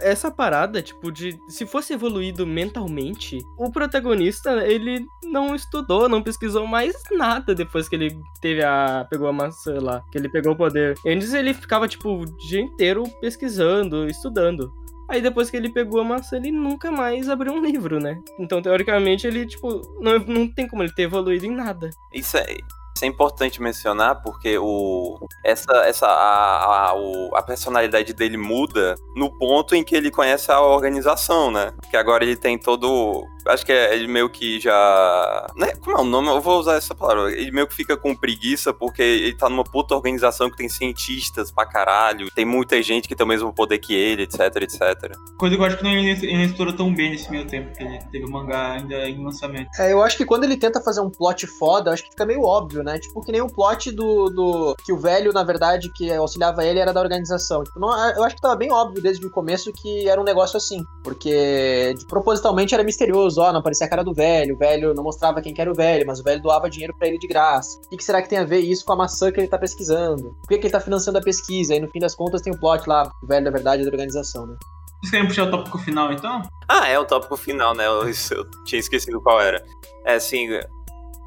essa 0.00 0.28
parada, 0.28 0.82
tipo, 0.82 1.12
de 1.12 1.38
se 1.48 1.64
fosse 1.64 1.92
evoluído 1.92 2.44
mentalmente, 2.44 3.38
o 3.56 3.70
protagonista, 3.70 4.66
ele 4.66 5.06
não 5.22 5.54
estudou, 5.54 6.08
não 6.08 6.20
pesquisou 6.20 6.66
mais 6.66 6.96
nada 7.12 7.54
depois 7.54 7.88
que 7.88 7.94
ele 7.94 8.18
teve 8.40 8.60
a. 8.64 9.06
pegou 9.08 9.28
a 9.28 9.32
maçã 9.32 9.78
lá, 9.80 10.02
que 10.10 10.18
ele 10.18 10.28
pegou 10.28 10.54
o 10.54 10.56
poder. 10.56 10.96
Antes 11.06 11.32
ele 11.32 11.54
ficava, 11.54 11.86
tipo, 11.86 12.10
o 12.10 12.24
dia 12.24 12.60
inteiro 12.60 13.04
pesquisando, 13.20 14.08
estudando. 14.08 14.74
Aí 15.08 15.22
depois 15.22 15.48
que 15.48 15.56
ele 15.56 15.70
pegou 15.70 16.00
a 16.00 16.04
maçã, 16.04 16.38
ele 16.38 16.50
nunca 16.50 16.90
mais 16.90 17.28
abriu 17.28 17.52
um 17.52 17.64
livro, 17.64 18.00
né? 18.00 18.20
Então, 18.36 18.60
teoricamente, 18.60 19.28
ele, 19.28 19.46
tipo, 19.46 19.80
não, 20.00 20.18
não 20.18 20.52
tem 20.52 20.66
como 20.66 20.82
ele 20.82 20.92
ter 20.92 21.02
evoluído 21.02 21.46
em 21.46 21.54
nada. 21.54 21.90
Isso 22.12 22.36
é, 22.36 22.56
isso 22.96 23.04
é 23.04 23.08
importante 23.08 23.60
mencionar 23.60 24.22
porque 24.22 24.56
o, 24.58 25.18
essa, 25.44 25.70
essa, 25.84 26.06
a, 26.06 26.92
a, 26.92 26.94
a 27.34 27.42
personalidade 27.42 28.14
dele 28.14 28.38
muda 28.38 28.94
no 29.14 29.30
ponto 29.30 29.74
em 29.74 29.84
que 29.84 29.94
ele 29.94 30.10
conhece 30.10 30.50
a 30.50 30.60
organização, 30.60 31.50
né? 31.50 31.74
Que 31.90 31.96
agora 31.96 32.24
ele 32.24 32.36
tem 32.36 32.58
todo. 32.58 33.26
Acho 33.48 33.64
que 33.64 33.72
é, 33.72 33.94
ele 33.94 34.06
meio 34.06 34.28
que 34.28 34.60
já. 34.60 35.46
Né? 35.56 35.72
Como 35.82 35.96
é 35.96 36.00
o 36.00 36.04
nome? 36.04 36.28
Eu 36.28 36.40
vou 36.40 36.58
usar 36.58 36.74
essa 36.74 36.94
palavra. 36.94 37.30
Ele 37.32 37.50
meio 37.50 37.66
que 37.66 37.74
fica 37.74 37.96
com 37.96 38.14
preguiça 38.14 38.72
porque 38.72 39.02
ele 39.02 39.34
tá 39.36 39.48
numa 39.48 39.64
puta 39.64 39.94
organização 39.94 40.50
que 40.50 40.56
tem 40.56 40.68
cientistas 40.68 41.50
pra 41.50 41.66
caralho, 41.66 42.30
tem 42.34 42.44
muita 42.44 42.82
gente 42.82 43.08
que 43.08 43.14
tem 43.14 43.24
o 43.24 43.28
mesmo 43.28 43.52
poder 43.52 43.78
que 43.78 43.94
ele, 43.94 44.22
etc, 44.22 44.40
etc. 44.62 45.16
Coisa 45.38 45.56
que 45.56 45.62
eu 45.62 45.66
acho 45.66 45.76
que 45.78 45.84
não 45.84 45.90
ele 45.90 46.10
ele 46.10 46.36
não 46.36 46.44
explorou 46.44 46.72
tão 46.74 46.94
bem 46.94 47.10
nesse 47.10 47.30
meio 47.30 47.46
tempo, 47.46 47.68
porque 47.70 47.84
ele 47.84 47.98
teve 48.10 48.24
o 48.24 48.30
mangá 48.30 48.72
ainda 48.72 49.08
em 49.08 49.22
lançamento. 49.24 49.68
É, 49.78 49.92
eu 49.92 50.02
acho 50.02 50.16
que 50.16 50.24
quando 50.24 50.44
ele 50.44 50.56
tenta 50.56 50.80
fazer 50.80 51.00
um 51.00 51.10
plot 51.10 51.46
foda, 51.46 51.90
eu 51.90 51.94
acho 51.94 52.02
que 52.04 52.10
fica 52.10 52.26
meio 52.26 52.42
óbvio, 52.42 52.82
né? 52.82 52.98
Tipo, 52.98 53.20
que 53.24 53.32
nem 53.32 53.40
o 53.40 53.48
plot 53.48 53.90
do, 53.92 54.28
do. 54.30 54.76
Que 54.84 54.92
o 54.92 54.98
velho, 54.98 55.32
na 55.32 55.42
verdade, 55.42 55.90
que 55.92 56.12
auxiliava 56.12 56.64
ele 56.64 56.78
era 56.78 56.92
da 56.92 57.00
organização. 57.00 57.62
Tipo, 57.64 57.78
não, 57.78 57.88
eu 58.10 58.24
acho 58.24 58.34
que 58.36 58.40
tava 58.42 58.56
bem 58.56 58.72
óbvio 58.72 59.02
desde 59.02 59.24
o 59.26 59.30
começo 59.30 59.72
que 59.72 60.08
era 60.08 60.20
um 60.20 60.24
negócio 60.24 60.56
assim. 60.56 60.84
Porque 61.02 61.94
de- 61.98 62.06
propositalmente 62.06 62.74
era 62.74 62.82
misterioso, 62.84 63.35
ó, 63.38 63.52
não 63.52 63.60
aparecia 63.60 63.86
a 63.86 63.90
cara 63.90 64.02
do 64.02 64.12
velho, 64.12 64.54
o 64.54 64.58
velho 64.58 64.94
não 64.94 65.02
mostrava 65.02 65.40
quem 65.40 65.52
que 65.52 65.60
era 65.60 65.70
o 65.70 65.74
velho, 65.74 66.06
mas 66.06 66.20
o 66.20 66.22
velho 66.22 66.40
doava 66.40 66.70
dinheiro 66.70 66.94
pra 66.96 67.08
ele 67.08 67.18
de 67.18 67.26
graça. 67.26 67.78
O 67.86 67.90
que, 67.90 67.96
que 67.96 68.04
será 68.04 68.22
que 68.22 68.28
tem 68.28 68.38
a 68.38 68.44
ver 68.44 68.60
isso 68.60 68.84
com 68.84 68.92
a 68.92 68.96
maçã 68.96 69.30
que 69.30 69.40
ele 69.40 69.48
tá 69.48 69.58
pesquisando? 69.58 70.36
Por 70.40 70.48
que, 70.48 70.58
que 70.58 70.66
ele 70.66 70.72
tá 70.72 70.80
financiando 70.80 71.18
a 71.18 71.22
pesquisa? 71.22 71.74
E 71.74 71.80
no 71.80 71.88
fim 71.88 71.98
das 71.98 72.14
contas 72.14 72.42
tem 72.42 72.52
o 72.52 72.58
plot 72.58 72.88
lá, 72.88 73.10
o 73.22 73.26
velho 73.26 73.44
da 73.44 73.50
verdade 73.50 73.82
da 73.82 73.90
organização, 73.90 74.46
né? 74.46 74.56
Vocês 75.00 75.10
querem 75.10 75.26
puxar 75.26 75.44
o 75.44 75.50
tópico 75.50 75.78
final, 75.78 76.12
então? 76.12 76.42
Ah, 76.68 76.88
é 76.88 76.98
o 76.98 77.04
tópico 77.04 77.36
final, 77.36 77.74
né? 77.74 77.86
Eu, 77.86 78.08
eu 78.08 78.64
tinha 78.64 78.80
esquecido 78.80 79.20
qual 79.20 79.40
era. 79.40 79.62
É 80.04 80.14
assim. 80.14 80.48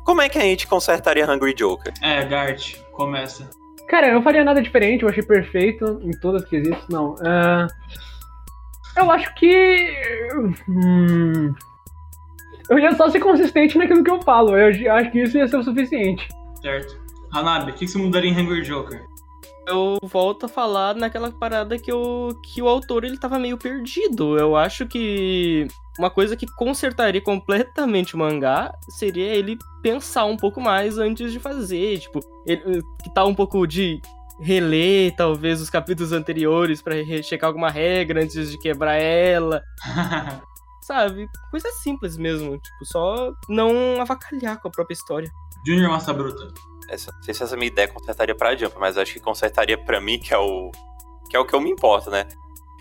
Como 0.06 0.22
é 0.22 0.28
que 0.28 0.38
a 0.38 0.42
gente 0.42 0.68
consertaria 0.68 1.30
Hungry 1.30 1.54
Joker? 1.54 1.94
É, 2.02 2.26
Gart, 2.26 2.78
começa. 2.92 3.50
Cara, 3.88 4.08
eu 4.08 4.16
não 4.16 4.24
faria 4.24 4.44
nada 4.44 4.62
diferente, 4.62 5.04
eu 5.04 5.10
achei 5.10 5.24
perfeito 5.24 6.00
em 6.04 6.12
todas 6.20 6.44
as 6.44 6.50
quesitos, 6.50 6.84
não. 6.90 7.16
Ah, 7.26 7.68
eu 8.98 9.10
acho 9.12 9.34
que. 9.36 9.92
Hum, 10.68 11.54
eu 12.70 12.80
ia 12.80 12.96
só 12.96 13.10
ser 13.10 13.20
consistente 13.20 13.78
naquilo 13.78 14.04
que 14.04 14.12
eu 14.12 14.22
falo. 14.22 14.56
Eu 14.58 14.94
acho 14.94 15.12
que 15.12 15.22
isso 15.24 15.38
ia 15.38 15.48
ser 15.48 15.58
o 15.58 15.64
suficiente. 15.64 16.28
Certo. 16.62 16.98
Hanabi, 17.32 17.72
o 17.72 17.74
que 17.76 17.88
você 17.88 17.98
mudaria 17.98 18.30
em 18.32 18.38
Hungry 18.38 18.62
Joker? 18.64 19.04
Eu 19.68 19.98
volto 20.02 20.48
a 20.48 20.50
falar 20.50 20.96
naquela 20.96 21.32
parada 21.32 21.78
que, 21.78 21.92
eu, 21.92 22.30
que 22.44 22.60
o 22.62 22.68
autor 22.68 23.04
ele 23.04 23.18
tava 23.20 23.38
meio 23.38 23.56
perdido. 23.56 24.36
Eu 24.38 24.56
acho 24.56 24.88
que 24.88 25.68
uma 26.00 26.10
coisa 26.10 26.36
que 26.36 26.48
consertaria 26.56 27.22
completamente 27.22 28.16
o 28.16 28.18
mangá 28.18 28.72
seria 28.98 29.28
ele 29.28 29.60
pensar 29.84 30.26
um 30.26 30.36
pouco 30.36 30.60
mais 30.60 30.98
antes 30.98 31.32
de 31.32 31.40
fazer. 31.40 32.00
Tipo, 32.00 32.20
ele, 32.48 32.82
que 33.04 33.14
tá 33.14 33.24
um 33.26 33.36
pouco 33.36 33.68
de 33.68 34.02
reler, 34.42 35.14
talvez, 35.16 35.62
os 35.62 35.70
capítulos 35.70 36.14
anteriores 36.14 36.82
pra 36.82 36.96
re- 36.96 37.22
checar 37.22 37.50
alguma 37.50 37.70
regra 37.70 38.24
antes 38.24 38.50
de 38.50 38.58
quebrar 38.58 38.96
ela. 38.96 39.62
Sabe? 40.90 41.30
Coisa 41.52 41.70
simples 41.84 42.18
mesmo. 42.18 42.58
Tipo, 42.58 42.86
só 42.86 43.32
não 43.48 44.02
avacalhar 44.02 44.60
com 44.60 44.70
a 44.70 44.72
própria 44.72 44.96
história. 44.96 45.32
Junior 45.64 45.92
Massa 45.92 46.12
Bruta. 46.12 46.52
Essa, 46.90 47.12
não 47.12 47.22
sei 47.22 47.32
se 47.36 47.44
essa 47.44 47.56
minha 47.56 47.68
ideia 47.68 47.88
consertaria 47.88 48.34
pra 48.34 48.56
Jump, 48.56 48.76
mas 48.80 48.98
acho 48.98 49.14
que 49.14 49.20
consertaria 49.20 49.78
pra 49.78 50.02
mim, 50.02 50.18
que 50.18 50.34
é 50.34 50.38
o 50.40 50.72
que 51.30 51.38
é 51.38 51.40
o 51.40 51.46
que 51.46 51.54
eu 51.54 51.62
me 51.62 51.70
importo, 51.70 52.10
né? 52.10 52.28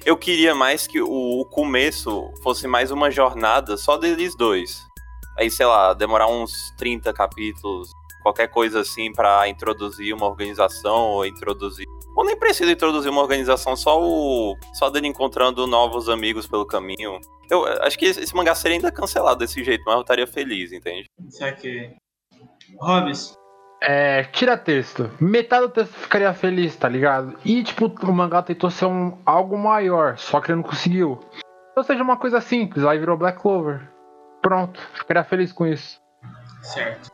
Eu 0.06 0.16
queria 0.16 0.54
mais 0.54 0.86
que 0.86 1.02
o, 1.02 1.40
o 1.40 1.44
começo 1.44 2.32
fosse 2.42 2.66
mais 2.66 2.90
uma 2.90 3.10
jornada 3.10 3.76
só 3.76 3.98
deles 3.98 4.34
dois. 4.34 4.86
Aí, 5.38 5.50
sei 5.50 5.66
lá, 5.66 5.92
demorar 5.92 6.28
uns 6.28 6.72
30 6.78 7.12
capítulos, 7.12 7.90
qualquer 8.28 8.48
coisa 8.48 8.80
assim, 8.80 9.12
pra 9.12 9.48
introduzir 9.48 10.14
uma 10.14 10.26
organização 10.26 11.10
ou 11.12 11.26
introduzir. 11.26 11.86
Ou 12.16 12.24
nem 12.24 12.36
precisa 12.36 12.70
introduzir 12.70 13.10
uma 13.10 13.22
organização, 13.22 13.76
só 13.76 14.00
o. 14.00 14.56
Só 14.74 14.90
dele 14.90 15.06
encontrando 15.06 15.66
novos 15.66 16.08
amigos 16.08 16.46
pelo 16.46 16.66
caminho. 16.66 17.18
Eu 17.50 17.66
eh, 17.66 17.78
acho 17.82 17.98
que 17.98 18.06
esse 18.06 18.34
mangá 18.34 18.54
seria 18.54 18.76
ainda 18.76 18.92
cancelado 18.92 19.38
desse 19.38 19.62
jeito, 19.64 19.82
mas 19.86 19.94
eu 19.94 20.00
estaria 20.02 20.26
feliz, 20.26 20.72
entende? 20.72 21.06
Isso 21.26 21.44
aqui. 21.44 21.94
Hobbs. 22.80 23.34
É, 23.80 24.24
tira 24.24 24.58
texto. 24.58 25.10
Metade 25.20 25.68
do 25.68 25.72
texto 25.72 25.92
ficaria 25.92 26.34
feliz, 26.34 26.74
tá 26.76 26.88
ligado? 26.88 27.38
E, 27.44 27.62
tipo, 27.62 27.86
o 27.86 28.12
mangá 28.12 28.42
tentou 28.42 28.70
ser 28.70 28.86
um, 28.86 29.16
algo 29.24 29.56
maior, 29.56 30.18
só 30.18 30.40
que 30.40 30.50
ele 30.50 30.56
não 30.56 30.68
conseguiu. 30.68 31.20
Ou 31.76 31.84
seja, 31.84 32.02
uma 32.02 32.16
coisa 32.16 32.40
simples, 32.40 32.84
aí 32.84 32.98
virou 32.98 33.16
Black 33.16 33.40
Clover. 33.40 33.88
Pronto, 34.42 34.80
ficaria 34.94 35.22
feliz 35.22 35.52
com 35.52 35.64
isso. 35.64 36.00
Certo. 36.62 37.10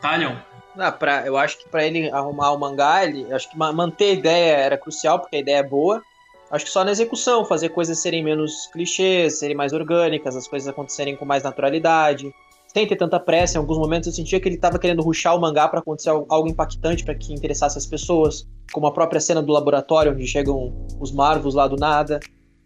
Talion. 0.00 0.36
Ah, 0.76 0.90
pra, 0.90 1.24
eu 1.26 1.36
acho 1.36 1.58
que 1.58 1.68
pra 1.68 1.84
ele 1.86 2.10
arrumar 2.10 2.52
o 2.52 2.58
mangá, 2.58 3.04
ele, 3.04 3.32
acho 3.32 3.48
que 3.50 3.56
ma- 3.56 3.72
manter 3.72 4.04
a 4.06 4.12
ideia 4.12 4.56
era 4.56 4.78
crucial, 4.78 5.20
porque 5.20 5.36
a 5.36 5.40
ideia 5.40 5.58
é 5.58 5.62
boa. 5.62 6.02
Acho 6.50 6.64
que 6.64 6.70
só 6.70 6.84
na 6.84 6.90
execução, 6.90 7.44
fazer 7.44 7.68
coisas 7.70 8.00
serem 8.00 8.22
menos 8.22 8.66
clichês, 8.72 9.38
serem 9.38 9.56
mais 9.56 9.72
orgânicas, 9.72 10.36
as 10.36 10.46
coisas 10.48 10.68
acontecerem 10.68 11.16
com 11.16 11.24
mais 11.24 11.42
naturalidade. 11.42 12.32
Sem 12.72 12.86
ter 12.88 12.96
tanta 12.96 13.20
pressa, 13.20 13.56
em 13.56 13.60
alguns 13.60 13.78
momentos 13.78 14.08
eu 14.08 14.12
sentia 14.12 14.40
que 14.40 14.48
ele 14.48 14.56
tava 14.56 14.78
querendo 14.80 15.00
ruxar 15.02 15.36
o 15.36 15.40
mangá 15.40 15.68
pra 15.68 15.78
acontecer 15.78 16.10
al- 16.10 16.26
algo 16.28 16.48
impactante 16.48 17.04
pra 17.04 17.14
que 17.14 17.32
interessasse 17.32 17.78
as 17.78 17.86
pessoas, 17.86 18.44
como 18.72 18.86
a 18.88 18.92
própria 18.92 19.20
cena 19.20 19.40
do 19.40 19.52
laboratório, 19.52 20.12
onde 20.12 20.26
chegam 20.26 20.72
os 21.00 21.12
Marvos 21.12 21.54
lá 21.54 21.68
do 21.68 21.76
nada. 21.76 22.18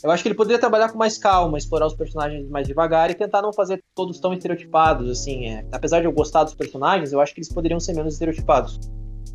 Eu 0.03 0.11
acho 0.13 0.23
que 0.23 0.29
ele 0.29 0.37
poderia 0.37 0.61
trabalhar 0.61 0.91
com 0.91 0.99
mais 0.99 1.19
calma, 1.19 1.59
explorar 1.59 1.87
os 1.87 1.95
personagens 1.95 2.49
mais 2.49 2.67
devagar 2.69 3.11
e 3.11 3.15
tentar 3.15 3.43
não 3.43 3.53
fazer 3.53 3.83
todos 3.95 4.21
tão 4.21 4.33
estereotipados, 4.33 5.11
assim. 5.11 5.49
é. 5.49 5.65
Apesar 5.73 6.01
de 6.01 6.07
eu 6.07 6.13
gostar 6.13 6.45
dos 6.45 6.55
personagens, 6.55 7.13
eu 7.13 7.21
acho 7.21 7.35
que 7.35 7.41
eles 7.41 7.53
poderiam 7.53 7.81
ser 7.81 7.95
menos 7.95 8.13
estereotipados. 8.13 8.79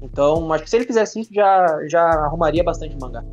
Então, 0.02 0.52
acho 0.54 0.64
que 0.64 0.70
se 0.70 0.76
ele 0.78 0.86
fizesse 0.86 1.20
isso, 1.20 1.34
já, 1.34 1.66
já 1.88 2.02
arrumaria 2.02 2.64
bastante 2.64 2.98
mangá. 2.98 3.24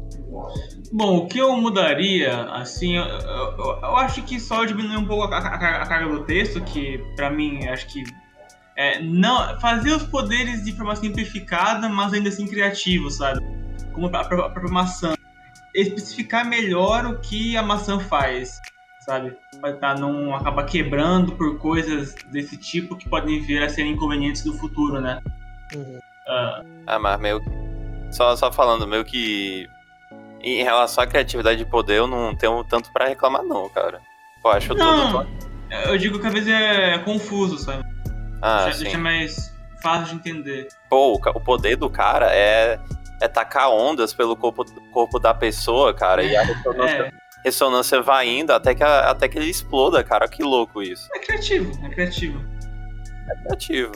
Bom, 0.92 1.18
o 1.18 1.26
que 1.26 1.38
eu 1.38 1.56
mudaria, 1.56 2.42
assim, 2.52 2.96
eu, 2.96 3.04
eu- 3.04 3.56
eu- 3.82 3.96
acho 3.96 4.22
que 4.22 4.38
só 4.40 4.64
diminuir 4.64 4.96
um 4.96 5.06
pouco 5.06 5.32
a, 5.32 5.38
a- 5.38 5.54
a- 5.56 5.82
a 5.82 5.86
carga 5.86 6.08
do 6.12 6.24
texto, 6.24 6.60
que 6.62 6.98
pra 7.16 7.30
mim 7.30 7.66
acho 7.68 7.86
que 7.92 8.02
é, 8.76 9.00
não 9.02 9.58
fazer 9.60 9.92
os 9.92 10.02
poderes 10.04 10.64
de 10.64 10.72
forma 10.72 10.96
simplificada, 10.96 11.88
mas 11.88 12.12
ainda 12.12 12.28
assim 12.28 12.46
criativos, 12.46 13.16
sabe? 13.18 13.40
Como 13.92 14.06
a, 14.08 14.20
a 14.20 14.24
própria 14.24 14.70
maçã. 14.72 15.14
Especificar 15.74 16.44
melhor 16.46 17.06
o 17.06 17.18
que 17.20 17.56
a 17.56 17.62
maçã 17.62 17.98
faz, 18.00 18.60
sabe? 19.00 19.36
Pra 19.60 19.72
tá, 19.74 19.94
não 19.94 20.34
acabar 20.34 20.64
quebrando 20.64 21.32
por 21.32 21.58
coisas 21.58 22.14
desse 22.30 22.56
tipo 22.56 22.96
que 22.96 23.08
podem 23.08 23.40
vir 23.42 23.62
a 23.62 23.68
ser 23.68 23.84
inconvenientes 23.84 24.42
do 24.42 24.52
futuro, 24.54 25.00
né? 25.00 25.20
Ah, 26.26 26.62
Ah, 26.86 26.98
mas 26.98 27.20
meio. 27.20 27.40
Só, 28.10 28.34
só 28.36 28.50
falando, 28.50 28.86
meio 28.86 29.04
que. 29.04 29.68
Em 30.42 30.62
relação 30.62 31.04
à 31.04 31.06
criatividade 31.06 31.58
de 31.62 31.70
poder, 31.70 31.98
eu 31.98 32.06
não 32.06 32.34
tenho 32.34 32.64
tanto 32.64 32.90
pra 32.92 33.06
reclamar, 33.06 33.42
não, 33.42 33.68
cara. 33.68 34.00
Pô, 34.42 34.48
acho 34.48 34.68
tudo. 34.74 34.78
não, 34.82 35.26
eu 35.86 35.98
digo 35.98 36.18
que 36.18 36.26
às 36.26 36.32
vezes 36.32 36.48
é 36.48 36.98
confuso, 36.98 37.58
sabe? 37.58 37.84
Ah, 38.40 38.64
Já 38.66 38.72
sim. 38.72 38.84
deixa 38.84 38.98
mais 38.98 39.54
fácil 39.82 40.06
de 40.06 40.14
entender. 40.30 40.68
Pô, 40.88 41.14
o 41.14 41.40
poder 41.40 41.76
do 41.76 41.90
cara 41.90 42.26
é. 42.34 42.78
É 43.20 43.28
tacar 43.28 43.70
ondas 43.70 44.14
pelo 44.14 44.34
corpo, 44.36 44.64
corpo 44.92 45.18
da 45.18 45.34
pessoa, 45.34 45.92
cara. 45.94 46.22
E 46.22 46.34
a 46.36 46.42
ressonância, 46.42 46.96
É, 46.96 47.10
ressonância 47.44 48.02
vai 48.02 48.28
indo 48.28 48.50
até 48.52 48.74
que, 48.74 48.82
a- 48.82 49.10
até 49.10 49.28
que 49.28 49.38
ele 49.38 49.50
exploda, 49.50 50.02
cara. 50.02 50.26
Que 50.26 50.42
louco 50.42 50.82
isso. 50.82 51.06
é 51.14 51.18
criativo, 51.18 51.70
é 51.84 51.88
criativo. 51.90 52.44
É 53.30 53.42
criativo. 53.42 53.92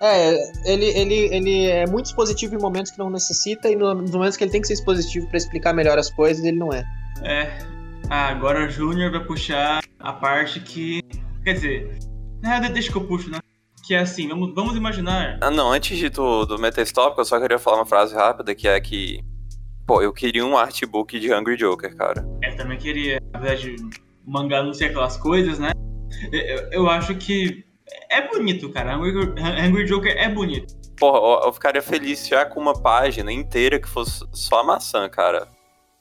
É, 0.00 0.32
ele, 0.64 0.84
ele, 0.86 1.14
ele 1.34 1.66
é 1.66 1.84
muito 1.86 2.06
expositivo 2.06 2.54
em 2.54 2.58
momentos 2.58 2.92
que 2.92 2.98
não 2.98 3.10
necessita 3.10 3.68
e 3.68 3.74
no- 3.76 3.94
nos 3.94 4.12
momentos 4.12 4.36
que 4.36 4.44
ele 4.44 4.50
tem 4.52 4.60
que 4.60 4.66
ser 4.68 4.74
expositivo 4.74 5.26
pra 5.28 5.36
explicar 5.36 5.72
melhor 5.72 5.98
as 5.98 6.08
coisas, 6.10 6.44
ele 6.44 6.56
não 6.56 6.72
é. 6.72 6.84
É. 7.22 7.58
Ah, 8.08 8.28
agora 8.28 8.64
o 8.64 8.70
Júnior 8.70 9.10
vai 9.10 9.24
puxar 9.24 9.80
a 9.98 10.12
parte 10.12 10.60
que. 10.60 11.02
Quer 11.44 11.54
dizer. 11.54 11.98
Ah, 12.44 12.60
deixa 12.60 12.90
que 12.92 12.96
eu 12.96 13.04
puxo, 13.04 13.28
né? 13.28 13.38
Que 13.88 13.94
é 13.94 14.00
assim, 14.00 14.28
vamos, 14.28 14.54
vamos 14.54 14.76
imaginar. 14.76 15.38
Ah, 15.40 15.50
não, 15.50 15.72
antes 15.72 15.96
de 15.96 16.10
tu, 16.10 16.44
do 16.44 16.58
Metastop, 16.58 17.16
eu 17.18 17.24
só 17.24 17.40
queria 17.40 17.58
falar 17.58 17.78
uma 17.78 17.86
frase 17.86 18.14
rápida 18.14 18.54
que 18.54 18.68
é 18.68 18.78
que. 18.78 19.24
Pô, 19.86 20.02
eu 20.02 20.12
queria 20.12 20.44
um 20.44 20.58
artbook 20.58 21.18
de 21.18 21.32
Hungry 21.32 21.56
Joker, 21.56 21.96
cara. 21.96 22.22
Eu 22.42 22.54
também 22.54 22.76
queria, 22.76 23.18
na 23.32 23.40
verdade, 23.40 23.76
o 24.26 24.30
mangá 24.30 24.62
não 24.62 24.74
ser 24.74 24.90
aquelas 24.90 25.16
coisas, 25.16 25.58
né? 25.58 25.72
Eu, 26.30 26.70
eu- 26.70 26.90
acho 26.90 27.14
que. 27.14 27.64
É 28.10 28.28
bonito, 28.28 28.68
cara. 28.70 28.94
Hungry, 28.98 29.32
Hungry 29.66 29.86
Joker 29.86 30.14
é 30.18 30.28
bonito. 30.28 30.74
Porra, 30.98 31.16
eu, 31.16 31.46
eu 31.46 31.52
ficaria 31.54 31.80
feliz 31.80 32.28
já 32.28 32.44
com 32.44 32.60
uma 32.60 32.78
página 32.78 33.32
inteira 33.32 33.80
que 33.80 33.88
fosse 33.88 34.22
só 34.34 34.60
a 34.60 34.64
maçã, 34.64 35.08
cara. 35.08 35.48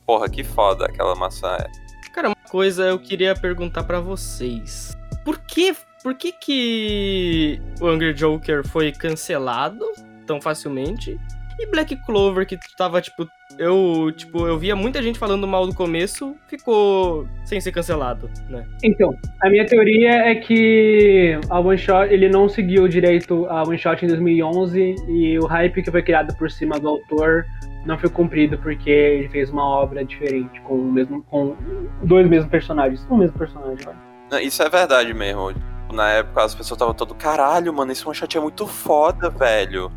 Porra, 0.05 0.27
que 0.27 0.43
foda 0.43 0.87
aquela 0.87 1.15
maçã 1.15 1.55
é. 1.55 1.69
Cara, 2.11 2.27
uma 2.27 2.49
coisa 2.49 2.83
eu 2.87 2.99
queria 2.99 3.33
perguntar 3.33 3.85
pra 3.85 4.01
vocês. 4.01 4.91
Por 5.23 5.39
que, 5.39 5.73
por 6.07 6.15
que 6.15 6.31
que 6.31 7.61
o 7.81 7.87
Angry 7.87 8.13
Joker 8.13 8.65
foi 8.65 8.93
cancelado 8.93 9.85
tão 10.25 10.39
facilmente? 10.39 11.19
E 11.59 11.65
Black 11.65 11.97
Clover, 12.05 12.47
que 12.47 12.57
tava, 12.77 13.01
tipo, 13.01 13.27
eu, 13.59 14.09
tipo, 14.15 14.47
eu 14.47 14.57
via 14.57 14.73
muita 14.73 15.03
gente 15.03 15.19
falando 15.19 15.45
mal 15.45 15.67
do 15.67 15.75
começo, 15.75 16.33
ficou 16.47 17.27
sem 17.43 17.59
ser 17.59 17.73
cancelado, 17.73 18.29
né? 18.47 18.65
Então, 18.81 19.13
a 19.41 19.49
minha 19.49 19.65
teoria 19.65 20.11
é 20.11 20.35
que 20.35 21.37
a 21.49 21.59
One 21.59 21.77
Shot, 21.77 22.07
ele 22.09 22.29
não 22.29 22.47
seguiu 22.47 22.87
direito 22.87 23.45
a 23.47 23.63
One 23.63 23.77
Shot 23.77 24.05
em 24.05 24.07
2011 24.07 24.95
e 25.09 25.37
o 25.39 25.45
hype 25.45 25.83
que 25.83 25.91
foi 25.91 26.03
criado 26.03 26.33
por 26.37 26.49
cima 26.49 26.79
do 26.79 26.87
autor 26.87 27.45
não 27.85 27.97
foi 27.97 28.09
cumprido 28.09 28.57
porque 28.59 28.89
ele 28.89 29.27
fez 29.27 29.49
uma 29.49 29.67
obra 29.67 30.05
diferente 30.05 30.61
com 30.61 30.75
o 30.75 30.89
mesmo 30.89 31.21
com 31.23 31.53
dois 32.01 32.25
mesmos 32.29 32.49
personagens, 32.49 33.05
um 33.11 33.17
mesmo 33.17 33.37
personagem. 33.37 33.85
olha. 33.85 34.41
Isso 34.41 34.63
é 34.63 34.69
verdade 34.69 35.13
mesmo. 35.13 35.53
Na 35.91 36.09
época 36.09 36.43
as 36.43 36.53
pessoas 36.53 36.75
estavam 36.77 36.93
todo, 36.93 37.15
caralho, 37.15 37.73
mano, 37.73 37.91
esse 37.91 38.05
one 38.05 38.15
shot 38.15 38.37
é 38.37 38.41
muito 38.41 38.67
foda, 38.67 39.29
velho. 39.29 39.91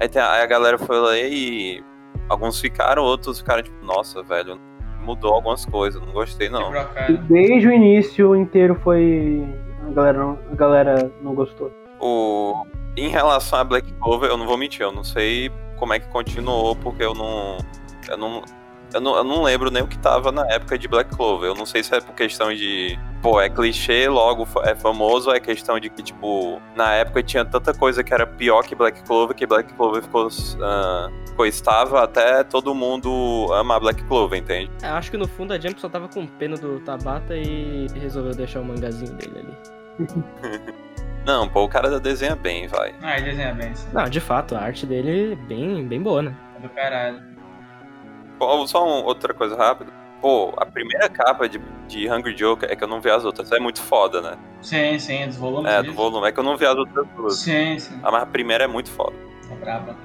Aí, 0.00 0.08
tem- 0.08 0.20
aí 0.22 0.42
a 0.42 0.46
galera 0.46 0.78
foi 0.78 0.98
lá 1.00 1.16
e. 1.16 1.82
Alguns 2.28 2.60
ficaram, 2.60 3.02
outros 3.02 3.38
ficaram 3.40 3.62
tipo, 3.62 3.84
nossa, 3.84 4.22
velho, 4.22 4.60
mudou 5.00 5.32
algumas 5.34 5.64
coisas, 5.64 6.00
não 6.00 6.12
gostei 6.12 6.48
não. 6.48 6.70
E. 7.08 7.16
Desde 7.28 7.68
o 7.68 7.72
início 7.72 8.36
inteiro 8.36 8.78
foi 8.84 9.44
a 9.88 9.90
galera 9.92 10.18
não, 10.18 10.38
a 10.50 10.54
galera 10.54 11.12
não 11.22 11.34
gostou. 11.34 11.72
O... 12.00 12.64
Em 12.96 13.08
relação 13.08 13.58
a 13.58 13.64
Black 13.64 13.92
Clover, 13.94 14.30
eu 14.30 14.36
não 14.36 14.46
vou 14.46 14.56
mentir, 14.56 14.82
eu 14.82 14.92
não 14.92 15.04
sei 15.04 15.50
como 15.78 15.92
é 15.92 15.98
que 15.98 16.08
continuou, 16.08 16.76
porque 16.76 17.02
eu 17.02 17.14
não. 17.14 17.56
Eu 18.08 18.16
não. 18.16 18.42
Eu 18.92 19.00
não, 19.00 19.16
eu 19.16 19.24
não 19.24 19.42
lembro 19.42 19.70
nem 19.70 19.82
o 19.82 19.86
que 19.86 19.98
tava 19.98 20.32
na 20.32 20.46
época 20.50 20.78
de 20.78 20.88
Black 20.88 21.14
Clover. 21.14 21.50
Eu 21.50 21.54
não 21.54 21.66
sei 21.66 21.82
se 21.82 21.94
é 21.94 22.00
por 22.00 22.14
questão 22.14 22.52
de. 22.52 22.98
Pô, 23.22 23.40
é 23.40 23.48
clichê, 23.48 24.08
logo 24.08 24.46
é 24.62 24.74
famoso, 24.74 25.28
ou 25.28 25.36
é 25.36 25.40
questão 25.40 25.78
de 25.78 25.90
que, 25.90 26.02
tipo, 26.02 26.60
na 26.74 26.94
época 26.94 27.22
tinha 27.22 27.44
tanta 27.44 27.74
coisa 27.74 28.02
que 28.02 28.12
era 28.12 28.26
pior 28.26 28.62
que 28.62 28.74
Black 28.74 29.02
Clover, 29.04 29.36
que 29.36 29.46
Black 29.46 29.72
Clover 29.74 30.02
ficou. 30.02 30.28
ah, 30.62 31.10
ficou 31.28 31.46
estável 31.46 31.98
até 31.98 32.42
todo 32.42 32.74
mundo 32.74 33.46
amar 33.54 33.80
Black 33.80 34.02
Clover, 34.04 34.38
entende? 34.38 34.70
É, 34.82 34.88
acho 34.88 35.10
que 35.10 35.16
no 35.16 35.28
fundo 35.28 35.52
a 35.52 35.58
Jump 35.58 35.80
só 35.80 35.88
tava 35.88 36.08
com 36.08 36.26
pena 36.26 36.56
do 36.56 36.80
Tabata 36.80 37.36
e 37.36 37.86
resolveu 37.94 38.34
deixar 38.34 38.60
o 38.60 38.64
mangazinho 38.64 39.12
dele 39.14 39.38
ali. 39.38 40.74
Não, 41.24 41.46
pô, 41.46 41.64
o 41.64 41.68
cara 41.68 42.00
desenha 42.00 42.34
bem, 42.34 42.66
vai. 42.66 42.94
Ah, 43.02 43.16
ele 43.16 43.26
desenha 43.30 43.54
bem, 43.54 43.72
isso 43.72 43.86
Não, 43.92 44.08
de 44.08 44.20
fato, 44.20 44.56
a 44.56 44.60
arte 44.60 44.86
dele 44.86 45.34
é 45.34 45.36
bem, 45.36 45.86
bem 45.86 46.02
boa, 46.02 46.22
né? 46.22 46.34
é 46.56 46.60
do 46.60 46.68
caralho. 46.70 47.29
Só 48.66 48.84
um- 48.86 49.04
outra 49.04 49.32
coisa 49.34 49.56
rápida. 49.56 49.92
Pô, 50.20 50.52
a 50.58 50.66
primeira 50.66 51.08
capa 51.08 51.48
de, 51.48 51.58
de 51.88 52.10
Hungry 52.10 52.34
Joker 52.34 52.70
é 52.70 52.76
que 52.76 52.84
eu 52.84 52.88
não 52.88 53.00
vi 53.00 53.08
as 53.10 53.24
outras. 53.24 53.50
É 53.52 53.58
muito 53.58 53.80
foda, 53.80 54.20
né? 54.20 54.36
Sim, 54.60 54.98
sim, 54.98 55.26
dos 55.26 55.36
volumes. 55.36 55.70
É, 55.70 55.82
do 55.82 55.92
volume. 55.94 56.28
É 56.28 56.32
que 56.32 56.38
eu 56.38 56.44
não 56.44 56.56
vi 56.58 56.66
as 56.66 56.74
outras 56.76 57.06
duas. 57.16 57.38
Sim, 57.38 57.78
sim. 57.78 57.98
Ah, 58.02 58.10
mas 58.12 58.22
a 58.22 58.26
primeira 58.26 58.64
é 58.64 58.66
muito 58.66 58.90
foda. 58.90 59.16
É 59.50 59.54
braba. 59.54 59.96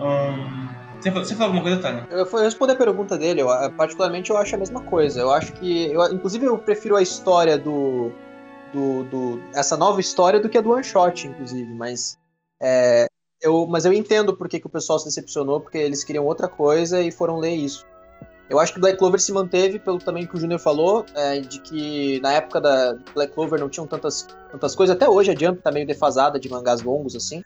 Ahn, 0.00 0.68
você, 1.00 1.10
falou, 1.10 1.24
você 1.24 1.34
falou 1.34 1.46
alguma 1.46 1.62
coisa, 1.62 1.80
Tânia? 1.80 2.06
Eu 2.10 2.26
vou 2.26 2.40
responder 2.40 2.72
a 2.72 2.76
pergunta 2.76 3.16
dele, 3.16 3.40
eu, 3.42 3.48
particularmente 3.76 4.30
eu 4.30 4.36
acho 4.36 4.54
a 4.54 4.58
mesma 4.58 4.82
coisa. 4.82 5.20
Eu 5.20 5.30
acho 5.30 5.52
que. 5.54 5.92
Eu, 5.92 6.02
inclusive, 6.12 6.44
eu 6.46 6.58
prefiro 6.58 6.96
a 6.96 7.02
história 7.02 7.56
do, 7.56 8.10
do, 8.72 9.04
do- 9.04 9.40
Essa 9.54 9.76
nova 9.76 10.00
história 10.00 10.40
do 10.40 10.48
que 10.48 10.58
a 10.58 10.60
do 10.60 10.70
One 10.72 10.82
Shot, 10.84 11.26
inclusive. 11.26 11.72
Mas. 11.74 12.18
é, 12.60 13.06
eu, 13.40 13.66
mas 13.66 13.84
eu 13.84 13.92
entendo 13.92 14.36
por 14.36 14.48
que, 14.48 14.58
que 14.60 14.66
o 14.66 14.70
pessoal 14.70 14.98
se 14.98 15.06
decepcionou, 15.06 15.60
porque 15.60 15.78
eles 15.78 16.04
queriam 16.04 16.24
outra 16.26 16.48
coisa 16.48 17.00
e 17.00 17.10
foram 17.10 17.38
ler 17.38 17.54
isso. 17.54 17.86
Eu 18.50 18.58
acho 18.58 18.72
que 18.72 18.80
Black 18.80 18.98
Clover 18.98 19.20
se 19.20 19.30
manteve 19.30 19.78
pelo 19.78 19.98
também 19.98 20.26
que 20.26 20.34
o 20.34 20.40
Junior 20.40 20.58
falou, 20.58 21.04
é, 21.14 21.38
de 21.40 21.60
que 21.60 22.18
na 22.20 22.32
época 22.32 22.60
da 22.60 22.96
Black 23.14 23.34
Clover 23.34 23.60
não 23.60 23.68
tinham 23.68 23.86
tantas, 23.86 24.26
tantas 24.50 24.74
coisas. 24.74 24.96
Até 24.96 25.06
hoje 25.08 25.30
a 25.30 25.34
Jump 25.34 25.60
tá 25.60 25.70
meio 25.70 25.86
defasada 25.86 26.40
de 26.40 26.48
mangás 26.48 26.80
longos, 26.80 27.14
assim. 27.14 27.42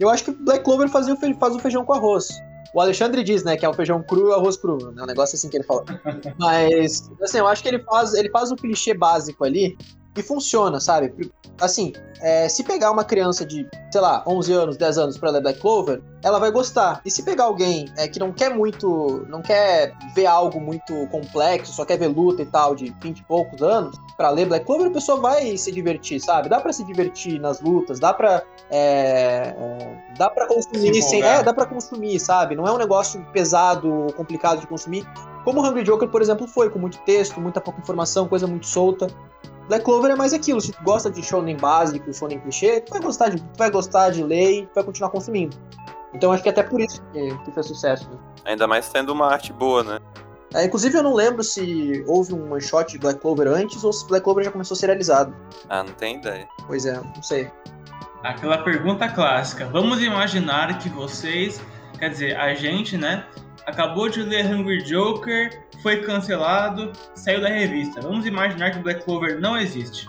Eu 0.00 0.08
acho 0.10 0.24
que 0.24 0.32
Black 0.32 0.64
Clover 0.64 0.88
fazia 0.88 1.14
o 1.14 1.16
fe- 1.16 1.34
faz 1.34 1.54
o 1.54 1.60
feijão 1.60 1.84
com 1.84 1.92
arroz. 1.92 2.28
O 2.74 2.80
Alexandre 2.80 3.22
diz, 3.22 3.44
né, 3.44 3.56
que 3.56 3.64
é 3.64 3.68
o 3.68 3.74
feijão 3.74 4.02
cru 4.02 4.20
e 4.20 4.30
o 4.30 4.32
arroz 4.32 4.56
cru, 4.56 4.78
né? 4.92 5.02
Um 5.02 5.06
negócio 5.06 5.36
assim 5.36 5.48
que 5.48 5.58
ele 5.58 5.64
fala. 5.64 5.84
Mas, 6.38 7.08
assim, 7.22 7.38
eu 7.38 7.46
acho 7.46 7.62
que 7.62 7.68
ele 7.68 7.78
faz, 7.80 8.12
ele 8.14 8.30
faz 8.30 8.50
um 8.50 8.56
clichê 8.56 8.94
básico 8.94 9.44
ali 9.44 9.76
e 10.16 10.22
funciona, 10.22 10.78
sabe? 10.80 11.32
Assim, 11.60 11.92
é, 12.20 12.48
se 12.48 12.62
pegar 12.62 12.90
uma 12.90 13.04
criança 13.04 13.44
de, 13.44 13.66
sei 13.90 14.00
lá, 14.00 14.22
11 14.26 14.52
anos, 14.52 14.76
10 14.76 14.98
anos 14.98 15.18
pra 15.18 15.30
ler 15.30 15.42
Black 15.42 15.60
Clover, 15.60 16.02
ela 16.22 16.38
vai 16.38 16.50
gostar. 16.50 17.00
E 17.04 17.10
se 17.10 17.22
pegar 17.22 17.44
alguém 17.44 17.86
é, 17.96 18.06
que 18.06 18.18
não 18.18 18.32
quer 18.32 18.54
muito, 18.54 19.24
não 19.28 19.40
quer 19.40 19.94
ver 20.14 20.26
algo 20.26 20.60
muito 20.60 21.06
complexo, 21.08 21.72
só 21.72 21.84
quer 21.84 21.98
ver 21.98 22.08
luta 22.08 22.42
e 22.42 22.46
tal, 22.46 22.74
de 22.74 22.94
20 23.02 23.18
e 23.18 23.24
poucos 23.24 23.62
anos, 23.62 23.96
pra 24.16 24.30
ler 24.30 24.46
Black 24.46 24.66
Clover, 24.66 24.88
a 24.88 24.92
pessoa 24.92 25.20
vai 25.20 25.56
se 25.56 25.72
divertir, 25.72 26.20
sabe? 26.20 26.48
Dá 26.48 26.60
pra 26.60 26.72
se 26.72 26.84
divertir 26.84 27.40
nas 27.40 27.60
lutas, 27.60 27.98
dá 27.98 28.12
pra. 28.12 28.42
é, 28.70 29.54
é, 29.56 30.14
dá 30.18 30.28
pra 30.28 30.46
consumir 30.46 30.94
Se 30.94 31.02
sem. 31.02 31.22
É, 31.22 31.42
dá 31.42 31.52
pra 31.52 31.66
consumir, 31.66 32.18
sabe? 32.20 32.54
Não 32.54 32.66
é 32.66 32.72
um 32.72 32.78
negócio 32.78 33.24
pesado 33.32 34.08
complicado 34.16 34.60
de 34.60 34.66
consumir. 34.66 35.06
Como 35.44 35.60
o 35.60 35.66
Hungry 35.66 35.82
Joker, 35.82 36.08
por 36.08 36.22
exemplo, 36.22 36.46
foi, 36.46 36.70
com 36.70 36.78
muito 36.78 36.98
texto, 36.98 37.40
muita 37.40 37.60
pouca 37.60 37.80
informação, 37.80 38.28
coisa 38.28 38.46
muito 38.46 38.66
solta. 38.66 39.08
Black 39.72 39.86
Clover 39.86 40.10
é 40.10 40.14
mais 40.14 40.34
aquilo, 40.34 40.60
se 40.60 40.70
tu 40.70 40.82
gosta 40.84 41.10
de 41.10 41.22
shonen 41.22 41.56
básico, 41.56 42.12
shonen 42.12 42.38
clichê, 42.40 42.82
tu 42.82 42.90
vai 42.90 43.00
gostar 43.00 43.30
de, 43.30 43.40
tu 43.40 43.56
vai 43.56 43.70
gostar 43.70 44.10
de 44.10 44.22
ler 44.22 44.58
e 44.58 44.66
tu 44.66 44.74
vai 44.74 44.84
continuar 44.84 45.08
consumindo. 45.08 45.56
Então 46.12 46.30
acho 46.30 46.42
que 46.42 46.50
até 46.50 46.62
por 46.62 46.78
isso 46.78 47.02
que, 47.10 47.34
que 47.38 47.52
fez 47.52 47.64
sucesso. 47.68 48.06
né? 48.10 48.18
Ainda 48.44 48.66
mais 48.66 48.90
tendo 48.90 49.10
uma 49.14 49.32
arte 49.32 49.50
boa, 49.50 49.82
né? 49.82 49.98
É, 50.52 50.66
inclusive 50.66 50.98
eu 50.98 51.02
não 51.02 51.14
lembro 51.14 51.42
se 51.42 52.04
houve 52.06 52.34
um 52.34 52.52
one 52.52 52.60
shot 52.60 52.92
de 52.92 52.98
Black 52.98 53.18
Clover 53.20 53.48
antes 53.48 53.82
ou 53.82 53.94
se 53.94 54.06
Black 54.06 54.22
Clover 54.22 54.44
já 54.44 54.50
começou 54.50 54.74
a 54.74 54.78
ser 54.78 54.88
realizado. 54.88 55.34
Ah, 55.70 55.82
não 55.82 55.94
tem 55.94 56.18
ideia. 56.18 56.46
Pois 56.66 56.84
é, 56.84 57.00
não 57.00 57.22
sei. 57.22 57.50
Aquela 58.22 58.58
pergunta 58.58 59.08
clássica. 59.08 59.64
Vamos 59.72 60.02
imaginar 60.02 60.78
que 60.80 60.90
vocês, 60.90 61.62
quer 61.98 62.10
dizer, 62.10 62.36
a 62.36 62.52
gente, 62.52 62.98
né, 62.98 63.24
acabou 63.66 64.08
de 64.08 64.22
ler 64.22 64.46
Hungry 64.46 64.82
Joker, 64.82 65.62
foi 65.82 66.00
cancelado, 66.02 66.92
saiu 67.14 67.40
da 67.40 67.48
revista. 67.48 68.00
Vamos 68.00 68.26
imaginar 68.26 68.70
que 68.70 68.78
Black 68.78 69.04
Clover 69.04 69.40
não 69.40 69.56
existe. 69.56 70.08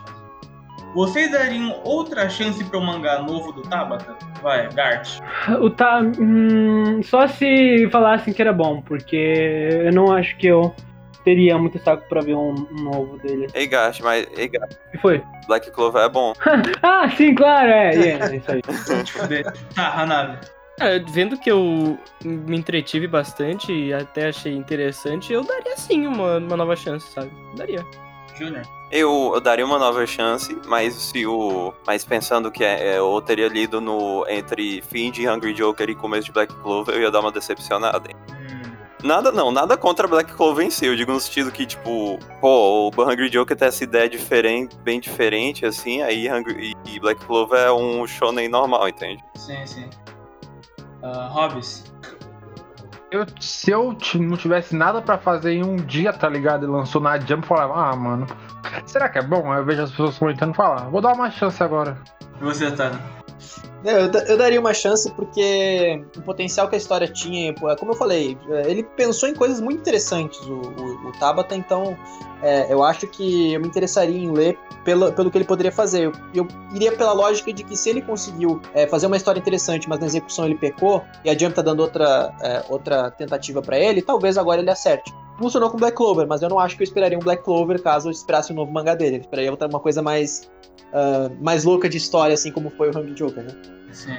Vocês 0.93 1.32
dariam 1.32 1.82
outra 1.84 2.30
chance 2.30 2.64
para 2.64 2.78
o 2.78 2.82
mangá 2.82 3.20
novo 3.24 3.51
do 3.51 3.64
Tabata? 3.64 4.16
Vai, 4.43 4.70
Gart. 4.74 5.20
O 5.60 5.70
tá. 5.70 6.01
hum, 6.01 7.01
só 7.01 7.28
se 7.28 7.89
falassem 7.91 8.32
que 8.32 8.41
era 8.41 8.54
bom, 8.54 8.80
porque 8.82 9.70
eu 9.86 9.91
não 9.91 10.12
acho 10.12 10.38
que 10.38 10.45
eu 10.45 10.74
teria 11.24 11.58
muito 11.58 11.80
saco 11.80 12.08
pra 12.08 12.22
ver 12.22 12.36
um, 12.36 12.68
um 12.72 12.84
novo 12.84 13.18
dele. 13.18 13.47
Ei, 13.56 13.66
Gash, 13.66 14.01
mas. 14.01 14.28
Ei, 14.38 14.47
Gash, 14.47 14.78
E 14.93 14.97
foi? 14.99 15.24
Black 15.47 15.72
Clover 15.72 16.04
é 16.04 16.10
bom. 16.10 16.34
Ah, 16.84 17.10
sim, 17.10 17.34
claro, 17.34 17.70
é, 17.70 17.95
é, 17.95 18.20
é 18.20 18.36
isso 18.36 18.51
aí. 18.51 18.62
Tá, 19.74 20.01
Hanabi. 20.01 20.38
Cara, 20.78 21.03
vendo 21.07 21.38
que 21.38 21.51
eu 21.51 21.97
me 22.24 22.57
entretive 22.57 23.07
bastante 23.07 23.71
e 23.71 23.93
até 23.93 24.28
achei 24.30 24.53
interessante, 24.53 25.32
eu 25.32 25.43
daria 25.43 25.78
sim 25.78 26.07
uma, 26.07 26.38
uma 26.38 26.57
nova 26.57 26.76
chance, 26.76 27.11
sabe? 27.13 27.32
Daria. 27.55 27.86
Junior. 28.36 28.63
Eu, 28.91 29.32
eu 29.36 29.39
daria 29.41 29.65
uma 29.65 29.78
nova 29.78 30.05
chance, 30.07 30.55
mas 30.65 30.93
se 30.95 31.26
o. 31.26 31.71
Mas 31.86 32.03
pensando 32.03 32.51
que 32.51 32.63
é, 32.63 32.93
é, 32.93 32.97
eu 32.97 33.21
teria 33.21 33.47
lido 33.47 33.80
no. 33.80 34.26
Entre 34.28 34.82
fim 34.82 35.11
de 35.11 35.28
Hungry 35.30 35.53
Joker 35.53 35.88
e 35.89 35.95
começo 35.95 36.26
de 36.26 36.32
Black 36.32 36.53
Clover, 36.55 36.95
eu 36.95 37.01
ia 37.01 37.11
dar 37.11 37.19
uma 37.19 37.32
decepcionada. 37.32 38.09
hein? 38.09 38.15
Hum, 38.32 38.71
Nada 39.03 39.32
não, 39.32 39.51
nada 39.51 39.78
contra 39.78 40.07
Black 40.07 40.34
Clover 40.34 40.65
em 40.65 40.69
si. 40.71 40.86
Eu 40.88 40.95
digo 40.95 41.11
no 41.11 41.19
sentido 41.19 41.51
que, 41.51 41.65
tipo, 41.65 42.17
pô, 42.41 42.89
o 42.95 43.01
Hungry 43.03 43.30
Joker 43.30 43.55
tem 43.55 43.67
essa 43.67 43.84
ideia 43.84 44.09
diferente, 44.09 44.76
bem 44.78 44.99
diferente, 44.99 45.65
assim, 45.65 46.01
aí 46.01 46.32
Hungry, 46.32 46.74
e 46.86 46.99
Black 46.99 47.24
Clover 47.26 47.59
é 47.59 47.71
um 47.71 48.07
shonen 48.07 48.47
normal, 48.49 48.88
entende? 48.89 49.24
sim, 49.36 49.63
sim. 49.65 49.89
Ah, 51.04 51.28
Hobbs. 51.28 51.84
Eu, 53.12 53.26
se 53.39 53.70
eu 53.70 53.95
não 54.16 54.38
tivesse 54.38 54.76
nada 54.76 55.01
pra 55.01 55.20
fazer 55.20 55.51
em 55.51 55.64
um 55.64 55.76
dia, 55.76 56.12
tá 56.12 56.28
ligado? 56.28 56.66
E 56.66 56.70
lançou 56.70 56.99
na 56.99 57.20
Jump, 57.20 57.43
eu 57.43 57.43
falava, 57.43 57.74
ah, 57.76 57.95
mano, 57.95 58.26
será 58.88 59.08
que 59.08 59.20
é 59.20 59.22
bom? 59.22 59.51
Aí 59.51 59.60
eu 59.60 59.66
vejo 59.66 59.84
as 59.84 59.91
pessoas 59.91 60.18
comentando 60.18 60.54
e 60.54 60.56
falar, 60.56 60.89
vou 60.89 61.01
dar 61.01 61.14
uma 61.14 61.30
chance 61.30 61.62
agora. 61.62 61.95
E 62.41 62.43
você, 62.43 62.72
Tana? 62.72 62.99
Eu, 63.84 64.09
eu 64.27 64.38
daria 64.38 64.59
uma 64.59 64.73
chance 64.73 65.11
porque 65.11 66.03
o 66.15 66.21
potencial 66.21 66.69
que 66.69 66.75
a 66.75 66.77
história 66.77 67.07
tinha, 67.07 67.53
pô, 67.53 67.69
é 67.69 67.75
como 67.75 67.91
eu 67.91 67.95
falei, 67.95 68.38
é, 68.49 68.69
ele 68.69 68.84
pensou 68.84 69.27
em 69.27 69.36
coisas 69.36 69.59
muito 69.59 69.81
interessantes, 69.81 70.39
o, 70.41 70.53
o, 70.53 71.09
o 71.09 71.11
Tabata, 71.19 71.53
então 71.53 71.97
é, 72.41 72.71
eu 72.71 72.81
acho 72.81 73.07
que 73.07 73.53
eu 73.53 73.59
me 73.59 73.67
interessaria 73.67 74.17
em 74.17 74.31
ler 74.31 74.57
pelo, 74.86 75.11
pelo 75.11 75.29
que 75.29 75.38
ele 75.38 75.45
poderia 75.45 75.71
fazer. 75.71 76.05
Eu, 76.05 76.11
eu 76.34 76.47
iria 76.73 76.91
pela 76.91 77.11
lógica 77.11 77.51
de 77.51 77.63
que 77.63 77.75
se 77.75 77.89
ele 77.89 78.01
conseguiu 78.01 78.61
é, 78.73 78.88
fazer 78.88 79.07
uma 79.07 79.17
história 79.17 79.39
interessante, 79.39 79.88
mas 79.89 79.99
na 79.99 80.05
execução 80.05 80.45
ele 80.45 80.55
pecou, 80.55 81.03
e 81.25 81.29
a 81.29 81.38
Jump 81.38 81.53
tá 81.53 81.61
dando 81.61 81.81
outra, 81.81 82.34
é, 82.41 82.63
outra 82.69 83.11
tentativa 83.11 83.61
pra 83.61 83.77
ele, 83.77 84.01
talvez 84.01 84.38
agora 84.38 84.61
ele 84.61 84.69
acerte. 84.69 85.13
Funcionou 85.38 85.69
com 85.69 85.77
Black 85.77 85.97
Clover, 85.97 86.27
mas 86.27 86.41
eu 86.41 86.49
não 86.49 86.59
acho 86.59 86.77
que 86.77 86.84
eu 86.84 86.86
esperaria 86.86 87.17
um 87.17 87.21
Black 87.21 87.43
Clover 87.43 87.81
caso 87.81 88.07
eu 88.07 88.11
esperasse 88.11 88.53
um 88.53 88.55
novo 88.55 88.71
mangá 88.71 88.93
dele. 88.93 89.17
Eu 89.17 89.21
esperaria 89.21 89.51
uma 89.51 89.79
coisa 89.79 90.01
mais, 90.01 90.49
ah, 90.94 91.30
mais 91.41 91.64
louca 91.64 91.89
de 91.89 91.98
história, 91.98 92.34
assim 92.34 92.52
como 92.52 92.70
foi 92.70 92.89
o 92.89 92.98
Hungry 92.98 93.14
Joker, 93.14 93.44
né? 93.44 93.52
Sim. 93.91 94.18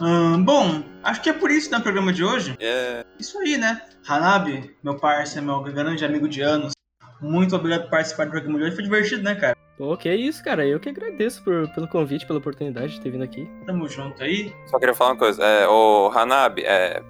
Ahn, 0.00 0.42
bom, 0.44 0.82
acho 1.02 1.20
que 1.20 1.28
é 1.28 1.32
por 1.32 1.50
isso 1.50 1.70
no 1.70 1.80
programa 1.82 2.12
de 2.12 2.24
hoje. 2.24 2.56
É, 2.58 3.04
Isso 3.18 3.38
aí, 3.38 3.58
né? 3.58 3.82
Hanabi, 4.08 4.74
meu 4.82 4.96
parceiro, 4.96 5.46
meu 5.46 5.60
grande 5.62 6.04
amigo 6.04 6.26
de 6.28 6.40
anos. 6.40 6.72
Muito 7.20 7.54
obrigado 7.54 7.82
por 7.82 7.90
participar 7.90 8.24
do 8.24 8.30
programa 8.30 8.58
de 8.58 8.64
hoje. 8.64 8.74
Foi 8.76 8.84
divertido, 8.84 9.22
né, 9.22 9.34
cara? 9.34 9.54
Pô, 9.76 9.94
que 9.96 10.10
isso, 10.14 10.42
cara. 10.42 10.66
Eu 10.66 10.80
que 10.80 10.88
agradeço 10.88 11.44
por- 11.44 11.68
pelo 11.74 11.86
convite, 11.86 12.26
pela 12.26 12.38
oportunidade 12.38 12.94
de 12.94 13.00
ter 13.02 13.10
vindo 13.10 13.24
aqui. 13.24 13.46
Tamo 13.66 13.86
junto 13.88 14.22
aí. 14.22 14.54
só 14.66 14.78
queria 14.78 14.94
falar 14.94 15.10
uma 15.10 15.18
coisa. 15.18 15.42
É, 15.44 15.68
ô, 15.68 16.10
Hanabi, 16.14 16.62
é, 16.64 17.02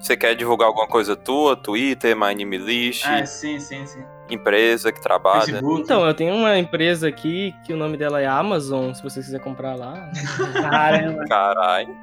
você 0.00 0.16
quer 0.16 0.36
divulgar 0.36 0.68
alguma 0.68 0.86
coisa 0.86 1.16
tua? 1.16 1.56
Twitter, 1.56 2.16
My 2.16 2.26
Anime 2.26 2.58
List, 2.58 3.04
Ah, 3.06 3.26
sim, 3.26 3.58
sim, 3.58 3.84
sim. 3.86 4.04
Empresa 4.28 4.92
que 4.92 5.00
trabalha? 5.00 5.44
Facebook. 5.44 5.82
Então, 5.82 6.06
eu 6.06 6.14
tenho 6.14 6.34
uma 6.34 6.58
empresa 6.58 7.08
aqui 7.08 7.54
que 7.64 7.72
o 7.72 7.76
nome 7.76 7.96
dela 7.96 8.20
é 8.20 8.26
Amazon, 8.26 8.92
se 8.92 9.02
você 9.02 9.20
quiser 9.20 9.40
comprar 9.40 9.76
lá. 9.76 10.10
Caramba. 10.54 11.24
Caralho. 11.26 11.96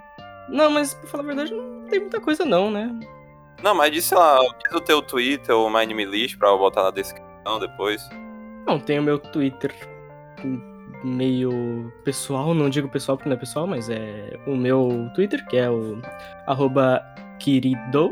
Não, 0.49 0.69
mas 0.69 0.93
pra 0.93 1.07
falar 1.07 1.23
a 1.23 1.27
verdade, 1.27 1.53
não 1.53 1.85
tem 1.87 1.99
muita 1.99 2.19
coisa 2.19 2.45
não, 2.45 2.69
né? 2.69 2.93
Não, 3.61 3.73
mas 3.73 3.91
diz, 3.91 4.05
sei 4.05 4.17
lá, 4.17 4.39
diz 4.63 4.73
o 4.73 4.81
teu 4.81 5.01
Twitter 5.01 5.55
ou 5.55 5.69
My 5.69 5.79
Anime 5.79 6.05
List 6.05 6.37
pra 6.37 6.49
eu 6.49 6.57
botar 6.57 6.83
na 6.83 6.91
descrição 6.91 7.59
depois. 7.59 8.07
Não, 8.67 8.79
tem 8.79 8.99
o 8.99 9.03
meu 9.03 9.17
Twitter 9.17 9.73
meio 11.03 11.91
pessoal, 12.03 12.53
não 12.53 12.69
digo 12.69 12.87
pessoal 12.89 13.17
porque 13.17 13.29
não 13.29 13.35
é 13.35 13.39
pessoal, 13.39 13.67
mas 13.67 13.89
é 13.89 14.39
o 14.47 14.55
meu 14.55 15.09
Twitter, 15.15 15.45
que 15.47 15.57
é 15.57 15.69
o 15.69 16.01
arroba 16.47 17.01
Kirido. 17.39 18.11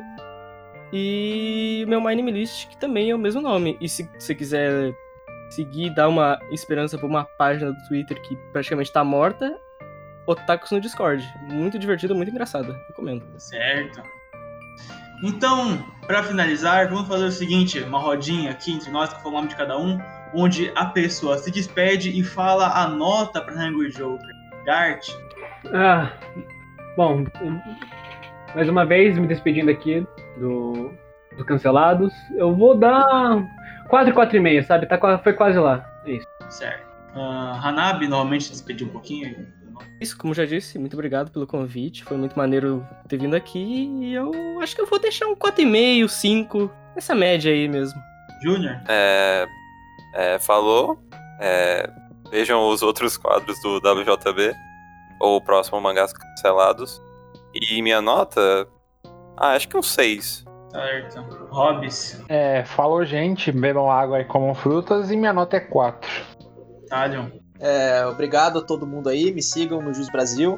E 0.93 1.83
o 1.85 1.89
meu 1.89 2.01
My 2.01 2.15
Name 2.15 2.31
List, 2.31 2.67
que 2.67 2.77
também 2.77 3.09
é 3.09 3.15
o 3.15 3.19
mesmo 3.19 3.41
nome. 3.41 3.77
E 3.79 3.87
se 3.87 4.09
você 4.19 4.35
quiser 4.35 4.93
seguir, 5.49 5.93
dar 5.93 6.07
uma 6.07 6.39
esperança 6.51 6.97
pra 6.97 7.07
uma 7.07 7.23
página 7.23 7.71
do 7.71 7.87
Twitter 7.87 8.21
que 8.21 8.35
praticamente 8.51 8.91
tá 8.91 9.03
morta, 9.03 9.57
Otakus 10.27 10.71
no 10.71 10.81
Discord. 10.81 11.27
Muito 11.43 11.79
divertido, 11.79 12.15
muito 12.15 12.29
engraçado. 12.29 12.73
Recomendo. 12.87 13.23
Certo. 13.37 14.01
Então, 15.23 15.83
pra 16.07 16.23
finalizar, 16.23 16.89
vamos 16.89 17.07
fazer 17.07 17.25
o 17.25 17.31
seguinte: 17.31 17.79
uma 17.79 17.99
rodinha 17.99 18.51
aqui 18.51 18.73
entre 18.73 18.91
nós, 18.91 19.13
que 19.13 19.21
foi 19.21 19.31
o 19.31 19.35
nome 19.35 19.47
de 19.49 19.55
cada 19.55 19.77
um, 19.77 19.99
onde 20.33 20.71
a 20.75 20.85
pessoa 20.85 21.37
se 21.37 21.51
despede 21.51 22.17
e 22.17 22.23
fala 22.23 22.67
a 22.67 22.87
nota 22.87 23.41
pra 23.41 23.53
Hungry 23.53 23.91
Joker. 23.91 24.41
Gart, 24.65 25.09
Ah, 25.73 26.11
bom, 26.95 27.23
mais 28.53 28.69
uma 28.69 28.85
vez 28.85 29.17
me 29.17 29.25
despedindo 29.25 29.71
aqui 29.71 30.05
do, 30.39 30.91
dos 31.35 31.45
cancelados. 31.45 32.13
Eu 32.35 32.55
vou 32.55 32.75
dar 32.75 33.43
4, 33.89 34.13
4,5, 34.13 34.65
sabe? 34.65 34.85
Tá, 34.85 35.17
foi 35.19 35.33
quase 35.33 35.57
lá. 35.59 35.85
É 36.05 36.11
isso. 36.11 36.27
certo. 36.49 36.89
Ah, 37.13 37.59
Hanabi, 37.63 38.07
novamente, 38.07 38.45
se 38.45 38.51
despediu 38.51 38.87
um 38.87 38.91
pouquinho. 38.91 39.47
Isso, 39.99 40.17
como 40.17 40.33
já 40.33 40.45
disse, 40.45 40.77
muito 40.79 40.93
obrigado 40.93 41.31
pelo 41.31 41.45
convite. 41.47 42.03
Foi 42.03 42.17
muito 42.17 42.37
maneiro 42.37 42.85
ter 43.07 43.17
vindo 43.17 43.35
aqui. 43.35 43.87
E 44.01 44.13
eu 44.13 44.31
acho 44.61 44.75
que 44.75 44.81
eu 44.81 44.85
vou 44.87 44.99
deixar 44.99 45.27
um 45.27 45.35
4,5, 45.35 46.07
5. 46.07 46.71
Essa 46.95 47.15
média 47.15 47.51
aí 47.51 47.67
mesmo. 47.67 47.99
Júnior, 48.43 48.79
É, 48.87 49.45
é, 50.15 50.39
falou. 50.39 50.99
É, 51.39 51.89
vejam 52.31 52.67
os 52.69 52.81
outros 52.81 53.17
quadros 53.17 53.59
do 53.61 53.77
WJB 53.77 54.53
ou 55.19 55.37
o 55.37 55.41
próximo 55.41 55.79
Mangás 55.81 56.13
Cancelados. 56.13 57.01
E 57.53 57.81
minha 57.81 58.01
nota, 58.01 58.67
Ah, 59.37 59.53
acho 59.53 59.67
que 59.67 59.77
um 59.77 59.81
6. 59.83 60.45
Certo. 60.71 61.19
Hobbs, 61.49 62.21
É, 62.29 62.63
falou 62.63 63.03
gente, 63.03 63.51
bebam 63.51 63.91
água 63.91 64.21
e 64.21 64.25
comam 64.25 64.53
frutas 64.55 65.11
e 65.11 65.17
minha 65.17 65.33
nota 65.33 65.57
é 65.57 65.59
4. 65.59 66.09
Talion. 66.87 67.27
É, 67.59 68.05
obrigado 68.05 68.59
a 68.59 68.61
todo 68.61 68.87
mundo 68.87 69.09
aí, 69.09 69.31
me 69.33 69.41
sigam 69.41 69.81
no 69.81 69.93
Jus 69.93 70.09
Brasil. 70.09 70.57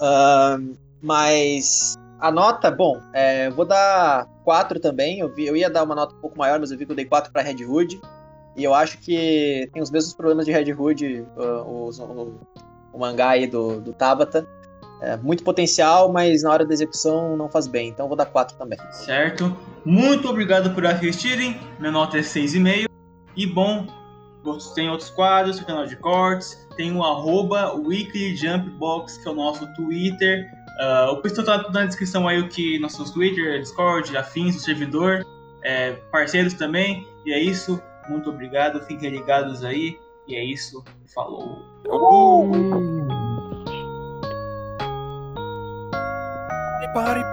Ahn, 0.00 0.74
mas 1.02 1.94
a 2.20 2.30
nota, 2.30 2.70
bom, 2.70 3.00
é, 3.12 3.46
eu 3.48 3.52
vou 3.52 3.64
dar 3.64 4.26
4 4.44 4.78
também. 4.80 5.20
Eu, 5.20 5.28
vi- 5.34 5.46
eu 5.46 5.56
ia 5.56 5.70
dar 5.70 5.82
uma 5.84 5.94
nota 5.94 6.14
um 6.14 6.18
pouco 6.20 6.38
maior, 6.38 6.60
mas 6.60 6.70
eu 6.70 6.78
vi 6.78 6.84
que 6.86 6.92
eu 6.92 6.96
dei 6.96 7.04
4 7.04 7.32
pra 7.32 7.42
Red 7.42 7.64
Hood. 7.64 8.00
E 8.56 8.62
eu 8.64 8.74
acho 8.74 8.98
que 8.98 9.68
tem 9.72 9.82
os 9.82 9.90
mesmos 9.90 10.12
problemas 10.14 10.44
de 10.44 10.52
Red 10.52 10.72
Hood, 10.72 11.26
ah, 11.38 11.62
os- 11.66 11.98
o, 11.98 12.34
o 12.92 12.98
mangá 12.98 13.30
aí 13.30 13.46
do, 13.46 13.80
do 13.80 13.92
Tabata. 13.92 14.46
É, 15.02 15.16
muito 15.16 15.42
potencial, 15.42 16.12
mas 16.12 16.44
na 16.44 16.50
hora 16.52 16.64
da 16.64 16.72
execução 16.72 17.36
não 17.36 17.48
faz 17.48 17.66
bem. 17.66 17.88
Então 17.88 18.04
eu 18.04 18.08
vou 18.08 18.16
dar 18.16 18.26
4 18.26 18.56
também. 18.56 18.78
Certo. 18.92 19.54
Muito 19.84 20.28
obrigado 20.28 20.72
por 20.72 20.86
assistirem. 20.86 21.58
Minha 21.80 21.90
nota 21.90 22.18
é 22.18 22.20
6,5. 22.20 22.86
E 23.36 23.46
bom, 23.46 23.86
tem 24.74 24.88
outros 24.88 25.10
quadros, 25.10 25.56
tem 25.56 25.66
canal 25.66 25.86
de 25.86 25.96
cortes, 25.96 26.56
tem 26.76 26.94
o 26.96 27.02
arroba 27.02 27.74
Weekly 27.74 28.36
Jump 28.36 28.70
Box, 28.70 29.18
que 29.18 29.28
é 29.28 29.32
o 29.32 29.34
nosso 29.34 29.66
Twitter. 29.74 30.46
Ah, 30.78 31.10
o 31.12 31.16
pessoal 31.20 31.46
tá 31.46 31.58
tudo 31.64 31.74
na 31.74 31.86
descrição 31.86 32.28
aí 32.28 32.38
o 32.38 32.48
que 32.48 32.78
nossos 32.78 33.10
Twitter, 33.10 33.60
Discord, 33.60 34.16
afins, 34.16 34.56
o 34.56 34.60
servidor, 34.60 35.26
é, 35.64 35.92
parceiros 36.10 36.54
também. 36.54 37.06
E 37.26 37.32
é 37.32 37.40
isso. 37.40 37.82
Muito 38.08 38.30
obrigado. 38.30 38.80
Fiquem 38.82 39.10
ligados 39.10 39.64
aí. 39.64 39.98
E 40.28 40.36
é 40.36 40.44
isso. 40.44 40.84
Falou. 41.14 41.62
body 46.92 47.31